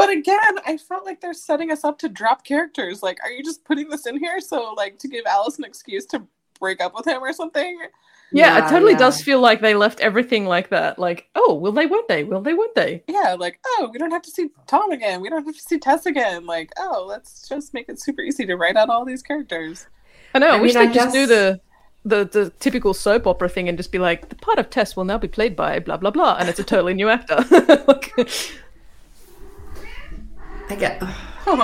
But 0.00 0.08
again, 0.08 0.58
I 0.64 0.78
felt 0.78 1.04
like 1.04 1.20
they're 1.20 1.34
setting 1.34 1.70
us 1.70 1.84
up 1.84 1.98
to 1.98 2.08
drop 2.08 2.42
characters. 2.42 3.02
Like, 3.02 3.18
are 3.22 3.30
you 3.30 3.44
just 3.44 3.66
putting 3.66 3.90
this 3.90 4.06
in 4.06 4.18
here 4.18 4.40
so, 4.40 4.72
like, 4.74 4.98
to 5.00 5.08
give 5.08 5.26
Alice 5.26 5.58
an 5.58 5.64
excuse 5.64 6.06
to 6.06 6.22
break 6.58 6.80
up 6.80 6.94
with 6.94 7.06
him 7.06 7.22
or 7.22 7.34
something? 7.34 7.78
Yeah, 8.32 8.64
it 8.64 8.70
totally 8.70 8.92
yeah. 8.92 8.98
does 8.98 9.20
feel 9.20 9.40
like 9.40 9.60
they 9.60 9.74
left 9.74 10.00
everything 10.00 10.46
like 10.46 10.70
that. 10.70 10.98
Like, 10.98 11.28
oh, 11.34 11.52
will 11.52 11.72
they? 11.72 11.84
Won't 11.84 12.08
they? 12.08 12.24
Will 12.24 12.40
they? 12.40 12.54
Won't 12.54 12.74
they? 12.74 13.04
Yeah, 13.08 13.36
like, 13.38 13.60
oh, 13.66 13.90
we 13.92 13.98
don't 13.98 14.10
have 14.10 14.22
to 14.22 14.30
see 14.30 14.48
Tom 14.66 14.90
again. 14.90 15.20
We 15.20 15.28
don't 15.28 15.44
have 15.44 15.54
to 15.54 15.60
see 15.60 15.78
Tess 15.78 16.06
again. 16.06 16.46
Like, 16.46 16.72
oh, 16.78 17.04
let's 17.06 17.46
just 17.46 17.74
make 17.74 17.90
it 17.90 18.00
super 18.00 18.22
easy 18.22 18.46
to 18.46 18.56
write 18.56 18.76
out 18.76 18.88
all 18.88 19.04
these 19.04 19.22
characters. 19.22 19.86
I 20.32 20.38
know. 20.38 20.48
I, 20.48 20.56
I 20.56 20.60
wish 20.62 20.76
mean, 20.76 20.82
I 20.82 20.86
they'd 20.86 20.94
just 20.94 21.12
do 21.12 21.26
the, 21.26 21.60
the 22.06 22.24
the 22.24 22.50
typical 22.58 22.94
soap 22.94 23.26
opera 23.26 23.50
thing 23.50 23.68
and 23.68 23.76
just 23.76 23.92
be 23.92 23.98
like, 23.98 24.30
the 24.30 24.36
part 24.36 24.58
of 24.58 24.70
Tess 24.70 24.96
will 24.96 25.04
now 25.04 25.18
be 25.18 25.28
played 25.28 25.54
by 25.56 25.78
blah 25.78 25.98
blah 25.98 26.10
blah, 26.10 26.38
and 26.40 26.48
it's 26.48 26.58
a 26.58 26.64
totally 26.64 26.94
new 26.94 27.10
actor. 27.10 27.44
Like, 27.86 28.14
I 30.70 30.76
get. 30.76 31.02
oh, 31.46 31.56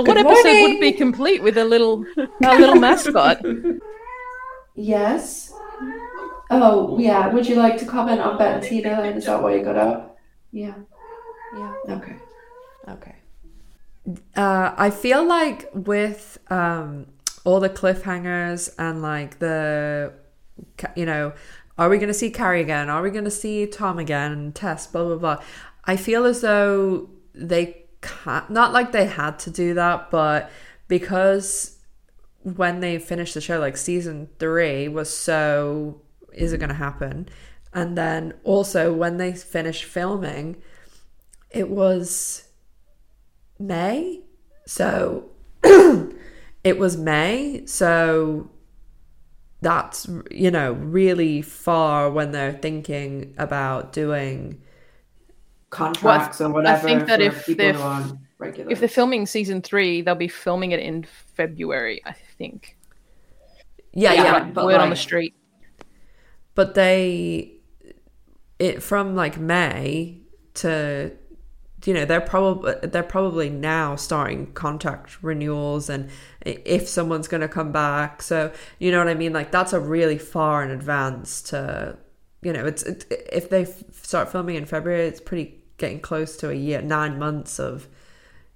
what 0.00 0.04
Good 0.04 0.18
episode 0.18 0.26
morning. 0.26 0.62
would 0.62 0.80
be 0.80 0.92
complete 0.92 1.42
with 1.42 1.56
a 1.56 1.64
little 1.64 2.04
a 2.16 2.28
little 2.58 2.74
mascot? 2.74 3.40
Yes. 4.74 5.52
Oh, 6.50 6.98
yeah. 6.98 7.28
Would 7.28 7.46
you 7.46 7.54
like 7.54 7.78
to 7.78 7.86
comment 7.86 8.20
on 8.20 8.36
Bette 8.36 8.54
and 8.54 8.62
Tina? 8.64 9.02
And 9.02 9.18
is 9.18 9.26
that 9.26 9.40
why 9.40 9.54
you 9.54 9.64
got 9.64 9.76
out? 9.76 10.16
Yeah. 10.50 10.74
Yeah. 11.56 11.74
Okay. 11.88 12.16
Okay. 12.88 13.14
Uh, 14.36 14.74
I 14.76 14.90
feel 14.90 15.24
like 15.24 15.70
with 15.72 16.38
um, 16.50 17.06
all 17.44 17.60
the 17.60 17.70
cliffhangers 17.70 18.70
and 18.78 19.02
like 19.02 19.38
the, 19.38 20.12
you 20.96 21.06
know, 21.06 21.32
are 21.78 21.88
we 21.88 21.98
going 21.98 22.08
to 22.08 22.14
see 22.14 22.30
Carrie 22.30 22.60
again? 22.60 22.90
Are 22.90 23.02
we 23.02 23.10
going 23.10 23.24
to 23.24 23.30
see 23.30 23.66
Tom 23.66 23.98
again? 23.98 24.52
Tess, 24.52 24.86
blah, 24.86 25.04
blah, 25.04 25.16
blah. 25.16 25.42
I 25.86 25.96
feel 25.96 26.24
as 26.24 26.40
though 26.40 27.10
they 27.34 27.84
can't, 28.00 28.50
not 28.50 28.72
like 28.72 28.92
they 28.92 29.06
had 29.06 29.38
to 29.40 29.50
do 29.50 29.74
that, 29.74 30.10
but 30.10 30.50
because 30.88 31.78
when 32.42 32.80
they 32.80 32.98
finished 32.98 33.34
the 33.34 33.40
show, 33.40 33.58
like 33.58 33.76
season 33.76 34.28
three 34.38 34.88
was 34.88 35.14
so, 35.14 36.00
is 36.32 36.52
it 36.52 36.58
going 36.58 36.68
to 36.68 36.74
happen? 36.74 37.28
And 37.72 37.98
then 37.98 38.34
also 38.44 38.92
when 38.92 39.16
they 39.16 39.32
finished 39.32 39.84
filming, 39.84 40.62
it 41.50 41.68
was 41.68 42.48
May. 43.58 44.22
So 44.66 45.30
it 45.64 46.78
was 46.78 46.96
May. 46.96 47.64
So 47.66 48.50
that's, 49.60 50.08
you 50.30 50.50
know, 50.50 50.72
really 50.72 51.40
far 51.42 52.10
when 52.10 52.32
they're 52.32 52.52
thinking 52.52 53.34
about 53.38 53.92
doing. 53.92 54.60
Contracts 55.74 56.40
or 56.40 56.50
whatever. 56.50 56.86
think 56.86 57.06
that 57.06 57.20
if 57.20 57.46
they're- 57.46 57.76
regular. 58.38 58.70
If 58.70 58.80
they're 58.80 58.88
filming 58.88 59.26
season 59.26 59.62
three, 59.62 60.02
they'll 60.02 60.14
be 60.14 60.28
filming 60.28 60.72
it 60.72 60.80
in 60.80 61.04
February, 61.34 62.00
I 62.04 62.12
think. 62.12 62.76
Yeah, 63.92 64.12
Yeah, 64.12 64.22
yeah. 64.24 64.30
right. 64.32 64.54
but 64.54 64.64
Word 64.66 64.80
on 64.80 64.90
the 64.90 64.96
street. 64.96 65.34
But 66.54 66.74
they, 66.74 67.52
it 68.58 68.82
from 68.82 69.14
like 69.16 69.38
May 69.38 70.18
to, 70.54 71.12
you 71.84 71.94
know, 71.94 72.04
they're 72.04 72.20
probably 72.20 72.74
they're 72.82 73.02
probably 73.02 73.50
now 73.50 73.94
starting 73.96 74.52
contract 74.52 75.22
renewals 75.22 75.88
and 75.90 76.08
if 76.40 76.88
someone's 76.88 77.28
going 77.28 77.40
to 77.40 77.48
come 77.48 77.72
back. 77.72 78.22
So 78.22 78.52
you 78.78 78.90
know 78.90 78.98
what 78.98 79.08
I 79.08 79.14
mean. 79.14 79.32
Like 79.32 79.50
that's 79.50 79.72
a 79.72 79.80
really 79.80 80.18
far 80.18 80.62
in 80.64 80.70
advance 80.70 81.42
to, 81.42 81.98
you 82.42 82.52
know, 82.52 82.64
it's 82.66 82.82
it, 82.84 83.06
if 83.32 83.50
they 83.50 83.62
f- 83.62 83.82
start 83.92 84.30
filming 84.30 84.54
in 84.56 84.64
February, 84.66 85.06
it's 85.06 85.20
pretty 85.20 85.60
getting 85.78 86.00
close 86.00 86.36
to 86.38 86.50
a 86.50 86.54
year, 86.54 86.80
nine 86.82 87.18
months 87.18 87.58
of, 87.58 87.88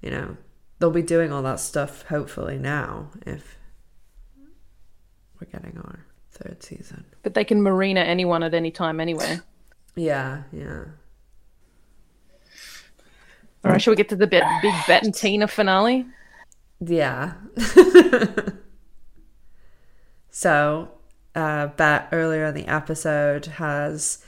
you 0.01 0.11
know, 0.11 0.37
they'll 0.79 0.91
be 0.91 1.03
doing 1.03 1.33
all 1.33 1.43
that 1.43 1.61
stuff 1.61 2.03
hopefully 2.05 2.59
now 2.59 3.11
if 3.27 3.57
we're 5.41 5.51
getting 5.51 5.77
our 5.79 6.05
third 6.33 6.63
season. 6.63 7.05
But 7.23 7.35
they 7.35 7.45
can 7.45 7.63
marina 7.63 8.01
anyone 8.01 8.43
at 8.43 8.55
any 8.55 8.71
time 8.71 9.01
anyway. 9.01 9.41
Yeah, 9.97 10.45
yeah. 10.53 10.85
All 13.65 13.73
right, 13.73 13.83
shall 13.83 13.91
we 13.91 13.97
get 13.97 14.09
to 14.11 14.17
the 14.17 14.29
bit, 14.29 14.45
big 14.63 14.73
Bette 14.87 15.07
and 15.07 15.13
Tina 15.13 15.49
finale? 15.49 16.07
Yeah. 16.81 17.33
so, 20.31 20.93
uh, 21.35 21.67
Bette 21.67 22.07
earlier 22.13 22.47
in 22.47 22.55
the 22.55 22.69
episode 22.69 23.47
has 23.47 24.25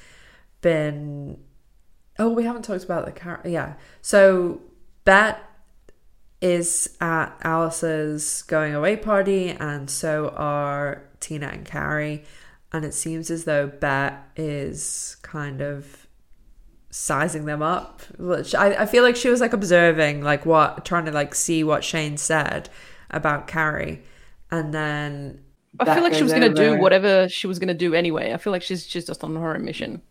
been. 0.61 1.39
Oh, 2.21 2.29
we 2.29 2.45
haven't 2.45 2.63
talked 2.63 2.85
about 2.85 3.07
the 3.07 3.13
car. 3.13 3.41
Yeah. 3.45 3.75
So, 4.03 4.61
Bette 5.05 5.41
is 6.43 6.97
at 7.01 7.35
Alice's 7.43 8.43
going 8.43 8.75
away 8.75 8.97
party, 8.97 9.49
and 9.49 9.91
so 9.91 10.29
are 10.37 11.03
Tina 11.21 11.49
and 11.49 11.65
Carrie. 11.65 12.25
And 12.73 12.85
it 12.85 12.93
seems 12.93 13.31
as 13.31 13.45
though 13.45 13.67
Bette 13.67 14.17
is 14.37 15.17
kind 15.23 15.63
of 15.63 16.07
sizing 16.91 17.47
them 17.47 17.63
up. 17.63 18.03
Which 18.19 18.55
I, 18.55 18.83
I 18.83 18.87
feel 18.87 19.03
like 19.03 19.17
she 19.17 19.31
was 19.31 19.41
like 19.41 19.55
observing, 19.55 20.23
like 20.23 20.45
what, 20.45 20.85
trying 20.85 21.07
to 21.07 21.13
like 21.13 21.35
see 21.35 21.65
what 21.65 21.83
Shane 21.85 22.19
said 22.19 22.69
about 23.11 23.47
Carrie. 23.47 24.03
And 24.51 24.75
then, 24.75 25.43
I 25.79 25.95
feel 25.95 26.03
like 26.03 26.13
she 26.13 26.21
goes 26.21 26.33
was 26.33 26.39
going 26.39 26.55
to 26.55 26.63
do 26.63 26.79
whatever 26.79 27.31
she 27.31 27.47
was 27.47 27.59
going 27.59 27.69
to 27.69 27.75
do 27.75 27.95
anyway. 27.95 28.35
I 28.35 28.37
feel 28.37 28.53
like 28.53 28.63
she's 28.63 28.87
she's 28.87 29.07
just 29.07 29.25
on 29.25 29.35
her 29.37 29.55
own 29.55 29.65
mission. 29.65 30.03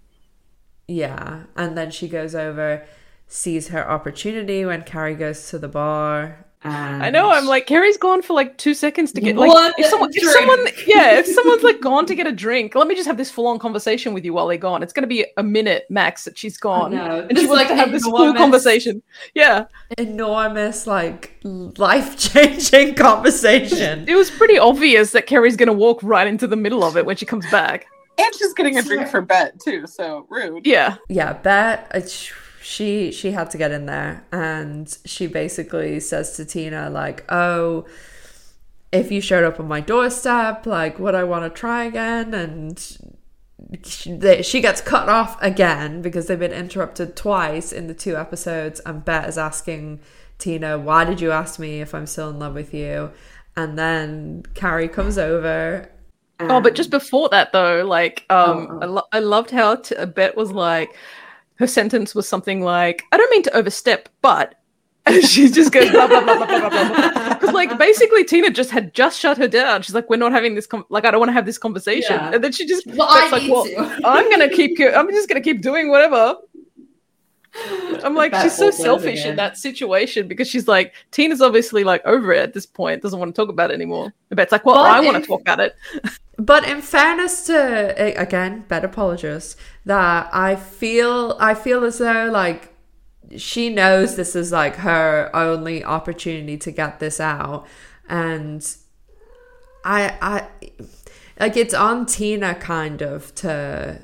Yeah. 0.90 1.44
And 1.56 1.78
then 1.78 1.91
she 1.91 2.07
goes 2.07 2.34
over, 2.36 2.86
sees 3.28 3.68
her 3.70 3.90
opportunity 3.90 4.66
when 4.66 4.84
Carrie 4.84 5.16
goes 5.16 5.49
to 5.49 5.60
the 5.60 5.68
bar. 5.68 6.45
And 6.61 7.02
I 7.02 7.10
know. 7.10 7.30
I'm 7.30 7.45
like 7.45 7.68
Carrie's 7.68 7.95
gone 7.95 8.22
for 8.22 8.34
like 8.34 8.57
two 8.57 8.74
seconds 8.74 9.14
to 9.14 9.22
get 9.22 9.38
like 9.38 9.48
One 9.48 9.72
if 9.78 9.86
someone 9.86 10.10
if 10.11 10.30
someone 10.30 10.68
yeah 10.86 11.18
if 11.18 11.26
someone's 11.26 11.64
like 11.64 11.80
gone 11.80 12.06
to 12.07 12.14
get 12.14 12.28
a 12.28 12.34
drink, 12.34 12.76
let 12.76 12.86
me 12.86 12.95
just 12.95 13.07
have 13.07 13.16
this 13.16 13.32
full 13.32 13.48
on 13.48 13.60
conversation 13.60 14.14
with 14.14 14.26
you 14.26 14.34
while 14.34 14.45
they're 14.45 14.57
gone. 14.57 14.84
It's 14.84 14.91
going 14.91 15.03
to 15.03 15.07
be 15.07 15.26
a 15.38 15.44
minute 15.44 15.86
max 15.90 16.26
that 16.26 16.38
she's 16.38 16.57
gone, 16.57 16.94
and 16.94 17.30
just 17.30 17.44
Just, 17.44 17.49
like 17.49 17.60
like, 17.60 17.68
to 17.70 17.76
have 17.78 17.94
this 17.94 18.03
full 18.03 18.18
enormous- 18.24 18.41
conversation. 18.41 19.02
Yeah, 19.34 19.68
Enormous, 19.98 20.86
like, 20.86 21.38
life 21.44 22.18
changing 22.18 22.95
conversation. 23.07 24.03
it 24.10 24.16
was 24.16 24.30
pretty 24.30 24.57
obvious 24.60 25.11
that 25.11 25.28
Carrie's 25.28 25.56
going 25.56 25.68
to 25.68 25.74
walk 25.74 26.02
right 26.03 26.28
into 26.28 26.45
the 26.45 26.57
middle 26.57 26.84
of 26.84 26.98
it 26.98 27.06
when 27.06 27.16
she 27.16 27.26
comes 27.26 27.49
back. 27.49 27.86
And 28.20 28.36
she's 28.36 28.54
getting 28.54 28.78
a 28.78 28.82
drink 28.82 29.08
for 29.08 29.22
Bette, 29.22 29.58
too, 29.64 29.88
so 29.88 30.26
rude. 30.30 30.66
Yeah, 30.66 30.98
yeah 31.08 31.34
bette 31.34 31.86
uh, 31.94 32.08
she 32.62 33.12
she 33.12 33.32
had 33.32 33.50
to 33.52 33.58
get 33.58 33.72
in 33.72 33.86
there 33.86 34.24
and 34.32 34.98
she 35.06 35.28
basically 35.28 36.00
says 36.00 36.36
to 36.36 36.46
tina 36.46 36.90
like 36.90 37.24
oh 37.30 37.86
if 38.91 39.12
you 39.12 39.22
showed 39.22 39.46
up 39.46 39.60
on 39.60 39.68
my 39.68 39.80
doorstep 39.80 40.66
like 40.66 41.00
would 41.00 41.16
i 41.16 41.24
want 41.24 41.44
to 41.46 41.50
try 41.50 41.86
again 41.86 42.34
and 42.34 42.98
she, 43.84 44.12
they, 44.14 44.41
she 44.41 44.62
gets 44.62 44.82
cut 44.82 45.08
off 45.08 45.41
again 45.41 46.02
because 46.02 46.28
they've 46.28 46.40
been 46.40 46.52
interrupted 46.52 47.16
twice 47.16 47.72
in 47.72 47.88
the 47.88 47.94
two 47.94 48.18
episodes 48.18 48.82
and 48.82 49.06
bette 49.06 49.28
is 49.28 49.38
asking 49.38 50.00
tina 50.38 50.78
why 50.78 51.06
did 51.06 51.22
you 51.22 51.32
ask 51.32 51.60
me 51.60 51.80
if 51.82 51.96
i'm 51.96 52.06
still 52.06 52.30
in 52.30 52.40
love 52.40 52.54
with 52.54 52.74
you 52.74 53.12
And 53.56 53.78
then 53.78 54.44
Carrie 54.54 54.88
comes 54.88 55.18
over. 55.18 55.90
Oh, 56.41 56.61
but 56.61 56.74
just 56.76 56.90
before 56.90 57.30
that 57.30 57.52
though, 57.52 57.84
like, 57.86 58.26
um, 58.30 58.49
Oh, 58.49 58.68
oh. 58.72 58.80
I, 58.82 58.86
lo- 58.86 59.07
I 59.14 59.20
loved 59.20 59.52
how 59.52 59.76
t- 59.76 59.95
Bette 60.06 60.36
was 60.38 60.52
like, 60.52 60.95
her 61.56 61.68
sentence 61.68 62.16
was 62.16 62.28
something 62.28 62.61
like, 62.61 63.03
"I 63.11 63.18
don't 63.18 63.30
mean 63.30 63.44
to 63.44 63.56
overstep, 63.57 64.07
but," 64.22 64.56
she 65.22 65.49
just 65.49 65.72
goes 65.74 65.90
blah 65.91 66.07
blah 66.07 66.22
blah 66.22 66.38
blah 66.38 66.48
blah 66.48 66.70
blah. 66.70 67.34
Because 67.34 67.53
like 67.53 67.78
basically 67.78 68.24
Tina 68.24 68.49
just 68.52 68.72
had 68.72 68.94
just 68.94 69.20
shut 69.20 69.38
her 69.38 69.48
down. 69.49 69.82
She's 69.82 69.94
like, 69.94 70.10
"We're 70.10 70.16
not 70.18 70.32
having 70.32 70.56
this. 70.56 70.66
Com- 70.68 70.86
like, 70.90 71.03
I 71.03 71.11
don't 71.11 71.20
want 71.20 71.30
to 71.30 71.34
have 71.34 71.45
this 71.45 71.57
conversation." 71.57 72.16
Yeah. 72.16 72.32
And 72.36 72.44
then 72.44 72.53
she 72.53 72.66
just, 72.66 72.88
Well, 72.88 73.07
I 73.10 73.30
like, 73.30 73.41
need 73.44 73.52
"Well, 73.52 73.66
to. 73.66 74.02
I'm 74.06 74.30
gonna 74.30 74.48
keep. 74.49 74.80
I'm 74.80 75.10
just 75.10 75.28
gonna 75.28 75.41
keep 75.41 75.61
doing 75.61 75.90
whatever." 75.90 76.36
I'm 78.03 78.16
like, 78.16 78.34
she's 78.36 78.56
so 78.56 78.70
selfish 78.72 79.26
in 79.26 79.36
that 79.38 79.57
situation 79.57 80.28
because 80.28 80.48
she's 80.48 80.68
like, 80.68 80.94
Tina's 81.11 81.41
obviously 81.41 81.84
like 81.84 82.06
over 82.06 82.32
it 82.32 82.41
at 82.41 82.53
this 82.53 82.66
point, 82.66 83.02
doesn't 83.02 83.20
want 83.20 83.34
to 83.36 83.41
talk 83.41 83.49
about 83.49 83.72
it 83.72 83.74
anymore. 83.74 84.14
And 84.30 84.38
Bette's 84.38 84.52
like, 84.52 84.66
well, 84.66 84.76
But 84.76 84.91
I 84.91 84.99
want 85.02 85.22
to 85.22 85.28
talk 85.28 85.41
about 85.41 85.60
it. 85.60 85.76
But 86.40 86.66
in 86.66 86.82
fairness 86.82 87.45
to 87.48 88.18
again, 88.18 88.64
bad 88.70 88.86
apologist, 88.86 89.57
that 89.86 90.30
I 90.32 90.56
feel 90.56 91.36
I 91.38 91.53
feel 91.53 91.84
as 91.84 91.98
though 91.98 92.30
like 92.32 92.74
she 93.36 93.70
knows 93.70 94.16
this 94.16 94.38
is 94.38 94.49
like 94.49 94.78
her 94.78 95.30
only 95.34 95.84
opportunity 95.84 96.57
to 96.60 96.72
get 96.72 97.02
this 97.02 97.20
out, 97.20 97.68
and 98.07 98.66
I 99.84 100.16
I 100.22 100.48
like 101.41 101.57
it's 101.57 101.74
on 101.74 102.06
Tina 102.06 102.56
kind 102.56 103.02
of 103.02 103.36
to 103.36 104.02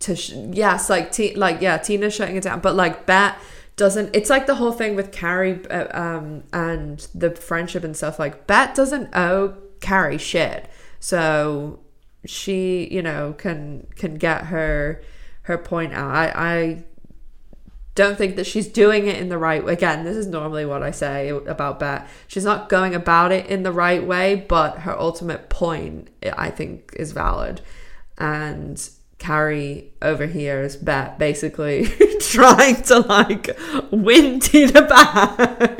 to 0.00 0.14
sh- 0.14 0.34
yes 0.34 0.90
like 0.90 1.10
T- 1.10 1.34
like 1.36 1.62
yeah 1.62 1.78
Tina 1.78 2.10
shutting 2.10 2.36
it 2.36 2.42
down, 2.42 2.60
but 2.60 2.76
like 2.76 3.06
Bette 3.06 3.38
doesn't 3.76 4.14
it's 4.14 4.28
like 4.28 4.46
the 4.46 4.56
whole 4.56 4.72
thing 4.72 4.94
with 4.94 5.10
Carrie 5.10 5.64
uh, 5.70 5.98
um 5.98 6.42
and 6.52 7.08
the 7.14 7.30
friendship 7.30 7.82
and 7.82 7.96
stuff 7.96 8.18
like 8.18 8.46
Bette 8.46 8.74
doesn't 8.74 9.08
owe 9.14 9.56
Carrie 9.80 10.18
shit 10.18 10.68
so 10.98 11.80
she 12.24 12.88
you 12.90 13.02
know 13.02 13.34
can 13.36 13.86
can 13.96 14.16
get 14.16 14.46
her 14.46 15.02
her 15.42 15.56
point 15.58 15.92
out 15.92 16.14
I 16.14 16.32
I 16.34 16.84
don't 17.94 18.16
think 18.16 18.36
that 18.36 18.46
she's 18.46 18.68
doing 18.68 19.08
it 19.08 19.16
in 19.18 19.28
the 19.28 19.36
right 19.36 19.64
way. 19.64 19.72
Again, 19.72 20.04
this 20.04 20.16
is 20.16 20.26
normally 20.26 20.64
what 20.64 20.82
I 20.82 20.90
say 20.90 21.28
about 21.28 21.80
Bette. 21.80 22.06
She's 22.28 22.44
not 22.44 22.68
going 22.68 22.94
about 22.94 23.32
it 23.32 23.46
in 23.46 23.62
the 23.62 23.72
right 23.72 24.02
way, 24.02 24.36
but 24.36 24.80
her 24.80 24.98
ultimate 24.98 25.50
point, 25.50 26.08
I 26.36 26.50
think, 26.50 26.94
is 26.96 27.12
valid. 27.12 27.60
And 28.16 28.88
Carrie 29.20 29.92
over 30.02 30.26
here 30.26 30.62
is 30.62 30.76
basically 30.76 31.86
trying 32.20 32.82
to 32.84 33.00
like 33.00 33.56
win 33.92 34.40
Tina 34.40 34.82
back. 34.82 35.78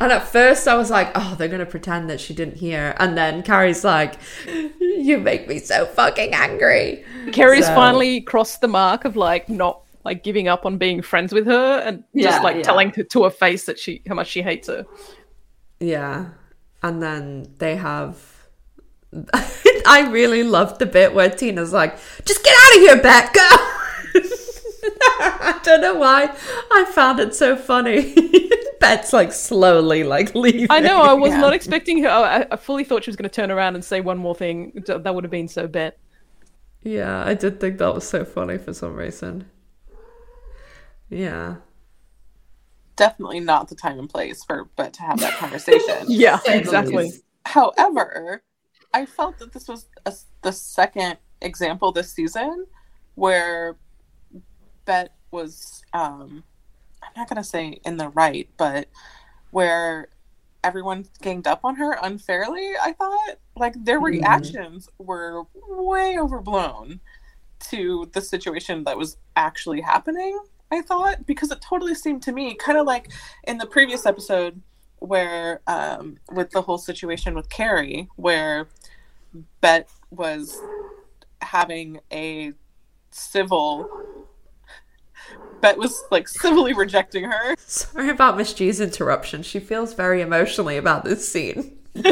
and 0.00 0.12
at 0.12 0.28
first 0.28 0.66
I 0.68 0.74
was 0.76 0.88
like, 0.88 1.10
oh, 1.16 1.34
they're 1.36 1.48
gonna 1.48 1.66
pretend 1.66 2.08
that 2.08 2.20
she 2.20 2.32
didn't 2.32 2.56
hear. 2.58 2.94
And 2.98 3.18
then 3.18 3.42
Carrie's 3.42 3.82
like, 3.84 4.14
you 4.80 5.18
make 5.18 5.48
me 5.48 5.58
so 5.58 5.84
fucking 5.84 6.32
angry. 6.32 7.04
Carrie's 7.32 7.66
So- 7.66 7.74
finally 7.74 8.20
crossed 8.20 8.60
the 8.60 8.68
mark 8.68 9.04
of 9.04 9.16
like 9.16 9.48
not 9.48 9.82
like 10.04 10.22
giving 10.22 10.46
up 10.46 10.64
on 10.64 10.78
being 10.78 11.02
friends 11.02 11.32
with 11.32 11.46
her 11.46 11.78
and 11.80 12.04
Yeah, 12.14 12.30
just 12.30 12.44
like 12.44 12.56
yeah. 12.56 12.62
telling 12.62 12.92
to, 12.92 13.04
to 13.04 13.24
her 13.24 13.30
face 13.30 13.66
that 13.66 13.78
she 13.80 14.00
how 14.08 14.14
much 14.14 14.28
she 14.28 14.42
hates 14.42 14.68
her. 14.68 14.86
Yeah. 15.80 16.30
And 16.84 17.02
then 17.02 17.52
they 17.58 17.74
have. 17.76 18.31
I 19.86 20.08
really 20.10 20.42
loved 20.42 20.78
the 20.78 20.86
bit 20.86 21.14
where 21.14 21.28
Tina's 21.30 21.72
like, 21.72 21.96
just 22.24 22.42
get 22.44 22.54
out 22.54 22.76
of 22.76 22.80
here, 22.82 23.02
Bette, 23.02 23.32
go! 23.34 23.48
I 25.20 25.60
don't 25.62 25.80
know 25.80 25.94
why 25.94 26.34
I 26.70 26.84
found 26.92 27.20
it 27.20 27.34
so 27.34 27.56
funny. 27.56 28.14
Bette's 28.80 29.12
like 29.12 29.32
slowly 29.32 30.02
like 30.02 30.34
leaving. 30.34 30.66
I 30.70 30.80
know 30.80 31.02
I 31.02 31.12
was 31.12 31.30
Yeah. 31.32 31.40
not 31.40 31.52
expecting 31.52 32.02
her. 32.02 32.08
Oh, 32.08 32.22
I, 32.24 32.46
I 32.50 32.56
fully 32.56 32.84
thought 32.84 33.04
she 33.04 33.10
was 33.10 33.16
going 33.16 33.28
to 33.28 33.34
turn 33.34 33.50
around 33.50 33.74
and 33.76 33.84
say 33.84 34.00
one 34.00 34.18
more 34.18 34.34
thing. 34.34 34.72
That 34.86 35.14
would 35.14 35.24
have 35.24 35.30
been 35.30 35.48
so 35.48 35.68
Bette. 35.68 35.96
Yeah, 36.82 37.24
I 37.24 37.34
did 37.34 37.60
think 37.60 37.78
that 37.78 37.94
was 37.94 38.08
so 38.08 38.24
funny 38.24 38.58
for 38.58 38.72
some 38.74 38.94
reason. 38.96 39.48
Yeah. 41.08 41.56
Definitely 42.96 43.40
not 43.40 43.68
the 43.68 43.76
time 43.76 43.98
and 43.98 44.08
place 44.10 44.42
for 44.44 44.68
but 44.76 44.92
to 44.94 45.02
have 45.02 45.20
that 45.20 45.34
conversation. 45.38 46.06
Yeah, 46.08 46.40
exactly. 46.46 47.12
However, 47.46 48.42
I 48.94 49.06
felt 49.06 49.38
that 49.38 49.52
this 49.52 49.68
was 49.68 49.86
a, 50.06 50.12
the 50.42 50.52
second 50.52 51.16
example 51.40 51.92
this 51.92 52.12
season 52.12 52.66
where 53.14 53.76
Bette 54.84 55.10
was, 55.30 55.82
um, 55.92 56.42
I'm 57.02 57.10
not 57.16 57.28
going 57.28 57.42
to 57.42 57.48
say 57.48 57.80
in 57.84 57.96
the 57.96 58.08
right, 58.10 58.48
but 58.56 58.88
where 59.50 60.08
everyone 60.64 61.06
ganged 61.20 61.46
up 61.46 61.60
on 61.64 61.76
her 61.76 61.98
unfairly, 62.02 62.72
I 62.80 62.92
thought. 62.92 63.38
Like 63.56 63.74
their 63.84 64.00
Mhm. 64.00 64.04
reactions 64.04 64.88
were 64.98 65.44
way 65.68 66.18
overblown 66.18 67.00
to 67.70 68.10
the 68.12 68.20
situation 68.20 68.84
that 68.84 68.96
was 68.96 69.16
actually 69.36 69.80
happening, 69.80 70.38
I 70.70 70.82
thought, 70.82 71.26
because 71.26 71.50
it 71.50 71.60
totally 71.60 71.94
seemed 71.94 72.22
to 72.24 72.32
me 72.32 72.54
kind 72.54 72.78
of 72.78 72.86
like 72.86 73.10
in 73.44 73.58
the 73.58 73.66
previous 73.66 74.06
episode 74.06 74.60
where 74.98 75.60
um, 75.66 76.18
with 76.30 76.50
the 76.50 76.62
whole 76.62 76.78
situation 76.78 77.34
with 77.34 77.48
Carrie, 77.50 78.08
where 78.16 78.68
Bette 79.60 79.88
was 80.10 80.60
having 81.40 82.00
a 82.12 82.52
civil. 83.10 83.88
Bette 85.60 85.78
was 85.78 86.02
like 86.10 86.28
civilly 86.28 86.72
rejecting 86.74 87.24
her. 87.24 87.54
Sorry 87.58 88.08
about 88.10 88.36
Miss 88.36 88.52
G's 88.52 88.80
interruption. 88.80 89.42
She 89.42 89.60
feels 89.60 89.94
very 89.94 90.20
emotionally 90.20 90.76
about 90.76 91.04
this 91.04 91.28
scene. 91.28 91.78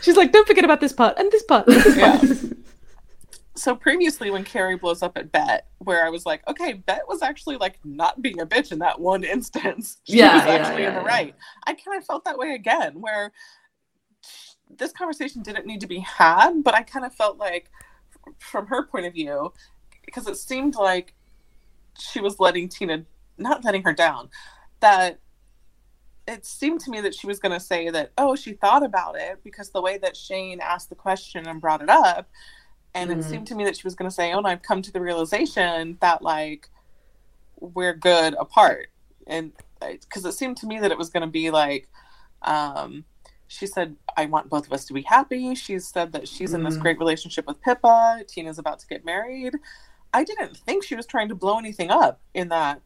She's 0.00 0.16
like, 0.16 0.32
don't 0.32 0.46
forget 0.46 0.64
about 0.64 0.80
this 0.80 0.92
part 0.92 1.18
and 1.18 1.30
this 1.30 1.42
part. 1.42 1.66
and 1.66 1.76
this 1.76 1.98
part." 1.98 2.22
Yeah. 2.22 2.54
So 3.58 3.76
previously, 3.76 4.30
when 4.30 4.44
Carrie 4.44 4.78
blows 4.78 5.02
up 5.02 5.18
at 5.18 5.32
Bette, 5.32 5.64
where 5.80 6.06
I 6.06 6.10
was 6.10 6.26
like, 6.26 6.46
okay, 6.48 6.74
Bette 6.74 7.02
was 7.08 7.22
actually 7.22 7.58
like 7.58 7.80
not 7.84 8.22
being 8.22 8.40
a 8.40 8.46
bitch 8.46 8.72
in 8.72 8.80
that 8.80 9.00
one 9.00 9.24
instance. 9.24 9.98
She 10.06 10.28
Yeah, 10.28 10.30
was 10.30 10.46
yeah, 10.46 10.48
actually 10.48 10.78
yeah, 10.78 10.90
in 10.90 10.94
the 10.94 11.02
right. 11.02 11.36
I 11.66 11.74
kind 11.74 11.98
of 11.98 12.06
felt 12.06 12.24
that 12.26 12.38
way 12.38 12.54
again, 12.54 13.00
where 13.00 13.32
this 14.70 14.92
conversation 14.92 15.42
didn't 15.42 15.66
need 15.66 15.80
to 15.82 15.88
be 15.88 16.00
had, 16.00 16.64
but 16.64 16.74
I 16.74 16.82
kind 16.82 17.06
of 17.06 17.14
felt 17.14 17.38
like, 17.38 17.70
from 18.40 18.66
her 18.68 18.86
point 18.86 19.06
of 19.06 19.14
view, 19.14 19.52
because 20.06 20.28
it 20.28 20.36
seemed 20.38 20.76
like 20.76 21.14
she 21.98 22.20
was 22.20 22.40
letting 22.40 22.68
Tina, 22.68 23.04
not 23.38 23.64
letting 23.64 23.82
her 23.84 23.94
down, 23.94 24.30
that 24.80 25.20
it 26.28 26.46
seemed 26.46 26.80
to 26.82 26.90
me 26.92 27.02
that 27.02 27.14
she 27.14 27.28
was 27.28 27.40
going 27.40 27.52
to 27.52 27.60
say 27.60 27.90
that, 27.90 28.12
oh, 28.18 28.36
she 28.36 28.54
thought 28.54 28.84
about 28.84 29.16
it 29.18 29.42
because 29.44 29.70
the 29.70 29.82
way 29.82 29.98
that 29.98 30.16
Shane 30.16 30.60
asked 30.60 30.90
the 30.90 30.96
question 30.96 31.48
and 31.48 31.60
brought 31.60 31.82
it 31.82 31.90
up. 31.90 32.28
And 32.98 33.12
it 33.12 33.18
Mhm. 33.18 33.24
seemed 33.24 33.46
to 33.48 33.54
me 33.54 33.64
that 33.64 33.76
she 33.76 33.86
was 33.86 33.94
going 33.94 34.10
to 34.10 34.14
say, 34.14 34.32
oh, 34.32 34.38
and 34.38 34.46
I've 34.46 34.62
come 34.62 34.82
to 34.82 34.92
the 34.92 35.00
realization 35.00 35.98
that, 36.00 36.22
like, 36.22 36.68
we're 37.60 37.94
good 37.94 38.34
apart. 38.34 38.88
And 39.26 39.52
because 39.80 40.24
it 40.24 40.32
seemed 40.32 40.56
to 40.58 40.66
me 40.66 40.80
that 40.80 40.90
it 40.90 40.98
was 40.98 41.10
going 41.10 41.22
to 41.22 41.28
be 41.28 41.50
like, 41.50 41.88
um, 42.42 43.04
she 43.46 43.66
said, 43.66 43.96
I 44.16 44.26
want 44.26 44.50
both 44.50 44.66
of 44.66 44.72
us 44.72 44.84
to 44.86 44.92
be 44.94 45.02
happy. 45.02 45.54
She 45.54 45.78
said 45.78 46.12
that 46.12 46.28
she's 46.28 46.54
in 46.54 46.64
this 46.64 46.76
Mhm. 46.76 46.80
great 46.80 46.98
relationship 46.98 47.46
with 47.46 47.60
Pippa. 47.62 48.24
Tina's 48.28 48.58
about 48.58 48.80
to 48.80 48.86
get 48.86 49.04
married. 49.04 49.54
I 50.12 50.24
didn't 50.24 50.56
think 50.56 50.84
she 50.84 50.96
was 50.96 51.06
trying 51.06 51.28
to 51.28 51.34
blow 51.34 51.58
anything 51.58 51.90
up 51.90 52.20
in 52.34 52.48
that 52.48 52.82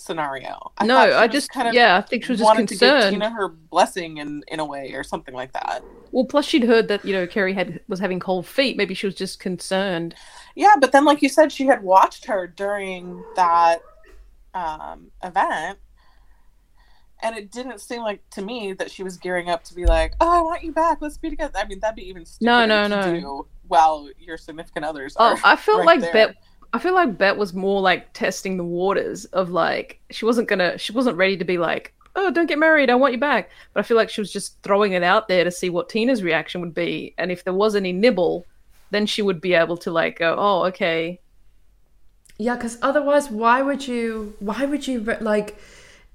scenario. 0.00 0.72
I 0.78 0.86
no, 0.86 0.96
I 0.96 1.28
just 1.28 1.50
kind 1.50 1.68
of 1.68 1.74
yeah, 1.74 1.96
I 1.96 2.00
think 2.00 2.24
she 2.24 2.32
was 2.32 2.40
just 2.40 2.46
wanted 2.46 2.68
to 2.68 2.76
give. 2.76 3.10
Tina 3.10 3.30
her 3.30 3.48
blessing 3.48 4.18
in 4.18 4.42
in 4.48 4.60
a 4.60 4.64
way 4.64 4.92
or 4.94 5.04
something 5.04 5.34
like 5.34 5.52
that. 5.52 5.82
Well, 6.12 6.24
plus 6.24 6.44
she'd 6.46 6.64
heard 6.64 6.88
that 6.88 7.04
you 7.04 7.12
know 7.12 7.26
Carrie 7.26 7.54
had 7.54 7.80
was 7.88 8.00
having 8.00 8.20
cold 8.20 8.46
feet. 8.46 8.76
Maybe 8.76 8.94
she 8.94 9.06
was 9.06 9.14
just 9.14 9.40
concerned. 9.40 10.14
Yeah, 10.54 10.74
but 10.80 10.92
then 10.92 11.04
like 11.04 11.22
you 11.22 11.28
said, 11.28 11.52
she 11.52 11.66
had 11.66 11.82
watched 11.82 12.24
her 12.26 12.46
during 12.46 13.22
that 13.36 13.80
um, 14.54 15.10
event, 15.22 15.78
and 17.22 17.36
it 17.36 17.50
didn't 17.52 17.80
seem 17.80 18.02
like 18.02 18.28
to 18.30 18.42
me 18.42 18.72
that 18.74 18.90
she 18.90 19.02
was 19.02 19.16
gearing 19.16 19.48
up 19.50 19.62
to 19.64 19.74
be 19.74 19.86
like, 19.86 20.14
"Oh, 20.20 20.28
I 20.28 20.42
want 20.42 20.64
you 20.64 20.72
back. 20.72 20.98
Let's 21.00 21.18
be 21.18 21.30
together." 21.30 21.58
I 21.58 21.66
mean, 21.66 21.80
that'd 21.80 21.96
be 21.96 22.08
even 22.08 22.24
No, 22.40 22.66
no, 22.66 22.84
to 22.84 22.88
no. 22.88 23.20
do 23.20 23.46
while 23.68 24.08
your 24.18 24.36
significant 24.36 24.84
others 24.84 25.14
Oh. 25.18 25.38
I 25.44 25.54
felt 25.54 25.78
right 25.78 25.86
like 25.86 26.00
there. 26.00 26.34
I 26.72 26.78
feel 26.78 26.94
like 26.94 27.18
Bette 27.18 27.38
was 27.38 27.52
more 27.52 27.80
like 27.80 28.12
testing 28.12 28.56
the 28.56 28.64
waters 28.64 29.24
of 29.26 29.50
like 29.50 30.00
she 30.10 30.24
wasn't 30.24 30.48
gonna. 30.48 30.78
She 30.78 30.92
wasn't 30.92 31.16
ready 31.16 31.36
to 31.36 31.44
be 31.44 31.58
like, 31.58 31.92
oh, 32.16 32.30
don't 32.30 32.46
get 32.46 32.58
married. 32.58 32.90
I 32.90 32.94
want 32.94 33.12
you 33.12 33.18
back. 33.18 33.50
But 33.72 33.80
I 33.80 33.82
feel 33.82 33.96
like 33.96 34.10
she 34.10 34.20
was 34.20 34.32
just 34.32 34.60
throwing 34.62 34.92
it 34.92 35.02
out 35.02 35.28
there 35.28 35.44
to 35.44 35.50
see 35.50 35.70
what 35.70 35.88
Tina's 35.88 36.22
reaction 36.22 36.60
would 36.60 36.74
be, 36.74 37.14
and 37.18 37.32
if 37.32 37.44
there 37.44 37.54
was 37.54 37.74
any 37.74 37.92
nibble, 37.92 38.46
then 38.90 39.06
she 39.06 39.22
would 39.22 39.40
be 39.40 39.54
able 39.54 39.76
to 39.78 39.90
like 39.90 40.18
go, 40.18 40.36
oh, 40.38 40.64
okay. 40.66 41.20
Yeah, 42.38 42.56
because 42.56 42.78
otherwise, 42.82 43.30
why 43.30 43.62
would 43.62 43.86
you? 43.86 44.34
Why 44.38 44.64
would 44.64 44.86
you 44.86 45.00
like? 45.20 45.58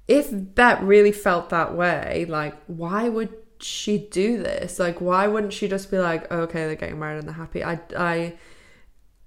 If 0.08 0.28
Bette 0.32 0.84
really 0.84 1.12
felt 1.12 1.50
that 1.50 1.74
way, 1.74 2.26
like, 2.28 2.54
why 2.68 3.08
would 3.08 3.34
she 3.60 3.98
do 3.98 4.38
this? 4.38 4.78
Like, 4.78 5.00
why 5.00 5.26
wouldn't 5.26 5.52
she 5.52 5.68
just 5.68 5.90
be 5.90 5.98
like, 5.98 6.26
oh, 6.30 6.40
okay, 6.42 6.66
they're 6.66 6.76
getting 6.76 6.98
married 6.98 7.18
and 7.18 7.28
they're 7.28 7.34
happy? 7.34 7.64
I, 7.64 7.80
I, 7.96 8.34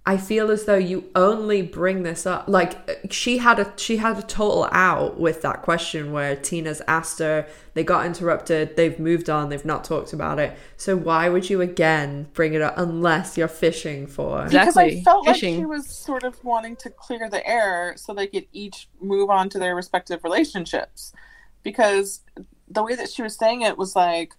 I 0.10 0.18
feel 0.18 0.49
as 0.49 0.65
though 0.65 0.73
you 0.91 1.07
only 1.14 1.61
bring 1.61 2.02
this 2.02 2.26
up 2.26 2.45
like 2.48 2.73
she 3.11 3.38
had 3.38 3.60
a 3.60 3.72
she 3.77 3.98
had 3.98 4.18
a 4.18 4.23
total 4.23 4.68
out 4.72 5.19
with 5.19 5.44
that 5.44 5.61
question 5.61 6.11
where 6.11 6.36
Tina's 6.36 6.81
asked 6.88 7.19
her, 7.19 7.45
they 7.76 7.84
got 7.84 8.07
interrupted, 8.07 8.76
they've 8.76 8.98
moved 8.99 9.30
on, 9.30 9.49
they've 9.49 9.64
not 9.64 9.84
talked 9.84 10.11
about 10.11 10.40
it. 10.40 10.57
So 10.77 10.98
why 10.98 11.30
would 11.30 11.48
you 11.52 11.61
again 11.61 12.27
bring 12.34 12.56
it 12.56 12.61
up 12.64 12.73
unless 12.76 13.38
you're 13.38 13.48
fishing 13.48 14.07
for 14.07 14.45
because 14.45 14.77
I 14.77 14.86
Exactly. 14.86 15.03
felt 15.03 15.26
Fishing. 15.27 15.53
like 15.57 15.61
she 15.61 15.65
was 15.68 15.88
sort 15.88 16.23
of 16.23 16.44
wanting 16.44 16.76
to 16.77 16.90
clear 16.90 17.30
the 17.30 17.48
air 17.48 17.94
so 17.95 18.11
they 18.11 18.26
could 18.26 18.48
each 18.52 18.90
move 18.99 19.30
on 19.30 19.48
to 19.49 19.60
their 19.60 19.76
respective 19.76 20.23
relationships. 20.23 21.14
Because 21.61 22.22
the 22.68 22.81
way 22.84 22.95
that 22.95 23.11
she 23.11 23.22
was 23.22 23.36
saying 23.36 23.61
it 23.61 23.77
was 23.77 23.95
like, 23.95 24.34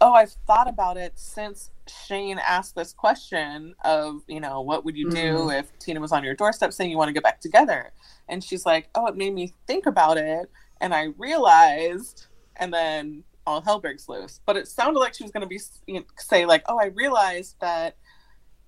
"Oh, 0.00 0.14
I've 0.14 0.32
thought 0.48 0.66
about 0.66 0.96
it 0.96 1.12
since 1.16 1.70
Shane 2.06 2.38
asked 2.38 2.74
this 2.74 2.92
question 2.92 3.74
of, 3.84 4.22
you 4.28 4.40
know, 4.40 4.60
what 4.60 4.84
would 4.84 4.96
you 4.96 5.10
do 5.10 5.16
mm-hmm. 5.16 5.50
if 5.50 5.78
Tina 5.78 6.00
was 6.00 6.12
on 6.12 6.24
your 6.24 6.34
doorstep 6.34 6.72
saying 6.72 6.90
you 6.90 6.96
want 6.98 7.08
to 7.08 7.14
get 7.14 7.22
back 7.22 7.40
together?" 7.40 7.92
And 8.28 8.42
she's 8.42 8.64
like, 8.66 8.88
"Oh, 8.94 9.06
it 9.06 9.16
made 9.16 9.34
me 9.34 9.54
think 9.66 9.86
about 9.86 10.16
it, 10.18 10.50
and 10.80 10.94
I 10.94 11.08
realized." 11.18 12.26
And 12.56 12.72
then 12.72 13.24
all 13.46 13.60
hell 13.62 13.80
breaks 13.80 14.08
loose. 14.08 14.40
But 14.44 14.56
it 14.56 14.68
sounded 14.68 15.00
like 15.00 15.14
she 15.14 15.24
was 15.24 15.32
going 15.32 15.42
to 15.42 15.46
be 15.46 15.60
you 15.86 16.00
know, 16.00 16.06
say 16.18 16.46
like, 16.46 16.64
"Oh, 16.68 16.78
I 16.78 16.86
realized 16.86 17.56
that." 17.60 17.96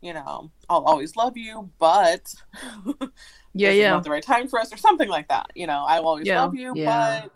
you 0.02 0.12
know, 0.12 0.50
I'll 0.68 0.82
always 0.82 1.14
love 1.14 1.36
you, 1.36 1.70
but 1.78 2.34
Yeah, 3.54 3.70
yeah. 3.70 3.90
not 3.90 4.02
the 4.04 4.10
right 4.10 4.22
time 4.22 4.48
for 4.48 4.58
us, 4.58 4.72
or 4.72 4.76
something 4.76 5.08
like 5.08 5.28
that. 5.28 5.52
You 5.54 5.66
know, 5.68 5.84
I 5.86 6.00
will 6.00 6.08
always 6.08 6.26
Yeah. 6.26 6.42
love 6.42 6.54
you, 6.56 6.72
Yeah. 6.74 7.20
but 7.22 7.32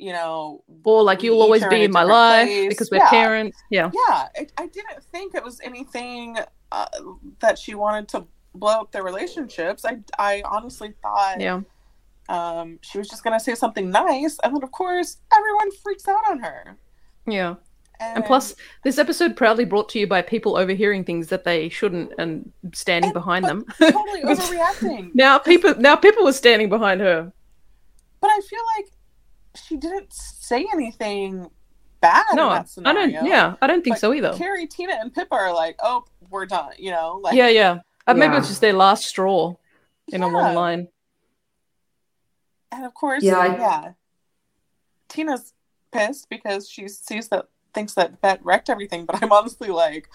you 0.00 0.12
know, 0.12 0.64
Or 0.84 1.02
like 1.02 1.22
you'll 1.22 1.40
always 1.42 1.64
be 1.66 1.82
in 1.84 1.92
my 1.92 2.02
life 2.02 2.46
place. 2.48 2.68
because 2.68 2.90
we're 2.90 2.98
Yeah. 2.98 3.10
parents. 3.10 3.58
Yeah. 3.70 3.90
yeah, 4.08 4.28
it, 4.34 4.52
I 4.56 4.66
didn't 4.66 5.02
think 5.12 5.34
it 5.34 5.44
was 5.44 5.60
anything 5.62 6.36
uh, 6.72 6.86
that 7.40 7.58
she 7.58 7.74
wanted 7.74 8.08
to 8.08 8.26
blow 8.54 8.80
up 8.80 8.92
their 8.92 9.02
relationships. 9.04 9.84
I, 9.84 9.98
I 10.18 10.42
honestly 10.44 10.94
thought 11.02 11.40
Yeah. 11.40 11.60
um, 12.28 12.78
she 12.82 12.98
was 12.98 13.08
just 13.08 13.22
gonna 13.24 13.40
say 13.40 13.54
something 13.54 13.90
nice, 13.90 14.38
and 14.42 14.54
then 14.54 14.62
of 14.62 14.72
course 14.72 15.18
everyone 15.36 15.70
freaks 15.82 16.06
out 16.08 16.22
on 16.30 16.38
her. 16.40 16.76
Yeah. 17.26 17.56
And, 18.00 18.16
And 18.16 18.24
plus, 18.24 18.54
this 18.82 18.96
episode 18.96 19.36
proudly 19.36 19.66
brought 19.66 19.90
to 19.90 19.98
you 19.98 20.06
by 20.06 20.22
people 20.22 20.56
overhearing 20.56 21.04
things 21.04 21.26
that 21.28 21.44
they 21.44 21.68
shouldn't 21.68 22.12
and 22.18 22.50
standing 22.72 23.10
And- 23.10 23.14
behind 23.14 23.44
them. 23.44 23.66
totally 23.78 24.22
overreacting. 24.24 25.10
now 25.14 25.38
people 25.38 25.74
now 25.76 25.96
people 25.96 26.24
were 26.24 26.32
standing 26.32 26.68
behind 26.70 27.00
her. 27.02 27.30
But 28.22 28.30
I 28.30 28.40
feel 28.40 28.60
like 28.76 28.86
she 29.54 29.76
didn't 29.76 30.12
say 30.12 30.66
anything 30.72 31.50
bad 32.00 32.24
No, 32.34 32.44
in 32.46 32.48
I 32.50 32.54
that 32.58 32.68
scenario. 32.68 33.00
don't. 33.20 33.26
Yeah, 33.26 33.54
I 33.60 33.66
don't 33.66 33.82
think 33.82 33.96
But 33.96 34.00
so 34.00 34.14
either. 34.14 34.32
Carrie, 34.36 34.66
Tina, 34.66 34.94
and 35.00 35.12
Pippa 35.14 35.34
are 35.34 35.52
like, 35.54 35.76
"Oh, 35.82 36.04
we're 36.30 36.46
done," 36.46 36.72
you 36.78 36.90
know. 36.90 37.20
Like, 37.22 37.36
yeah, 37.36 37.48
yeah. 37.48 37.78
Uh, 38.06 38.14
maybe 38.14 38.36
it's 38.36 38.48
just 38.48 38.60
their 38.60 38.72
last 38.72 39.04
straw 39.04 39.54
in 40.08 40.22
a 40.22 40.26
Yeah. 40.26 40.32
long 40.32 40.54
line. 40.54 40.88
And 42.72 42.84
of 42.84 42.94
course, 42.94 43.22
Yeah, 43.24 43.56
yeah, 43.56 43.92
Tina's 45.08 45.54
pissed 45.92 46.28
because 46.28 46.68
she 46.68 46.88
sees 46.88 47.28
that 47.28 47.46
thinks 47.74 47.94
that 47.94 48.20
Bette 48.20 48.40
wrecked 48.42 48.70
everything. 48.70 49.04
But 49.06 49.22
I'm 49.22 49.32
honestly 49.32 49.68
like, 49.68 50.08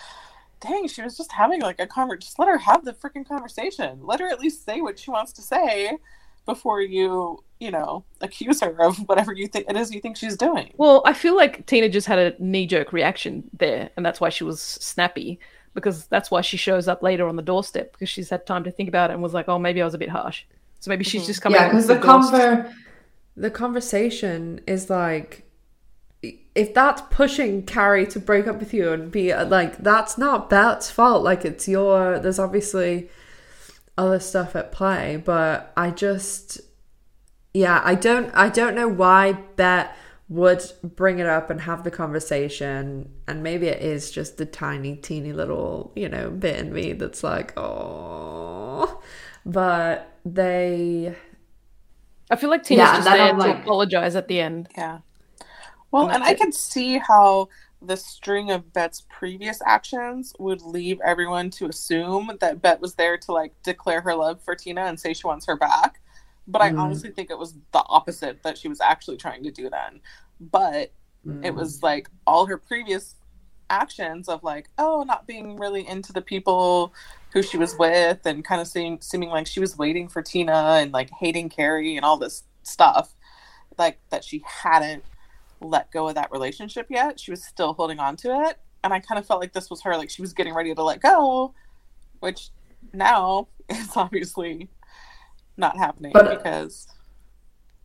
dang, 0.62 0.88
she 0.88 1.02
was 1.02 1.18
just 1.18 1.34
having 1.34 1.62
like 1.62 1.80
a 1.80 1.88
conversation. 1.88 2.22
Just 2.22 2.40
let 2.40 2.48
her 2.49 2.57
have 2.60 2.86
the 2.86 2.94
freaking 2.94 3.28
conversation. 3.28 3.99
Let 4.03 4.20
her 4.22 4.28
at 4.28 4.40
least 4.40 4.66
say 4.66 4.82
what 4.82 4.98
she 4.99 5.12
wants 5.12 5.34
to 5.34 5.41
say 5.41 5.98
before 6.46 6.82
you, 6.82 7.44
you 7.60 7.72
know, 7.72 8.04
accuse 8.22 8.62
her 8.62 8.76
of 8.82 8.98
whatever 9.08 9.34
you 9.34 9.48
think 9.48 9.70
it 9.70 9.76
is 9.76 9.92
you 9.94 10.00
think 10.02 10.18
she's 10.18 10.38
doing. 10.38 10.72
Well, 10.78 11.02
I 11.06 11.14
feel 11.14 11.36
like 11.36 11.66
Tina 11.66 11.90
just 11.90 12.08
had 12.08 12.20
a 12.20 12.34
knee 12.40 12.68
jerk 12.68 12.94
reaction 12.94 13.44
there, 13.58 13.90
and 13.98 14.06
that's 14.06 14.20
why 14.22 14.30
she 14.30 14.44
was 14.44 14.62
snappy. 14.62 15.40
Because 15.74 16.08
that's 16.08 16.32
why 16.32 16.40
she 16.40 16.56
shows 16.56 16.88
up 16.88 17.04
later 17.04 17.28
on 17.28 17.36
the 17.36 17.42
doorstep 17.42 17.92
because 17.92 18.08
she's 18.08 18.30
had 18.30 18.46
time 18.46 18.64
to 18.64 18.72
think 18.72 18.88
about 18.88 19.10
it 19.10 19.14
and 19.14 19.22
was 19.22 19.34
like, 19.34 19.50
"Oh, 19.50 19.60
maybe 19.60 19.82
I 19.82 19.86
was 19.86 19.94
a 19.94 19.98
bit 19.98 20.08
harsh." 20.10 20.44
So 20.80 20.90
maybe 20.90 21.04
she's 21.04 21.24
Mhm. 21.24 21.28
just 21.28 21.42
coming. 21.42 21.60
Yeah, 21.60 21.68
because 21.68 21.88
with 21.88 22.00
the 22.00 22.06
ghost. 22.08 22.32
conver 22.34 22.74
the 23.36 23.52
conversation 23.52 24.62
is 24.66 24.90
like 24.90 25.44
if 26.56 26.74
that's 26.74 27.02
pushing 27.10 27.64
Carrie 27.64 28.08
to 28.08 28.20
break 28.20 28.48
up 28.48 28.60
with 28.60 28.74
you 28.74 28.94
and 28.94 29.12
be 29.12 29.32
uh, 29.34 29.46
like 29.46 29.78
that's 29.80 30.18
not 30.18 30.50
Bette's 30.50 30.90
fault 30.90 31.24
like 31.24 31.44
it's 31.44 31.68
your 31.68 32.18
there's 32.20 32.40
obviously 32.40 33.10
other 33.98 34.20
stuff 34.20 34.56
at 34.56 34.72
play 34.72 35.22
but 35.24 35.72
I 35.78 35.90
just 35.92 36.60
yeah 37.54 37.82
I 37.84 37.96
don't 37.96 38.30
I 38.36 38.50
don't 38.50 38.76
know 38.76 38.88
why 38.88 39.34
Bette 39.56 39.90
would 40.28 40.64
bring 40.84 41.20
it 41.20 41.28
up 41.28 41.50
and 41.50 41.62
have 41.62 41.84
the 41.84 41.92
conversation 41.92 43.12
and 43.28 43.44
maybe 43.44 43.68
it 43.68 43.82
is 43.82 44.10
just 44.12 44.38
the 44.38 44.46
tiny 44.46 44.96
teeny 44.96 45.32
little 45.34 45.92
you 45.96 46.10
know 46.10 46.30
bit 46.30 46.58
in 46.60 46.74
me 46.74 46.94
that's 46.94 47.24
like 47.24 47.54
oh 47.58 49.02
but 49.46 50.12
they 50.26 51.16
I 52.32 52.36
feel 52.38 52.50
like 52.50 52.64
Tina's 52.64 52.80
Yeah, 52.88 52.94
just 52.96 53.06
that 53.06 53.18
there 53.18 53.28
I'm 53.30 53.40
to 53.40 53.46
like- 53.48 53.62
apologize 53.62 54.16
at 54.16 54.28
the 54.28 54.40
end. 54.42 54.68
Yeah. 54.76 55.00
Well, 55.92 56.06
And 56.08 56.16
and 56.16 56.24
I 56.24 56.34
can 56.34 56.52
see 56.52 56.98
how 56.98 57.50
the 57.88 57.98
string 57.98 58.52
of 58.52 58.74
Bette's 58.74 59.03
previous 59.10 59.62
actions 59.66 60.34
would 60.40 60.62
leave 60.62 60.99
everyone 61.06 61.49
to 61.52 61.68
assume 61.68 62.32
that 62.40 62.62
Bette 62.62 62.82
was 62.82 62.95
there 62.95 63.18
to 63.18 63.32
like 63.32 63.53
declare 63.64 64.02
her 64.02 64.16
love 64.16 64.41
for 64.44 64.56
Tina 64.56 64.82
and 64.86 64.99
say 64.99 65.14
she 65.14 65.28
wants 65.28 65.45
her 65.48 65.56
back. 65.57 66.02
But 66.48 66.62
I 66.62 66.72
Mhm. 66.72 66.80
honestly 66.80 67.12
think 67.12 67.30
it 67.30 67.40
was 67.40 67.53
the 67.72 67.84
opposite 67.88 68.44
that 68.44 68.57
she 68.57 68.68
was 68.68 68.82
actually 68.82 69.18
trying 69.18 69.44
to 69.44 69.52
do 69.52 69.70
then. 69.70 70.02
But 70.40 70.94
it 71.44 71.56
was 71.56 71.84
like 71.84 72.10
all 72.28 72.45
her 72.48 72.57
previous 72.57 73.16
actions 73.70 74.30
of 74.30 74.44
like, 74.44 74.70
oh, 74.78 75.03
not 75.07 75.28
being 75.28 75.57
really 75.57 75.88
into 75.88 76.14
the 76.14 76.22
people 76.22 76.94
who 77.34 77.41
she 77.41 77.57
was 77.57 77.78
with 77.78 78.26
and 78.26 78.45
kind 78.45 78.62
of 78.62 78.68
seeming 78.68 78.99
seeming 79.02 79.30
like 79.30 79.48
she 79.48 79.60
was 79.60 79.78
waiting 79.78 80.07
for 80.07 80.22
Tina 80.22 80.80
and 80.82 80.91
like 80.91 81.10
hating 81.12 81.49
Carrie 81.49 81.95
and 81.95 82.06
all 82.06 82.18
this 82.18 82.44
stuff. 82.64 83.16
Like 83.78 83.99
that 84.10 84.24
she 84.24 84.44
hadn't 84.45 85.03
let 85.61 85.91
go 85.91 86.07
of 86.07 86.15
that 86.15 86.32
relationship 86.32 86.88
yet. 86.90 87.19
She 87.19 87.32
was 87.32 87.44
still 87.44 87.73
holding 87.73 87.99
on 87.99 88.15
to 88.18 88.48
it. 88.48 88.57
And 88.84 88.94
I 88.94 88.99
kind 88.99 89.18
of 89.18 89.26
felt 89.26 89.41
like 89.41 89.53
this 89.53 89.69
was 89.69 89.82
her, 89.82 89.98
like 89.98 90.10
she 90.10 90.22
was 90.22 90.34
getting 90.34 90.53
ready 90.53 90.73
to 90.76 90.84
let 90.84 91.02
go, 91.02 91.53
which 92.19 92.49
now 92.94 93.48
is 93.69 93.91
obviously 93.95 94.69
not 95.57 95.77
happening 95.77 96.11
But- 96.14 96.27
uh, 96.27 96.36
because 96.36 96.88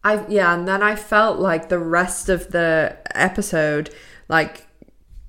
I 0.03 0.27
yeah, 0.29 0.55
and 0.55 0.67
then 0.67 0.83
I 0.83 0.97
felt 0.97 1.39
like 1.39 1.69
the 1.69 1.79
rest 1.79 2.29
of 2.31 2.53
the 2.53 2.97
episode 3.15 3.95
like 4.29 4.67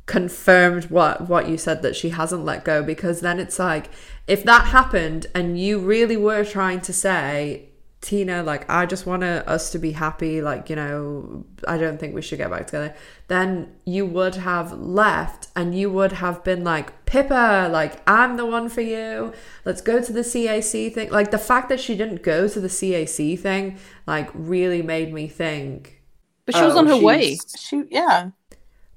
confirmed 0.05 0.85
what 0.85 1.27
what 1.27 1.47
you 1.49 1.57
said 1.57 1.81
that 1.81 1.95
she 1.95 2.09
hasn't 2.09 2.45
let 2.45 2.63
go 2.63 2.81
because 2.81 3.21
then 3.21 3.39
it's 3.39 3.59
like 3.59 3.89
if 4.27 4.43
that 4.43 4.67
happened 4.67 5.27
and 5.35 5.59
you 5.59 5.79
really 5.79 6.17
were 6.17 6.43
trying 6.43 6.81
to 6.81 6.93
say 6.93 7.69
Tina 8.01 8.41
like 8.41 8.67
I 8.69 8.87
just 8.87 9.05
want 9.05 9.23
us 9.23 9.71
to 9.71 9.77
be 9.79 9.91
happy 9.91 10.41
like 10.41 10.69
you 10.71 10.75
know 10.75 11.45
I 11.67 11.77
don't 11.77 11.99
think 11.99 12.15
we 12.15 12.21
should 12.23 12.39
get 12.39 12.49
back 12.49 12.65
together 12.65 12.95
then 13.27 13.75
you 13.85 14.07
would 14.07 14.35
have 14.35 14.71
left 14.73 15.49
and 15.55 15.77
you 15.77 15.91
would 15.91 16.13
have 16.13 16.43
been 16.43 16.63
like 16.63 17.05
Pippa 17.05 17.69
like 17.71 18.01
I'm 18.09 18.37
the 18.37 18.45
one 18.45 18.69
for 18.69 18.81
you 18.81 19.33
let's 19.65 19.81
go 19.81 20.01
to 20.01 20.11
the 20.11 20.21
CAC 20.21 20.93
thing 20.95 21.11
like 21.11 21.29
the 21.29 21.37
fact 21.37 21.69
that 21.69 21.79
she 21.79 21.95
didn't 21.95 22.23
go 22.23 22.47
to 22.47 22.59
the 22.59 22.67
CAC 22.69 23.39
thing 23.39 23.77
like 24.07 24.29
really 24.33 24.81
made 24.81 25.13
me 25.13 25.27
think 25.27 26.01
But 26.45 26.55
she 26.55 26.63
was 26.63 26.75
Oh, 26.75 26.79
on 26.79 26.87
her 26.87 26.97
way. 26.97 27.37
she, 27.57 27.83
yeah. 27.91 28.31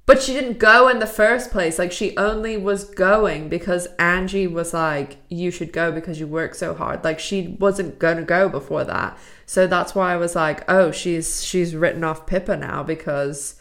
But 0.07 0.23
she 0.23 0.33
didn't 0.35 0.59
go 0.59 0.89
in 0.89 0.99
the 0.99 1.07
first 1.07 1.51
place. 1.51 1.79
Like 1.79 1.93
she 1.93 2.17
only 2.17 2.57
was 2.57 2.85
going 2.85 3.49
because 3.49 3.87
Angie 3.99 4.47
was 4.47 4.75
like, 4.75 5.17
"You 5.29 5.51
should 5.51 5.73
go 5.73 5.91
because 5.93 6.21
you 6.21 6.27
work 6.27 6.55
so 6.55 6.75
hard." 6.75 7.05
Like 7.05 7.19
she 7.19 7.57
wasn't 7.61 7.99
going 7.99 8.19
to 8.19 8.23
go 8.25 8.49
before 8.49 8.85
that. 8.85 9.19
So 9.47 9.67
that's 9.67 9.95
why 9.95 10.13
I 10.13 10.17
was 10.17 10.35
like, 10.35 10.65
"Oh, 10.71 10.91
she's 10.91 11.43
she's 11.45 11.75
written 11.75 12.05
off 12.05 12.27
Pippa 12.27 12.57
now 12.57 12.83
because 12.83 13.61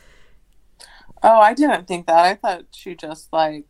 Oh, 1.22 1.40
I 1.40 1.54
didn't 1.54 1.88
think 1.88 2.06
that. 2.08 2.20
I 2.26 2.36
thought 2.36 2.66
she 2.72 2.96
just 2.96 3.32
like 3.32 3.66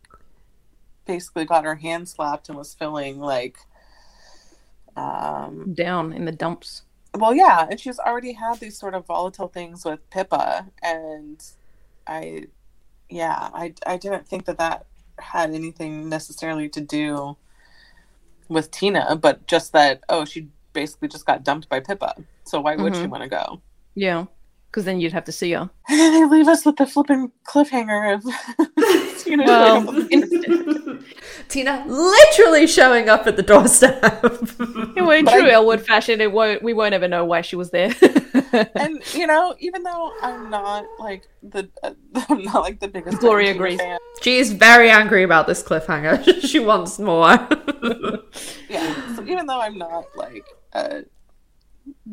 basically 1.06 1.44
got 1.44 1.64
her 1.64 1.76
hand 1.76 2.08
slapped 2.08 2.48
and 2.48 2.58
was 2.58 2.74
feeling 2.74 3.20
like 3.20 3.56
um 4.96 5.72
down 5.74 6.12
in 6.12 6.24
the 6.24 6.32
dumps. 6.32 6.82
well 7.16 7.34
yeah, 7.34 7.66
and 7.70 7.78
she's 7.80 7.98
already 7.98 8.32
had 8.32 8.60
these 8.60 8.78
sort 8.78 8.94
of 8.94 9.06
volatile 9.06 9.48
things 9.48 9.84
with 9.84 10.08
Pippa 10.10 10.66
and 10.82 11.42
I 12.06 12.46
yeah, 13.08 13.50
I 13.54 13.74
I 13.86 13.96
didn't 13.96 14.26
think 14.28 14.44
that 14.46 14.58
that 14.58 14.86
had 15.18 15.50
anything 15.54 16.08
necessarily 16.08 16.68
to 16.70 16.80
do 16.80 17.36
with 18.48 18.70
Tina, 18.70 19.16
but 19.16 19.46
just 19.46 19.72
that 19.72 20.02
oh, 20.08 20.24
she 20.24 20.48
basically 20.72 21.08
just 21.08 21.26
got 21.26 21.44
dumped 21.44 21.68
by 21.68 21.80
Pippa. 21.80 22.14
So 22.44 22.60
why 22.60 22.76
would 22.76 22.94
she 22.94 23.02
Mhm. 23.02 23.10
want 23.10 23.22
to 23.22 23.28
go? 23.28 23.62
Yeah, 23.94 24.26
because 24.70 24.84
then 24.84 25.00
you'd 25.00 25.12
have 25.12 25.24
to 25.24 25.32
see 25.32 25.52
her. 25.52 25.70
And 25.88 25.98
then 26.00 26.12
they 26.12 26.24
leave 26.36 26.48
us 26.48 26.66
with 26.66 26.76
the 26.76 26.86
flipping 26.86 27.30
cliffhanger 27.46 28.14
of 28.14 28.24
Tina 29.24 29.44
Well, 29.46 29.82
showing 29.84 29.88
up 29.88 29.94
at 29.98 30.30
the- 30.30 31.04
Tina 31.48 31.84
literally 31.86 32.66
showing 32.66 33.08
up 33.08 33.26
at 33.26 33.36
the 33.36 33.42
doorstep." 33.42 33.98
Yeah, 34.96 35.02
well, 35.02 35.10
in 35.12 35.24
But 35.24 35.32
true 35.32 35.46
I- 35.46 35.52
L 35.52 35.66
Word 35.66 35.80
fashion, 35.84 36.20
it 36.20 36.30
won't. 36.32 36.62
We 36.62 36.72
won't 36.72 36.94
ever 36.94 37.08
know 37.08 37.24
why 37.24 37.40
she 37.40 37.56
was 37.56 37.70
there. 37.70 37.92
and 38.74 39.02
you 39.14 39.26
know, 39.26 39.54
even 39.58 39.82
though 39.82 40.12
I'm 40.22 40.50
not 40.50 40.84
like 40.98 41.26
the 41.42 41.68
uh, 41.82 41.92
I'm 42.28 42.42
not 42.42 42.62
like 42.62 42.80
the 42.80 42.88
biggest 42.88 43.18
Gloria 43.18 43.52
agrees. 43.52 43.80
fan, 43.80 43.98
is 44.26 44.52
very 44.52 44.90
angry 44.90 45.22
about 45.22 45.46
this 45.46 45.62
cliffhanger. 45.62 46.42
she 46.46 46.58
wants 46.60 46.98
more. 46.98 47.38
Yeah. 48.68 49.16
So 49.16 49.24
even 49.26 49.46
though 49.46 49.60
I'm 49.60 49.78
not 49.78 50.04
like 50.16 50.46
a 50.72 51.04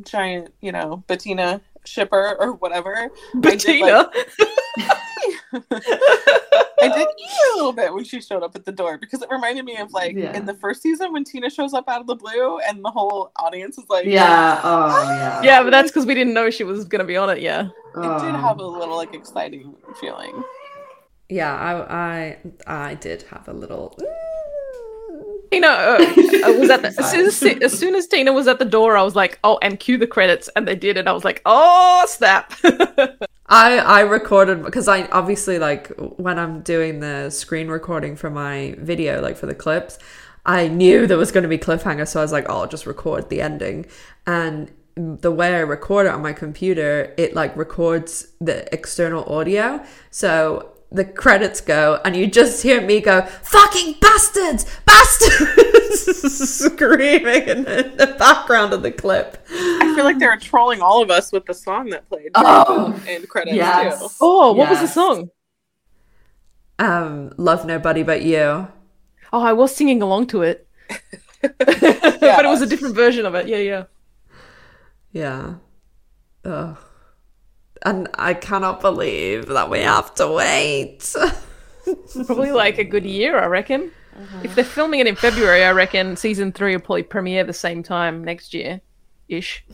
giant, 0.04 0.54
you 0.62 0.72
know, 0.72 1.04
Bettina 1.08 1.62
shipper 1.86 2.38
or 2.40 2.54
whatever, 2.54 2.96
I 2.96 3.10
did, 3.34 3.42
Bettina. 3.42 4.10
I 6.84 6.88
did 6.88 7.08
eat 7.20 7.30
a 7.54 7.58
little 7.58 7.74
bit 7.74 7.94
when 7.94 8.04
she 8.04 8.22
showed 8.22 8.44
up 8.44 8.56
at 8.56 8.66
the 8.66 8.72
door 8.72 8.98
because 8.98 9.22
it 9.22 9.30
reminded 9.30 9.66
me 9.66 9.78
of 9.78 9.92
like 9.94 10.16
Yeah. 10.16 10.36
in 10.36 10.46
the 10.46 10.56
first 10.56 10.82
season 10.82 11.14
when 11.14 11.24
Tina 11.24 11.50
shows 11.50 11.74
up 11.74 11.88
out 11.88 12.02
of 12.02 12.08
the 12.08 12.16
blue 12.16 12.58
and 12.60 12.84
the 12.84 12.90
whole 12.90 13.32
audience 13.36 13.78
is 13.78 13.86
like, 13.90 14.06
Yeah. 14.06 14.60
Oh 14.64 14.88
ah! 14.92 15.16
yeah. 15.16 15.42
yeah, 15.44 15.64
but 15.64 15.70
that's 15.70 15.92
because 15.92 16.06
we 16.06 16.16
didn't 16.16 16.34
know 16.34 16.50
she 16.50 16.64
was 16.64 16.86
gonna 16.86 17.04
be 17.04 17.18
on 17.18 17.30
it. 17.30 17.42
Yeah. 17.42 17.62
It 17.62 17.68
did 17.96 18.36
oh. 18.36 18.42
have 18.42 18.60
a 18.60 18.66
little 18.66 18.96
like 18.96 19.14
exciting 19.14 19.76
feeling. 20.00 20.44
Yeah, 21.30 21.56
I 21.56 22.38
I 22.68 22.90
I 22.90 22.94
did 22.96 23.24
have 23.24 23.48
a 23.48 23.54
little. 23.54 23.98
You 25.52 25.60
know, 25.60 25.70
uh, 25.70 25.98
was 26.60 26.70
at 26.70 26.82
the, 26.82 26.96
as, 26.98 27.12
soon 27.12 27.26
as, 27.28 27.44
as 27.64 27.78
soon 27.78 27.96
as 27.96 28.08
Tina 28.08 28.32
was 28.32 28.48
at 28.48 28.60
the 28.60 28.66
door, 28.66 28.96
I 28.96 29.04
was 29.04 29.16
like, 29.16 29.38
"Oh, 29.44 29.60
and 29.62 29.80
cue 29.80 29.98
the 29.98 30.08
credits," 30.08 30.50
and 30.56 30.68
they 30.68 30.76
did 30.76 30.96
it. 30.96 31.08
I 31.08 31.12
was 31.12 31.26
like, 31.26 31.42
"Oh, 31.46 32.06
snap!" 32.08 32.54
I 33.48 33.80
I 33.80 34.00
recorded 34.02 34.64
because 34.64 34.88
I 34.88 35.08
obviously 35.08 35.60
like 35.60 35.90
when 35.98 36.40
I'm 36.40 36.62
doing 36.62 37.02
the 37.02 37.30
screen 37.30 37.68
recording 37.68 38.16
for 38.16 38.30
my 38.30 38.76
video, 38.78 39.22
like 39.22 39.36
for 39.36 39.46
the 39.46 39.54
clips, 39.54 40.00
I 40.46 40.70
knew 40.70 41.06
there 41.06 41.18
was 41.18 41.34
going 41.34 41.44
to 41.44 41.50
be 41.50 41.58
cliffhanger, 41.58 42.08
so 42.08 42.22
I 42.22 42.24
was 42.24 42.32
like, 42.32 42.46
oh, 42.48 42.62
I'll 42.62 42.68
just 42.68 42.86
record 42.86 43.30
the 43.30 43.42
ending. 43.42 43.88
And 44.26 44.72
the 44.96 45.32
way 45.32 45.56
I 45.56 45.60
record 45.60 46.06
it 46.06 46.14
on 46.14 46.22
my 46.22 46.34
computer, 46.34 47.14
it 47.18 47.34
like 47.36 47.56
records 47.58 48.28
the 48.40 48.74
external 48.74 49.26
audio, 49.26 49.84
so 50.10 50.72
the 50.92 51.06
credits 51.06 51.62
go 51.62 52.02
and 52.04 52.16
you 52.16 52.28
just 52.28 52.62
hear 52.64 52.82
me 52.82 53.00
go 53.00 53.22
fucking 53.22 53.96
bastards 54.02 54.66
bastards 54.86 56.50
screaming 56.50 57.48
in 57.48 57.64
the, 57.64 57.86
in 57.92 57.98
the 57.98 58.16
background 58.20 58.74
of 58.74 58.82
the 58.84 58.92
clip 58.92 59.38
I 59.50 59.94
feel 59.96 60.04
like 60.04 60.20
they 60.20 60.28
were 60.28 60.38
trolling 60.38 60.82
all 60.82 61.02
of 61.02 61.10
us 61.10 61.32
with 61.32 61.46
the 61.46 61.54
song 61.54 61.90
that 61.92 62.08
played 62.10 62.32
Oh, 62.36 62.94
in 63.08 63.26
credits 63.28 63.56
yes. 63.56 64.00
too. 64.02 64.08
oh, 64.22 64.52
what 64.54 64.70
was 64.70 64.80
the 64.82 64.88
song? 64.88 65.30
um 66.80 67.32
love 67.38 67.66
nobody 67.66 68.04
but 68.04 68.22
you 68.24 68.68
Oh, 69.34 69.42
I 69.42 69.54
was 69.54 69.74
singing 69.74 70.02
along 70.02 70.28
to 70.28 70.42
it, 70.42 70.68
but 71.42 71.56
it 71.80 72.44
was 72.50 72.62
a 72.62 72.66
different 72.68 72.96
version 72.96 73.26
of 73.26 73.34
it. 73.34 73.48
Yeah, 73.48 73.58
yeah. 73.60 73.84
Yeah. 75.14 75.54
Ugh. 76.44 76.78
And 77.84 78.08
I 78.16 78.34
cannot 78.36 78.80
believe 78.82 79.48
that 79.48 79.70
we 79.70 79.80
have 79.80 80.14
to 80.16 80.28
wait. 80.28 81.14
Probably 82.28 82.52
like 82.52 82.78
a 82.78 82.84
good 82.84 83.06
year, 83.06 83.40
I 83.40 83.46
reckon. 83.48 83.92
If 84.44 84.54
they're 84.56 84.64
filming 84.64 85.00
it 85.00 85.08
in 85.08 85.16
February, 85.16 85.64
I 85.64 85.72
reckon 85.72 86.16
season 86.16 86.52
three 86.52 86.76
will 86.76 86.82
probably 86.82 87.04
premiere 87.04 87.44
the 87.44 87.54
same 87.54 87.82
time 87.82 88.24
next 88.24 88.54
year, 88.54 88.82
ish. 89.30 89.64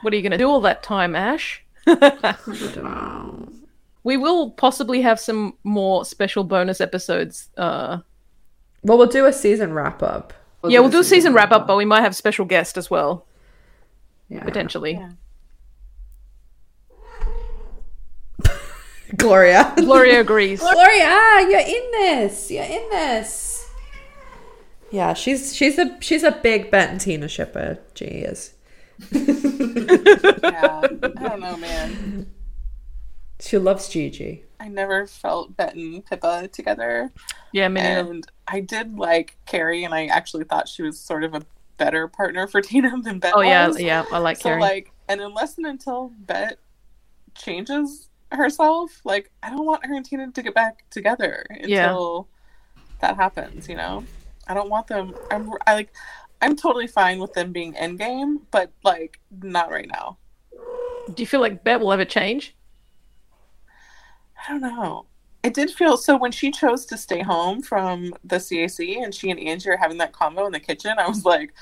What 0.00 0.12
are 0.12 0.16
you 0.16 0.22
going 0.22 0.32
to 0.32 0.38
do 0.38 0.48
all 0.48 0.60
that 0.62 0.82
time, 0.82 1.14
Ash? 1.16 1.62
Wow. 1.86 3.48
We 4.04 4.16
will 4.16 4.52
possibly 4.52 5.02
have 5.02 5.20
some 5.20 5.54
more 5.64 6.02
special 6.04 6.42
bonus 6.44 6.80
episodes. 6.80 7.48
Uh, 7.58 7.98
Well, 8.82 8.96
we'll 8.96 9.06
do 9.08 9.26
a 9.26 9.32
season 9.32 9.74
wrap 9.74 10.02
up. 10.02 10.32
yeah, 10.66 10.78
we'll 10.80 10.88
do 10.88 11.00
a 11.00 11.04
season 11.04 11.34
wrap 11.34 11.50
up, 11.52 11.66
but 11.66 11.76
we 11.76 11.84
might 11.84 12.00
have 12.00 12.16
special 12.16 12.46
guest 12.46 12.78
as 12.78 12.88
well, 12.90 13.26
Yeah. 14.30 14.44
potentially. 14.44 14.92
Yeah. 14.92 15.10
Gloria. 19.16 19.72
Gloria 19.76 20.20
agrees. 20.26 20.60
Gloria, 20.60 21.04
ah, 21.06 21.38
you're 21.40 21.60
in 21.60 21.90
this. 21.92 22.50
You're 22.50 22.64
in 22.64 22.88
this. 22.90 23.70
Yeah, 24.90 25.12
she's 25.14 25.54
she's 25.54 25.78
a 25.78 25.96
she's 26.00 26.22
a 26.22 26.32
big 26.32 26.70
Bette 26.70 26.92
and 26.92 27.00
Tina 27.00 27.28
shipper. 27.28 27.78
She 27.94 28.04
is. 28.04 28.54
Yeah. 29.12 30.80
I 30.82 30.88
don't 31.28 31.40
know, 31.40 31.56
man. 31.56 32.26
She 33.40 33.56
loves 33.58 33.88
Gigi. 33.88 34.44
I 34.58 34.68
never 34.68 35.06
felt 35.06 35.56
Bette 35.56 35.80
and 35.80 36.04
Pippa 36.04 36.48
together. 36.48 37.12
Yeah, 37.52 37.68
me. 37.68 37.80
And 37.80 38.26
I 38.48 38.60
did 38.60 38.98
like 38.98 39.36
Carrie, 39.46 39.84
and 39.84 39.94
I 39.94 40.06
actually 40.06 40.44
thought 40.44 40.68
she 40.68 40.82
was 40.82 40.98
sort 40.98 41.22
of 41.22 41.34
a 41.34 41.42
better 41.76 42.08
partner 42.08 42.46
for 42.48 42.60
Tina 42.62 43.00
than 43.02 43.20
Bette 43.20 43.34
Oh 43.36 43.40
yeah, 43.42 43.68
was. 43.68 43.80
yeah, 43.80 44.04
I 44.10 44.18
like 44.18 44.38
So 44.38 44.44
Carrie. 44.48 44.60
like, 44.60 44.92
and 45.08 45.20
unless 45.20 45.56
and 45.58 45.66
until 45.66 46.10
Bette 46.18 46.56
changes 47.36 48.08
herself, 48.32 49.00
like 49.04 49.30
I 49.42 49.50
don't 49.50 49.64
want 49.66 49.84
her 49.86 49.94
and 49.94 50.04
Tina 50.04 50.30
to 50.30 50.42
get 50.42 50.54
back 50.54 50.84
together 50.90 51.46
Yeah. 51.50 51.90
until 51.90 52.28
that 53.00 53.16
happens. 53.16 53.68
You 53.68 53.76
know, 53.76 54.04
I 54.46 54.54
don't 54.54 54.70
want 54.70 54.86
them. 54.86 55.14
I'm 55.30 55.50
I 55.66 55.74
like. 55.74 55.90
I'm 56.40 56.54
totally 56.54 56.86
fine 56.86 57.18
with 57.18 57.32
them 57.32 57.50
being 57.52 57.74
endgame, 57.74 58.42
but 58.52 58.70
like 58.84 59.18
not 59.42 59.70
right 59.70 59.88
now. 59.88 60.18
Do 61.12 61.20
you 61.22 61.26
feel 61.26 61.40
like 61.40 61.64
Bette 61.64 61.82
will 61.82 61.92
ever 61.92 62.04
change? 62.04 62.54
I 64.46 64.52
don't 64.52 64.60
know. 64.60 65.06
It 65.42 65.54
did 65.54 65.70
feel 65.70 65.96
so 65.96 66.16
when 66.16 66.32
she 66.32 66.50
chose 66.50 66.84
to 66.86 66.96
stay 66.96 67.22
home 67.22 67.62
from 67.62 68.14
the 68.24 68.36
CAC 68.36 69.02
and 69.02 69.14
she 69.14 69.30
and 69.30 69.40
Angie 69.40 69.70
are 69.70 69.76
having 69.76 69.98
that 69.98 70.12
combo 70.12 70.46
in 70.46 70.52
the 70.52 70.60
kitchen. 70.60 70.92
I 70.98 71.08
was 71.08 71.24
like, 71.24 71.52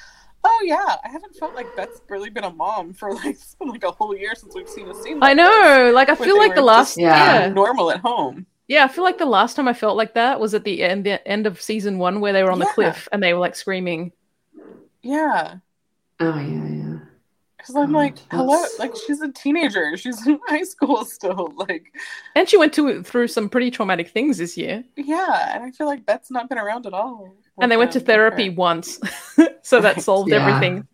"Oh 0.49 0.63
yeah, 0.65 0.97
I 1.05 1.09
haven't 1.09 1.35
felt 1.37 1.55
like 1.55 1.75
Bette's 1.77 2.01
really 2.09 2.31
been 2.31 2.45
a 2.45 2.51
mom 2.51 2.93
for 2.95 3.13
like 3.13 3.37
like 3.61 3.85
a 3.85 3.91
whole 3.91 4.17
year 4.17 4.35
since 4.35 4.55
we've 4.55 4.69
seen 4.69 4.89
a 4.89 4.95
scene." 4.95 5.19
I 5.23 5.29
like 5.35 5.37
know. 5.39 5.91
Like 5.95 6.09
I 6.09 6.15
feel 6.15 6.39
like 6.39 6.55
the 6.55 6.63
last 6.63 6.91
just 6.91 6.99
Yeah. 6.99 7.41
yeah. 7.41 7.49
normal 7.49 7.91
at 7.91 8.01
home. 8.01 8.47
Yeah, 8.69 8.85
I 8.85 8.89
feel 8.89 9.05
like 9.05 9.19
the 9.19 9.27
last 9.27 9.55
time 9.55 9.69
I 9.69 9.73
felt 9.75 9.97
like 9.97 10.15
that 10.15 10.41
was 10.41 10.53
at 10.55 10.65
the 10.65 10.83
end 10.83 11.05
the 11.07 11.27
end 11.27 11.47
of 11.47 11.61
season 11.63 11.99
1 11.99 12.21
where 12.21 12.33
they 12.33 12.43
were 12.43 12.51
on 12.51 12.59
the 12.59 12.67
cliff 12.67 13.09
and 13.13 13.23
they 13.23 13.33
were 13.33 13.39
like 13.41 13.55
screaming. 13.57 14.13
Yeah, 15.03 15.57
Oh 16.19 16.39
yeah, 16.39 16.67
yeah. 16.69 16.99
because 17.59 17.77
I'm 17.77 17.95
Oh, 17.95 17.99
like, 17.99 18.17
hello, 18.31 18.65
like 18.79 18.93
she's 19.07 19.21
a 19.21 19.31
teenager. 19.31 19.97
She's 20.03 20.27
in 20.27 20.41
high 20.49 20.65
school 20.65 21.05
still. 21.05 21.53
Like, 21.57 21.93
And 22.35 22.49
she 22.49 22.57
went 22.57 22.73
to 22.75 23.03
through 23.03 23.29
some 23.29 23.49
pretty 23.49 23.71
traumatic 23.71 24.09
things 24.09 24.39
this 24.39 24.57
year. 24.57 24.83
yeah, 24.97 25.55
and 25.55 25.63
I 25.65 25.71
feel 25.71 25.87
like 25.87 26.05
Bette's 26.07 26.31
not 26.31 26.49
been 26.49 26.59
around 26.59 26.87
at 26.87 26.93
all. 26.95 27.37
And 27.59 27.73
they 27.73 27.77
went 27.77 27.93
to 27.93 27.99
with, 27.99 28.07
therapy 28.07 28.51
once. 28.51 29.01
so 29.63 29.81
that 29.81 30.03
solved 30.03 30.31
Yeah. 30.31 30.47
everything. 30.47 30.87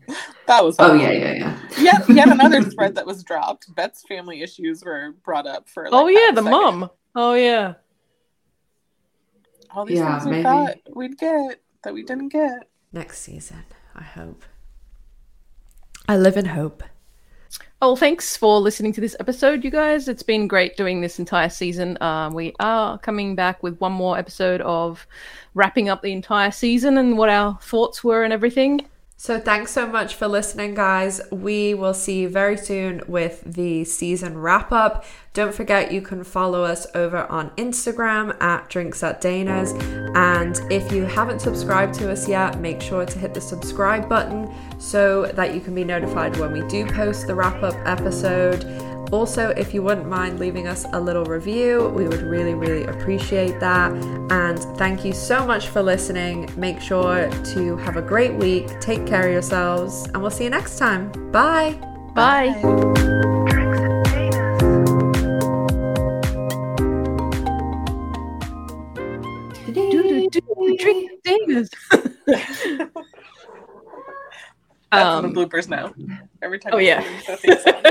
That 0.47 0.65
was 0.65 0.77
Oh 0.79 0.89
helpful. 0.97 1.03
yeah, 1.03 1.11
yeah, 1.13 1.33
yeah. 1.35 1.83
yet 1.83 2.09
yet 2.09 2.29
another 2.31 2.63
thread 2.63 2.95
that 2.97 3.07
was 3.07 3.23
dropped. 3.25 3.73
Bette's 3.75 4.03
family 4.07 4.43
issues 4.43 4.85
were 4.85 5.13
brought 5.25 5.47
up 5.47 5.69
for. 5.69 5.85
Like, 5.85 5.93
oh 5.93 6.09
yeah, 6.09 6.31
the 6.33 6.43
second. 6.43 6.51
mom. 6.51 6.91
Oh 7.15 7.35
yeah. 7.35 7.75
All 9.75 9.85
these 9.87 9.99
Yeah, 9.99 10.13
things 10.19 10.25
we 10.27 10.31
maybe. 10.33 10.43
thought 10.45 10.77
we'd 10.95 11.19
get 11.19 11.61
that 11.83 11.95
we 11.95 12.03
didn't 12.03 12.29
get. 12.29 12.69
Next 12.93 13.21
season, 13.21 13.65
I 13.95 14.03
hope. 14.03 14.45
I 16.09 16.17
live 16.17 16.37
in 16.37 16.47
hope. 16.47 16.83
Oh, 17.83 17.89
well, 17.89 17.97
thanks 17.97 18.37
for 18.37 18.61
listening 18.61 18.93
to 18.93 19.01
this 19.01 19.17
episode, 19.19 19.65
you 19.65 19.71
guys. 19.73 20.07
It's 20.07 20.23
been 20.23 20.47
great 20.47 20.77
doing 20.77 21.01
this 21.01 21.19
entire 21.19 21.49
season. 21.49 21.99
Um, 22.01 22.33
we 22.33 22.55
are 22.61 22.97
coming 22.97 23.35
back 23.35 23.61
with 23.61 23.77
one 23.81 23.91
more 23.91 24.17
episode 24.17 24.61
of 24.61 25.05
wrapping 25.55 25.89
up 25.89 26.01
the 26.01 26.13
entire 26.13 26.53
season 26.53 26.97
and 26.97 27.19
what 27.19 27.29
our 27.29 27.59
thoughts 27.61 28.05
were 28.05 28.23
and 28.23 28.33
everything. 28.33 28.87
So 29.23 29.39
thanks 29.39 29.71
so 29.71 29.87
much 29.87 30.17
for 30.17 30.27
listening, 30.27 30.75
guys. 30.75 31.21
We 31.31 31.75
will 31.75 31.95
see 31.95 32.23
you 32.23 32.29
very 32.29 32.57
soon 32.57 33.03
with 33.07 33.41
the 33.47 33.85
season 33.85 34.37
wrap 34.37 34.73
up. 34.73 35.05
Don't 35.33 35.55
forget 35.55 35.93
you 35.93 36.03
can 36.03 36.25
follow 36.25 36.65
us 36.65 36.89
over 36.97 37.19
on 37.31 37.51
Instagram 37.51 38.37
at 38.43 38.69
Drinks 38.69 39.01
at 39.05 39.21
Dana's. 39.21 39.75
And 40.17 40.59
if 40.73 40.91
you 40.91 41.05
haven't 41.05 41.39
subscribed 41.39 41.95
to 42.01 42.11
us 42.11 42.29
yet, 42.29 42.59
make 42.59 42.83
sure 42.83 43.07
to 43.07 43.19
hit 43.21 43.33
the 43.33 43.41
subscribe 43.41 44.09
button 44.09 44.53
so 44.81 45.27
that 45.27 45.55
you 45.55 45.61
can 45.61 45.77
be 45.77 45.85
notified 45.85 46.37
when 46.39 46.51
we 46.51 46.67
do 46.67 46.85
post 46.85 47.29
the 47.29 47.35
wrap 47.37 47.63
up 47.63 47.77
episode. 47.87 48.65
Also, 49.11 49.51
if 49.51 49.75
you 49.75 49.83
wouldn't 49.83 50.09
mind 50.09 50.39
leaving 50.39 50.67
us 50.67 50.87
a 50.93 51.01
little 51.01 51.25
review, 51.25 51.89
we 51.89 52.09
would 52.09 52.23
really, 52.23 52.55
really 52.55 52.85
appreciate 52.85 53.59
that. 53.61 53.93
And 54.31 54.59
thank 54.79 55.05
you 55.05 55.13
so 55.13 55.45
much 55.47 55.69
for 55.69 55.83
listening. 55.83 56.49
Make 56.57 56.81
sure 56.81 57.29
to 57.55 57.77
have 57.79 57.97
a 57.97 58.03
great 58.03 58.33
week, 58.35 58.81
take 58.81 59.07
care 59.07 59.27
of 59.27 59.33
yourselves, 59.33 60.07
and 60.09 60.23
we'll 60.23 60.31
see 60.31 60.45
you 60.45 60.51
next 60.51 60.79
time. 60.79 61.11
Bye. 61.31 61.73
Bye. 62.15 62.53
Do, 69.67 69.73
do, 69.75 70.29
do, 70.31 70.77
drink 70.79 71.11
Dana's. 71.25 71.71
That's 72.27 72.67
Um, 74.93 75.33
the 75.33 75.47
bloopers 75.47 75.69
now. 75.69 75.95
Every 76.43 76.59
time. 76.59 76.73
oh, 76.75 76.79
yeah. 76.79 77.03
sing 77.27 77.51
the 77.51 77.57
theme 77.57 77.59
song. 77.59 77.83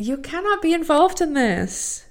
You 0.00 0.16
cannot 0.16 0.62
be 0.62 0.72
involved 0.72 1.20
in 1.20 1.34
this. 1.34 2.06